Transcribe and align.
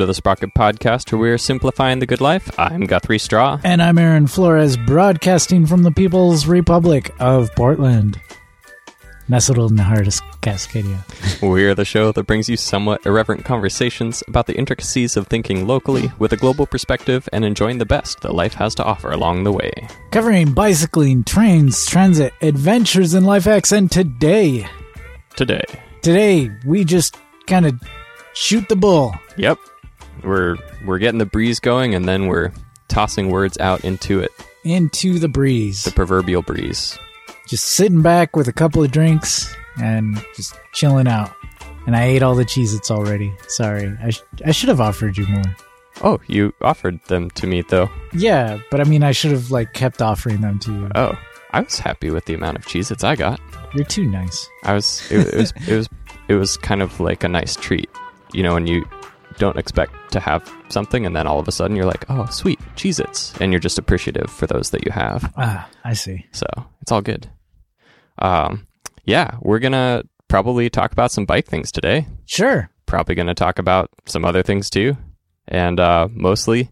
to 0.00 0.06
the 0.06 0.14
Sprocket 0.14 0.54
Podcast, 0.54 1.12
where 1.12 1.20
we're 1.20 1.36
simplifying 1.38 1.98
the 1.98 2.06
good 2.06 2.22
life. 2.22 2.58
I'm 2.58 2.86
Guthrie 2.86 3.18
Straw. 3.18 3.60
And 3.62 3.82
I'm 3.82 3.98
Aaron 3.98 4.26
Flores, 4.26 4.78
broadcasting 4.78 5.66
from 5.66 5.82
the 5.82 5.90
People's 5.90 6.46
Republic 6.46 7.10
of 7.20 7.54
Portland, 7.54 8.18
nestled 9.28 9.70
in 9.70 9.76
the 9.76 9.82
heart 9.82 10.06
of 10.06 10.14
Cascadia. 10.40 11.02
We're 11.42 11.74
the 11.74 11.84
show 11.84 12.12
that 12.12 12.22
brings 12.22 12.48
you 12.48 12.56
somewhat 12.56 13.04
irreverent 13.04 13.44
conversations 13.44 14.22
about 14.26 14.46
the 14.46 14.56
intricacies 14.56 15.18
of 15.18 15.26
thinking 15.26 15.66
locally 15.66 16.10
with 16.18 16.32
a 16.32 16.36
global 16.38 16.64
perspective 16.66 17.28
and 17.30 17.44
enjoying 17.44 17.76
the 17.76 17.84
best 17.84 18.22
that 18.22 18.34
life 18.34 18.54
has 18.54 18.74
to 18.76 18.84
offer 18.84 19.10
along 19.10 19.44
the 19.44 19.52
way. 19.52 19.70
Covering 20.12 20.54
bicycling, 20.54 21.24
trains, 21.24 21.84
transit, 21.84 22.32
adventures, 22.40 23.12
and 23.12 23.26
life 23.26 23.44
hacks. 23.44 23.70
And 23.70 23.90
today, 23.92 24.66
Today. 25.36 25.64
today, 26.00 26.50
we 26.64 26.84
just 26.84 27.18
kind 27.46 27.66
of 27.66 27.78
shoot 28.32 28.66
the 28.70 28.76
bull. 28.76 29.14
Yep. 29.36 29.58
We're 30.22 30.56
we're 30.84 30.98
getting 30.98 31.18
the 31.18 31.26
breeze 31.26 31.60
going 31.60 31.94
and 31.94 32.06
then 32.06 32.26
we're 32.26 32.52
tossing 32.88 33.30
words 33.30 33.58
out 33.58 33.84
into 33.84 34.20
it. 34.20 34.30
into 34.64 35.18
the 35.18 35.28
breeze. 35.28 35.84
The 35.84 35.92
proverbial 35.92 36.42
breeze. 36.42 36.98
Just 37.46 37.66
sitting 37.68 38.02
back 38.02 38.36
with 38.36 38.48
a 38.48 38.52
couple 38.52 38.82
of 38.82 38.90
drinks 38.90 39.54
and 39.80 40.22
just 40.36 40.54
chilling 40.72 41.08
out. 41.08 41.32
And 41.86 41.96
I 41.96 42.04
ate 42.04 42.22
all 42.22 42.34
the 42.34 42.44
Cheez 42.44 42.76
Its 42.76 42.90
already. 42.90 43.32
Sorry. 43.48 43.96
I, 44.02 44.10
sh- 44.10 44.22
I 44.44 44.52
should 44.52 44.68
have 44.68 44.80
offered 44.80 45.16
you 45.16 45.26
more. 45.26 45.42
Oh, 46.02 46.20
you 46.28 46.52
offered 46.60 47.00
them 47.06 47.30
to 47.32 47.46
me 47.46 47.62
though. 47.62 47.90
Yeah, 48.12 48.58
but 48.70 48.80
I 48.80 48.84
mean, 48.84 49.02
I 49.02 49.12
should 49.12 49.32
have, 49.32 49.50
like, 49.50 49.72
kept 49.72 50.00
offering 50.02 50.40
them 50.40 50.58
to 50.60 50.72
you. 50.72 50.90
Oh. 50.94 51.18
I 51.52 51.60
was 51.62 51.80
happy 51.80 52.10
with 52.10 52.26
the 52.26 52.34
amount 52.34 52.58
of 52.58 52.64
Cheez 52.66 52.92
Its 52.92 53.02
I 53.02 53.16
got. 53.16 53.40
You're 53.74 53.84
too 53.84 54.04
nice. 54.06 54.48
I 54.62 54.72
was 54.72 55.02
it, 55.10 55.34
it 55.34 55.36
was 55.36 55.52
it 55.66 55.74
was 55.74 55.88
it 56.28 56.34
was 56.34 56.56
kind 56.56 56.80
of 56.80 57.00
like 57.00 57.24
a 57.24 57.28
nice 57.28 57.56
treat. 57.56 57.90
You 58.32 58.44
know, 58.44 58.54
when 58.54 58.68
you 58.68 58.84
don't 59.40 59.58
expect 59.58 59.92
to 60.12 60.20
have 60.20 60.48
something 60.68 61.04
and 61.04 61.16
then 61.16 61.26
all 61.26 61.40
of 61.40 61.48
a 61.48 61.52
sudden 61.52 61.76
you're 61.76 61.86
like, 61.86 62.04
"Oh, 62.08 62.26
sweet, 62.26 62.60
Cheez 62.76 63.00
Its." 63.04 63.34
And 63.40 63.52
you're 63.52 63.58
just 63.58 63.78
appreciative 63.78 64.30
for 64.30 64.46
those 64.46 64.70
that 64.70 64.84
you 64.86 64.92
have. 64.92 65.32
Ah, 65.36 65.68
I 65.82 65.94
see. 65.94 66.26
So, 66.30 66.46
it's 66.82 66.92
all 66.92 67.02
good. 67.02 67.28
Um 68.18 68.66
yeah, 69.04 69.36
we're 69.40 69.58
going 69.58 69.72
to 69.72 70.04
probably 70.28 70.70
talk 70.70 70.92
about 70.92 71.10
some 71.10 71.24
bike 71.24 71.46
things 71.46 71.72
today. 71.72 72.06
Sure. 72.26 72.70
Probably 72.86 73.14
going 73.16 73.26
to 73.26 73.34
talk 73.34 73.58
about 73.58 73.90
some 74.06 74.24
other 74.24 74.42
things 74.44 74.70
too. 74.70 74.96
And 75.48 75.80
uh 75.80 76.06
mostly 76.12 76.70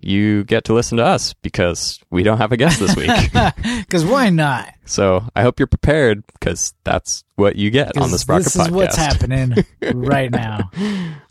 you 0.00 0.44
get 0.44 0.62
to 0.64 0.74
listen 0.74 0.98
to 0.98 1.04
us 1.04 1.32
because 1.42 1.98
we 2.10 2.22
don't 2.22 2.38
have 2.38 2.52
a 2.52 2.56
guest 2.56 2.78
this 2.78 2.94
week. 2.94 3.10
Because 3.88 4.04
why 4.04 4.28
not? 4.30 4.72
so, 4.84 5.24
I 5.34 5.42
hope 5.42 5.58
you're 5.58 5.66
prepared 5.66 6.22
because 6.34 6.74
that's 6.84 7.24
what 7.36 7.56
you 7.56 7.70
get 7.70 7.96
on 7.96 8.10
the 8.10 8.18
Sprocket 8.18 8.44
this 8.44 8.56
podcast. 8.56 8.66
is 8.66 8.70
what's 8.70 8.96
happening 8.96 9.54
right 9.94 10.30
now. 10.30 10.70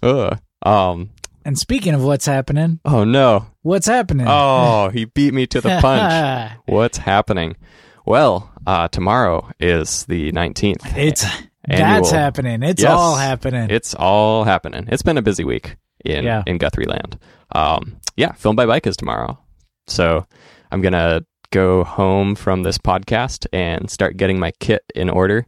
Ugh. 0.01 0.39
Um. 0.67 1.09
And 1.45 1.57
speaking 1.57 1.93
of 1.93 2.03
what's 2.03 2.25
happening, 2.25 2.79
Oh 2.83 3.05
no. 3.05 3.45
what's 3.61 3.87
happening? 3.87 4.25
Oh, 4.27 4.89
he 4.89 5.05
beat 5.05 5.33
me 5.33 5.47
to 5.47 5.61
the 5.61 5.79
punch. 5.81 6.51
What's 6.65 6.97
happening? 6.97 7.55
Well, 8.05 8.51
uh, 8.65 8.89
tomorrow 8.89 9.49
is 9.59 10.03
the 10.05 10.31
nineteenth. 10.33 10.81
it's 10.97 11.23
Annual. 11.63 11.87
that's 11.87 12.11
happening. 12.11 12.63
It's 12.63 12.81
Yes. 12.81 12.91
all 12.91 13.15
happening. 13.15 13.69
It's 13.69 13.93
all 13.95 14.43
happening. 14.43 14.87
It's 14.91 15.03
been 15.03 15.17
a 15.17 15.21
busy 15.21 15.45
week 15.45 15.77
in 16.03 16.25
Yeah. 16.25 16.43
in 16.45 16.57
Guthrie 16.57 16.85
Land. 16.85 17.17
Um. 17.55 17.97
Yeah. 18.17 18.33
Film 18.33 18.55
by 18.57 18.65
Bike 18.65 18.85
is 18.87 18.97
tomorrow, 18.97 19.37
so 19.87 20.25
I'm 20.71 20.81
gonna 20.81 21.21
go 21.51 21.85
home 21.85 22.35
from 22.35 22.63
this 22.63 22.77
podcast 22.77 23.47
and 23.53 23.89
start 23.89 24.17
getting 24.17 24.37
my 24.37 24.51
kit 24.59 24.83
in 24.95 25.09
order 25.09 25.45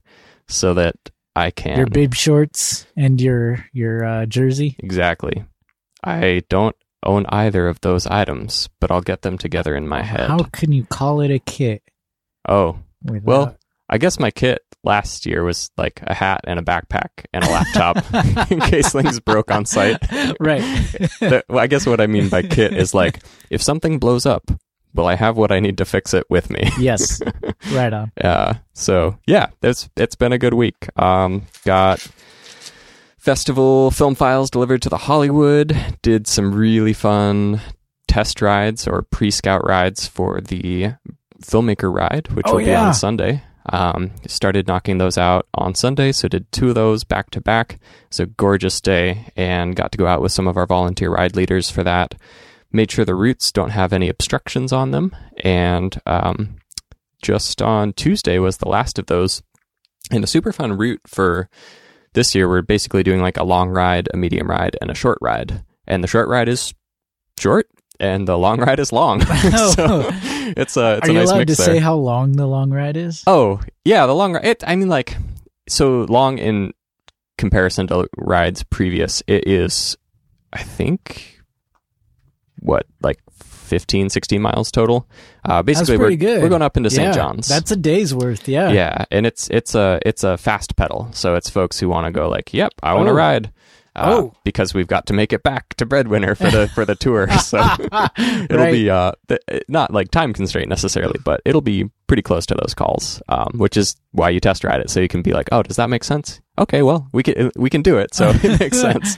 so 0.47 0.73
that 0.75 0.95
I 1.39 1.51
can 1.51 1.77
your 1.77 1.87
bib 1.87 2.13
shorts 2.13 2.85
and 2.95 3.19
your 3.19 3.65
your 3.73 4.03
uh, 4.03 4.25
jersey. 4.25 4.75
exactly. 4.79 5.45
I 6.03 6.43
don't 6.49 6.75
own 7.05 7.25
either 7.29 7.67
of 7.67 7.81
those 7.81 8.05
items, 8.07 8.69
but 8.79 8.91
I'll 8.91 9.01
get 9.01 9.21
them 9.21 9.37
together 9.37 9.75
in 9.75 9.87
my 9.87 10.01
head. 10.01 10.27
How 10.27 10.43
can 10.43 10.71
you 10.71 10.85
call 10.85 11.21
it 11.21 11.31
a 11.31 11.39
kit? 11.39 11.81
Oh, 12.47 12.79
Without... 13.03 13.23
well, 13.23 13.57
I 13.89 13.97
guess 13.97 14.19
my 14.19 14.31
kit 14.31 14.61
last 14.83 15.25
year 15.25 15.43
was 15.43 15.71
like 15.77 16.01
a 16.03 16.13
hat 16.13 16.41
and 16.45 16.59
a 16.59 16.63
backpack 16.63 17.09
and 17.33 17.43
a 17.43 17.49
laptop 17.49 17.97
in 18.51 18.59
case 18.59 18.91
things 18.91 19.19
broke 19.19 19.51
on 19.51 19.65
site. 19.65 19.97
right. 20.39 20.63
I 21.49 21.67
guess 21.67 21.85
what 21.85 22.01
I 22.01 22.07
mean 22.07 22.29
by 22.29 22.43
kit 22.43 22.73
is 22.73 22.93
like 22.93 23.19
if 23.49 23.61
something 23.61 23.99
blows 23.99 24.25
up, 24.25 24.51
will 24.93 25.07
I 25.07 25.15
have 25.15 25.37
what 25.37 25.51
I 25.51 25.59
need 25.59 25.77
to 25.79 25.85
fix 25.85 26.13
it 26.13 26.25
with 26.29 26.49
me? 26.49 26.69
yes. 26.79 27.21
Right 27.71 27.93
on. 27.93 28.11
Uh, 28.21 28.55
so 28.73 29.17
yeah, 29.27 29.47
it's 29.61 29.89
it's 29.95 30.15
been 30.15 30.31
a 30.33 30.37
good 30.37 30.53
week. 30.53 30.87
Um, 30.99 31.45
got 31.65 32.05
festival 33.17 33.91
film 33.91 34.15
files 34.15 34.49
delivered 34.49 34.81
to 34.83 34.89
the 34.89 34.97
Hollywood. 34.97 35.75
Did 36.01 36.27
some 36.27 36.53
really 36.53 36.93
fun 36.93 37.61
test 38.07 38.41
rides 38.41 38.87
or 38.87 39.03
pre-scout 39.03 39.65
rides 39.67 40.07
for 40.07 40.41
the 40.41 40.93
filmmaker 41.41 41.93
ride, 41.93 42.27
which 42.33 42.45
Oh, 42.47 42.53
will 42.53 42.59
be 42.59 42.65
yeah. 42.65 42.87
on 42.87 42.93
Sunday. 42.93 43.43
Um, 43.71 44.11
started 44.27 44.67
knocking 44.67 44.97
those 44.97 45.17
out 45.17 45.47
on 45.53 45.75
Sunday, 45.75 46.11
so 46.11 46.27
did 46.27 46.51
two 46.51 46.69
of 46.69 46.75
those 46.75 47.03
back 47.03 47.29
to 47.31 47.41
back. 47.41 47.77
It's 48.07 48.19
a 48.19 48.25
gorgeous 48.25 48.81
day, 48.81 49.27
and 49.35 49.75
got 49.75 49.91
to 49.91 49.97
go 49.97 50.07
out 50.07 50.21
with 50.21 50.31
some 50.31 50.47
of 50.47 50.57
our 50.57 50.65
volunteer 50.65 51.11
ride 51.11 51.35
leaders 51.35 51.69
for 51.69 51.83
that. 51.83 52.15
Made 52.71 52.91
sure 52.91 53.03
the 53.05 53.15
routes 53.15 53.51
don't 53.51 53.71
have 53.71 53.93
any 53.93 54.09
obstructions 54.09 54.71
on 54.71 54.91
them, 54.91 55.15
and 55.43 55.99
um, 56.05 56.57
just 57.21 57.61
on 57.61 57.93
Tuesday 57.93 58.37
was 58.37 58.57
the 58.57 58.69
last 58.69 58.99
of 58.99 59.07
those. 59.07 59.41
And 60.11 60.23
a 60.23 60.27
super 60.27 60.51
fun 60.51 60.77
route 60.77 61.01
for 61.07 61.49
this 62.13 62.33
year, 62.35 62.47
we're 62.47 62.61
basically 62.61 63.03
doing 63.03 63.21
like 63.21 63.37
a 63.37 63.43
long 63.43 63.69
ride, 63.69 64.07
a 64.13 64.17
medium 64.17 64.49
ride, 64.49 64.77
and 64.81 64.89
a 64.91 64.95
short 64.95 65.17
ride. 65.21 65.63
And 65.87 66.03
the 66.03 66.07
short 66.07 66.27
ride 66.29 66.47
is 66.47 66.73
short, 67.39 67.67
and 67.99 68.27
the 68.27 68.37
long 68.37 68.59
ride 68.61 68.79
is 68.79 68.91
long. 68.91 69.21
so 69.25 70.09
it's 70.11 70.77
a 70.77 70.97
it's 70.97 71.07
Are 71.07 71.11
a 71.11 71.13
you 71.13 71.13
nice 71.19 71.29
allowed 71.29 71.37
mix 71.39 71.57
to 71.57 71.63
there. 71.63 71.75
say 71.75 71.79
how 71.79 71.95
long 71.95 72.33
the 72.33 72.45
long 72.47 72.71
ride 72.71 72.97
is? 72.97 73.23
Oh 73.25 73.61
yeah, 73.83 74.05
the 74.05 74.15
long 74.15 74.33
ride. 74.33 74.45
It, 74.45 74.63
I 74.65 74.75
mean, 74.75 74.89
like 74.89 75.17
so 75.67 76.01
long 76.03 76.37
in 76.37 76.73
comparison 77.37 77.87
to 77.87 78.07
rides 78.17 78.63
previous. 78.63 79.23
It 79.27 79.47
is, 79.47 79.97
I 80.53 80.61
think, 80.63 81.38
what 82.59 82.85
like 83.01 83.19
15, 83.41 84.09
16 84.09 84.41
miles 84.41 84.71
total. 84.71 85.07
Uh, 85.45 85.61
basically, 85.63 85.97
pretty 85.97 86.15
we're 86.15 86.19
good. 86.35 86.43
we're 86.43 86.49
going 86.49 86.61
up 86.61 86.75
into 86.77 86.89
yeah, 86.89 86.95
St. 87.11 87.15
John's. 87.15 87.47
That's 87.47 87.71
a 87.71 87.75
day's 87.75 88.13
worth. 88.13 88.47
Yeah. 88.47 88.71
yeah, 88.71 89.05
and 89.11 89.25
it's 89.25 89.49
it's 89.49 89.75
a 89.75 89.99
it's 90.05 90.23
a 90.23 90.37
fast 90.37 90.75
pedal, 90.75 91.09
so 91.11 91.35
it's 91.35 91.49
folks 91.49 91.79
who 91.79 91.87
want 91.89 92.05
to 92.05 92.11
go 92.11 92.27
like, 92.29 92.53
"Yep, 92.53 92.71
I 92.83 92.93
want 92.93 93.07
to 93.07 93.11
Oh. 93.11 93.15
ride." 93.15 93.51
Uh, 93.95 94.05
Oh. 94.11 94.33
because 94.45 94.73
we've 94.73 94.87
got 94.87 95.07
to 95.07 95.13
make 95.13 95.33
it 95.33 95.41
back 95.43 95.73
to 95.73 95.85
Breadwinner 95.85 96.35
for 96.35 96.49
the 96.49 96.67
for 96.69 96.85
the 96.85 96.95
tour, 96.95 97.27
so 97.39 97.57
it'll 98.17 98.57
Right. 98.57 98.71
be 98.71 98.89
uh 98.89 99.11
th- 99.27 99.41
not 99.67 99.91
like 99.91 100.11
time 100.11 100.31
constraint 100.31 100.69
necessarily, 100.69 101.19
but 101.25 101.41
it'll 101.43 101.59
be 101.61 101.89
pretty 102.07 102.21
close 102.21 102.45
to 102.47 102.55
those 102.55 102.73
calls, 102.75 103.21
um, 103.29 103.51
which 103.57 103.75
is 103.77 103.95
why 104.11 104.29
you 104.29 104.39
test 104.39 104.63
ride 104.63 104.79
it, 104.79 104.89
so 104.89 104.99
you 104.99 105.07
can 105.07 105.21
be 105.23 105.33
like, 105.33 105.49
"Oh, 105.51 105.63
does 105.63 105.75
that 105.77 105.89
make 105.89 106.03
sense?" 106.03 106.39
Okay, 106.57 106.81
well, 106.83 107.07
we 107.13 107.23
can 107.23 107.51
we 107.55 107.69
can 107.69 107.81
do 107.81 107.97
it, 107.97 108.13
so 108.13 108.29
it 108.29 108.59
makes 108.59 108.79
sense. 108.79 109.17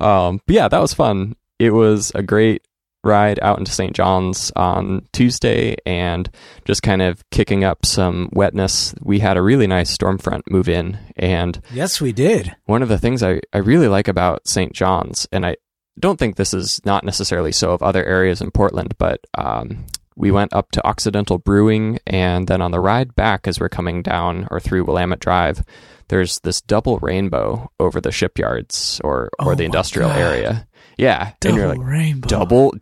um, 0.00 0.40
but 0.46 0.54
yeah, 0.54 0.68
that 0.68 0.80
was 0.80 0.94
fun. 0.94 1.34
It 1.58 1.70
was 1.72 2.12
a 2.14 2.22
great 2.22 2.62
ride 3.04 3.38
out 3.42 3.58
into 3.58 3.70
St. 3.72 3.94
John's 3.94 4.50
on 4.56 5.06
Tuesday 5.12 5.76
and 5.86 6.28
just 6.64 6.82
kind 6.82 7.00
of 7.00 7.22
kicking 7.30 7.62
up 7.64 7.86
some 7.86 8.28
wetness. 8.32 8.94
We 9.02 9.20
had 9.20 9.36
a 9.36 9.42
really 9.42 9.66
nice 9.66 9.90
storm 9.90 10.18
front 10.18 10.50
move 10.50 10.68
in. 10.68 10.98
And 11.16 11.60
Yes, 11.72 12.00
we 12.00 12.12
did. 12.12 12.54
one 12.66 12.82
of 12.82 12.88
the 12.88 12.98
things 12.98 13.22
I, 13.22 13.40
I 13.52 13.58
really 13.58 13.88
like 13.88 14.08
about 14.08 14.48
St. 14.48 14.72
John's, 14.72 15.26
and 15.32 15.46
I 15.46 15.56
don't 15.98 16.18
think 16.18 16.36
this 16.36 16.52
is 16.54 16.80
not 16.84 17.04
necessarily 17.04 17.50
so 17.52 17.72
of 17.72 17.82
other 17.82 18.04
areas 18.04 18.40
in 18.40 18.50
Portland, 18.50 18.94
but 18.98 19.20
um, 19.36 19.86
we 20.16 20.30
went 20.30 20.52
up 20.52 20.70
to 20.72 20.86
Occidental 20.86 21.38
Brewing, 21.38 21.98
and 22.06 22.46
then 22.46 22.60
on 22.62 22.70
the 22.72 22.80
ride 22.80 23.14
back 23.16 23.46
as 23.48 23.58
we're 23.60 23.68
coming 23.68 24.02
down 24.02 24.46
or 24.50 24.60
through 24.60 24.84
Willamette 24.84 25.20
Drive, 25.20 25.62
there's 26.08 26.38
this 26.42 26.60
double 26.60 26.98
rainbow 26.98 27.70
over 27.80 28.00
the 28.00 28.12
shipyards 28.12 29.00
or, 29.04 29.28
or 29.40 29.52
Oh 29.52 29.54
the 29.54 29.64
industrial 29.64 30.08
God. 30.08 30.18
area. 30.18 30.67
Yeah. 30.98 31.32
Double 31.40 31.54
and 31.54 31.56
you're 31.56 31.68
like, 31.68 31.78
rainbow. 31.86 32.28
double 32.28 32.74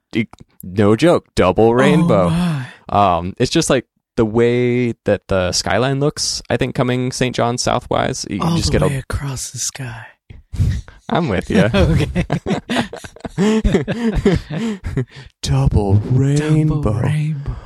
no 0.63 0.97
joke 0.97 1.27
double 1.37 1.75
rainbow 1.75 2.29
Oh, 2.33 2.67
um 2.89 3.35
it's 3.39 3.51
just 3.53 3.69
like 3.71 3.87
the 4.17 4.25
way 4.25 4.93
that 5.05 5.29
the 5.29 5.53
skyline 5.53 6.01
looks 6.01 6.41
i 6.51 6.57
think 6.57 6.75
coming 6.75 7.13
st 7.13 7.37
john's 7.37 7.63
southwise 7.63 8.27
you 8.31 8.41
All 8.43 8.57
just 8.57 8.73
the 8.73 8.79
get 8.79 8.89
way 8.89 8.97
a 8.97 9.01
across 9.01 9.51
the 9.51 9.59
sky. 9.59 10.07
i'm 11.11 11.29
with 11.29 11.51
you 11.51 11.69
okay. 11.75 12.25
double 15.43 15.95
rainbow 15.95 16.83
Double 16.83 17.01
rainbow. 17.01 17.57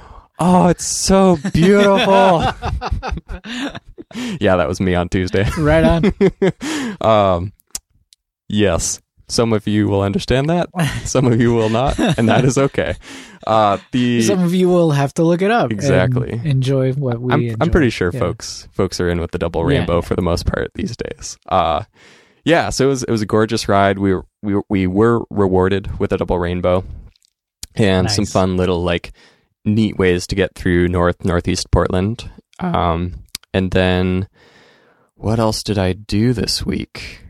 oh 0.41 0.69
it's 0.69 0.85
so 0.87 1.39
beautiful 1.53 2.43
yeah 4.41 4.57
that 4.57 4.67
was 4.69 4.81
me 4.81 4.95
on 4.95 5.09
tuesday 5.09 5.49
Right 5.57 5.85
on. 5.85 6.13
um 7.01 7.53
yes 8.49 9.01
some 9.31 9.53
of 9.53 9.67
you 9.67 9.89
will 9.89 10.03
understand 10.03 10.51
that 10.51 10.69
some 11.05 11.27
of 11.27 11.41
you 11.41 11.55
will 11.55 11.71
not 11.71 11.99
and 12.19 12.29
that 12.29 12.45
is 12.45 12.59
okay 12.59 12.95
uh 13.47 13.79
the 13.93 14.21
Some 14.23 14.43
of 14.43 14.55
you 14.55 14.69
will 14.69 14.91
have 14.91 15.15
to 15.15 15.23
look 15.23 15.41
it 15.41 15.51
up. 15.51 15.71
Exactly. 15.71 16.33
enjoy 16.45 16.93
what 16.93 17.21
we 17.21 17.33
I'm, 17.33 17.41
enjoy. 17.43 17.57
I'm 17.61 17.71
pretty 17.71 17.91
sure 17.91 18.11
Yeah. 18.13 18.21
folks 18.21 18.69
folks 18.73 19.01
are 19.01 19.09
in 19.09 19.21
with 19.21 19.31
the 19.31 19.39
double 19.39 19.65
rainbow 19.65 19.97
yeah. 19.97 20.01
for 20.03 20.15
the 20.15 20.23
most 20.23 20.45
part 20.47 20.71
these 20.75 20.97
days. 20.97 21.39
Uh, 21.49 21.85
yeah, 22.45 22.71
so 22.71 22.87
it 22.87 22.89
was 22.89 23.03
it 23.05 23.11
was 23.11 23.23
a 23.23 23.27
gorgeous 23.27 23.69
ride. 23.69 23.99
We 23.99 24.15
were 24.15 24.25
we 24.43 24.61
we 24.69 24.87
were 24.87 25.25
rewarded 25.31 25.99
with 25.99 26.13
a 26.13 26.19
double 26.19 26.39
rainbow 26.39 26.85
and 27.75 28.11
some 28.11 28.27
fun 28.27 28.57
little 28.57 28.83
like 28.83 29.13
neat 29.65 29.99
ways 29.99 30.27
to 30.29 30.35
get 30.35 30.55
through 30.55 30.89
north 30.89 31.25
northeast 31.25 31.71
Portland. 31.71 32.31
Um, 32.59 33.25
and 33.55 33.71
then 33.71 34.29
what 35.15 35.39
else 35.39 35.63
did 35.63 35.79
I 35.79 35.93
do 35.93 36.33
this 36.33 36.65
week? 36.65 37.21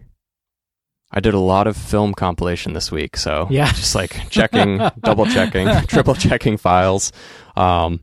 I 1.13 1.21
did 1.21 1.35
a 1.35 1.39
lot 1.41 1.67
of 1.67 1.77
film 1.77 2.15
compilation 2.15 2.73
this 2.73 2.93
week, 2.93 3.17
so 3.17 3.47
Yeah. 3.51 3.73
just 3.75 3.95
like 3.95 4.29
checking, 4.31 4.79
double 5.03 5.27
checking, 5.27 5.67
triple 5.87 6.15
checking 6.15 6.57
files, 6.57 7.13
um, 7.57 8.01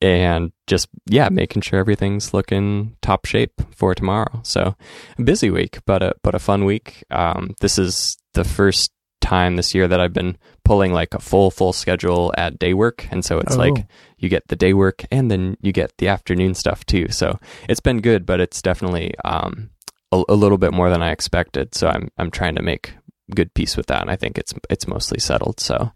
and 0.00 0.52
just 0.66 0.88
yeah, 1.06 1.28
making 1.28 1.62
sure 1.62 1.78
everything's 1.80 2.32
looking 2.32 2.96
top 3.02 3.24
shape 3.24 3.52
for 3.74 3.94
tomorrow. 3.94 4.40
So 4.44 4.76
busy 5.22 5.50
week, 5.50 5.78
but 5.86 6.02
a 6.02 6.14
but 6.22 6.34
a 6.34 6.38
fun 6.38 6.64
week. 6.64 7.02
Um, 7.10 7.54
this 7.60 7.78
is 7.78 8.16
the 8.34 8.44
first 8.44 8.92
time 9.20 9.56
this 9.56 9.74
year 9.74 9.88
that 9.88 9.98
I've 10.00 10.12
been 10.12 10.38
pulling 10.64 10.92
like 10.92 11.14
a 11.14 11.18
full 11.18 11.50
full 11.50 11.72
schedule 11.72 12.32
at 12.38 12.58
day 12.60 12.74
work, 12.74 13.08
and 13.10 13.24
so 13.24 13.38
it's 13.40 13.56
Oh. 13.56 13.58
like 13.58 13.86
you 14.18 14.28
get 14.28 14.46
the 14.48 14.54
day 14.56 14.72
work 14.72 15.04
and 15.10 15.30
then 15.30 15.56
you 15.62 15.72
get 15.72 15.92
the 15.98 16.06
afternoon 16.08 16.54
stuff 16.54 16.84
too. 16.86 17.08
So 17.10 17.38
it's 17.68 17.80
been 17.80 18.00
good, 18.00 18.24
but 18.24 18.38
it's 18.40 18.62
definitely 18.62 19.14
um, 19.24 19.70
a, 20.12 20.22
a 20.28 20.34
little 20.34 20.58
bit 20.58 20.72
more 20.72 20.90
than 20.90 21.02
I 21.02 21.10
expected. 21.10 21.74
So 21.74 21.88
I'm 21.88 22.08
I'm 22.18 22.30
trying 22.30 22.56
to 22.56 22.62
make 22.62 22.94
good 23.34 23.52
peace 23.54 23.76
with 23.76 23.86
that, 23.86 24.00
and 24.00 24.10
I 24.10 24.16
think 24.16 24.38
it's 24.38 24.54
it's 24.70 24.86
mostly 24.86 25.20
settled. 25.20 25.60
So. 25.60 25.92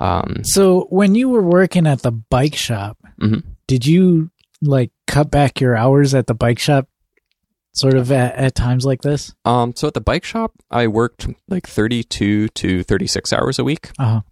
Um, 0.00 0.42
So 0.42 0.86
when 0.90 1.14
you 1.14 1.28
were 1.28 1.42
working 1.42 1.86
at 1.86 2.02
the 2.02 2.10
bike 2.10 2.56
shop, 2.56 2.98
mhm. 3.20 3.44
did 3.68 3.86
you 3.86 4.30
like 4.60 4.90
cut 5.06 5.30
back 5.30 5.60
your 5.60 5.76
hours 5.76 6.14
at 6.14 6.26
the 6.26 6.34
bike 6.34 6.58
shop 6.58 6.88
sort 7.74 7.94
of 7.94 8.10
at, 8.10 8.34
at 8.34 8.54
times 8.56 8.84
like 8.84 9.02
this? 9.02 9.32
Um, 9.44 9.72
so 9.76 9.86
at 9.86 9.94
the 9.94 10.00
bike 10.00 10.24
shop, 10.24 10.52
I 10.68 10.88
worked 10.88 11.28
like 11.48 11.68
32 11.68 12.48
to 12.48 12.82
36 12.82 13.32
hours 13.32 13.58
a 13.60 13.64
week. 13.64 13.90
Uh-huh. 13.98 14.22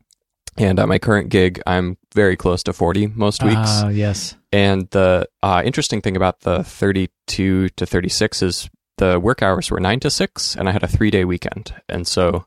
And 0.56 0.78
at 0.80 0.88
my 0.88 0.98
current 0.98 1.28
gig, 1.30 1.62
I'm 1.66 1.96
very 2.14 2.36
close 2.36 2.62
to 2.64 2.72
40 2.72 3.06
most 3.08 3.42
weeks. 3.44 3.56
Ah, 3.56 3.88
yes. 3.88 4.36
and 4.52 4.90
the 4.90 5.28
uh, 5.42 5.62
interesting 5.64 6.02
thing 6.02 6.16
about 6.16 6.40
the 6.40 6.62
32 6.64 7.68
to 7.70 7.86
36 7.86 8.42
is 8.42 8.70
the 9.02 9.18
work 9.18 9.42
hours 9.42 9.70
were 9.70 9.80
9 9.80 10.00
to 10.00 10.10
6, 10.10 10.56
and 10.56 10.68
I 10.68 10.72
had 10.72 10.82
a 10.84 10.86
three 10.96 11.10
day 11.10 11.24
weekend. 11.24 11.74
And 11.88 12.06
so 12.06 12.44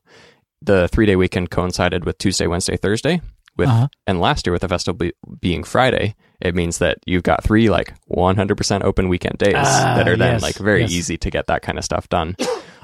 the 0.61 0.87
three 0.87 1.05
day 1.05 1.15
weekend 1.15 1.49
coincided 1.51 2.05
with 2.05 2.17
Tuesday, 2.17 2.47
Wednesday, 2.47 2.77
Thursday. 2.77 3.21
With 3.57 3.69
Uh-huh. 3.69 3.87
and 4.05 4.19
last 4.19 4.45
year 4.45 4.51
with 4.51 4.63
the 4.63 4.67
festival 4.67 4.97
be, 4.97 5.13
being 5.39 5.63
Friday, 5.63 6.15
it 6.41 6.53
means 6.55 6.79
that 6.79 6.97
you've 7.05 7.23
got 7.23 7.41
three 7.43 7.69
like 7.69 7.93
100% 8.09 8.83
open 8.83 9.07
weekend 9.07 9.37
days 9.37 9.53
Ah, 9.55 9.93
that 9.95 10.07
are 10.09 10.17
then 10.17 10.33
yes, 10.33 10.41
like 10.41 10.55
very 10.57 10.81
yes. 10.81 10.91
easy 10.91 11.17
to 11.17 11.29
get 11.31 11.47
that 11.47 11.61
kind 11.61 11.77
of 11.77 11.85
stuff 11.85 12.09
done. 12.09 12.35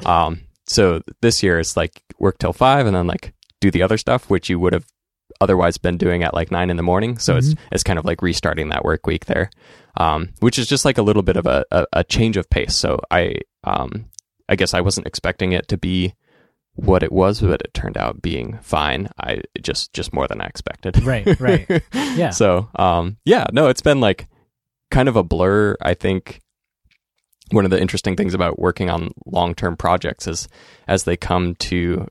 um, 0.06 0.40
so 0.68 1.02
this 1.22 1.44
year 1.44 1.60
it's 1.60 1.76
like 1.76 2.02
work 2.20 2.38
till 2.40 2.54
five 2.54 2.86
and 2.88 2.96
then 2.96 3.06
like 3.08 3.34
do 3.60 3.70
the 3.70 3.84
other 3.84 3.98
stuff 3.98 4.30
which 4.30 4.50
you 4.50 4.60
would 4.60 4.72
have 4.74 4.86
otherwise 5.42 5.78
been 5.78 5.98
doing 5.98 6.24
at 6.24 6.34
like 6.34 6.52
nine 6.52 6.70
in 6.70 6.78
the 6.78 6.84
morning. 6.92 7.18
So 7.18 7.36
it's 7.36 7.50
Mm-hmm. 7.54 7.74
it's 7.76 7.84
kind 7.84 8.00
of 8.00 8.06
like 8.06 8.22
restarting 8.22 8.70
that 8.70 8.86
work 8.86 9.06
week 9.06 9.26
there, 9.26 9.50
um, 9.98 10.30
which 10.40 10.58
is 10.58 10.68
just 10.68 10.86
like 10.86 10.98
a 10.98 11.04
little 11.04 11.24
bit 11.24 11.36
of 11.36 11.46
a, 11.48 11.66
a, 11.72 11.86
a 11.94 12.04
change 12.06 12.38
of 12.38 12.50
pace. 12.50 12.76
So 12.76 13.00
I 13.12 13.36
um, 13.64 14.06
I 14.50 14.56
guess 14.56 14.74
I 14.74 14.82
wasn't 14.82 15.08
expecting 15.08 15.52
it 15.52 15.68
to 15.70 15.78
be 15.78 16.14
what 16.76 17.04
it 17.04 17.12
was, 17.12 17.42
but 17.42 17.62
it 17.62 17.74
turned 17.74 17.98
out 17.98 18.22
being 18.22 18.60
fine. 18.62 19.10
I 19.20 19.42
just 19.62 19.94
just 19.94 20.14
more 20.14 20.28
than 20.28 20.42
I 20.42 20.46
expected. 20.46 21.04
Right, 21.04 21.40
right. 21.40 21.84
Yeah. 21.94 22.32
So 22.32 22.70
um, 22.76 23.18
yeah, 23.26 23.46
no, 23.54 23.68
it's 23.68 23.82
been 23.82 24.02
like 24.02 24.28
kind 24.90 25.08
of 25.08 25.16
a 25.16 25.24
blur. 25.24 25.78
I 25.82 25.94
think 25.94 26.42
one 27.52 27.66
of 27.66 27.72
the 27.72 27.82
interesting 27.82 28.16
things 28.16 28.34
about 28.34 28.60
working 28.60 28.90
on 28.90 29.12
long 29.26 29.56
term 29.56 29.78
projects 29.78 30.28
is 30.28 30.48
as 30.88 31.04
they 31.04 31.18
come 31.18 31.56
to 31.56 32.08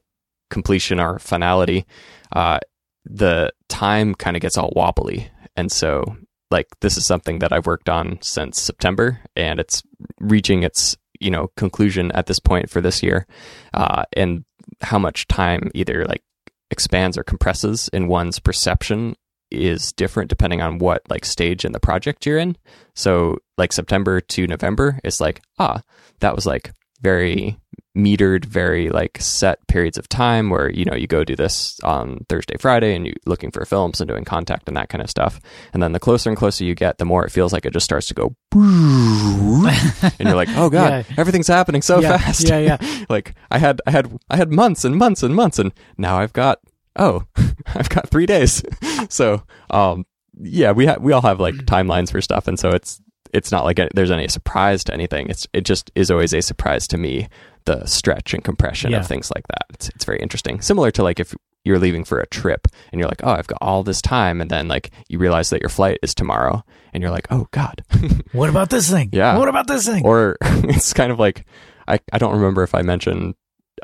completion 0.50 1.00
or 1.00 1.18
finality, 1.18 1.86
uh, 2.32 2.58
the 3.04 3.52
time 3.68 4.14
kind 4.14 4.36
of 4.36 4.42
gets 4.42 4.58
all 4.58 4.72
wobbly. 4.74 5.30
And 5.56 5.70
so, 5.70 6.04
like, 6.50 6.66
this 6.80 6.96
is 6.96 7.06
something 7.06 7.38
that 7.40 7.52
I've 7.52 7.66
worked 7.66 7.88
on 7.88 8.18
since 8.20 8.60
September, 8.60 9.20
and 9.36 9.58
it's 9.60 9.82
reaching 10.20 10.62
its 10.62 10.96
you 11.20 11.30
know 11.30 11.50
conclusion 11.56 12.10
at 12.12 12.26
this 12.26 12.38
point 12.38 12.70
for 12.70 12.80
this 12.80 13.02
year, 13.02 13.26
uh, 13.74 14.04
and 14.14 14.44
how 14.82 14.98
much 14.98 15.28
time 15.28 15.70
either 15.74 16.04
like 16.04 16.22
expands 16.70 17.18
or 17.18 17.24
compresses 17.24 17.88
in 17.92 18.08
one's 18.08 18.38
perception 18.38 19.16
is 19.50 19.92
different 19.92 20.30
depending 20.30 20.62
on 20.62 20.78
what 20.78 21.02
like 21.10 21.24
stage 21.24 21.64
in 21.64 21.72
the 21.72 21.80
project 21.80 22.24
you're 22.24 22.38
in. 22.38 22.56
So 22.94 23.38
like 23.58 23.72
September 23.72 24.20
to 24.20 24.46
November 24.46 25.00
it's 25.04 25.20
like, 25.20 25.42
ah, 25.58 25.82
that 26.20 26.36
was 26.36 26.46
like 26.46 26.72
very 27.02 27.58
metered, 27.96 28.44
very 28.44 28.88
like 28.88 29.18
set 29.20 29.66
periods 29.66 29.98
of 29.98 30.08
time 30.08 30.48
where, 30.48 30.70
you 30.70 30.84
know, 30.84 30.94
you 30.94 31.06
go 31.08 31.24
do 31.24 31.34
this 31.34 31.78
on 31.82 32.24
Thursday, 32.28 32.56
Friday 32.58 32.94
and 32.94 33.04
you're 33.06 33.16
looking 33.26 33.50
for 33.50 33.64
films 33.64 34.00
and 34.00 34.06
doing 34.08 34.24
contact 34.24 34.68
and 34.68 34.76
that 34.76 34.88
kind 34.88 35.02
of 35.02 35.10
stuff. 35.10 35.40
And 35.72 35.82
then 35.82 35.92
the 35.92 35.98
closer 35.98 36.30
and 36.30 36.36
closer 36.36 36.64
you 36.64 36.74
get, 36.76 36.98
the 36.98 37.04
more 37.04 37.24
it 37.26 37.30
feels 37.32 37.52
like 37.52 37.66
it 37.66 37.72
just 37.72 37.84
starts 37.84 38.06
to 38.08 38.14
go 38.14 38.34
and 38.54 40.28
you're 40.28 40.36
like, 40.36 40.48
oh 40.56 40.70
God, 40.70 41.04
Yeah. 41.08 41.14
everything's 41.16 41.48
happening 41.48 41.82
so 41.82 42.00
Yeah, 42.00 42.18
fast. 42.18 42.48
yeah, 42.48 42.58
yeah. 42.58 43.04
like 43.08 43.34
I 43.50 43.58
had 43.58 43.80
I 43.86 43.90
had 43.90 44.18
I 44.30 44.36
had 44.36 44.52
months 44.52 44.84
and 44.84 44.96
months 44.96 45.22
and 45.22 45.34
months 45.34 45.58
and 45.58 45.72
now 45.98 46.18
I've 46.18 46.32
got 46.32 46.60
oh 46.96 47.24
I've 47.74 47.88
got 47.88 48.08
three 48.08 48.26
days. 48.26 48.62
so 49.08 49.42
um 49.70 50.06
yeah 50.40 50.72
we 50.72 50.86
ha- 50.86 50.96
we 51.00 51.12
all 51.12 51.22
have 51.22 51.40
like 51.40 51.54
timelines 51.66 52.10
for 52.10 52.20
stuff 52.20 52.46
and 52.48 52.58
so 52.58 52.70
it's 52.70 53.00
it's 53.32 53.52
not 53.52 53.64
like 53.64 53.78
a, 53.78 53.88
there's 53.94 54.10
any 54.10 54.28
surprise 54.28 54.84
to 54.84 54.94
anything. 54.94 55.28
It's 55.30 55.46
it 55.52 55.64
just 55.64 55.90
is 55.94 56.10
always 56.10 56.32
a 56.34 56.40
surprise 56.42 56.86
to 56.88 56.98
me 56.98 57.28
the 57.66 57.84
stretch 57.86 58.32
and 58.34 58.42
compression 58.42 58.90
Yeah. 58.92 59.00
of 59.00 59.06
things 59.06 59.30
like 59.34 59.46
that. 59.48 59.66
It's 59.74 59.88
it's 59.90 60.04
very 60.04 60.18
interesting. 60.20 60.60
Similar 60.60 60.90
to 60.92 61.02
like 61.02 61.20
if 61.20 61.34
you're 61.64 61.78
leaving 61.78 62.04
for 62.04 62.18
a 62.20 62.26
trip 62.28 62.66
and 62.90 62.98
you're 62.98 63.08
like, 63.08 63.20
oh, 63.22 63.32
I've 63.32 63.46
got 63.46 63.58
all 63.60 63.82
this 63.82 64.00
time, 64.00 64.40
and 64.40 64.50
then 64.50 64.66
like 64.66 64.90
you 65.08 65.18
realize 65.18 65.50
that 65.50 65.60
your 65.60 65.68
flight 65.68 65.98
is 66.02 66.14
tomorrow, 66.14 66.64
and 66.94 67.02
you're 67.02 67.10
like, 67.12 67.26
oh 67.30 67.46
God, 67.50 67.84
What 68.32 68.48
about 68.50 68.70
this 68.70 68.90
thing? 68.90 69.10
Yeah. 69.12 69.36
What 69.38 69.48
about 69.48 69.66
this 69.66 69.86
thing? 69.86 70.04
or 70.06 70.36
it's 70.42 70.92
kind 70.94 71.12
of 71.12 71.18
like 71.18 71.44
I, 71.86 72.00
I 72.12 72.18
don't 72.18 72.32
remember 72.34 72.62
if 72.62 72.74
I 72.74 72.82
mentioned 72.82 73.34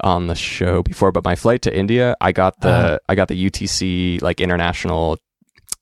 on 0.02 0.26
the 0.26 0.34
show 0.34 0.82
before, 0.82 1.10
but 1.12 1.24
my 1.24 1.34
flight 1.36 1.62
to 1.62 1.74
India, 1.76 2.16
I 2.20 2.32
got 2.32 2.60
the 2.60 2.68
Uh-huh. 2.68 2.98
I 3.08 3.14
got 3.14 3.28
the 3.28 3.50
UTC 3.50 4.22
like 4.22 4.40
international 4.40 5.18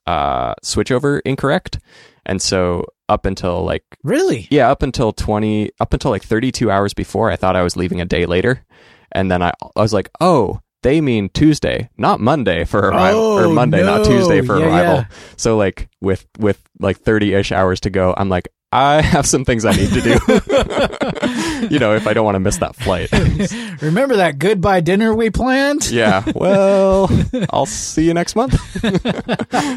uh 0.06 0.54
switchover 0.64 1.21
incorrect. 1.25 1.78
And 2.26 2.40
so 2.42 2.85
up 3.08 3.26
until 3.26 3.64
like 3.64 3.84
really? 4.02 4.46
yeah, 4.50 4.70
up 4.70 4.82
until 4.82 5.12
20 5.12 5.70
up 5.80 5.92
until 5.92 6.11
like 6.11 6.23
32 6.23 6.70
hours 6.70 6.94
before, 6.94 7.30
I 7.30 7.37
thought 7.37 7.56
I 7.56 7.62
was 7.62 7.76
leaving 7.76 8.00
a 8.00 8.04
day 8.04 8.26
later. 8.26 8.64
And 9.12 9.30
then 9.30 9.42
I 9.42 9.52
I 9.76 9.80
was 9.82 9.92
like, 9.92 10.11
"Oh, 10.20 10.61
they 10.82 11.00
mean 11.00 11.28
Tuesday, 11.28 11.88
not 11.96 12.18
Monday 12.20 12.64
for 12.64 12.80
arrival 12.80 13.20
or 13.20 13.44
Oh, 13.44 13.52
Monday, 13.54 13.82
not. 13.84 14.04
Tuesday 14.04 14.40
for 14.42 14.58
Yeah, 14.58 14.66
arrival." 14.66 14.94
yeah. 14.96 15.04
So 15.37 15.56
like 15.56 15.88
with 16.00 16.26
with 16.38 16.61
like 16.80 16.99
30ish 17.02 17.52
hours 17.52 17.80
to 17.80 17.90
go, 17.90 18.12
I'm 18.16 18.28
like, 18.28 18.49
I 18.73 19.02
have 19.02 19.26
some 19.26 19.44
things 19.44 19.64
I 19.64 19.73
need 19.73 19.90
to 19.90 20.00
do. 20.00 20.18
you 21.71 21.78
know, 21.78 21.94
if 21.94 22.06
I 22.06 22.12
don't 22.14 22.25
want 22.25 22.35
to 22.37 22.40
miss 22.40 22.59
that 22.59 22.75
flight. 22.76 23.11
Remember 23.83 24.16
that 24.16 24.38
goodbye 24.38 24.80
dinner 24.80 25.14
we 25.14 25.30
planned? 25.30 25.90
yeah. 25.90 26.23
Well, 26.35 27.09
I'll 27.50 27.66
see 27.66 28.04
you 28.06 28.12
next 28.14 28.37
month. 28.37 28.54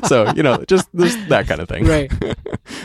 so, 0.08 0.32
you 0.36 0.44
know, 0.44 0.63
just 0.67 0.88
this, 0.94 1.15
that 1.29 1.48
kind 1.48 1.62
of 1.62 1.70
thing. 1.70 1.86
Right. 1.86 2.12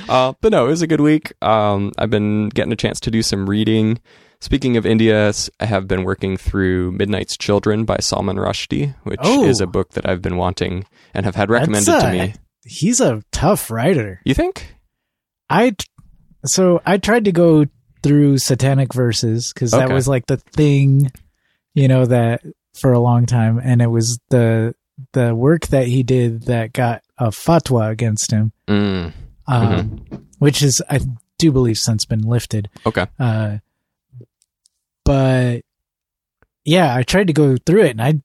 Uh, 0.09 0.35
but 0.41 0.53
no, 0.53 0.67
it 0.67 0.69
was 0.69 0.83
a 0.83 0.87
good 0.87 1.01
week. 1.01 1.33
Um, 1.43 1.93
I've 1.99 2.11
been 2.11 2.49
getting 2.51 2.73
a 2.73 2.77
chance 2.77 3.01
to 3.01 3.11
do 3.11 3.23
some 3.23 3.49
reading. 3.49 3.99
Speaking 4.41 4.77
of 4.77 4.85
India, 4.85 5.33
I 5.61 5.65
have 5.67 5.87
been 5.89 6.05
working 6.05 6.37
through 6.37 6.93
Midnight's 6.93 7.37
Children 7.37 7.85
by 7.85 7.99
Salman 8.01 8.37
Rushdie, 8.37 8.95
which 9.05 9.21
Oh. 9.23 9.45
is 9.45 9.61
a 9.61 9.67
book 9.67 9.91
that 9.91 10.09
I've 10.09 10.21
been 10.23 10.37
wanting 10.37 10.85
and 11.15 11.25
have 11.25 11.37
had 11.37 11.49
recommended 11.51 11.87
That's, 11.87 12.05
to 12.05 12.11
me. 12.13 12.35
He's 12.65 13.01
a 13.01 13.23
tough 13.33 13.71
writer. 13.71 14.21
You 14.25 14.35
think? 14.35 14.75
I 15.49 15.75
so 16.45 16.81
I 16.85 16.99
tried 16.99 17.25
to 17.27 17.33
go 17.33 17.67
through 18.03 18.39
satanic 18.39 18.93
verses 18.95 19.53
because 19.53 19.71
that 19.73 19.85
Okay. 19.87 19.95
was 19.95 20.09
like 20.09 20.27
the 20.27 20.37
thing, 20.37 21.11
you 21.75 21.89
know, 21.89 22.07
that 22.07 22.43
for 22.81 22.93
a 22.93 22.99
long 23.01 23.27
time, 23.27 23.61
and 23.63 23.81
it 23.83 23.87
was 23.89 24.19
the 24.31 24.75
the 25.13 25.35
work 25.35 25.67
that 25.69 25.87
he 25.87 26.03
did 26.03 26.43
that 26.45 26.73
got 26.73 27.03
a 27.19 27.29
fatwa 27.29 27.91
against 27.91 28.31
him, 28.31 28.53
Mm, 28.69 29.13
um, 29.47 30.05
which 30.39 30.63
is 30.63 30.83
I 30.89 31.01
do 31.39 31.51
believe 31.53 31.79
since 31.79 32.05
been 32.05 32.23
lifted. 32.23 32.69
okay. 32.87 33.07
Uh, 33.19 33.59
but 35.05 35.63
yeah, 36.65 36.95
I 36.95 37.03
tried 37.03 37.27
to 37.29 37.33
go 37.33 37.57
through 37.57 37.83
it, 37.85 37.91
and 37.91 38.03
I 38.03 38.21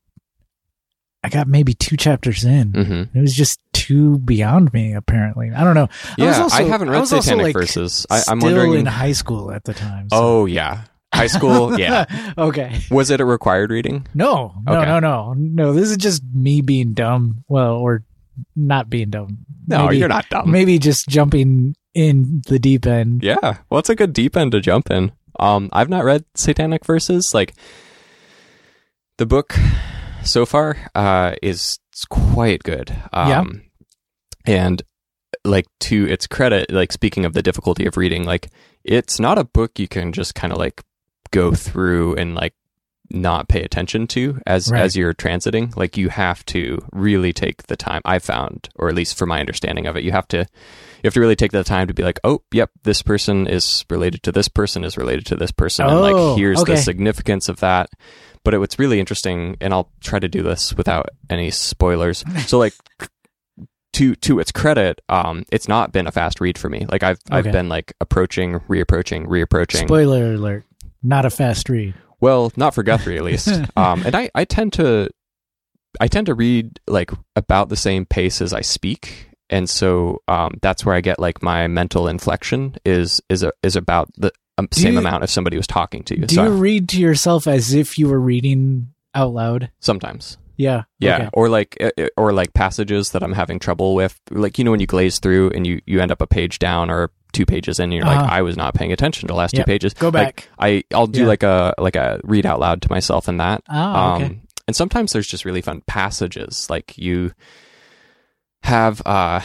I 1.27 1.29
got 1.29 1.47
maybe 1.47 1.73
two 1.73 1.97
chapters 1.97 2.45
in. 2.45 2.71
hmm 2.71 3.17
It 3.17 3.19
was 3.21 3.35
just 3.35 3.59
too 3.73 4.17
beyond 4.19 4.71
me. 4.71 4.93
Apparently, 4.93 5.51
I 5.51 5.63
don't 5.65 5.75
know. 5.75 5.89
I 6.17 6.23
Yeah, 6.23 6.41
also- 6.41 6.55
I 6.55 6.63
haven't 6.63 6.87
I 6.87 6.93
read 6.93 6.99
was 7.01 7.09
Satanic 7.09 7.43
like, 7.43 7.53
Verses. 7.53 8.05
I, 8.09 8.23
I'm 8.29 8.39
still 8.39 8.55
wondering. 8.55 8.79
in 8.79 8.85
high 8.85 9.11
school 9.11 9.51
at 9.51 9.65
the 9.65 9.73
time. 9.73 10.07
so- 10.09 10.17
oh, 10.17 10.45
yeah. 10.45 10.83
High 11.13 11.27
school, 11.27 11.77
yeah. 11.79 12.05
okay. 12.37 12.79
Was 12.91 13.09
it 13.11 13.19
a 13.21 13.25
required 13.25 13.71
reading? 13.71 14.07
No, 14.13 14.53
no, 14.65 14.73
Okay. 14.73 14.85
no, 14.85 14.99
no, 14.99 15.33
no. 15.33 15.73
This 15.73 15.89
is 15.89 15.97
just 15.97 16.21
me 16.33 16.61
being 16.61 16.93
dumb. 16.93 17.43
Well, 17.47 17.73
or 17.75 18.03
not 18.55 18.89
being 18.89 19.09
dumb. 19.09 19.39
No, 19.67 19.85
Maybe- 19.85 19.97
you're 19.97 20.07
not 20.09 20.29
dumb. 20.29 20.49
Maybe 20.51 20.79
just 20.79 21.07
jumping 21.09 21.75
in 21.93 22.41
the 22.47 22.59
deep 22.59 22.85
end. 22.85 23.23
Yeah. 23.23 23.57
Well, 23.69 23.79
it's 23.79 23.89
a 23.89 23.95
good 23.95 24.13
deep 24.13 24.37
end 24.37 24.51
to 24.53 24.59
jump 24.61 24.91
in. 24.91 25.11
Um, 25.39 25.69
I've 25.73 25.89
not 25.89 26.03
read 26.05 26.23
Satanic 26.35 26.85
Verses. 26.85 27.31
Like 27.33 27.53
the 29.17 29.25
book 29.25 29.55
so 30.27 30.45
far 30.45 30.77
uh, 30.95 31.33
is 31.41 31.79
quite 32.09 32.63
good. 32.63 32.95
Um, 33.13 33.63
And 34.45 34.81
like 35.43 35.65
to 35.81 36.07
its 36.07 36.27
credit, 36.27 36.71
like 36.71 36.91
speaking 36.91 37.25
of 37.25 37.33
the 37.33 37.41
difficulty 37.43 37.85
of 37.85 37.97
reading, 37.97 38.23
like 38.25 38.49
it's 38.83 39.19
not 39.19 39.37
a 39.37 39.43
book 39.43 39.77
you 39.79 39.87
can 39.87 40.13
just 40.13 40.35
kind 40.35 40.53
of 40.53 40.59
like 40.59 40.83
go 41.31 41.53
through 41.53 42.15
and 42.15 42.33
like 42.35 42.53
not 43.09 43.47
pay 43.47 43.61
attention 43.63 44.05
to 44.07 44.39
as 44.45 44.69
Right. 44.71 44.81
as 44.81 44.95
you're 44.97 45.13
transiting. 45.13 45.75
Like 45.77 45.97
you 45.97 46.09
have 46.09 46.43
to 46.47 46.79
really 46.91 47.31
take 47.33 47.63
the 47.67 47.75
time. 47.77 48.01
I 48.05 48.19
found, 48.19 48.67
or 48.75 48.89
at 48.89 48.95
least 48.95 49.17
for 49.17 49.25
my 49.25 49.39
understanding 49.39 49.85
of 49.87 49.95
it, 49.97 50.03
you 50.03 50.11
have 50.11 50.27
to 50.29 50.37
you 50.39 51.03
have 51.07 51.13
to 51.13 51.19
really 51.21 51.35
take 51.35 51.51
the 51.51 51.63
time 51.63 51.87
to 51.87 51.93
be 51.93 52.03
like, 52.03 52.19
oh, 52.23 52.41
yep, 52.51 52.71
this 52.83 53.01
person 53.03 53.47
is 53.47 53.85
related 53.89 54.23
to 54.23 54.31
this 54.31 54.47
person 54.49 54.83
is 54.83 54.97
related 54.97 55.25
to 55.27 55.35
this 55.35 55.51
person, 55.51 55.85
and 55.85 55.95
Oh, 55.95 56.01
like 56.01 56.37
here's 56.39 56.61
okay. 56.61 56.73
the 56.75 56.81
significance 56.81 57.47
of 57.49 57.59
that. 57.59 57.89
But 58.47 58.53
it, 58.53 58.59
what's 58.59 58.79
really 58.79 59.01
interesting, 59.01 59.57
and 59.59 59.73
I'll 59.73 59.91
try 59.99 60.19
to 60.19 60.29
do 60.29 60.41
this 60.41 60.73
without 60.73 61.09
any 61.29 61.51
spoilers. 61.51 62.23
So 62.45 62.57
like 62.57 62.73
to 63.91 64.15
to 64.15 64.39
its 64.39 64.53
credit, 64.53 65.01
um, 65.09 65.43
it's 65.51 65.67
not 65.67 65.91
been 65.91 66.07
a 66.07 66.13
fast 66.13 66.39
read 66.39 66.57
for 66.57 66.69
me. 66.69 66.85
Like 66.89 67.03
I've 67.03 67.19
Okay. 67.29 67.39
I've 67.39 67.51
been 67.51 67.67
like 67.67 67.91
approaching, 67.99 68.61
reapproaching, 68.69 69.25
reapproaching. 69.27 69.87
Spoiler 69.87 70.35
alert. 70.35 70.63
Not 71.03 71.25
a 71.25 71.29
fast 71.29 71.67
read. 71.67 71.93
Well, 72.21 72.53
not 72.55 72.73
for 72.73 72.83
Guthrie 72.83 73.17
at 73.17 73.25
least. 73.25 73.49
um, 73.75 74.01
and 74.05 74.15
I, 74.15 74.29
I 74.33 74.45
tend 74.45 74.71
to 74.73 75.09
I 75.99 76.07
tend 76.07 76.27
to 76.27 76.33
read 76.33 76.79
like 76.87 77.11
about 77.35 77.67
the 77.67 77.75
same 77.75 78.05
pace 78.05 78.39
as 78.41 78.53
I 78.53 78.61
speak. 78.61 79.29
And 79.49 79.69
so 79.69 80.21
um, 80.29 80.53
that's 80.61 80.85
where 80.85 80.95
I 80.95 81.01
get 81.01 81.19
like 81.19 81.43
my 81.43 81.67
mental 81.67 82.07
inflection 82.07 82.77
is 82.85 83.19
is 83.27 83.43
a, 83.43 83.51
is 83.61 83.75
about 83.75 84.09
the 84.15 84.31
same 84.71 84.93
you- 84.93 84.99
amount 84.99 85.23
if 85.23 85.29
somebody 85.29 85.57
was 85.57 85.67
talking 85.67 86.03
to 86.03 86.19
you. 86.19 86.25
Do 86.25 86.35
so 86.35 86.43
you 86.45 86.49
read 86.51 86.89
to 86.89 86.99
yourself 87.01 87.47
as 87.47 87.73
if 87.73 87.97
you 87.99 88.07
were 88.09 88.19
reading 88.19 88.93
out 89.15 89.33
loud? 89.33 89.71
sometimes, 89.79 90.37
Yeah. 90.57 90.83
yeah, 90.99 91.15
Okay. 91.15 91.29
or 91.33 91.49
like 91.49 91.77
uh, 91.81 91.91
uh, 91.97 92.07
or 92.17 92.33
like 92.33 92.53
passages 92.53 93.11
that 93.11 93.23
I'm 93.23 93.33
having 93.33 93.59
trouble 93.59 93.95
with, 93.95 94.19
like 94.31 94.57
you 94.57 94.63
know 94.63 94.71
when 94.71 94.79
you 94.79 94.87
glaze 94.87 95.19
through 95.19 95.51
and 95.51 95.65
you 95.67 95.81
you 95.85 95.99
end 96.01 96.11
up 96.11 96.21
a 96.21 96.27
page 96.27 96.59
down 96.59 96.89
or 96.89 97.11
two 97.33 97.45
pages 97.45 97.79
in, 97.79 97.85
and 97.85 97.93
you're 97.93 98.05
like 98.05 98.17
Uh-huh. 98.19 98.29
I 98.31 98.41
was 98.41 98.57
not 98.57 98.73
paying 98.73 98.91
attention 98.91 99.27
to 99.27 99.33
the 99.33 99.37
last 99.37 99.53
Yep. 99.55 99.65
two 99.65 99.69
pages. 99.71 99.93
Go 99.93 100.07
Like, 100.07 100.13
back. 100.35 100.49
I 100.59 100.83
I'll 100.93 101.07
do 101.07 101.21
Yeah. 101.21 101.27
like 101.27 101.43
a 101.43 101.73
like 101.77 101.95
a 101.95 102.19
read 102.23 102.45
out 102.45 102.59
loud 102.59 102.81
to 102.83 102.89
myself 102.89 103.27
in 103.27 103.37
that. 103.37 103.63
Oh, 103.69 104.13
okay. 104.15 104.25
Um, 104.25 104.41
and 104.67 104.75
sometimes 104.75 105.13
there's 105.13 105.27
just 105.27 105.45
really 105.45 105.61
fun 105.61 105.81
passages. 105.87 106.67
Like 106.69 106.97
you 106.97 107.31
have 108.63 109.01
uh 109.05 109.41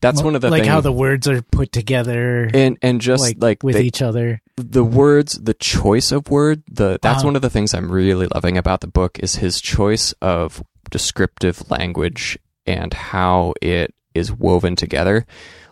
that's 0.00 0.22
one 0.22 0.34
of 0.34 0.40
the 0.40 0.50
like 0.50 0.62
things 0.62 0.72
how 0.72 0.80
the 0.80 0.92
words 0.92 1.28
are 1.28 1.42
put 1.42 1.72
together, 1.72 2.48
and 2.52 2.78
and 2.82 3.00
just 3.00 3.22
like, 3.22 3.36
like, 3.38 3.62
with 3.62 3.74
they- 3.76 3.82
each 3.82 4.02
other. 4.02 4.40
the 4.56 4.84
words, 4.84 5.34
the 5.34 5.54
choice 5.54 6.12
of 6.12 6.28
word, 6.30 6.62
the 6.70 6.98
that's 7.02 7.18
Uh-huh. 7.18 7.28
one 7.28 7.36
of 7.36 7.42
the 7.42 7.50
things 7.50 7.74
I'm 7.74 7.90
really 7.90 8.26
loving 8.34 8.56
about 8.58 8.80
the 8.80 8.86
book 8.88 9.18
is 9.20 9.36
his 9.36 9.60
choice 9.60 10.12
of 10.22 10.62
descriptive 10.90 11.70
language 11.70 12.38
and 12.66 12.92
how 12.92 13.54
it 13.62 13.94
is 14.14 14.32
woven 14.32 14.76
together. 14.76 15.24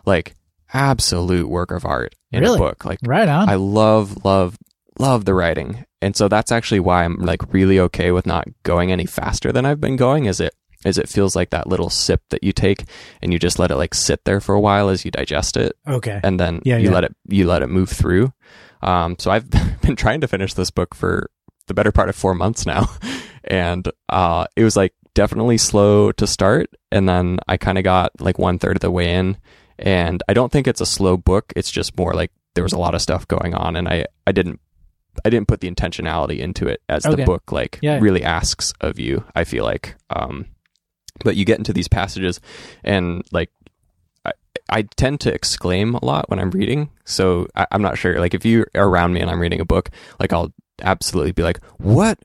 Like 0.05 0.33
absolute 0.73 1.49
work 1.49 1.71
of 1.71 1.85
art 1.85 2.15
in 2.31 2.41
Really? 2.41 2.55
a 2.55 2.59
book. 2.59 2.85
Like 2.85 2.99
Right 3.03 3.27
on. 3.27 3.49
I 3.49 3.55
love, 3.55 4.23
love, 4.23 4.57
love 4.97 5.25
the 5.25 5.33
writing. 5.33 5.85
And 6.01 6.15
so 6.15 6.27
that's 6.27 6.51
actually 6.51 6.79
why 6.79 7.03
I'm 7.03 7.17
like 7.17 7.53
really 7.53 7.79
okay 7.79 8.11
with 8.11 8.25
not 8.25 8.47
going 8.63 8.91
any 8.91 9.05
faster 9.05 9.51
than 9.51 9.65
I've 9.65 9.81
been 9.81 9.97
going 9.97 10.25
is 10.25 10.39
it 10.39 10.53
is 10.85 10.97
it 10.97 11.09
feels 11.09 11.35
like 11.35 11.49
that 11.49 11.67
little 11.67 11.89
sip 11.89 12.21
that 12.29 12.43
you 12.43 12.53
take 12.53 12.85
and 13.21 13.33
you 13.33 13.39
just 13.39 13.59
let 13.59 13.71
it 13.71 13.75
like 13.75 13.93
sit 13.93 14.23
there 14.25 14.39
for 14.39 14.55
a 14.55 14.59
while 14.59 14.89
as 14.89 15.03
you 15.03 15.11
digest 15.11 15.57
it 15.57 15.75
okay. 15.87 16.19
and 16.23 16.39
then 16.39 16.61
Yeah, 16.63 16.77
you 16.77 16.85
yeah. 16.89 16.93
let 16.95 17.03
it 17.03 17.15
you 17.27 17.45
let 17.47 17.61
it 17.61 17.67
move 17.69 17.89
through. 17.89 18.31
Um 18.81 19.15
so 19.19 19.29
I've 19.31 19.49
been 19.81 19.95
trying 19.95 20.21
to 20.21 20.27
finish 20.27 20.53
this 20.53 20.71
book 20.71 20.95
for 20.95 21.29
the 21.67 21.73
better 21.73 21.91
part 21.91 22.09
of 22.09 22.15
4 22.15 22.33
months 22.35 22.65
now. 22.65 22.87
And 23.43 23.89
uh 24.09 24.45
it 24.55 24.63
was 24.63 24.75
like 24.75 24.93
definitely 25.15 25.57
slow 25.57 26.11
to 26.13 26.27
start 26.27 26.69
and 26.91 27.07
then 27.09 27.39
I 27.47 27.57
kind 27.57 27.77
of 27.77 27.83
got 27.83 28.11
like 28.21 28.37
one 28.37 28.59
third 28.59 28.77
of 28.77 28.81
the 28.81 28.91
way 28.91 29.13
in 29.15 29.37
and 29.77 30.21
I 30.27 30.33
don't 30.33 30.51
think 30.51 30.67
it's 30.67 30.81
a 30.81 30.85
slow 30.85 31.15
book. 31.17 31.51
It's 31.55 31.71
just 31.71 31.97
more 31.97 32.13
like 32.13 32.31
there 32.55 32.63
was 32.63 32.73
a 32.73 32.77
lot 32.77 32.95
of 32.95 33.01
stuff 33.01 33.25
going 33.27 33.53
on, 33.53 33.75
and 33.77 33.87
I 33.87 34.05
I 34.27 34.33
didn't 34.33 34.59
I 35.23 35.29
didn't 35.29 35.47
put 35.47 35.61
the 35.61 35.71
intentionality 35.71 36.39
into 36.39 36.67
it 36.67 36.81
as 36.89 37.05
Okay. 37.05 37.15
the 37.15 37.25
book 37.25 37.51
like 37.53 37.79
Yeah. 37.81 37.99
really 38.01 38.23
asks 38.23 38.73
of 38.81 38.99
you. 38.99 39.23
I 39.35 39.45
feel 39.45 39.63
like, 39.63 39.95
um, 40.09 40.47
but 41.23 41.35
you 41.35 41.45
get 41.45 41.57
into 41.57 41.73
these 41.73 41.87
passages, 41.87 42.39
and 42.83 43.23
like 43.31 43.49
I, 44.25 44.31
I 44.69 44.81
tend 44.83 45.21
to 45.21 45.33
exclaim 45.33 45.95
a 45.95 46.05
lot 46.05 46.29
when 46.29 46.39
I'm 46.39 46.51
reading. 46.51 46.89
So 47.05 47.47
I, 47.55 47.67
I'm 47.71 47.81
not 47.81 47.97
sure. 47.97 48.19
Like 48.19 48.33
if 48.33 48.45
you're 48.45 48.67
around 48.75 49.13
me 49.13 49.21
and 49.21 49.29
I'm 49.29 49.39
reading 49.39 49.61
a 49.61 49.65
book, 49.65 49.89
like 50.19 50.33
I'll 50.33 50.53
absolutely 50.81 51.31
be 51.31 51.43
like, 51.43 51.63
"What? 51.77 52.19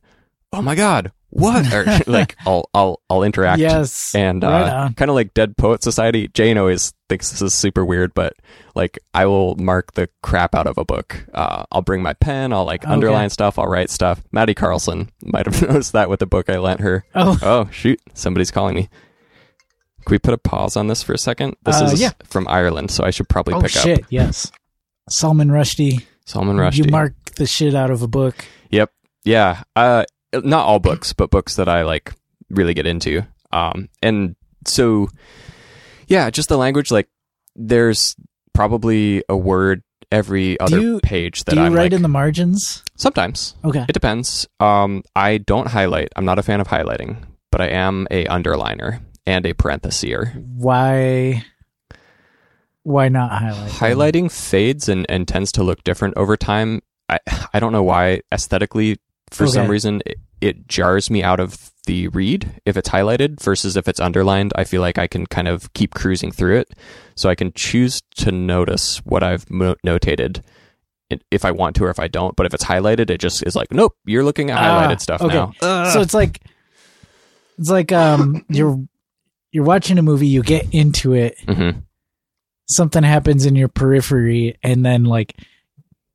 Oh 0.52 0.62
my 0.62 0.74
god!" 0.74 1.12
What? 1.36 1.66
Or 1.74 1.84
like 2.06 2.36
I'll 2.46 2.70
I'll 2.72 3.00
I'll 3.10 3.22
interact 3.24 3.58
Yes. 3.60 4.14
and 4.14 4.42
Right 4.44 4.68
uh, 4.68 4.74
on. 4.84 4.94
kind 4.94 5.10
of 5.10 5.16
like 5.16 5.34
Dead 5.34 5.56
Poet 5.56 5.82
Society. 5.82 6.28
Jane 6.28 6.56
always 6.58 6.92
thinks 7.08 7.30
this 7.30 7.42
is 7.42 7.52
super 7.52 7.84
weird, 7.84 8.14
but 8.14 8.34
like 8.76 8.98
I 9.12 9.26
will 9.26 9.56
mark 9.56 9.94
the 9.94 10.08
crap 10.22 10.54
out 10.54 10.68
of 10.68 10.78
a 10.78 10.84
book. 10.84 11.26
Uh, 11.34 11.64
I'll 11.72 11.82
bring 11.82 12.02
my 12.02 12.12
pen. 12.12 12.52
I'll 12.52 12.64
like 12.64 12.84
Okay. 12.84 12.92
underline 12.92 13.30
stuff. 13.30 13.58
I'll 13.58 13.66
write 13.66 13.90
stuff. 13.90 14.22
Maddie 14.30 14.54
Carlson 14.54 15.10
might 15.24 15.46
have 15.46 15.60
noticed 15.68 15.92
that 15.92 16.08
with 16.08 16.20
the 16.20 16.26
book 16.26 16.48
I 16.48 16.58
lent 16.58 16.80
her. 16.80 17.04
oh, 17.16 17.36
Oh 17.42 17.68
shoot, 17.72 18.00
somebody's 18.14 18.52
calling 18.52 18.76
me. 18.76 18.88
Can 20.06 20.12
we 20.12 20.18
put 20.18 20.34
a 20.34 20.38
pause 20.38 20.76
on 20.76 20.86
this 20.86 21.02
for 21.02 21.14
a 21.14 21.18
second? 21.18 21.56
This 21.64 21.80
Uh, 21.80 21.86
is 21.86 22.00
yeah. 22.00 22.12
from 22.24 22.46
Ireland, 22.46 22.90
so 22.92 23.02
I 23.04 23.10
should 23.10 23.28
probably 23.28 23.54
pick 23.54 23.74
up. 23.76 23.82
oh 23.82 23.84
pick 23.84 23.96
shit. 23.96 23.98
up 24.04 24.06
Yes. 24.10 24.52
Salman 25.10 25.48
Rushdie. 25.48 26.04
Salman 26.26 26.56
Rushdie. 26.58 26.84
You 26.86 26.90
mark 26.90 27.14
the 27.36 27.46
shit 27.46 27.74
out 27.74 27.90
of 27.90 28.02
a 28.02 28.06
book. 28.08 28.36
Yep. 28.70 28.92
Yeah. 29.24 29.62
Uh, 29.74 30.04
not 30.42 30.66
all 30.66 30.78
books, 30.78 31.12
but 31.12 31.30
books 31.30 31.56
that 31.56 31.68
I 31.68 31.82
like 31.82 32.12
really 32.50 32.74
get 32.74 32.86
into. 32.86 33.22
Um, 33.52 33.88
and 34.02 34.36
so, 34.66 35.08
yeah, 36.08 36.30
just 36.30 36.48
the 36.48 36.56
language. 36.58 36.90
Like, 36.90 37.08
there's 37.54 38.16
probably 38.52 39.22
a 39.28 39.36
word 39.36 39.82
every 40.12 40.58
other 40.60 40.80
you- 40.80 41.00
page 41.00 41.44
that 41.44 41.58
I'm 41.58 41.72
write 41.72 41.84
like. 41.84 41.92
in 41.92 42.02
the 42.02 42.08
margins? 42.08 42.82
sometimes 42.96 43.56
Okay. 43.64 43.84
it 43.88 43.92
depends. 43.92 44.46
Um, 44.60 45.02
I 45.16 45.38
don't 45.38 45.66
highlight. 45.68 46.08
I'm 46.16 46.24
not 46.24 46.38
a 46.38 46.42
fan 46.42 46.60
of 46.60 46.68
highlighting, 46.68 47.16
but 47.50 47.60
I 47.60 47.66
am 47.68 48.06
a 48.10 48.24
underliner 48.26 49.00
and 49.26 49.44
a 49.46 49.54
parenthesier. 49.54 50.34
Why? 50.54 51.44
Why 52.84 53.08
not 53.08 53.32
highlight? 53.32 53.70
Highlighting 53.72 54.30
fades 54.30 54.88
and, 54.88 55.06
and 55.08 55.26
tends 55.26 55.50
to 55.52 55.62
look 55.64 55.82
different 55.84 56.16
over 56.16 56.36
time. 56.36 56.82
I 57.08 57.18
I 57.52 57.58
don't 57.60 57.72
know 57.72 57.82
why 57.82 58.20
aesthetically 58.32 58.98
for 59.30 59.46
some 59.46 59.68
reason 59.68 60.02
it, 60.06 60.18
it 60.40 60.68
jars 60.68 61.10
me 61.10 61.22
out 61.22 61.40
of 61.40 61.70
the 61.86 62.08
read 62.08 62.60
if 62.64 62.76
it's 62.76 62.88
highlighted 62.88 63.40
versus 63.42 63.76
if 63.76 63.88
it's 63.88 64.00
underlined. 64.00 64.52
I 64.56 64.64
feel 64.64 64.80
like 64.80 64.98
I 64.98 65.06
can 65.06 65.26
kind 65.26 65.48
of 65.48 65.72
keep 65.74 65.94
cruising 65.94 66.30
through 66.32 66.58
it, 66.58 66.68
so 67.14 67.28
I 67.28 67.34
can 67.34 67.52
choose 67.52 68.02
to 68.16 68.32
notice 68.32 68.98
what 69.04 69.22
I've 69.22 69.48
mo- 69.50 69.76
notated 69.86 70.42
if 71.30 71.44
I 71.44 71.50
want 71.50 71.76
to 71.76 71.84
or 71.84 71.90
if 71.90 72.00
I 72.00 72.08
don't. 72.08 72.34
But 72.36 72.46
if 72.46 72.54
it's 72.54 72.64
highlighted, 72.64 73.10
it 73.10 73.18
just 73.18 73.46
is 73.46 73.54
like, 73.54 73.70
nope, 73.72 73.92
you're 74.04 74.24
looking 74.24 74.50
at 74.50 74.58
Ah, 74.58 74.62
highlighted 74.88 75.00
stuff 75.00 75.20
okay. 75.20 75.34
now. 75.34 75.52
so 75.90 76.00
it's 76.00 76.14
like 76.14 76.40
it's 77.58 77.70
like 77.70 77.92
um 77.92 78.44
you're 78.50 78.78
you're 79.52 79.64
watching 79.64 79.98
a 79.98 80.02
movie, 80.02 80.26
you 80.26 80.42
get 80.42 80.66
into 80.72 81.12
it, 81.12 81.36
hmm 81.48 81.70
something 82.66 83.02
happens 83.02 83.44
in 83.44 83.54
your 83.54 83.68
periphery, 83.68 84.56
and 84.62 84.84
then 84.86 85.04
like 85.04 85.36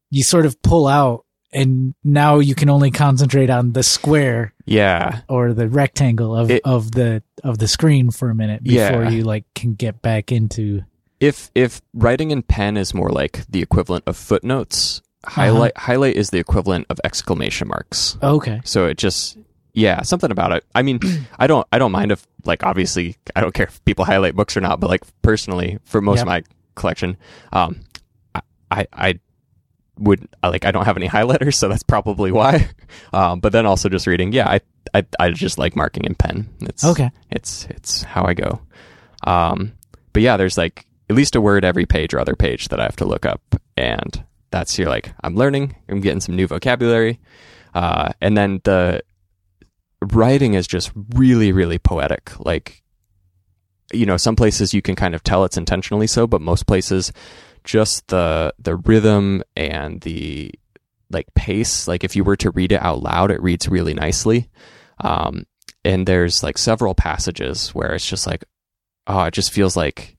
you 0.10 0.24
sort 0.24 0.48
of 0.48 0.60
pull 0.64 0.88
out, 0.88 1.24
and 1.51 1.94
now 2.03 2.39
you 2.39 2.56
can 2.56 2.70
only 2.70 2.91
concentrate 2.91 3.50
on 3.50 3.74
the 3.74 3.84
square 3.84 4.53
Yeah, 4.65 5.22
or 5.27 5.53
the 5.53 5.68
rectangle 5.68 6.36
of 6.36 6.51
It- 6.51 6.62
of 6.65 6.91
the 6.91 7.24
of 7.44 7.58
the 7.58 7.68
screen 7.68 8.12
for 8.12 8.29
a 8.29 8.36
minute 8.36 8.63
before 8.63 9.03
Yeah. 9.03 9.10
you 9.10 9.24
like 9.24 9.46
can 9.56 9.74
get 9.75 10.01
back 10.01 10.32
into. 10.32 10.82
if 11.20 11.51
if 11.56 11.82
writing 11.94 12.32
in 12.32 12.41
pen 12.44 12.77
is 12.77 12.94
more 12.94 13.10
like 13.10 13.46
the 13.50 13.62
equivalent 13.62 14.03
of 14.08 14.15
footnotes, 14.15 15.01
highlight 15.25 15.77
highlight 15.77 16.15
is 16.15 16.29
the 16.29 16.38
equivalent 16.39 16.86
of 16.89 17.00
exclamation 17.03 17.68
marks. 17.68 18.18
Okay. 18.24 18.62
So 18.63 18.86
it 18.86 18.98
just 18.98 19.38
yeah, 19.74 20.01
something 20.01 20.32
about 20.32 20.51
it. 20.51 20.63
I 20.75 20.82
mean, 20.82 21.00
I 21.39 21.48
don't 21.48 21.65
I 21.72 21.77
don't 21.79 21.91
mind 21.91 22.12
if 22.12 22.25
like 22.46 22.63
obviously 22.63 23.18
I 23.36 23.41
don't 23.41 23.53
care 23.53 23.68
if 23.68 23.84
people 23.86 24.06
highlight 24.06 24.36
books 24.36 24.56
or 24.56 24.62
not, 24.62 24.79
but 24.79 24.89
like 24.89 25.03
personally 25.22 25.79
for 25.84 26.00
most 26.01 26.18
Yep. 26.20 26.24
of 26.24 26.27
my 26.27 26.44
collection, 26.75 27.18
um 27.51 27.82
I, 28.72 28.86
I 28.94 29.20
would 30.00 30.27
I, 30.41 30.48
like 30.50 30.65
I 30.65 30.72
don't 30.72 30.86
have 30.86 30.98
any 30.98 31.08
highlighters, 31.08 31.56
so 31.56 31.68
that's 31.70 31.84
probably 31.84 32.32
why. 32.32 32.70
Um, 33.13 33.39
but 33.39 33.51
then 33.51 33.65
also 33.65 33.88
just 33.89 34.08
reading, 34.08 34.34
yeah, 34.34 34.48
I, 34.50 34.62
I 34.94 35.06
I 35.20 35.29
just 35.32 35.58
like 35.60 35.75
marking 35.75 36.06
in 36.06 36.15
pen. 36.15 36.50
It's 36.62 36.84
Okay. 36.84 37.12
it's 37.32 37.65
it's 37.70 38.01
how 38.03 38.24
I 38.25 38.34
go. 38.34 38.62
Um, 39.24 39.74
but 40.13 40.22
yeah, 40.24 40.38
there's 40.38 40.58
like 40.58 40.86
at 41.10 41.15
least 41.15 41.36
a 41.36 41.41
word 41.41 41.63
every 41.65 41.86
page 41.86 42.13
or 42.13 42.20
other 42.20 42.36
page 42.36 42.68
that 42.70 42.79
I 42.79 42.84
have 42.84 42.96
to 42.98 43.06
look 43.06 43.25
up, 43.25 43.41
and 43.77 44.24
that's 44.51 44.77
you're 44.79 44.89
like 44.89 45.13
I'm 45.24 45.36
learning, 45.36 45.75
I'm 45.88 46.01
getting 46.01 46.22
some 46.22 46.36
new 46.36 46.48
vocabulary, 46.48 47.20
uh, 47.75 48.12
and 48.22 48.36
then 48.38 48.62
the 48.63 49.01
writing 50.13 50.53
is 50.56 50.68
just 50.68 50.91
really 51.15 51.51
really 51.51 51.77
poetic. 51.79 52.32
Like 52.39 52.84
you 53.91 54.06
know, 54.06 54.18
some 54.18 54.36
places 54.36 54.74
you 54.74 54.82
can 54.84 54.96
kind 54.96 55.15
of 55.15 55.24
tell 55.24 55.46
it's 55.46 55.58
intentionally 55.58 56.08
so, 56.08 56.27
but 56.27 56.41
most 56.41 56.68
places 56.68 57.12
just 57.63 58.08
the 58.08 58.54
the 58.60 58.75
rhythm 58.75 59.44
and 59.56 60.01
the 60.01 60.51
like 61.12 61.28
pace. 61.36 61.88
Like 61.88 62.04
if 62.04 62.16
you 62.16 62.24
were 62.24 62.38
to 62.38 62.51
read 62.51 62.72
it 62.72 62.82
out 62.82 63.01
loud, 63.01 63.32
it 63.32 63.42
reads 63.42 63.68
really 63.68 63.94
nicely. 63.94 64.50
Um, 65.01 65.46
and 65.84 66.08
there's 66.08 66.44
like 66.44 66.58
several 66.58 66.94
passages 66.94 67.70
where 67.70 67.94
it's 67.94 68.08
just 68.08 68.28
like, 68.28 68.44
oh, 69.08 69.24
it 69.24 69.34
just 69.34 69.51
feels 69.51 69.75
like 69.75 70.18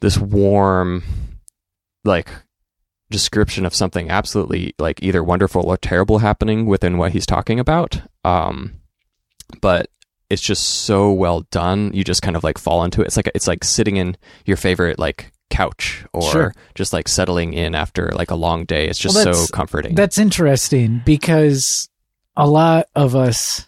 this 0.00 0.18
warm, 0.18 1.02
like 2.04 2.28
description 3.10 3.66
of 3.66 3.74
something 3.74 4.08
absolutely 4.08 4.72
like 4.78 5.02
either 5.02 5.24
wonderful 5.24 5.66
or 5.66 5.76
terrible 5.76 6.18
happening 6.18 6.64
within 6.66 6.96
what 6.96 7.12
he's 7.12 7.26
talking 7.26 7.58
about. 7.58 8.00
Um, 8.24 8.80
but 9.60 9.88
it's 10.28 10.42
just 10.42 10.62
so 10.62 11.10
well 11.10 11.40
done. 11.50 11.90
You 11.92 12.04
just 12.04 12.22
kind 12.22 12.36
of 12.36 12.44
like 12.44 12.56
fall 12.56 12.84
into 12.84 13.00
it. 13.00 13.08
It's 13.08 13.16
like 13.16 13.30
it's 13.34 13.48
like 13.48 13.64
sitting 13.64 13.96
in 13.96 14.16
your 14.46 14.56
favorite 14.56 14.98
like 14.98 15.32
couch 15.50 16.04
or 16.12 16.22
Sure. 16.30 16.54
just 16.74 16.92
like 16.92 17.08
settling 17.08 17.52
in 17.52 17.74
after 17.74 18.10
like 18.14 18.30
a 18.30 18.34
long 18.36 18.64
day. 18.64 18.86
It's 18.88 18.98
just 18.98 19.16
Well, 19.16 19.34
so 19.34 19.46
comforting. 19.52 19.94
That's 19.94 20.16
interesting 20.18 21.02
because 21.04 21.88
a 22.36 22.46
lot 22.48 22.86
of 22.94 23.14
us, 23.16 23.66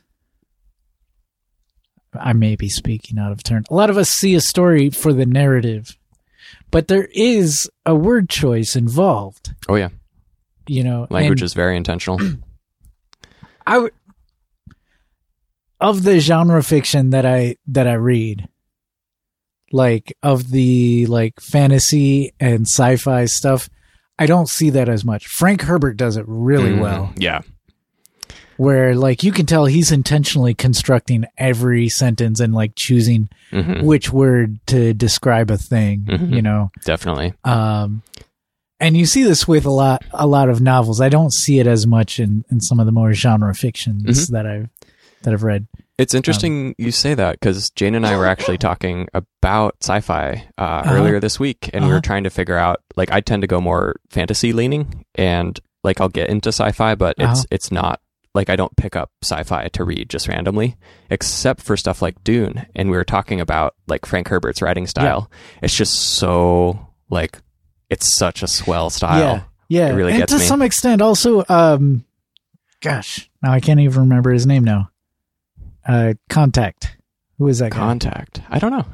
I 2.15 2.33
may 2.33 2.57
be 2.57 2.69
speaking 2.69 3.19
out 3.19 3.33
of 3.33 3.43
turn, 3.43 3.65
a 3.71 3.75
lot 3.75 3.91
of 3.91 3.99
us 3.99 4.09
see 4.11 4.35
a 4.35 4.41
story 4.41 4.91
for 4.91 5.13
the 5.13 5.27
narrative, 5.27 5.97
but 6.71 6.89
there 6.89 7.09
is 7.13 7.69
a 7.85 7.95
word 7.95 8.29
choice 8.31 8.77
involved, 8.77 9.53
oh 9.69 9.75
yeah, 9.77 9.89
you 10.67 10.85
know. 10.85 11.07
language 11.11 11.43
is 11.43 11.55
very 11.55 11.77
intentional. 11.77 12.21
I 13.67 13.79
would, 13.79 13.93
of 15.81 16.03
the 16.05 16.21
genre 16.21 16.63
fiction 16.63 17.11
that 17.11 17.27
I, 17.27 17.57
that 17.69 17.87
I 17.89 17.95
read, 17.95 18.49
like 19.73 20.17
of 20.23 20.51
the 20.51 21.07
like 21.07 21.41
fantasy 21.41 22.33
and 22.39 22.67
sci-fi 22.67 23.25
stuff, 23.25 23.69
I 24.19 24.27
don't 24.27 24.49
see 24.49 24.71
that 24.71 24.89
as 24.89 25.05
much. 25.05 25.27
Frank 25.27 25.63
Herbert 25.63 25.97
does 25.97 26.17
it 26.17 26.25
really 26.29 26.73
Mhm. 26.73 26.81
well. 26.81 27.13
Yeah, 27.17 27.41
where 28.57 28.95
like 28.95 29.23
you 29.23 29.33
can 29.33 29.47
tell 29.47 29.65
he's 29.67 29.91
intentionally 29.91 30.55
constructing 30.55 31.25
every 31.39 31.89
sentence 31.89 32.39
and 32.41 32.55
like 32.55 32.73
choosing 32.77 33.29
hmm 33.51 33.83
which 33.85 34.13
word 34.13 34.59
to 34.67 34.93
describe 34.95 35.51
a 35.51 35.57
thing 35.57 36.05
Mhm. 36.09 36.35
you 36.35 36.43
know 36.43 36.71
definitely. 36.85 37.33
um 37.45 38.03
and 38.79 38.97
you 38.97 39.07
see 39.07 39.23
this 39.25 39.49
with 39.49 39.65
a 39.65 39.71
lot 39.71 40.05
a 40.13 40.27
lot 40.27 40.49
of 40.49 40.61
novels 40.61 41.01
i 41.01 41.09
don't 41.09 41.33
see 41.33 41.59
it 41.61 41.67
as 41.67 41.87
much 41.87 42.21
in 42.21 42.45
in 42.51 42.61
some 42.61 42.79
of 42.79 42.87
the 42.87 42.93
more 42.93 43.13
genre 43.15 43.55
fictions 43.55 44.05
Mhm. 44.05 44.33
that 44.33 44.47
i've 44.47 44.69
that 45.23 45.33
i've 45.35 45.43
read 45.43 45.67
It's 46.03 46.15
interesting 46.15 46.75
you 46.79 46.91
say 46.91 47.15
that 47.15 47.39
because 47.39 47.71
Jane 47.71 47.95
and 47.95 48.05
I 48.07 48.17
were 48.17 48.27
actually 48.27 48.59
talking 48.59 49.09
about 49.15 49.77
sci-fi 49.81 50.45
uh, 50.59 50.61
Uh-huh. 50.63 50.95
earlier 50.95 51.21
this 51.21 51.39
week, 51.39 51.71
and 51.73 51.85
we 51.85 51.91
Uh-huh. 51.91 51.97
were 51.99 52.01
trying 52.01 52.25
to 52.25 52.31
figure 52.31 52.57
out. 52.59 52.81
Like, 52.97 53.11
I 53.13 53.21
tend 53.21 53.43
to 53.43 53.47
go 53.47 53.61
more 53.61 53.97
fantasy 54.11 54.53
leaning, 54.53 55.05
and 55.15 55.59
like 55.85 56.01
I'll 56.01 56.09
get 56.09 56.29
into 56.29 56.49
sci-fi, 56.51 56.95
but 56.97 57.15
it's 57.19 57.41
Uh-huh. 57.41 57.45
it's 57.51 57.71
not 57.73 58.01
like 58.35 58.49
I 58.51 58.57
don't 58.57 58.75
pick 58.77 58.97
up 58.97 59.11
sci-fi 59.23 59.69
to 59.69 59.85
read 59.85 60.09
just 60.09 60.27
randomly, 60.29 60.77
except 61.11 61.61
for 61.63 61.77
stuff 61.77 62.01
like 62.03 62.23
Dune. 62.25 62.67
And 62.75 62.91
we 62.91 62.97
were 62.97 63.05
talking 63.05 63.41
about 63.41 63.75
like 63.87 64.07
Frank 64.07 64.29
Herbert's 64.29 64.63
writing 64.63 64.87
style. 64.87 65.31
It's 65.63 65.77
just 65.77 65.95
so 65.95 66.89
like 67.11 67.39
it's 67.91 68.15
such 68.15 68.43
a 68.43 68.47
swell 68.49 68.89
style. 68.91 69.19
yeah 69.21 69.41
yeah 69.69 69.89
It 69.91 69.95
really 69.95 70.13
and 70.13 70.21
gets 70.21 70.33
to 70.33 70.39
me. 70.39 70.45
some 70.47 70.63
extent 70.63 71.03
also 71.03 71.45
um 71.49 72.05
gosh 72.81 73.29
now 73.43 73.53
i 73.53 73.61
can't 73.61 73.81
even 73.81 74.01
remember 74.03 74.33
his 74.33 74.47
name 74.47 74.65
now 74.65 74.91
uh 75.87 76.15
contact 76.29 76.97
who 77.39 77.49
is 77.49 77.59
that 77.59 77.73
guy 77.73 77.79
Contact. 77.79 78.41
I 78.49 78.59
don't 78.59 78.71
know 78.73 78.85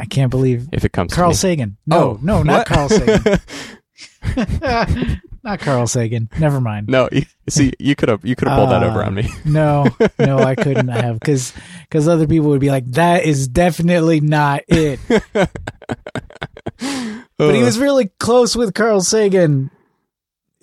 i 0.00 0.04
can't 0.04 0.30
believe 0.30 0.68
if 0.72 0.84
it 0.84 0.92
comes 0.92 1.12
carl 1.14 1.30
to 1.30 1.34
me. 1.34 1.36
sagan 1.36 1.76
no 1.86 1.96
Oh, 1.96 2.18
no 2.22 2.42
not 2.42 2.58
what? 2.58 2.66
carl 2.66 2.88
sagan 2.88 3.22
Not 5.44 5.60
Carl 5.60 5.86
Sagan. 5.86 6.30
Never 6.38 6.58
mind. 6.58 6.88
no, 6.88 7.06
you, 7.12 7.26
see, 7.50 7.74
you 7.78 7.94
could 7.94 8.08
have 8.08 8.24
you 8.24 8.34
could 8.34 8.48
have 8.48 8.56
pulled 8.56 8.70
that 8.70 8.82
over 8.82 9.02
Uh, 9.02 9.08
on 9.08 9.14
me. 9.14 9.28
No, 9.44 9.86
no, 10.18 10.38
I 10.38 10.54
couldn't 10.54 10.88
have 10.88 11.20
because 11.20 11.52
because 11.82 12.08
other 12.08 12.26
people 12.26 12.48
would 12.48 12.62
be 12.62 12.70
like, 12.70 12.86
"That 12.92 13.24
is 13.26 13.46
definitely 13.46 14.20
not 14.20 14.62
it." 14.68 14.98
But 17.36 17.54
he 17.54 17.62
was 17.62 17.78
really 17.78 18.06
close 18.18 18.56
with 18.56 18.72
Carl 18.72 19.02
Sagan. 19.02 19.70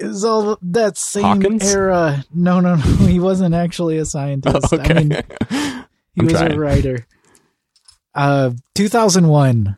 It 0.01 0.07
was 0.07 0.25
all 0.25 0.57
that 0.61 0.97
same 0.97 1.23
Hawkins? 1.23 1.73
era. 1.73 2.23
No, 2.33 2.59
no, 2.59 2.75
no. 2.75 2.81
He 3.07 3.19
wasn't 3.19 3.53
actually 3.55 3.97
a 3.97 4.05
scientist. 4.05 4.73
okay. 4.73 4.91
I 4.91 4.93
mean, 5.03 5.11
he 5.49 6.19
I'm 6.21 6.25
was 6.25 6.33
trying. 6.33 6.53
a 6.53 6.59
writer. 6.59 7.05
Uh, 8.15 8.51
2001. 8.75 9.77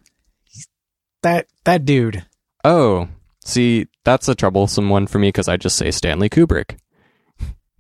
That 1.24 1.48
that 1.66 1.86
dude. 1.86 2.26
oh, 2.64 3.08
see, 3.46 3.88
that's 4.04 4.28
a 4.28 4.36
troublesome 4.36 4.90
one 4.90 5.08
for 5.08 5.20
me 5.20 5.30
because 5.30 5.48
I 5.48 5.58
just 5.58 5.78
say 5.78 5.92
Stanley 5.92 6.30
Kubrick. 6.30 6.78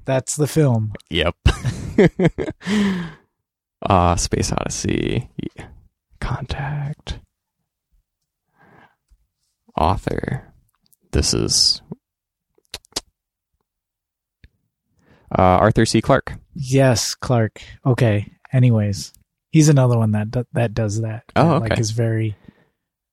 That's 0.05 0.35
the 0.35 0.47
film. 0.47 0.93
Yep. 1.09 1.35
Ah, 3.85 4.15
Space 4.15 4.49
Odyssey. 4.53 5.29
Yeah. 5.57 5.65
Contact. 6.21 7.19
Author. 9.77 10.53
This 11.11 11.33
is 11.33 11.81
uh, 11.91 11.95
Arthur 15.41 15.85
C. 15.85 16.01
Clarke. 16.01 16.33
Yes, 16.53 17.15
Clark. 17.15 17.61
Okay. 17.85 18.31
Anyways, 18.51 19.13
he's 19.51 19.69
another 19.69 19.97
one 19.97 20.11
that 20.11 20.31
that, 20.33 20.47
that 20.53 20.73
does 20.73 21.01
that. 21.01 21.23
Oh, 21.35 21.47
That, 21.47 21.55
okay. 21.55 21.69
Like 21.69 21.79
is 21.79 21.91
very 21.91 22.35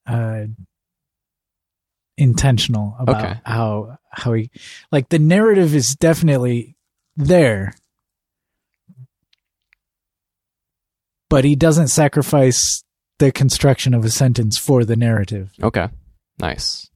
uh 0.06 0.44
intentional 2.18 2.96
about 2.98 3.24
Okay. 3.24 3.40
how 3.44 3.96
how 4.10 4.32
he 4.34 4.50
like 4.92 5.08
the 5.08 5.18
narrative 5.18 5.74
is 5.74 5.96
definitely 5.98 6.76
there. 7.16 7.72
But 11.30 11.44
he 11.44 11.54
doesn't 11.54 11.88
sacrifice 11.88 12.82
the 13.18 13.30
construction 13.30 13.94
of 13.94 14.04
a 14.04 14.10
sentence 14.10 14.58
for 14.58 14.84
the 14.84 14.96
narrative. 14.96 15.52
Okay. 15.62 15.88
Nice. 16.38 16.90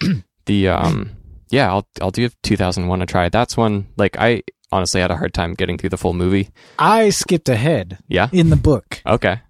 the 0.46 0.68
um 0.68 1.10
yeah, 1.50 1.70
I'll 1.70 1.88
I'll 2.00 2.10
give 2.10 2.36
2001 2.42 3.00
a 3.02 3.06
try. 3.06 3.28
That's 3.28 3.56
one 3.56 3.88
like 3.96 4.16
I 4.18 4.42
honestly 4.70 5.00
had 5.00 5.10
a 5.10 5.16
hard 5.16 5.32
time 5.34 5.54
getting 5.54 5.78
through 5.78 5.90
the 5.90 5.96
full 5.98 6.12
movie. 6.14 6.50
I 6.78 7.10
skipped 7.10 7.48
ahead 7.48 7.98
Yeah. 8.08 8.28
in 8.32 8.50
the 8.50 8.56
book. 8.56 9.00
Okay. 9.06 9.40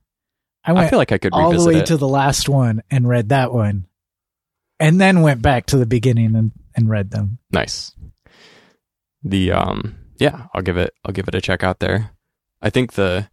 I 0.64 0.72
I, 0.72 0.88
feel 0.88 0.98
like 0.98 1.12
I 1.12 1.18
could 1.18 1.32
all 1.32 1.52
the 1.52 1.64
way 1.66 1.78
it. 1.80 1.86
to 1.86 1.96
the 1.96 2.08
last 2.08 2.48
one 2.48 2.82
and 2.90 3.08
read 3.08 3.30
that 3.30 3.52
one. 3.52 3.86
And 4.80 5.00
then 5.00 5.22
went 5.22 5.40
back 5.42 5.66
to 5.66 5.76
the 5.78 5.86
beginning 5.86 6.36
and, 6.36 6.52
and 6.76 6.88
read 6.90 7.10
them. 7.10 7.38
Nice. 7.50 7.92
The 9.22 9.52
um 9.52 9.96
yeah, 10.18 10.46
I'll 10.54 10.62
give 10.62 10.76
it 10.76 10.92
I'll 11.04 11.12
give 11.12 11.26
it 11.28 11.34
a 11.34 11.40
check 11.40 11.62
out 11.64 11.78
there. 11.80 12.10
I 12.62 12.70
think 12.70 12.92
the 12.94 13.28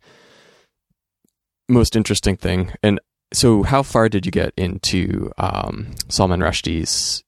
most 1.67 1.95
interesting 1.95 2.38
thing 2.38 2.71
and 2.84 3.00
so 3.34 3.63
how 3.63 3.82
far 3.84 4.08
did 4.08 4.26
you 4.26 4.32
get 4.32 4.54
into 4.56 5.32
um 5.38 5.93
Salman 6.10 6.39
Rushdie's 6.39 7.24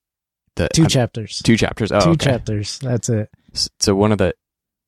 the 0.55 0.69
2 0.73 0.83
I'm- 0.83 0.89
chapters. 0.89 1.41
two 1.43 1.57
chapters? 1.57 1.91
Oh, 1.91 1.99
Two 1.99 2.09
okay. 2.11 2.25
chapters. 2.31 2.79
That's 2.79 3.09
it. 3.09 3.29
So 3.79 3.93
one 3.95 4.11
of 4.11 4.17
the 4.19 4.33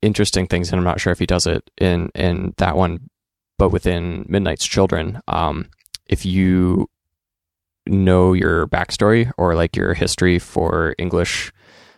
interesting 0.02 0.48
things, 0.48 0.72
and 0.72 0.80
I'm 0.80 0.86
not 0.86 1.00
sure 1.00 1.12
if 1.12 1.20
he 1.20 1.26
does 1.26 1.46
it 1.48 1.70
in 1.78 2.10
in 2.16 2.54
that 2.58 2.76
one, 2.76 3.10
but 3.58 3.70
within 3.70 4.26
Midnight's 4.30 4.66
Children, 4.66 5.22
um, 5.28 5.70
if 6.08 6.26
you 6.26 6.90
know 7.88 8.34
your 8.34 8.68
backstory 8.68 9.32
or 9.38 9.56
like 9.56 9.76
your 9.76 9.94
history 9.94 10.40
for 10.40 10.94
English 10.98 11.52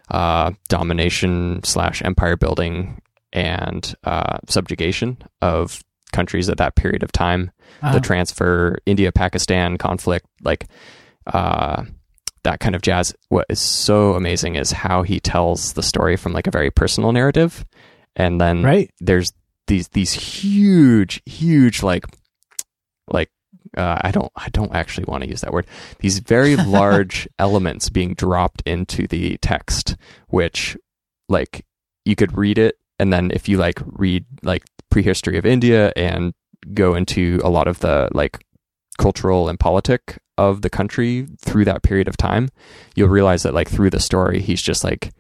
uh, 0.10 0.52
domination 0.70 1.62
slash 1.64 2.02
empire 2.04 2.36
building 2.38 3.02
and 3.34 3.94
uh, 4.04 4.38
subjugation 4.48 5.18
of 5.42 5.84
countries 6.12 6.50
at 6.50 6.58
that 6.58 6.76
period 6.76 7.04
of 7.04 7.12
time, 7.12 7.52
Uh-huh. 7.82 7.94
the 7.94 8.00
transfer 8.02 8.78
India 8.86 9.12
Pakistan 9.12 9.78
conflict, 9.78 10.26
like 10.44 10.68
uh, 11.28 11.84
that 12.44 12.60
kind 12.60 12.76
of 12.76 12.82
jazz. 12.82 13.14
What 13.30 13.46
is 13.50 13.62
so 13.62 14.16
amazing 14.16 14.56
is 14.56 14.72
how 14.72 15.04
he 15.04 15.20
tells 15.20 15.74
the 15.74 15.84
story 15.84 16.18
from 16.18 16.34
like 16.34 16.48
a 16.48 16.52
very 16.52 16.70
personal 16.72 17.12
narrative, 17.14 17.66
and 18.16 18.40
then 18.40 18.64
right. 18.64 18.90
there's 19.00 19.32
these 19.68 19.88
these 19.90 20.14
huge, 20.14 21.22
huge 21.26 21.84
like 21.84 22.06
like 23.08 23.30
uh, 23.78 23.98
I 24.02 24.12
don't 24.12 24.32
I 24.36 24.50
don't 24.50 24.74
actually 24.74 25.06
want 25.08 25.24
to 25.24 25.30
use 25.30 25.42
that 25.42 25.54
word. 25.54 25.68
These 26.00 26.20
very 26.20 26.56
large 26.58 27.28
elements 27.40 27.90
being 27.90 28.14
dropped 28.14 28.62
into 28.66 29.08
the 29.08 29.38
text, 29.38 29.96
which 30.28 30.78
like 31.30 31.66
you 32.06 32.16
could 32.16 32.38
read 32.38 32.58
it, 32.58 32.78
and 33.00 33.12
then 33.12 33.32
if 33.32 33.48
you 33.48 33.58
like 33.58 33.80
read 33.86 34.26
like 34.44 34.64
prehistory 34.90 35.38
of 35.38 35.46
India 35.46 35.94
and 35.96 36.34
go 36.74 36.96
into 36.96 37.40
a 37.44 37.50
lot 37.50 37.68
of 37.68 37.80
the 37.80 38.10
like 38.14 38.44
cultural 38.98 39.50
and 39.50 39.60
politic 39.60 40.20
of 40.38 40.62
the 40.62 40.70
country 40.70 41.28
through 41.40 41.66
that 41.66 41.84
period 41.84 42.08
of 42.08 42.18
time, 42.18 42.50
you'll 42.96 43.10
realize 43.10 43.44
that 43.44 43.54
like 43.54 43.70
through 43.70 43.90
the 43.90 44.00
story, 44.00 44.42
he's 44.42 44.62
just 44.62 44.84
like 44.84 45.12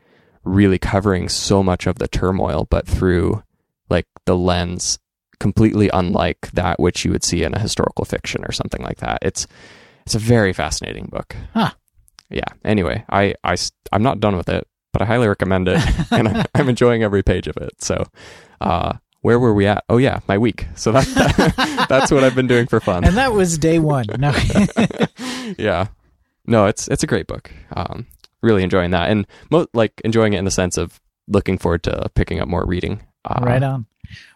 really 0.43 0.79
covering 0.79 1.29
so 1.29 1.63
much 1.63 1.87
of 1.87 1.99
the 1.99 2.07
turmoil, 2.07 2.67
but 2.69 2.87
through 2.87 3.43
like 3.89 4.07
the 4.25 4.35
lens 4.35 4.99
completely 5.39 5.89
unlike 5.91 6.51
that 6.53 6.79
which 6.79 7.03
you 7.03 7.11
would 7.11 7.23
see 7.23 7.43
in 7.43 7.55
a 7.55 7.59
historical 7.59 8.05
fiction 8.05 8.43
or 8.45 8.51
something 8.51 8.81
like 8.83 8.97
that. 8.97 9.19
It's 9.21 9.47
it's 10.05 10.15
a 10.15 10.19
very 10.19 10.53
fascinating 10.53 11.05
book. 11.05 11.35
Huh. 11.53 11.71
yeah. 12.29 12.45
Anyway, 12.63 13.03
I, 13.09 13.35
I 13.43 13.55
I'm 13.91 14.03
not 14.03 14.19
done 14.19 14.37
with 14.37 14.49
it, 14.49 14.67
but 14.93 15.01
I 15.01 15.05
highly 15.05 15.27
recommend 15.27 15.67
it, 15.67 15.81
and 16.11 16.27
I, 16.27 16.45
I'm 16.55 16.69
enjoying 16.69 17.03
every 17.03 17.23
page 17.23 17.47
of 17.47 17.57
it. 17.57 17.81
So, 17.81 18.05
uh, 18.61 18.93
where 19.21 19.39
were 19.39 19.53
we 19.53 19.67
at? 19.67 19.83
Oh 19.89 19.97
yeah, 19.97 20.19
my 20.27 20.37
week. 20.37 20.67
So 20.75 20.91
that, 20.91 21.85
that's 21.89 22.11
what 22.11 22.23
I've 22.23 22.35
been 22.35 22.47
doing 22.47 22.67
for 22.67 22.79
fun. 22.79 23.03
And 23.03 23.17
that 23.17 23.33
was 23.33 23.57
day 23.57 23.79
one. 23.79 24.07
No. 24.17 24.31
yeah, 25.57 25.87
no, 26.45 26.65
it's 26.65 26.87
it's 26.87 27.03
a 27.03 27.07
great 27.07 27.27
book. 27.27 27.51
Um, 27.75 28.07
really 28.41 28.63
enjoying 28.63 28.91
that, 28.91 29.09
and 29.09 29.25
mo- 29.49 29.67
like 29.73 29.93
enjoying 30.03 30.33
it 30.33 30.39
in 30.39 30.45
the 30.45 30.51
sense 30.51 30.77
of 30.77 30.99
looking 31.27 31.57
forward 31.57 31.83
to 31.83 32.09
picking 32.15 32.39
up 32.39 32.47
more 32.47 32.65
reading. 32.65 33.01
Uh, 33.25 33.39
right 33.43 33.63
on. 33.63 33.85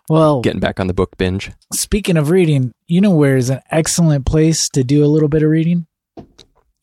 Well, 0.07 0.41
Getting 0.41 0.59
back 0.59 0.79
on 0.79 0.87
the 0.87 0.93
book 0.93 1.17
binge. 1.17 1.51
speaking 1.73 2.15
of 2.15 2.29
reading, 2.29 2.71
you 2.87 3.01
know 3.01 3.15
where 3.15 3.35
is 3.37 3.49
an 3.49 3.61
excellent 3.71 4.25
place 4.25 4.69
to 4.69 4.83
do 4.83 5.03
a 5.03 5.07
little 5.07 5.27
bit 5.29 5.41
of 5.43 5.49
reading? 5.49 5.87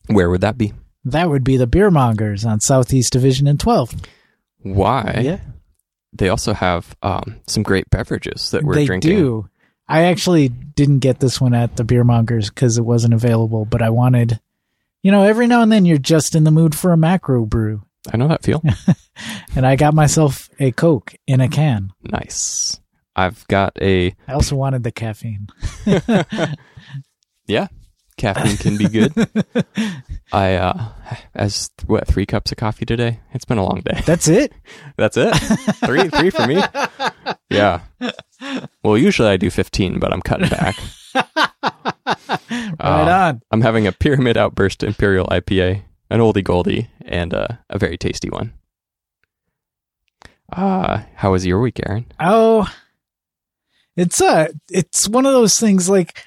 Where 0.07 0.29
would 0.29 0.41
that 0.41 0.57
be? 0.57 0.73
That 1.05 1.29
would 1.29 1.43
be 1.43 1.57
the 1.57 1.67
Beer 1.67 1.89
Mongers 1.89 2.45
on 2.45 2.59
Southeast 2.59 3.13
Division 3.13 3.47
and 3.47 3.59
12. 3.59 3.93
Why? 4.61 5.19
Yeah. 5.23 5.39
They 6.13 6.29
also 6.29 6.53
have 6.53 6.95
um, 7.01 7.39
some 7.47 7.63
great 7.63 7.89
beverages 7.89 8.51
that 8.51 8.63
we're 8.63 8.75
they 8.75 8.85
drinking. 8.85 9.15
do. 9.15 9.49
I 9.87 10.03
actually 10.03 10.49
didn't 10.49 10.99
get 10.99 11.19
this 11.19 11.41
one 11.41 11.53
at 11.53 11.75
the 11.75 11.83
Beer 11.83 12.03
Mongers 12.03 12.49
because 12.49 12.77
it 12.77 12.85
wasn't 12.85 13.13
available, 13.13 13.65
but 13.65 13.81
I 13.81 13.89
wanted, 13.89 14.39
you 15.03 15.11
know, 15.11 15.23
every 15.23 15.45
now 15.45 15.61
and 15.61 15.71
then 15.71 15.85
you're 15.85 15.97
just 15.97 16.33
in 16.33 16.43
the 16.45 16.51
mood 16.51 16.73
for 16.75 16.91
a 16.91 16.97
macro 16.97 17.45
brew. 17.45 17.83
I 18.11 18.17
know 18.17 18.27
that 18.27 18.43
feel. 18.43 18.61
And 19.55 19.67
I 19.67 19.75
got 19.75 19.93
myself 19.93 20.49
a 20.59 20.71
Coke 20.71 21.13
in 21.27 21.39
a 21.39 21.47
can. 21.47 21.91
nice. 22.01 22.79
I've 23.15 23.47
got 23.47 23.77
a 23.79 24.15
I 24.27 24.33
also 24.33 24.55
wanted 24.55 24.81
the 24.81 24.91
caffeine. 24.91 25.47
yeah. 27.45 27.67
Caffeine 28.17 28.57
can 28.57 28.77
be 28.77 28.87
good. 28.87 29.13
I 30.33 30.55
uh 30.55 30.89
as 31.35 31.69
what 31.87 32.07
three 32.07 32.25
cups 32.25 32.51
of 32.51 32.57
coffee 32.57 32.85
today. 32.85 33.19
It's 33.33 33.45
been 33.45 33.57
a 33.57 33.65
long 33.65 33.81
day. 33.81 34.01
That's 34.05 34.27
it? 34.27 34.53
That's 34.97 35.17
it. 35.17 35.33
three, 35.85 36.07
three 36.09 36.29
for 36.29 36.47
me. 36.47 36.61
Yeah. 37.49 37.81
Well, 38.83 38.97
usually 38.97 39.29
I 39.29 39.37
do 39.37 39.49
fifteen, 39.49 39.99
but 39.99 40.11
I'm 40.13 40.21
cutting 40.21 40.49
back. 40.49 40.75
Right 42.49 42.75
Uh, 42.79 43.29
on. 43.29 43.41
I'm 43.51 43.61
having 43.61 43.87
a 43.87 43.91
Pyramid 43.91 44.37
Outburst 44.37 44.83
Imperial 44.83 45.25
IPA, 45.27 45.83
an 46.09 46.19
oldie 46.19 46.43
goldie, 46.43 46.89
and 47.05 47.33
uh, 47.33 47.47
a 47.69 47.77
very 47.79 47.97
tasty 47.97 48.29
one. 48.29 48.53
Uh, 50.51 51.03
how 51.15 51.31
was 51.31 51.45
your 51.45 51.59
week, 51.59 51.79
Aaron? 51.87 52.05
Oh, 52.19 52.67
it's 53.95 54.21
uh 54.21 54.47
it's 54.71 55.07
one 55.07 55.25
of 55.25 55.33
those 55.33 55.59
things 55.59 55.89
like 55.89 56.25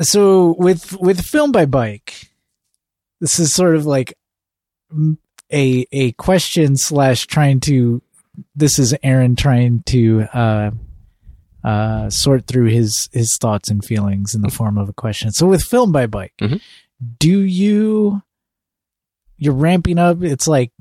so 0.00 0.54
with 0.58 0.96
with 1.00 1.20
film 1.24 1.52
by 1.52 1.66
bike. 1.66 2.28
This 3.20 3.38
is 3.38 3.52
sort 3.52 3.76
of 3.76 3.86
like 3.86 4.14
a 5.52 5.86
a 5.92 6.12
question 6.12 6.76
slash 6.76 7.26
trying 7.26 7.60
to. 7.60 8.02
This 8.54 8.78
is 8.78 8.94
Aaron 9.02 9.34
trying 9.36 9.82
to 9.86 10.26
uh, 10.34 10.70
uh, 11.64 12.10
sort 12.10 12.46
through 12.46 12.66
his 12.66 13.08
his 13.12 13.36
thoughts 13.40 13.70
and 13.70 13.82
feelings 13.84 14.34
in 14.34 14.42
the 14.42 14.50
form 14.50 14.76
of 14.76 14.88
a 14.88 14.92
question. 14.92 15.30
So 15.32 15.46
with 15.46 15.62
film 15.62 15.92
by 15.92 16.06
bike, 16.06 16.34
Mhm. 16.40 16.60
do 17.18 17.40
you 17.40 18.22
you're 19.38 19.54
ramping 19.54 19.98
up? 19.98 20.22
It's 20.22 20.46
like 20.46 20.72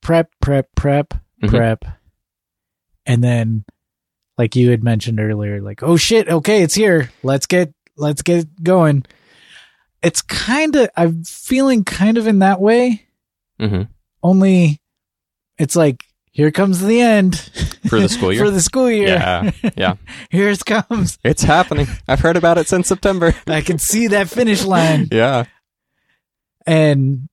prep, 0.00 0.30
prep, 0.40 0.68
prep, 0.74 1.12
Mhm. 1.42 1.48
prep, 1.50 1.84
and 3.04 3.22
then 3.22 3.64
like 4.38 4.56
you 4.56 4.70
had 4.70 4.82
mentioned 4.82 5.20
earlier, 5.20 5.60
like 5.60 5.82
oh 5.82 5.98
shit, 5.98 6.28
okay, 6.28 6.62
it's 6.62 6.74
here. 6.74 7.10
Let's 7.22 7.44
get 7.46 7.74
let's 8.00 8.22
get 8.22 8.62
going. 8.62 9.04
It's 10.02 10.22
kind 10.22 10.74
of 10.76 10.88
I'm 10.96 11.24
feeling 11.24 11.84
kind 11.84 12.18
of 12.18 12.26
in 12.26 12.40
that 12.40 12.60
way. 12.60 13.06
Mm-hmm. 13.60 13.82
Only 14.22 14.80
it's 15.58 15.76
like 15.76 16.04
here 16.32 16.50
comes 16.50 16.80
the 16.80 17.00
end 17.00 17.36
For 17.88 18.00
the 18.00 18.08
school 18.08 18.32
year? 18.32 18.44
for 18.44 18.50
the 18.50 18.60
school 18.62 18.90
year. 18.90 19.08
Yeah, 19.08 19.50
yeah. 19.76 19.94
here 20.30 20.48
it 20.48 20.64
comes. 20.64 21.18
It's 21.22 21.42
happening. 21.42 21.86
I've 22.08 22.20
heard 22.20 22.36
about 22.36 22.56
it 22.58 22.66
since 22.68 22.88
September. 22.88 23.34
I 23.46 23.60
can 23.60 23.78
see 23.78 24.06
that 24.08 24.28
finish 24.30 24.64
line. 24.64 25.08
yeah. 25.12 25.44
and 26.66 27.28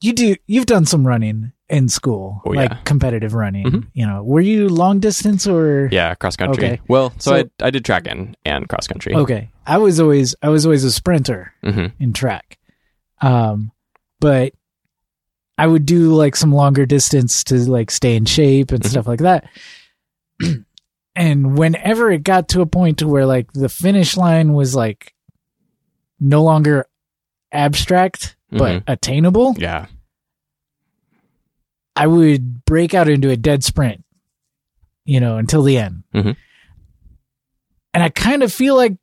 you 0.00 0.12
do 0.12 0.36
you've 0.46 0.66
done 0.66 0.84
some 0.86 1.06
running 1.06 1.52
in 1.70 1.88
school 1.88 2.40
Oh, 2.46 2.50
like 2.50 2.70
yeah. 2.70 2.78
competitive 2.84 3.34
running 3.34 3.66
Mhm. 3.66 3.86
you 3.92 4.06
know 4.06 4.22
were 4.22 4.40
you 4.40 4.68
long 4.68 5.00
distance 5.00 5.46
or 5.46 5.88
Yeah, 5.92 6.14
cross 6.14 6.34
country. 6.36 6.64
Okay. 6.64 6.80
Well, 6.88 7.10
so, 7.18 7.30
So- 7.30 7.36
I 7.60 7.66
I 7.66 7.70
did 7.70 7.84
track 7.84 8.06
and 8.08 8.36
and 8.44 8.68
cross 8.68 8.86
country. 8.86 9.14
okay 9.14 9.50
i 9.66 9.76
was 9.78 10.00
always 10.00 10.34
i 10.42 10.48
was 10.48 10.64
always 10.64 10.84
a 10.84 10.90
sprinter 10.90 11.52
Mm-hmm. 11.62 12.02
in 12.02 12.12
track 12.14 12.56
um 13.20 13.70
but 14.20 14.52
i 15.58 15.66
would 15.66 15.84
do 15.84 16.14
like 16.14 16.36
some 16.36 16.52
longer 16.54 16.86
distance 16.86 17.44
to 17.44 17.56
like 17.70 17.90
stay 17.90 18.16
in 18.16 18.24
shape 18.24 18.70
and 18.72 18.82
Mhm. 18.82 18.88
stuff 18.88 19.06
like 19.06 19.20
that 19.20 19.44
and 21.16 21.58
whenever 21.58 22.10
it 22.10 22.22
got 22.22 22.48
to 22.50 22.60
a 22.60 22.66
point 22.66 22.98
to 22.98 23.08
where 23.08 23.26
like 23.26 23.52
the 23.52 23.68
finish 23.68 24.16
line 24.16 24.52
was 24.54 24.74
like 24.74 25.12
no 26.20 26.42
longer 26.42 26.86
abstract 27.52 28.36
but 28.50 28.80
Mhm. 28.80 28.82
attainable 28.86 29.54
Yeah. 29.58 29.86
I 31.98 32.06
would 32.06 32.64
break 32.64 32.94
out 32.94 33.08
into 33.08 33.30
a 33.30 33.36
dead 33.36 33.64
sprint, 33.64 34.04
you 35.04 35.20
know, 35.20 35.36
until 35.38 35.62
the 35.62 35.76
end. 35.78 36.04
Mhm. 36.14 36.36
And 37.94 38.02
I 38.02 38.08
kind 38.10 38.42
of 38.42 38.52
feel 38.52 38.76
like 38.76 38.94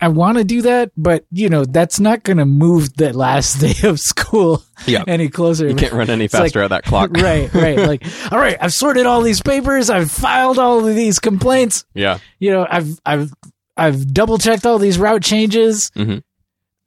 I 0.00 0.08
want 0.08 0.38
to 0.38 0.44
do 0.44 0.62
that, 0.62 0.90
but 0.96 1.24
you 1.30 1.48
know, 1.48 1.64
that's 1.64 2.00
not 2.00 2.22
going 2.24 2.36
to 2.38 2.44
move 2.44 2.94
the 2.96 3.12
last 3.12 3.54
day 3.60 3.88
of 3.88 4.00
school 4.00 4.62
Yeah. 4.86 5.04
any 5.08 5.28
closer. 5.28 5.68
You 5.68 5.74
can't 5.76 5.92
run 5.92 6.10
any 6.10 6.24
It's 6.26 6.34
like- 6.34 6.44
faster 6.44 6.62
at 6.62 6.70
that 6.70 6.84
clock. 6.84 7.10
right, 7.16 7.52
right. 7.54 7.78
Like, 7.78 8.04
all 8.32 8.38
right, 8.38 8.56
I've 8.60 8.72
sorted 8.72 9.06
all 9.06 9.22
these 9.22 9.40
papers, 9.42 9.90
I've 9.90 10.10
filed 10.10 10.58
all 10.58 10.86
of 10.86 10.94
these 10.94 11.18
complaints, 11.18 11.84
Yeah. 11.94 12.18
you 12.38 12.50
know, 12.50 12.66
I've 12.68 12.98
I've 13.06 13.32
I've 13.76 14.12
double 14.12 14.38
checked 14.38 14.66
all 14.66 14.78
these 14.78 14.98
route 14.98 15.22
changes. 15.22 15.90
Mhm. 15.96 16.22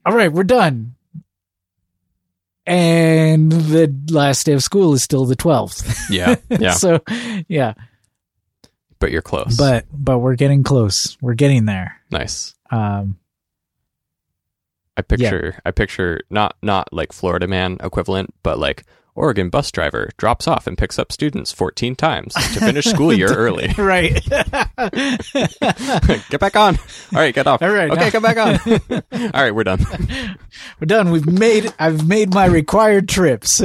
All 0.05 0.15
right, 0.15 0.31
we're 0.31 0.43
done. 0.43 0.94
And 2.67 3.51
the 3.51 3.93
last 4.09 4.45
day 4.45 4.53
of 4.53 4.63
school 4.63 4.93
is 4.93 5.03
still 5.03 5.25
the 5.25 5.35
12th. 5.35 6.09
Yeah. 6.09 6.35
Yeah. 6.59 6.71
so 6.73 6.99
yeah 7.47 7.73
but 8.99 9.11
you're 9.11 9.21
close. 9.21 9.57
but 9.57 9.85
but 9.91 10.19
we're 10.19 10.35
getting 10.35 10.63
close 10.63 11.17
we're 11.21 11.33
getting 11.33 11.65
there 11.65 11.99
nice. 12.11 12.55
um 12.71 13.17
I 14.97 15.01
picture 15.01 15.59
I 15.65 15.71
picture 15.71 16.21
not 16.29 16.55
not 16.61 16.91
like 16.93 17.11
Florida 17.11 17.47
man 17.47 17.77
equivalent, 17.83 18.33
but 18.43 18.57
like 18.59 18.85
Oregon 19.15 19.49
bus 19.49 19.71
driver 19.71 20.09
drops 20.17 20.45
off 20.47 20.67
and 20.67 20.77
picks 20.77 20.99
up 20.99 21.09
students 21.11 21.51
14 21.53 21.95
times 21.95 22.33
to 22.33 22.59
finish 22.59 22.83
school 22.85 23.13
year 23.13 23.33
early. 23.33 23.73
right 23.77 24.13
get 26.29 26.39
back 26.39 26.55
on. 26.55 26.77
All 27.13 27.19
right, 27.19 27.33
get 27.33 27.47
off. 27.47 27.61
All 27.61 27.69
right, 27.71 27.89
Okay, 27.91 28.05
now- 28.05 28.09
come 28.09 28.23
back 28.23 28.37
on. 28.37 28.59
All 29.33 29.41
right, 29.41 29.55
we're 29.55 29.63
done. 29.63 29.85
we're 30.79 30.85
done 30.85 31.11
we've 31.11 31.25
made 31.25 31.73
i've 31.79 32.07
made 32.07 32.33
my 32.33 32.45
required 32.45 33.07
trips 33.07 33.61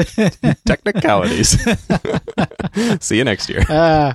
Technicalities. 0.64 1.58
See 3.00 3.16
you 3.16 3.24
next 3.24 3.48
year. 3.48 3.64
uh, 3.68 4.12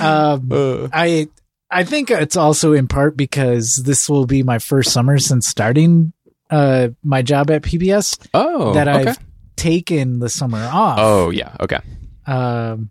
um 0.00 0.48
Uh, 0.52 0.88
i 0.92 1.28
i 1.70 1.84
think 1.84 2.10
it's 2.10 2.36
also 2.36 2.72
in 2.72 2.88
part 2.88 3.16
because 3.16 3.80
this 3.84 4.08
will 4.08 4.26
be 4.26 4.42
my 4.42 4.58
first 4.58 4.90
summer 4.92 5.18
since 5.18 5.46
starting 5.48 6.12
uh 6.50 6.88
my 7.02 7.20
job 7.22 7.50
at 7.50 7.62
PPS 7.62 8.26
oh, 8.34 8.72
that 8.74 8.88
okay. 8.88 9.14
Taken 9.58 10.18
the 10.20 10.28
summer 10.28 10.58
off 10.58 10.98
Oh, 11.00 11.30
yeah. 11.30 11.54
Okay. 11.60 11.78
um, 12.26 12.90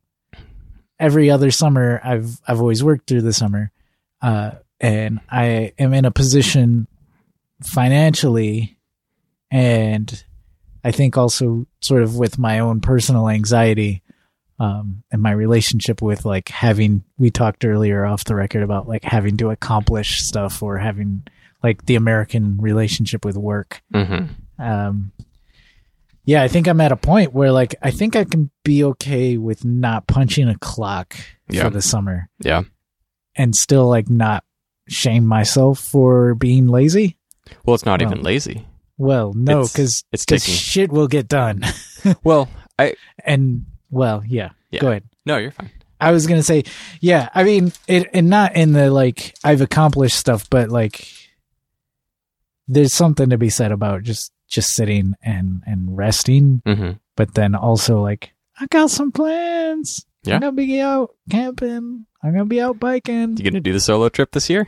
every 0.99 1.29
other 1.29 1.51
summer 1.51 1.99
I've 2.03 2.39
I've 2.47 2.59
always 2.59 2.83
worked 2.83 3.07
through 3.07 3.21
the 3.21 3.33
summer, 3.33 3.71
uh, 4.21 4.51
and 4.79 5.19
I 5.29 5.73
am 5.79 5.93
in 5.93 6.05
a 6.05 6.11
position 6.11 6.87
financially, 7.63 8.77
and 9.51 10.23
I 10.83 10.91
think 10.91 11.17
also 11.17 11.65
sort 11.81 12.03
of 12.03 12.15
with 12.17 12.37
my 12.37 12.59
own 12.59 12.81
personal 12.81 13.29
anxiety, 13.29 14.01
um, 14.59 15.03
and 15.11 15.21
my 15.21 15.31
relationship 15.31 16.01
with 16.01 16.25
like 16.25 16.49
having 16.49 17.03
we 17.17 17.29
talked 17.29 17.65
earlier 17.65 18.05
off 18.05 18.23
the 18.25 18.35
record 18.35 18.63
about 18.63 18.87
like 18.87 19.03
having 19.03 19.37
to 19.37 19.49
accomplish 19.51 20.17
stuff 20.21 20.63
or 20.63 20.77
having 20.77 21.23
like 21.63 21.85
the 21.85 21.95
American 21.95 22.57
relationship 22.59 23.25
with 23.25 23.35
work 23.37 23.81
hmm 23.93 24.25
um 24.59 25.11
yeah 26.27 26.43
i 26.43 26.47
think 26.47 26.67
i'm 26.67 26.79
at 26.79 26.91
a 26.91 26.95
point 26.95 27.33
where 27.33 27.51
like 27.51 27.73
i 27.81 27.89
think 27.89 28.15
i 28.15 28.23
can 28.23 28.51
be 28.63 28.83
okay 28.83 29.37
with 29.37 29.65
not 29.65 30.05
punching 30.05 30.47
a 30.47 30.57
clock 30.59 31.15
Yeah. 31.49 31.63
for 31.63 31.69
the 31.71 31.81
summer 31.81 32.29
Yeah. 32.43 32.61
and 33.35 33.55
still 33.55 33.87
like 33.87 34.09
not 34.09 34.43
shame 34.87 35.25
myself 35.25 35.79
for 35.79 36.35
being 36.35 36.67
lazy 36.67 37.17
Well, 37.65 37.73
it's 37.73 37.85
not 37.85 38.01
Well, 38.01 38.11
even 38.11 38.23
lazy. 38.23 38.67
well 38.99 39.33
no 39.33 39.63
because 39.63 40.03
It's 40.11 40.25
taking. 40.25 40.53
shit 40.53 40.91
will 40.91 41.07
get 41.07 41.27
done 41.27 41.63
Well, 42.23 42.47
I 42.77 42.93
and 43.25 43.65
well 43.89 44.21
yeah, 44.27 44.49
Yeah. 44.69 44.81
go 44.81 44.89
ahead 44.91 45.03
no, 45.25 45.37
you're 45.37 45.51
fine. 45.51 45.71
i 45.99 46.11
was 46.11 46.27
gonna 46.27 46.43
say 46.43 46.63
yeah 47.01 47.29
i 47.33 47.43
mean 47.43 47.71
it 47.87 48.09
and 48.13 48.29
not 48.29 48.55
in 48.55 48.71
the 48.73 48.91
like 48.91 49.33
i've 49.43 49.61
accomplished 49.61 50.15
stuff 50.17 50.47
but 50.49 50.69
like 50.69 51.07
there's 52.67 52.93
something 52.93 53.29
to 53.29 53.37
be 53.37 53.49
said 53.49 53.71
about 53.71 54.03
just 54.03 54.31
just 54.47 54.73
sitting 54.73 55.13
and 55.21 55.63
and 55.65 55.97
resting, 55.97 56.61
hmm 56.65 56.91
but 57.15 57.33
then 57.33 57.55
also 57.55 58.01
like 58.01 58.31
I 58.59 58.67
got 58.67 58.89
some 58.91 59.11
plans. 59.11 60.05
Yeah. 60.23 60.35
I'm 60.35 60.41
gonna 60.41 60.51
be 60.53 60.79
out 60.81 61.15
camping. 61.29 62.05
I'm 62.23 62.31
gonna 62.31 62.45
be 62.45 62.61
out 62.61 62.79
biking. 62.79 63.37
You 63.37 63.43
gonna 63.43 63.59
do 63.59 63.73
the 63.73 63.79
solo 63.79 64.09
trip 64.09 64.31
this 64.31 64.49
year? 64.49 64.67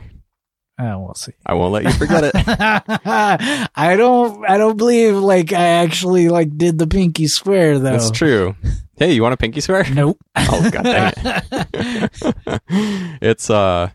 Uh, 0.78 0.96
we'll 0.98 1.14
see. 1.14 1.32
I 1.44 1.52
won't 1.54 1.72
let 1.72 1.84
you 1.84 1.92
forget 1.92 2.24
it. 2.24 2.32
I 3.76 3.96
don't. 3.96 4.48
I 4.48 4.56
don't 4.56 4.78
believe 4.78 5.14
like 5.14 5.52
I 5.52 5.66
actually 5.84 6.28
like 6.30 6.56
did 6.56 6.78
the 6.78 6.86
pinky 6.86 7.26
swear 7.26 7.78
though. 7.78 7.90
That's 7.90 8.10
true. 8.10 8.56
Hey, 8.96 9.12
you 9.12 9.22
want 9.22 9.34
a 9.34 9.36
pinky 9.36 9.60
swear? 9.60 9.84
Nope. 9.92 10.18
Oh 10.36 10.70
god 10.70 10.84
dang 10.84 11.12
it. 11.16 12.10
it's 13.20 13.50
uh 13.50 13.90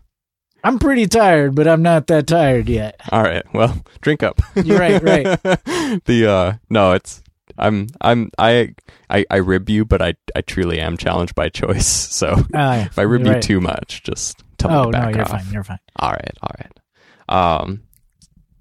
I'm 0.65 0.79
pretty 0.79 1.05
tired, 1.07 1.53
but 1.55 1.67
I'm 1.67 1.81
not 1.83 2.07
that 2.07 2.27
tired 2.27 2.67
yet. 2.67 2.99
all 3.11 3.21
right. 3.23 3.43
Well, 3.53 3.83
drink 4.01 4.23
up. 4.23 4.41
You're 4.55 4.79
right, 4.79 5.01
right. 5.01 5.23
the 6.05 6.27
uh 6.29 6.53
no, 6.69 6.93
it's 6.93 7.21
I'm 7.57 7.87
I'm 8.01 8.31
I 8.37 8.73
I 9.09 9.25
I 9.29 9.37
rib 9.37 9.69
you, 9.69 9.85
but 9.85 10.01
I 10.01 10.15
I 10.35 10.41
truly 10.41 10.79
am 10.81 10.97
challenged 10.97 11.35
by 11.35 11.49
choice. 11.49 11.87
So 12.15 12.33
Uh, 12.53 12.85
if 12.87 12.97
I 12.99 13.03
rib 13.03 13.23
you're 13.25 13.35
right. 13.35 13.43
too 13.43 13.61
much, 13.61 14.01
just 14.03 14.43
tell 14.57 14.71
me 14.71 14.77
oh 14.77 14.83
to 14.85 14.91
no, 14.91 14.99
back 15.05 15.13
you're 15.15 15.21
off. 15.23 15.29
fine. 15.43 15.53
You're 15.53 15.63
fine. 15.63 15.79
All 15.97 16.11
right, 16.11 16.37
all 16.41 16.51
right. 16.59 17.63
Um 17.63 17.83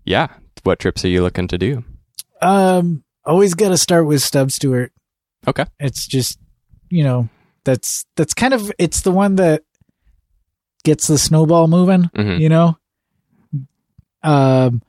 yeah, 0.05 0.29
what 0.63 0.79
trips 0.81 1.05
are 1.05 1.09
you 1.09 1.23
looking 1.23 1.49
to 1.49 1.57
do? 1.59 1.83
Um, 2.43 3.05
always 3.25 3.55
got 3.55 3.71
to 3.71 3.79
start 3.79 4.07
with 4.07 4.21
Stub 4.23 4.51
Stewart. 4.51 4.93
Okay. 5.49 5.65
It's 5.81 6.07
just, 6.07 6.39
you 6.91 7.03
know, 7.05 7.31
that's 7.65 8.05
that's 8.17 8.35
kind 8.35 8.53
of 8.53 8.71
it's 8.79 9.01
the 9.01 9.13
one 9.13 9.37
that 9.37 9.63
gets 10.85 11.07
the 11.09 11.19
snowball 11.19 11.67
moving. 11.69 12.05
Mhm. 12.17 12.41
You 12.41 12.49
know. 12.49 12.79
Um, 14.23 14.83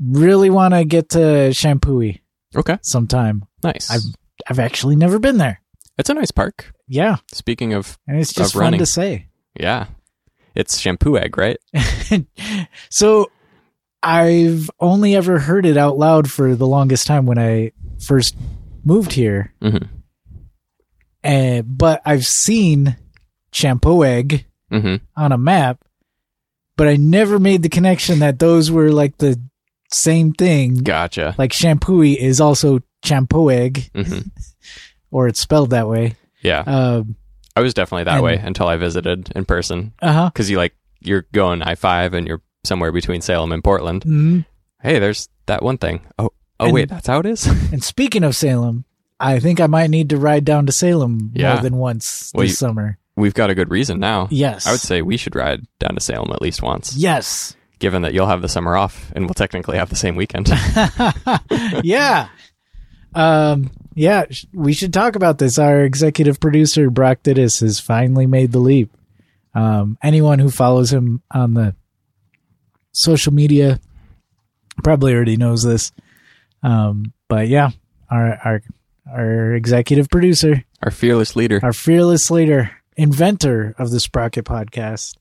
really 0.00 0.50
want 0.50 0.74
to 0.74 0.84
get 0.84 1.08
to 1.10 1.18
Champoeg 1.50 2.20
Okay. 2.54 2.78
sometime. 2.82 3.44
Nice. 3.62 3.90
I've 3.90 4.02
I've 4.48 4.58
actually 4.58 4.96
never 4.96 5.18
been 5.18 5.38
there. 5.38 5.60
it's 5.98 6.10
a 6.10 6.14
nice 6.14 6.30
park. 6.30 6.72
Yeah, 6.86 7.16
Speaking 7.32 7.72
of 7.72 7.98
and 8.06 8.20
it's 8.20 8.32
just 8.32 8.52
fun 8.52 8.60
running. 8.62 8.78
to 8.78 8.86
say. 8.86 9.26
yeah. 9.58 9.86
It's 10.54 10.78
shampoo 10.78 11.18
egg, 11.18 11.36
right? 11.36 11.58
so 12.90 13.30
I've 14.02 14.70
only 14.80 15.14
ever 15.16 15.38
heard 15.38 15.66
it 15.66 15.76
out 15.76 15.98
loud 15.98 16.30
for 16.30 16.54
the 16.54 16.66
longest 16.66 17.06
time 17.06 17.26
when 17.26 17.38
I 17.38 17.72
first 18.06 18.36
moved 18.84 19.12
here. 19.12 19.52
Mhm. 19.60 19.88
And 21.24 21.76
but 21.76 22.00
I've 22.04 22.24
seen 22.24 22.96
Shampoo 23.52 24.04
Egg 24.04 24.46
Mhm. 24.72 25.00
on 25.16 25.32
a 25.32 25.38
map, 25.38 25.84
but 26.76 26.88
I 26.88 26.96
never 26.96 27.38
made 27.38 27.62
the 27.62 27.68
connection 27.68 28.18
that 28.20 28.38
those 28.38 28.70
were 28.70 28.90
like 28.90 29.18
the 29.18 29.40
same 29.92 30.32
thing. 30.32 30.74
Gotcha. 30.78 31.34
Like 31.38 31.52
Champoeg 31.52 32.16
is 32.16 32.40
also 32.40 32.80
Shampoo 33.04 33.50
Egg, 33.50 33.90
Mhm. 33.94 34.30
or 35.10 35.28
it's 35.28 35.40
spelled 35.40 35.70
that 35.70 35.88
way. 35.88 36.14
Yeah. 36.42 36.60
Um, 36.66 37.16
I 37.54 37.60
was 37.60 37.74
definitely 37.74 38.04
that 38.04 38.14
and- 38.16 38.22
way 38.24 38.36
until 38.36 38.66
I 38.68 38.76
visited 38.76 39.30
in 39.34 39.44
person 39.44 39.92
uh 40.02 40.12
huh. 40.12 40.30
cuz 40.34 40.50
you 40.50 40.56
like 40.58 40.74
you're 41.00 41.26
going 41.32 41.62
I-5 41.62 42.12
and 42.14 42.26
you're 42.26 42.42
somewhere 42.64 42.90
between 42.92 43.20
Salem 43.20 43.52
and 43.52 43.62
Portland. 43.62 44.02
hmm 44.04 44.40
Hey, 44.82 44.98
there's 44.98 45.28
that 45.46 45.62
one 45.62 45.78
thing. 45.78 46.00
Oh, 46.18 46.30
oh 46.60 46.64
And- 46.66 46.74
wait, 46.74 46.88
that's 46.88 47.06
how 47.06 47.20
it 47.20 47.26
is. 47.26 47.46
And 47.72 47.82
speaking 47.84 48.24
of 48.24 48.34
Salem, 48.36 48.84
I 49.18 49.38
think 49.38 49.60
I 49.60 49.66
might 49.66 49.88
need 49.90 50.10
to 50.10 50.16
ride 50.18 50.44
down 50.44 50.66
to 50.66 50.72
Salem 50.72 51.30
Yeah. 51.34 51.54
more 51.54 51.62
than 51.62 51.76
once 51.76 52.30
Well, 52.34 52.42
this 52.42 52.50
you- 52.50 52.56
summer. 52.56 52.98
We've 53.16 53.34
got 53.34 53.48
a 53.50 53.54
good 53.54 53.70
reason 53.70 53.98
now. 53.98 54.28
Yes. 54.30 54.66
I 54.66 54.72
would 54.72 54.80
say 54.80 55.00
we 55.02 55.16
should 55.16 55.34
ride 55.34 55.66
down 55.78 55.94
to 55.94 56.00
Salem 56.00 56.30
at 56.32 56.42
least 56.42 56.62
once, 56.62 56.94
Yes. 56.96 57.56
given 57.78 58.02
that 58.02 58.12
you'll 58.14 58.26
have 58.26 58.42
the 58.42 58.48
summer 58.48 58.76
off 58.76 59.10
and 59.14 59.24
we'll 59.24 59.34
technically 59.34 59.78
have 59.78 59.88
the 59.88 59.96
same 59.96 60.16
weekend. 60.16 60.48
yeah. 61.84 62.28
Um, 63.14 63.70
yeah, 63.94 64.24
sh- 64.30 64.44
we 64.52 64.72
should 64.74 64.92
talk 64.92 65.16
about 65.16 65.38
this. 65.38 65.58
Our 65.58 65.82
executive 65.84 66.38
producer, 66.40 66.90
Brock 66.90 67.22
Dittis, 67.22 67.60
has 67.62 67.80
finally 67.80 68.26
made 68.26 68.52
the 68.52 68.58
leap. 68.58 68.94
Um, 69.54 69.96
anyone 70.02 70.38
who 70.38 70.50
follows 70.50 70.92
him 70.92 71.22
on 71.30 71.54
the 71.54 71.74
social 72.92 73.32
media 73.32 73.80
probably 74.84 75.14
already 75.14 75.36
knows 75.38 75.62
this. 75.62 75.92
Um, 76.62 77.14
but 77.28 77.48
yeah, 77.48 77.70
our, 78.10 78.38
our, 78.44 78.62
our 79.10 79.54
executive 79.54 80.10
producer, 80.10 80.62
Our 80.82 80.90
fearless 80.90 81.34
leader. 81.36 81.60
our 81.62 81.72
fearless 81.72 82.30
leader, 82.30 82.70
inventor 82.96 83.74
of 83.78 83.90
the 83.90 84.00
Sprocket 84.00 84.44
podcast, 84.44 85.16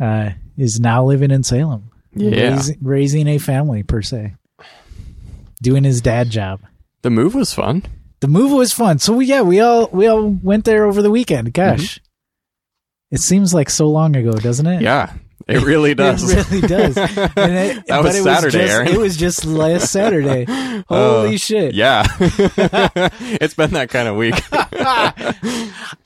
uh, 0.00 0.30
is 0.58 0.80
now 0.80 1.04
living 1.04 1.30
in 1.30 1.42
Salem. 1.42 1.90
Yeah. 2.14 2.54
Raising, 2.54 2.78
raising 2.82 3.28
a 3.28 3.38
family, 3.38 3.82
per 3.82 4.02
se. 4.02 4.34
Doing 5.62 5.84
his 5.84 6.00
dad 6.00 6.30
job. 6.30 6.60
The 7.02 7.10
move 7.10 7.34
was 7.34 7.54
fun. 7.54 7.84
The 8.20 8.28
move 8.28 8.52
was 8.52 8.72
fun. 8.72 8.98
So 8.98 9.14
we, 9.14 9.26
yeah, 9.26 9.42
we 9.42 9.60
all 9.60 9.88
we 9.92 10.06
all 10.06 10.28
went 10.28 10.64
there 10.64 10.84
over 10.86 11.00
the 11.02 11.10
weekend. 11.10 11.52
Gosh. 11.54 12.00
It 13.10 13.20
seems 13.20 13.54
like 13.54 13.70
so 13.70 13.88
long 13.88 14.14
ago, 14.16 14.32
doesn't 14.32 14.66
it? 14.66 14.76
Mm-hmm. 14.76 14.84
Yeah, 14.84 15.12
it 15.48 15.62
really 15.62 15.94
does. 15.96 16.30
It 16.30 16.50
really 16.50 16.66
does. 16.66 16.96
And 17.36 17.52
it, 17.78 17.86
That 17.86 18.02
was 18.02 18.16
it 18.16 18.22
Saturday, 18.24 18.58
just, 18.58 18.72
Aaron. 18.72 18.88
It 18.88 18.98
was 18.98 19.16
just 19.16 19.44
last 19.46 19.90
Saturday. 19.92 20.44
Holy 20.88 21.34
Uh, 21.34 21.38
shit. 21.38 21.74
Yeah. 21.74 22.04
it's 22.20 23.54
been 23.54 23.70
that 23.70 23.88
kind 23.90 24.08
of 24.08 24.16
week. 24.16 24.34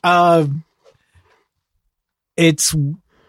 um, 0.05 0.65
it's 2.37 2.75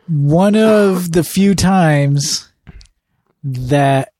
one 0.08 0.56
of 0.56 1.12
the 1.12 1.24
few 1.24 1.56
times 1.56 2.52
that 3.44 4.12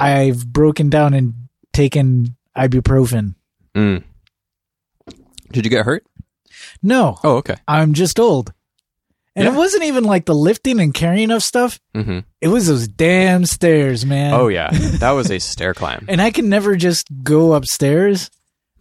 I've 0.00 0.46
broken 0.46 0.90
down 0.90 1.14
and 1.14 1.34
taken 1.72 2.36
ibuprofen. 2.56 3.34
Mm. 3.74 4.02
Did 5.52 5.64
you 5.64 5.70
get 5.70 5.84
hurt? 5.84 6.04
No, 6.82 7.18
Oh, 7.22 7.36
okay. 7.36 7.56
I'm 7.68 7.92
just 7.94 8.18
old. 8.18 8.52
And 9.34 9.44
Yeah. 9.44 9.52
it 9.52 9.56
wasn't 9.56 9.84
even 9.84 10.04
like 10.04 10.24
the 10.24 10.34
lifting 10.34 10.80
and 10.80 10.94
carrying 10.94 11.30
of 11.30 11.42
stuff. 11.42 11.78
hmm 11.94 12.20
It 12.40 12.48
was 12.48 12.66
those 12.66 12.88
damn 12.88 13.44
stairs, 13.44 14.06
man. 14.06 14.32
Oh, 14.32 14.48
yeah. 14.48 14.70
That 14.98 15.10
was 15.12 15.30
a 15.30 15.38
stair 15.38 15.74
climb. 15.74 16.06
And 16.08 16.20
I 16.22 16.30
can 16.30 16.48
never 16.48 16.74
just 16.76 17.06
go 17.22 17.52
upstairs. 17.52 18.30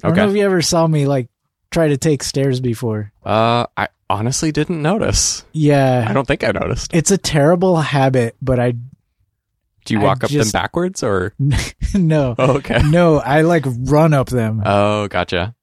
I 0.03 0.07
don't 0.07 0.17
know 0.17 0.29
if 0.29 0.35
you 0.35 0.43
ever 0.45 0.61
saw 0.61 0.87
me 0.87 1.05
like 1.07 1.27
try 1.71 1.89
to 1.89 1.97
take 1.97 2.23
stairs 2.23 2.59
before. 2.61 3.11
Uh, 3.25 3.65
I 3.75 3.87
honestly 4.09 4.51
didn't 4.51 4.81
notice. 4.81 5.45
Yeah. 5.51 6.05
I 6.07 6.13
don't 6.13 6.27
think 6.27 6.43
I 6.43 6.51
noticed. 6.51 6.93
It's 6.93 7.11
a 7.11 7.17
terrible 7.17 7.77
habit, 7.77 8.35
but 8.41 8.59
I 8.59 8.71
Do 8.71 9.93
you 9.93 9.99
I 10.01 10.03
walk 10.03 10.23
up 10.23 10.29
just- 10.29 10.51
them 10.51 10.61
backwards 10.61 11.03
or? 11.03 11.33
no. 11.93 12.35
Oh, 12.37 12.57
okay. 12.57 12.81
No, 12.83 13.17
I 13.17 13.41
like 13.41 13.65
run 13.65 14.13
up 14.13 14.27
them. 14.29 14.61
Oh, 14.65 15.07
gotcha. 15.07 15.55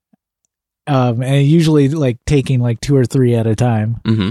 Um 0.87 1.23
and 1.23 1.47
usually 1.47 1.89
like 1.89 2.19
taking 2.27 2.61
like 2.61 2.81
two 2.81 2.97
or 2.97 3.05
three 3.05 3.35
at 3.35 3.47
a 3.47 3.55
time. 3.55 4.01
Mm-hmm. 4.05 4.31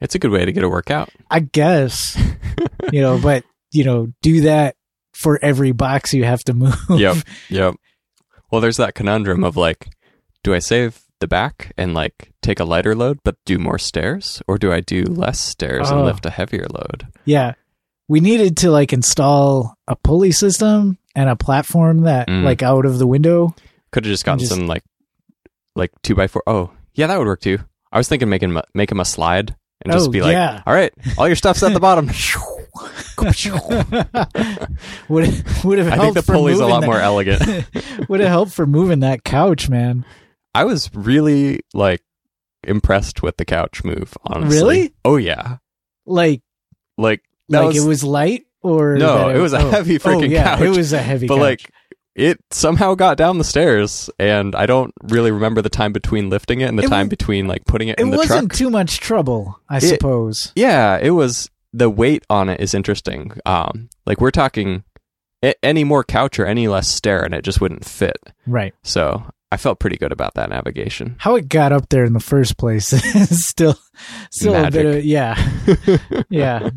It's 0.00 0.14
a 0.14 0.18
good 0.18 0.30
way 0.30 0.44
to 0.44 0.52
get 0.52 0.64
a 0.64 0.68
workout. 0.68 1.10
I 1.30 1.40
guess. 1.40 2.16
you 2.92 3.00
know, 3.00 3.18
but 3.18 3.44
you 3.72 3.84
know, 3.84 4.12
do 4.22 4.42
that 4.42 4.76
for 5.12 5.38
every 5.42 5.72
box 5.72 6.12
you 6.14 6.24
have 6.24 6.42
to 6.44 6.54
move. 6.54 6.76
Yep. 6.90 7.16
Yep. 7.50 7.74
Well, 8.50 8.60
there's 8.60 8.76
that 8.76 8.94
conundrum 8.94 9.42
of 9.42 9.56
like, 9.56 9.88
do 10.44 10.54
I 10.54 10.60
save 10.60 11.00
the 11.20 11.28
back 11.28 11.72
and 11.76 11.94
like 11.94 12.32
take 12.42 12.60
a 12.60 12.64
lighter 12.64 12.94
load 12.94 13.18
but 13.24 13.36
do 13.44 13.58
more 13.58 13.78
stairs, 13.78 14.42
or 14.48 14.58
do 14.58 14.72
I 14.72 14.80
do 14.80 15.04
less 15.04 15.38
stairs 15.40 15.90
Oh. 15.90 15.96
and 15.96 16.04
lift 16.06 16.26
a 16.26 16.30
heavier 16.30 16.66
load? 16.70 17.06
Yeah. 17.24 17.52
We 18.08 18.20
needed 18.20 18.56
to 18.58 18.70
like 18.70 18.92
install 18.92 19.76
a 19.88 19.96
pulley 19.96 20.32
system 20.32 20.98
and 21.14 21.28
a 21.30 21.36
platform 21.36 22.02
that 22.02 22.28
Mm. 22.28 22.42
like 22.44 22.62
out 22.62 22.84
of 22.84 22.98
the 22.98 23.06
window. 23.06 23.54
Could 23.92 24.04
have 24.04 24.12
just 24.12 24.24
gotten 24.24 24.40
just- 24.40 24.52
some 24.52 24.66
like, 24.66 24.82
like 25.76 25.90
two 26.02 26.14
by 26.14 26.26
four. 26.26 26.42
Oh, 26.46 26.70
yeah, 26.94 27.06
that 27.06 27.18
would 27.18 27.26
work 27.26 27.40
too. 27.40 27.58
I 27.90 27.98
was 27.98 28.08
thinking 28.08 28.28
making 28.28 28.58
make 28.74 28.90
him 28.92 29.00
a 29.00 29.04
slide 29.04 29.54
and 29.82 29.92
just 29.92 30.08
Oh, 30.08 30.10
be 30.10 30.20
like, 30.20 30.32
yeah. 30.32 30.62
all 30.66 30.74
right, 30.74 30.92
all 31.16 31.26
your 31.28 31.36
stuff's 31.36 31.62
at 31.62 31.72
the 31.72 31.80
bottom. 31.80 32.10
would 35.08 35.44
would 35.64 35.78
have 35.78 35.88
I 35.92 35.98
think 35.98 36.14
the 36.14 36.22
pulley's 36.26 36.58
a 36.60 36.66
lot 36.66 36.80
that- 36.80 36.86
more 36.86 36.98
elegant. 37.00 37.66
would 38.08 38.20
have 38.20 38.28
helped 38.28 38.52
for 38.52 38.66
moving 38.66 39.00
that 39.00 39.24
couch, 39.24 39.68
man. 39.68 40.04
I 40.54 40.64
was 40.64 40.90
really 40.94 41.60
like 41.72 42.02
impressed 42.62 43.22
with 43.22 43.36
the 43.36 43.44
couch 43.44 43.84
move. 43.84 44.14
Honestly, 44.24 44.56
Really? 44.58 44.94
Oh 45.04 45.16
yeah, 45.16 45.58
Like 46.06 46.42
like 46.96 47.22
like 47.48 47.66
was, 47.66 47.84
it 47.84 47.88
was 47.88 48.04
light 48.04 48.46
or 48.62 48.96
No, 48.96 49.28
that 49.28 49.36
it 49.36 49.40
was 49.40 49.52
a 49.52 49.58
oh. 49.58 49.70
heavy 49.70 49.96
oh, 49.96 49.98
freaking 49.98 50.30
yeah, 50.30 50.56
couch. 50.56 50.60
It 50.62 50.70
was 50.76 50.92
a 50.92 50.98
heavy 51.02 51.26
but 51.26 51.34
couch. 51.36 51.40
like 51.42 51.70
it 52.14 52.38
somehow 52.52 52.94
got 52.94 53.16
down 53.18 53.38
the 53.38 53.44
stairs, 53.44 54.08
and 54.20 54.54
I 54.54 54.66
don't 54.66 54.94
really 55.02 55.32
remember 55.32 55.60
the 55.62 55.68
time 55.68 55.92
between 55.92 56.30
lifting 56.30 56.60
it 56.60 56.68
and 56.68 56.78
the 56.78 56.84
It 56.84 56.88
time 56.88 57.06
wa- 57.06 57.10
between 57.10 57.48
like 57.48 57.64
putting 57.66 57.88
it, 57.88 57.98
it 57.98 58.02
in 58.02 58.10
the 58.10 58.18
truck. 58.18 58.30
It 58.30 58.32
wasn't 58.34 58.52
too 58.52 58.70
much 58.70 59.00
trouble, 59.00 59.58
I 59.68 59.80
suppose. 59.80 60.52
yeah, 60.54 60.98
it 61.02 61.10
was. 61.10 61.50
The 61.76 61.90
weight 61.90 62.24
on 62.30 62.48
it 62.48 62.60
is 62.60 62.72
interesting. 62.72 63.32
Um, 63.44 63.88
like 64.06 64.20
we're 64.20 64.30
talking 64.30 64.84
any 65.60 65.82
more 65.82 66.04
couch 66.04 66.38
or 66.38 66.46
any 66.46 66.68
less 66.68 66.86
stair, 66.86 67.20
and 67.20 67.34
it 67.34 67.42
just 67.42 67.60
wouldn't 67.60 67.84
fit. 67.84 68.16
Right. 68.46 68.72
So 68.84 69.24
I 69.54 69.56
felt 69.56 69.78
pretty 69.78 69.96
good 69.96 70.10
about 70.10 70.34
that 70.34 70.50
navigation. 70.50 71.14
How 71.18 71.36
it 71.36 71.48
got 71.48 71.70
up 71.70 71.88
there 71.88 72.04
in 72.04 72.12
the 72.12 72.18
first 72.18 72.58
place 72.58 72.92
is 73.14 73.46
still, 73.46 73.78
still 74.32 74.52
a 74.52 74.68
bit 74.68 74.84
of 74.84 75.04
yeah, 75.04 75.36
yeah. 76.28 76.70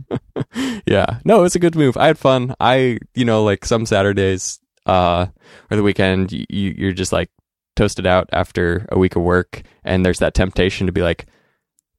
yeah. 0.86 1.20
No, 1.26 1.40
it 1.40 1.42
was 1.42 1.56
a 1.56 1.60
good 1.60 1.76
move. 1.76 1.98
I 1.98 2.06
had 2.06 2.20
fun. 2.20 2.54
I, 2.60 3.00
you 3.16 3.26
know, 3.26 3.44
like 3.44 3.66
some 3.66 3.88
Saturdays, 3.88 4.60
uh, 4.86 5.26
or 5.72 5.78
the 5.78 5.82
weekend, 5.82 6.32
you, 6.32 6.46
you're 6.50 6.94
just 6.94 7.12
like 7.12 7.30
toasted 7.76 8.06
out 8.06 8.30
after 8.32 8.86
a 8.92 9.00
week 9.00 9.16
of 9.16 9.24
work, 9.24 9.64
and 9.84 10.06
there's 10.06 10.20
that 10.20 10.36
temptation 10.36 10.86
to 10.86 10.94
be 10.94 11.02
like, 11.02 11.26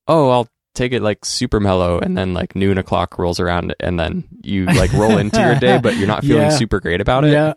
oh, 0.07 0.31
I'll 0.31 0.49
take 0.75 0.93
it 0.93 1.03
like 1.03 1.25
super 1.25 1.59
mellow, 1.59 1.99
and 1.99 2.17
then 2.17 2.35
like 2.35 2.55
noon 2.55 2.79
o'clock 2.79 3.19
rolls 3.19 3.41
around, 3.41 3.75
and 3.81 3.99
then 3.99 4.29
you 4.45 4.67
like 4.67 4.93
roll 4.93 5.19
into 5.19 5.41
your 5.41 5.57
day, 5.57 5.79
but 5.83 5.97
you're 5.97 6.07
not 6.07 6.23
feeling 6.23 6.43
Yeah. 6.45 6.49
super 6.51 6.79
great 6.79 7.01
about 7.01 7.25
it. 7.25 7.33
Yeah, 7.33 7.55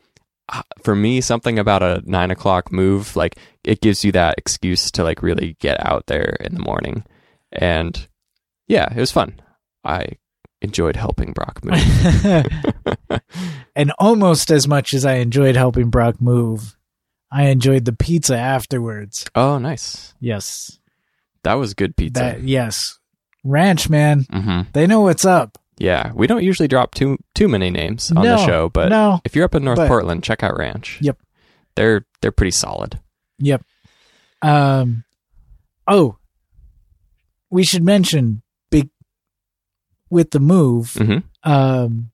For 0.84 0.96
me, 0.96 1.22
something 1.22 1.58
about 1.60 1.84
a 1.84 2.02
nine 2.06 2.32
o'clock 2.32 2.72
move, 2.72 3.16
like 3.16 3.38
it 3.64 3.82
gives 3.82 4.04
you 4.04 4.12
that 4.14 4.36
excuse 4.38 4.92
to 4.92 5.04
like 5.04 5.22
really 5.24 5.56
get 5.60 5.86
out 5.86 6.08
there 6.08 6.38
in 6.42 6.54
the 6.56 6.62
morning, 6.62 7.04
and 7.52 8.08
yeah, 8.68 8.88
it 8.92 9.00
was 9.00 9.12
fun. 9.12 9.40
I 9.84 10.08
enjoyed 10.62 10.96
helping 10.96 11.34
Brock 11.34 11.64
move. 11.64 12.46
and 13.76 13.92
almost 14.00 14.52
as 14.52 14.68
much 14.68 14.94
as 14.94 15.06
I 15.06 15.16
enjoyed 15.16 15.56
helping 15.56 15.90
Brock 15.90 16.22
move, 16.22 16.78
I 17.32 17.46
enjoyed 17.46 17.86
the 17.86 17.94
pizza 17.94 18.38
afterwards. 18.38 19.26
Oh, 19.36 19.58
nice. 19.58 20.14
Yes, 20.20 20.80
That 21.44 21.56
was 21.56 21.74
good 21.74 21.96
pizza. 21.96 22.22
that 22.22 22.44
yes, 22.44 23.00
Ranch 23.44 23.90
man, 23.90 24.26
hmm 24.32 24.62
they 24.74 24.86
know 24.86 25.02
what's 25.02 25.26
up. 25.26 25.58
Yeah, 25.82 26.12
we 26.14 26.28
don't 26.28 26.44
usually 26.44 26.68
drop 26.68 26.94
too 26.94 27.18
too 27.34 27.48
many 27.48 27.72
names 27.72 28.12
on 28.12 28.24
the 28.24 28.46
show, 28.46 28.70
but 28.70 28.90
no. 28.90 29.20
if 29.26 29.36
you're 29.36 29.46
up 29.46 29.56
in 29.56 29.64
North 29.64 29.78
but- 29.78 29.88
Portland, 29.88 30.24
check 30.24 30.44
out 30.44 30.56
Ranch. 30.56 31.00
Yep. 31.02 31.18
they're 31.76 32.06
they're 32.22 32.32
pretty 32.32 32.52
solid. 32.52 33.00
Yep. 33.40 33.64
Um. 34.44 35.04
Oh, 35.88 36.18
we 37.50 37.64
should 37.64 37.84
mention 37.84 38.44
big 38.70 38.90
with 40.12 40.30
the 40.32 40.40
move. 40.40 40.94
hmm 40.94 41.18
Um, 41.44 42.12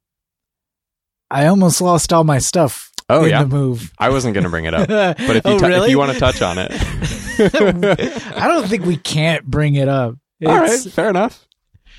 I 1.30 1.47
almost 1.47 1.82
lost 1.82 2.13
all 2.13 2.23
my 2.23 2.38
stuff. 2.39 2.89
Oh 3.10 3.23
in 3.25 3.32
yeah, 3.32 3.43
the 3.43 3.49
move. 3.49 3.91
I 3.99 4.10
wasn't 4.10 4.34
gonna 4.34 4.49
bring 4.49 4.63
it 4.65 4.73
up, 4.73 4.88
but 4.88 5.19
if 5.19 5.27
you 5.45 5.51
oh, 5.51 5.60
tou- 5.60 5.67
really? 5.67 5.86
if 5.88 5.91
you 5.91 5.97
want 5.97 6.13
to 6.13 6.19
touch 6.19 6.41
on 6.41 6.58
it, 6.58 6.71
I 8.38 8.47
don't 8.47 8.67
think 8.67 8.86
we 8.86 8.95
can't 8.95 9.45
bring 9.45 9.75
it 9.75 9.89
up. 9.89 10.15
all 10.45 10.56
right, 10.56 10.80
fair 10.91 11.10
enough. 11.10 11.46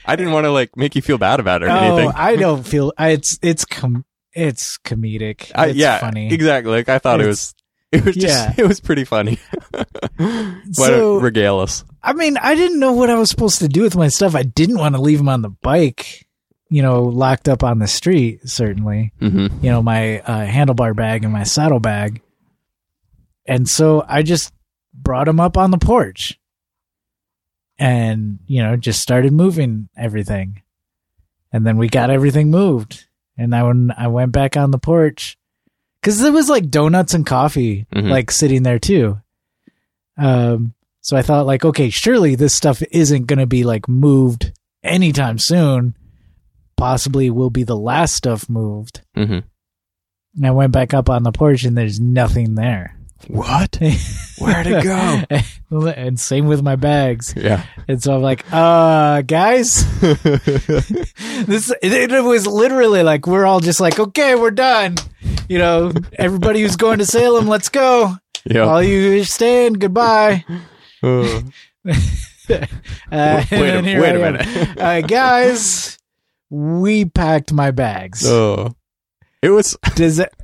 I 0.04 0.16
didn't 0.16 0.32
want 0.32 0.44
to 0.44 0.50
like 0.52 0.76
make 0.76 0.96
you 0.96 1.02
feel 1.02 1.18
bad 1.18 1.40
about 1.40 1.62
it 1.62 1.66
or 1.66 1.70
Oh, 1.70 1.74
anything. 1.76 2.12
I 2.14 2.36
don't 2.36 2.62
feel 2.66 2.92
I, 2.96 3.10
it's 3.10 3.38
it's 3.42 3.64
com 3.64 4.04
it's 4.32 4.78
comedic. 4.78 5.50
I- 5.54 5.68
It's 5.68 5.76
yeah, 5.78 5.98
funny. 5.98 6.32
exactly. 6.32 6.72
Like 6.72 6.88
I 6.88 6.98
thought 6.98 7.20
it 7.20 7.26
was. 7.26 7.54
It 7.90 8.04
was 8.04 8.14
just. 8.16 8.26
Yeah. 8.26 8.54
It 8.58 8.66
was 8.68 8.80
pretty 8.80 9.04
funny. 9.04 9.38
So- 10.72 11.18
regale 11.18 11.58
us? 11.60 11.84
I 12.02 12.12
mean, 12.12 12.36
I 12.38 12.54
didn't 12.54 12.78
know 12.80 12.92
what 12.92 13.10
I 13.10 13.14
was 13.18 13.28
supposed 13.30 13.58
to 13.58 13.68
do 13.68 13.82
with 13.82 13.96
my 13.96 14.08
stuff. 14.08 14.34
I 14.34 14.42
didn't 14.44 14.78
want 14.78 14.94
to 14.94 15.00
leave 15.00 15.18
them 15.18 15.28
on 15.28 15.42
the 15.42 15.48
bike, 15.50 16.26
you 16.70 16.80
know, 16.80 17.02
locked 17.02 17.48
up 17.48 17.62
on 17.64 17.78
the 17.80 17.88
street. 17.88 18.40
Certainly, 18.48 19.12
Mm-hmm. 19.20 19.64
you 19.64 19.70
know, 19.70 19.82
my 19.82 20.20
uh, 20.20 20.46
handlebar 20.46 20.94
bag 20.96 21.24
and 21.24 21.32
my 21.32 21.42
saddle 21.42 21.80
bag, 21.80 22.22
and 23.46 23.68
so 23.68 24.04
I 24.08 24.22
just 24.22 24.52
brought 24.94 25.26
them 25.26 25.40
up 25.40 25.56
on 25.58 25.70
the 25.70 25.78
porch, 25.78 26.37
and 27.78 28.38
you 28.46 28.62
know, 28.62 28.76
just 28.76 29.00
started 29.00 29.32
moving 29.32 29.88
everything, 29.96 30.62
and 31.52 31.66
then 31.66 31.76
we 31.78 31.88
got 31.88 32.10
everything 32.10 32.50
moved, 32.50 33.06
and 33.36 33.54
I 33.54 33.62
when 33.62 33.92
I 33.96 34.08
went 34.08 34.32
back 34.32 34.56
on 34.56 34.70
the 34.70 34.78
porch, 34.78 35.36
because 36.00 36.20
there 36.20 36.32
was 36.32 36.48
like 36.48 36.70
donuts 36.70 37.14
and 37.14 37.24
coffee 37.26 37.86
Mhm. 37.94 38.10
like 38.10 38.30
sitting 38.30 38.62
there 38.62 38.78
too. 38.78 39.20
Um, 40.16 40.74
so 41.00 41.16
I 41.16 41.22
thought 41.22 41.46
like, 41.46 41.64
okay, 41.64 41.90
surely 41.90 42.34
this 42.34 42.54
stuff 42.54 42.82
isn't 42.90 43.26
going 43.26 43.38
to 43.38 43.46
be 43.46 43.64
like 43.64 43.88
moved 43.88 44.52
anytime 44.82 45.38
soon. 45.38 45.94
Possibly 46.76 47.30
will 47.30 47.50
be 47.50 47.62
the 47.64 47.76
last 47.76 48.14
stuff 48.14 48.48
moved. 48.48 49.00
Mm-hmm. 49.16 49.38
And 50.36 50.46
I 50.46 50.50
went 50.50 50.72
back 50.72 50.92
up 50.94 51.08
on 51.08 51.22
the 51.22 51.32
porch 51.32 51.64
and 51.64 51.76
there's 51.78 51.98
nothing 52.00 52.54
there. 52.56 52.97
What? 53.26 53.76
Where'd 54.38 54.66
it 54.66 54.84
go? 54.84 55.22
and 55.88 56.18
same 56.18 56.46
with 56.46 56.62
my 56.62 56.76
bags. 56.76 57.34
Yeah. 57.36 57.64
And 57.88 58.02
so 58.02 58.14
I'm 58.14 58.22
like, 58.22 58.44
uh, 58.52 59.22
guys, 59.22 59.84
this, 60.00 61.72
it, 61.82 62.24
was 62.24 62.46
literally 62.46 63.02
like, 63.02 63.26
we're 63.26 63.44
all 63.44 63.60
just 63.60 63.80
like, 63.80 63.98
okay, 63.98 64.34
we're 64.34 64.50
done. 64.50 64.96
You 65.48 65.58
know, 65.58 65.92
everybody 66.18 66.62
who's 66.62 66.76
going 66.76 66.98
to 66.98 67.06
Salem, 67.06 67.48
let's 67.48 67.68
go. 67.68 68.16
yeah. 68.44 68.60
All 68.60 68.82
you 68.82 69.24
staying, 69.24 69.74
goodbye. 69.74 70.44
Uh, 71.02 71.42
Uh, 73.10 73.44
wait 73.52 73.74
a, 73.74 74.00
wait 74.00 74.14
a 74.14 74.18
minute. 74.18 74.78
Uh, 74.78 75.00
guys, 75.02 75.98
we 76.48 77.04
packed 77.04 77.52
my 77.52 77.70
bags. 77.70 78.26
oh. 78.26 78.74
It 79.42 79.50
was 79.50 79.76
Does 79.94 80.18
it, 80.18 80.34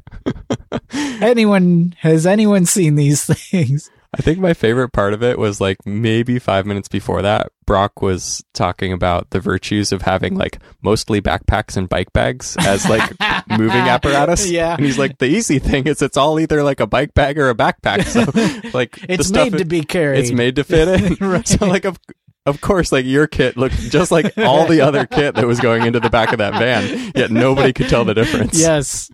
anyone 0.93 1.95
has 2.01 2.27
anyone 2.27 2.67
seen 2.67 2.95
these 2.97 3.25
things? 3.51 3.91
I 4.17 4.19
think 4.23 4.39
my 4.39 4.55
favorite 4.55 4.91
part 4.93 5.13
of 5.13 5.25
it 5.25 5.41
was 5.41 5.61
like 5.61 5.79
maybe 5.85 6.39
five 6.39 6.67
minutes 6.67 6.87
before 6.87 7.23
that, 7.23 7.51
Brock 7.67 8.01
was 8.01 8.45
talking 8.53 8.93
about 8.93 9.31
the 9.31 9.41
virtues 9.41 9.91
of 9.91 10.03
having 10.03 10.37
like 10.37 10.61
mostly 10.83 11.21
backpacks 11.21 11.77
and 11.77 11.89
bike 11.89 12.13
bags 12.13 12.57
as 12.61 12.89
like 12.89 13.11
moving 13.51 13.71
apparatus. 13.89 14.49
Yeah. 14.49 14.77
And 14.77 14.85
he's 14.87 14.99
like, 14.99 15.19
the 15.19 15.27
easy 15.27 15.59
thing 15.59 15.89
is 15.89 16.01
it's 16.01 16.17
all 16.17 16.39
either 16.39 16.63
like 16.63 16.79
a 16.79 16.87
bike 16.87 17.13
bag 17.15 17.41
or 17.41 17.51
a 17.51 17.57
backpack. 17.57 18.05
So 18.05 18.71
like 18.77 19.05
It's 19.09 19.33
made 19.33 19.55
to 19.59 19.65
be 19.65 19.83
carried. 19.83 20.21
it's 20.21 20.31
made 20.31 20.55
to 20.57 20.65
fit 20.65 20.87
in. 20.87 21.17
Right. 21.29 21.49
So 21.49 21.67
like 21.67 21.85
of 21.85 21.99
of 22.47 22.61
course, 22.61 22.93
like 22.93 23.07
your 23.07 23.27
kit 23.27 23.57
looked 23.57 23.77
just 23.91 24.11
like 24.11 24.37
all 24.39 24.67
the 24.67 24.81
other 24.83 25.07
kit 25.11 25.35
that 25.37 25.47
was 25.47 25.61
going 25.61 25.87
into 25.87 26.01
the 26.01 26.11
back 26.11 26.33
of 26.33 26.39
that 26.39 26.53
van, 26.55 27.13
yet 27.15 27.31
nobody 27.31 27.73
could 27.73 27.89
tell 27.89 28.05
the 28.05 28.15
difference. 28.15 28.59
Yes. 28.61 29.11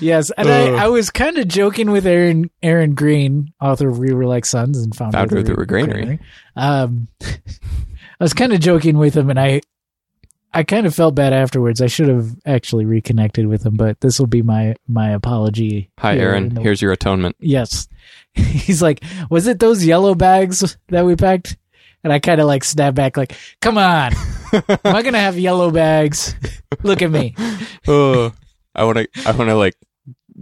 yes. 0.00 0.30
And 0.36 0.48
I, 0.48 0.84
I 0.84 0.88
was 0.88 1.10
kind 1.10 1.38
of 1.38 1.48
joking 1.48 1.90
with 1.90 2.06
Aaron 2.06 2.50
Aaron 2.62 2.94
Green, 2.94 3.52
author 3.60 3.88
of 3.88 3.98
We 3.98 4.12
Were 4.12 4.26
Like 4.26 4.44
Sons 4.44 4.78
and 4.78 4.94
founder, 4.94 5.18
Founder 5.18 5.38
of 5.38 5.48
of 5.48 5.56
the 5.56 5.66
Regranary. 5.66 6.20
Um, 6.56 7.08
I 7.22 8.24
was 8.24 8.34
kind 8.34 8.52
of 8.52 8.60
joking 8.60 8.96
with 8.98 9.16
him, 9.16 9.30
and 9.30 9.40
I 9.40 9.60
I 10.52 10.62
kind 10.64 10.86
of 10.86 10.94
felt 10.94 11.14
bad 11.14 11.32
afterwards. 11.32 11.80
I 11.80 11.86
should 11.86 12.08
have 12.08 12.30
actually 12.44 12.84
reconnected 12.84 13.46
with 13.46 13.64
him, 13.64 13.76
but 13.76 14.00
this 14.00 14.18
will 14.18 14.26
be 14.26 14.42
my 14.42 14.74
my 14.86 15.10
apology. 15.10 15.90
Hi, 15.98 16.14
here 16.14 16.28
Aaron. 16.30 16.54
the- 16.54 16.60
Here's 16.60 16.82
your 16.82 16.92
atonement. 16.92 17.36
Yes. 17.40 17.88
He's 18.34 18.80
like, 18.80 19.02
was 19.28 19.46
it 19.46 19.58
those 19.58 19.84
yellow 19.84 20.14
bags 20.14 20.76
that 20.88 21.04
we 21.04 21.16
packed? 21.16 21.56
And 22.02 22.12
I 22.12 22.18
kind 22.18 22.40
of 22.40 22.46
like 22.46 22.64
snap 22.64 22.94
back, 22.94 23.16
like, 23.16 23.36
come 23.60 23.76
on. 23.78 24.14
Am 24.52 24.62
I 24.84 25.02
going 25.02 25.12
to 25.12 25.18
have 25.20 25.38
yellow 25.38 25.70
bags? 25.70 26.34
Look 26.82 27.02
at 27.02 27.10
me. 27.10 27.34
oh, 27.88 28.32
I 28.74 28.84
want 28.84 28.98
to. 28.98 29.08
I 29.26 29.32
want 29.32 29.50
to 29.50 29.56
like 29.56 29.76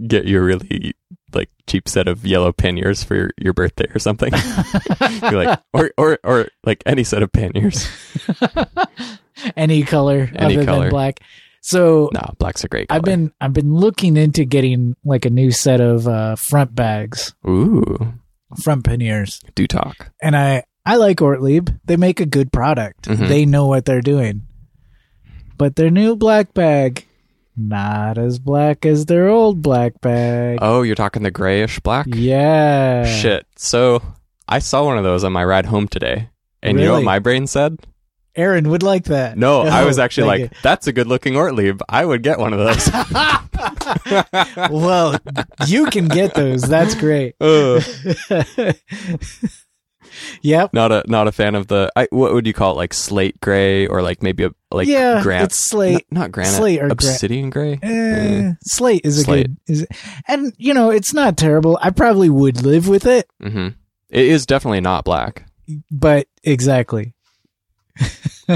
get 0.07 0.25
you 0.25 0.39
a 0.39 0.41
really 0.41 0.93
like 1.33 1.49
cheap 1.67 1.87
set 1.89 2.07
of 2.07 2.25
yellow 2.25 2.51
panniers 2.51 3.03
for 3.03 3.15
your, 3.15 3.29
your 3.37 3.53
birthday 3.53 3.85
or 3.93 3.99
something. 3.99 4.31
You're 5.21 5.43
like, 5.45 5.59
or 5.73 5.91
or 5.97 6.17
or 6.23 6.47
like 6.63 6.81
any 6.85 7.03
set 7.03 7.21
of 7.23 7.31
panniers. 7.31 7.87
Any 9.55 9.83
color 9.83 10.29
Any 10.35 10.55
other 10.57 10.65
color. 10.65 10.79
than 10.81 10.89
black. 10.89 11.21
So 11.61 12.09
No, 12.13 12.33
black's 12.39 12.63
a 12.63 12.67
great 12.67 12.89
color. 12.89 12.97
I've 12.97 13.03
been 13.05 13.31
I've 13.39 13.53
been 13.53 13.73
looking 13.73 14.17
into 14.17 14.43
getting 14.45 14.95
like 15.05 15.25
a 15.25 15.29
new 15.29 15.51
set 15.51 15.79
of 15.81 16.07
uh, 16.07 16.35
front 16.35 16.73
bags, 16.75 17.33
ooh, 17.47 18.13
front 18.61 18.83
panniers, 18.83 19.41
do 19.55 19.65
talk. 19.67 20.11
and 20.21 20.35
I 20.35 20.63
I 20.89 20.95
like 20.95 21.21
Ortlieb. 21.21 21.69
They 21.85 21.97
make 21.97 22.19
a 22.19 22.25
good 22.25 22.51
product. 22.51 23.07
Mhm. 23.07 23.27
They 23.27 23.45
know 23.45 23.67
what 23.67 23.85
they're 23.85 24.01
doing. 24.01 24.41
But 25.55 25.75
their 25.75 25.91
new 25.91 26.15
black 26.15 26.55
bag, 26.55 27.05
not 27.55 28.17
as 28.17 28.39
black 28.39 28.87
as 28.87 29.05
their 29.05 29.27
old 29.27 29.61
black 29.61 30.01
bag. 30.01 30.57
Oh, 30.63 30.81
you're 30.81 30.95
talking 30.95 31.21
the 31.21 31.29
grayish 31.29 31.79
black. 31.81 32.07
Yeah. 32.09 33.03
Shit. 33.05 33.45
So 33.55 34.01
I 34.47 34.57
saw 34.57 34.83
one 34.83 34.97
of 34.97 35.03
those 35.03 35.23
on 35.23 35.31
my 35.31 35.45
ride 35.45 35.67
home 35.67 35.87
today, 35.87 36.29
and 36.63 36.79
you 36.79 36.85
know 36.87 36.93
what 36.93 37.03
my 37.03 37.19
brain 37.19 37.45
said? 37.45 37.77
Aaron 38.35 38.69
would 38.69 38.81
like 38.81 39.03
that. 39.05 39.37
No, 39.37 39.61
I 39.61 39.81
Oh, 39.83 39.85
was 39.85 39.99
actually 39.99 40.25
like, 40.27 40.53
"That's 40.63 40.87
a 40.87 40.91
good 40.93 41.05
looking 41.05 41.35
Ortlieb. 41.35 41.81
I 41.87 42.03
would 42.03 42.23
get 42.23 42.39
one 42.39 42.53
of 42.53 42.59
those." 42.59 42.89
well, 44.71 45.17
you 45.67 45.85
can 45.85 46.07
get 46.07 46.33
those. 46.33 46.63
That's 46.63 46.95
great. 46.95 47.35
Ugh. 47.41 47.83
Yep. 50.41 50.73
not 50.73 50.91
a 50.91 51.03
not 51.07 51.27
a 51.27 51.31
fan 51.31 51.55
of 51.55 51.67
the. 51.67 51.91
I, 51.95 52.07
what 52.11 52.33
would 52.33 52.45
you 52.47 52.53
call 52.53 52.73
it? 52.73 52.75
Like 52.77 52.93
slate 52.93 53.39
gray 53.41 53.87
or 53.87 54.01
like 54.01 54.21
maybe 54.23 54.43
a 54.45 54.51
like 54.71 54.87
yeah, 54.87 55.21
granite. 55.23 55.45
it's 55.45 55.69
slate. 55.69 56.05
Not, 56.11 56.19
not 56.21 56.31
granite. 56.31 56.51
slate 56.57 56.79
or 56.79 56.87
gra- 56.87 56.91
obsidian 56.93 57.49
gray. 57.49 57.79
Eh, 57.81 58.51
slate 58.63 59.01
is 59.03 59.19
a 59.19 59.23
Slate. 59.23 59.47
good, 59.47 59.57
is, 59.67 59.87
and 60.27 60.53
you 60.57 60.73
know 60.73 60.89
it's 60.91 61.13
not 61.13 61.37
terrible. 61.37 61.77
I 61.81 61.89
probably 61.91 62.29
would 62.29 62.63
live 62.63 62.87
with 62.87 63.05
it, 63.05 63.29
hmm 63.41 63.69
It 64.09 64.25
is 64.25 64.45
definitely 64.45 64.81
not 64.81 65.03
black. 65.05 65.45
but 65.91 66.27
exactly. 66.43 67.13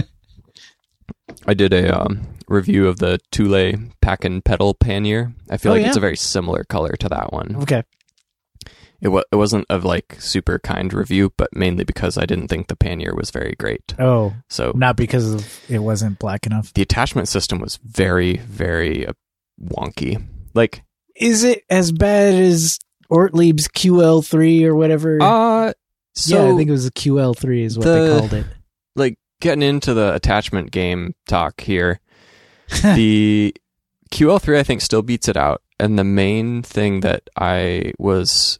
I 1.46 1.54
did 1.54 1.74
a 1.74 2.00
um, 2.00 2.22
review 2.48 2.88
of 2.88 3.00
the 3.00 3.20
Thule 3.32 3.74
pack 4.02 4.24
and 4.24 4.44
pedal 4.44 4.74
pannier. 4.74 5.34
I 5.50 5.58
feel 5.58 5.72
Oh, 5.72 5.76
like 5.76 5.82
yeah? 5.82 5.88
it's 5.90 5.98
a 5.98 6.02
very 6.02 6.16
similar 6.16 6.64
color 6.64 6.94
to 7.00 7.10
that 7.10 7.34
one. 7.34 7.58
Okay. 7.64 7.84
It, 9.04 9.10
wa- 9.10 9.24
it 9.32 9.36
wasn't 9.36 9.66
a 9.70 9.78
like 9.78 10.16
super 10.20 10.60
kind 10.60 10.94
review, 10.94 11.34
but 11.38 11.50
mainly 11.56 11.84
because 11.84 12.18
I 12.18 12.26
didn't 12.26 12.48
think 12.48 12.68
the 12.68 12.76
pannier 12.76 13.14
was 13.16 13.32
very 13.32 13.54
great. 13.60 13.94
Oh, 14.00 14.34
So 14.50 14.72
not 14.76 14.96
because 14.96 15.34
of 15.34 15.60
it 15.70 15.80
wasn't 15.80 16.20
black 16.20 16.46
enough. 16.46 16.74
the 16.74 16.82
attachment 16.82 17.28
system 17.28 17.60
was 17.60 17.78
very, 17.84 18.38
very 18.38 19.06
uh, 19.06 19.14
wonky. 19.62 20.26
Like, 20.54 20.84
Is 21.16 21.44
it 21.44 21.64
as 21.70 21.92
bad 21.92 22.34
as 22.34 22.80
Ortlieb's 23.12 23.68
QL3 23.68 24.64
or 24.64 24.76
whatever? 24.76 25.18
uh, 25.22 25.74
so 26.16 26.46
yeah, 26.48 26.54
I 26.54 26.56
think 26.58 26.70
it 26.70 26.72
was 26.72 26.86
a 26.86 26.92
QL3 26.92 27.64
is 27.66 27.78
what 27.78 27.84
the- 27.86 27.92
they 28.14 28.20
called 28.20 28.34
it. 28.34 28.46
like 28.96 29.18
getting 29.42 29.64
into 29.64 29.94
the 29.94 30.14
attachment 30.14 30.72
game 30.72 31.14
talk 31.28 31.60
here, 31.62 32.00
the 32.84 33.54
QL3 34.12 34.58
I 34.60 34.64
think 34.64 34.82
still 34.82 35.02
beats 35.02 35.28
it 35.28 35.36
out. 35.38 35.62
And 35.80 35.98
the 36.00 36.04
main 36.04 36.62
thing 36.62 37.02
that 37.02 37.30
I 37.36 37.92
was 38.00 38.58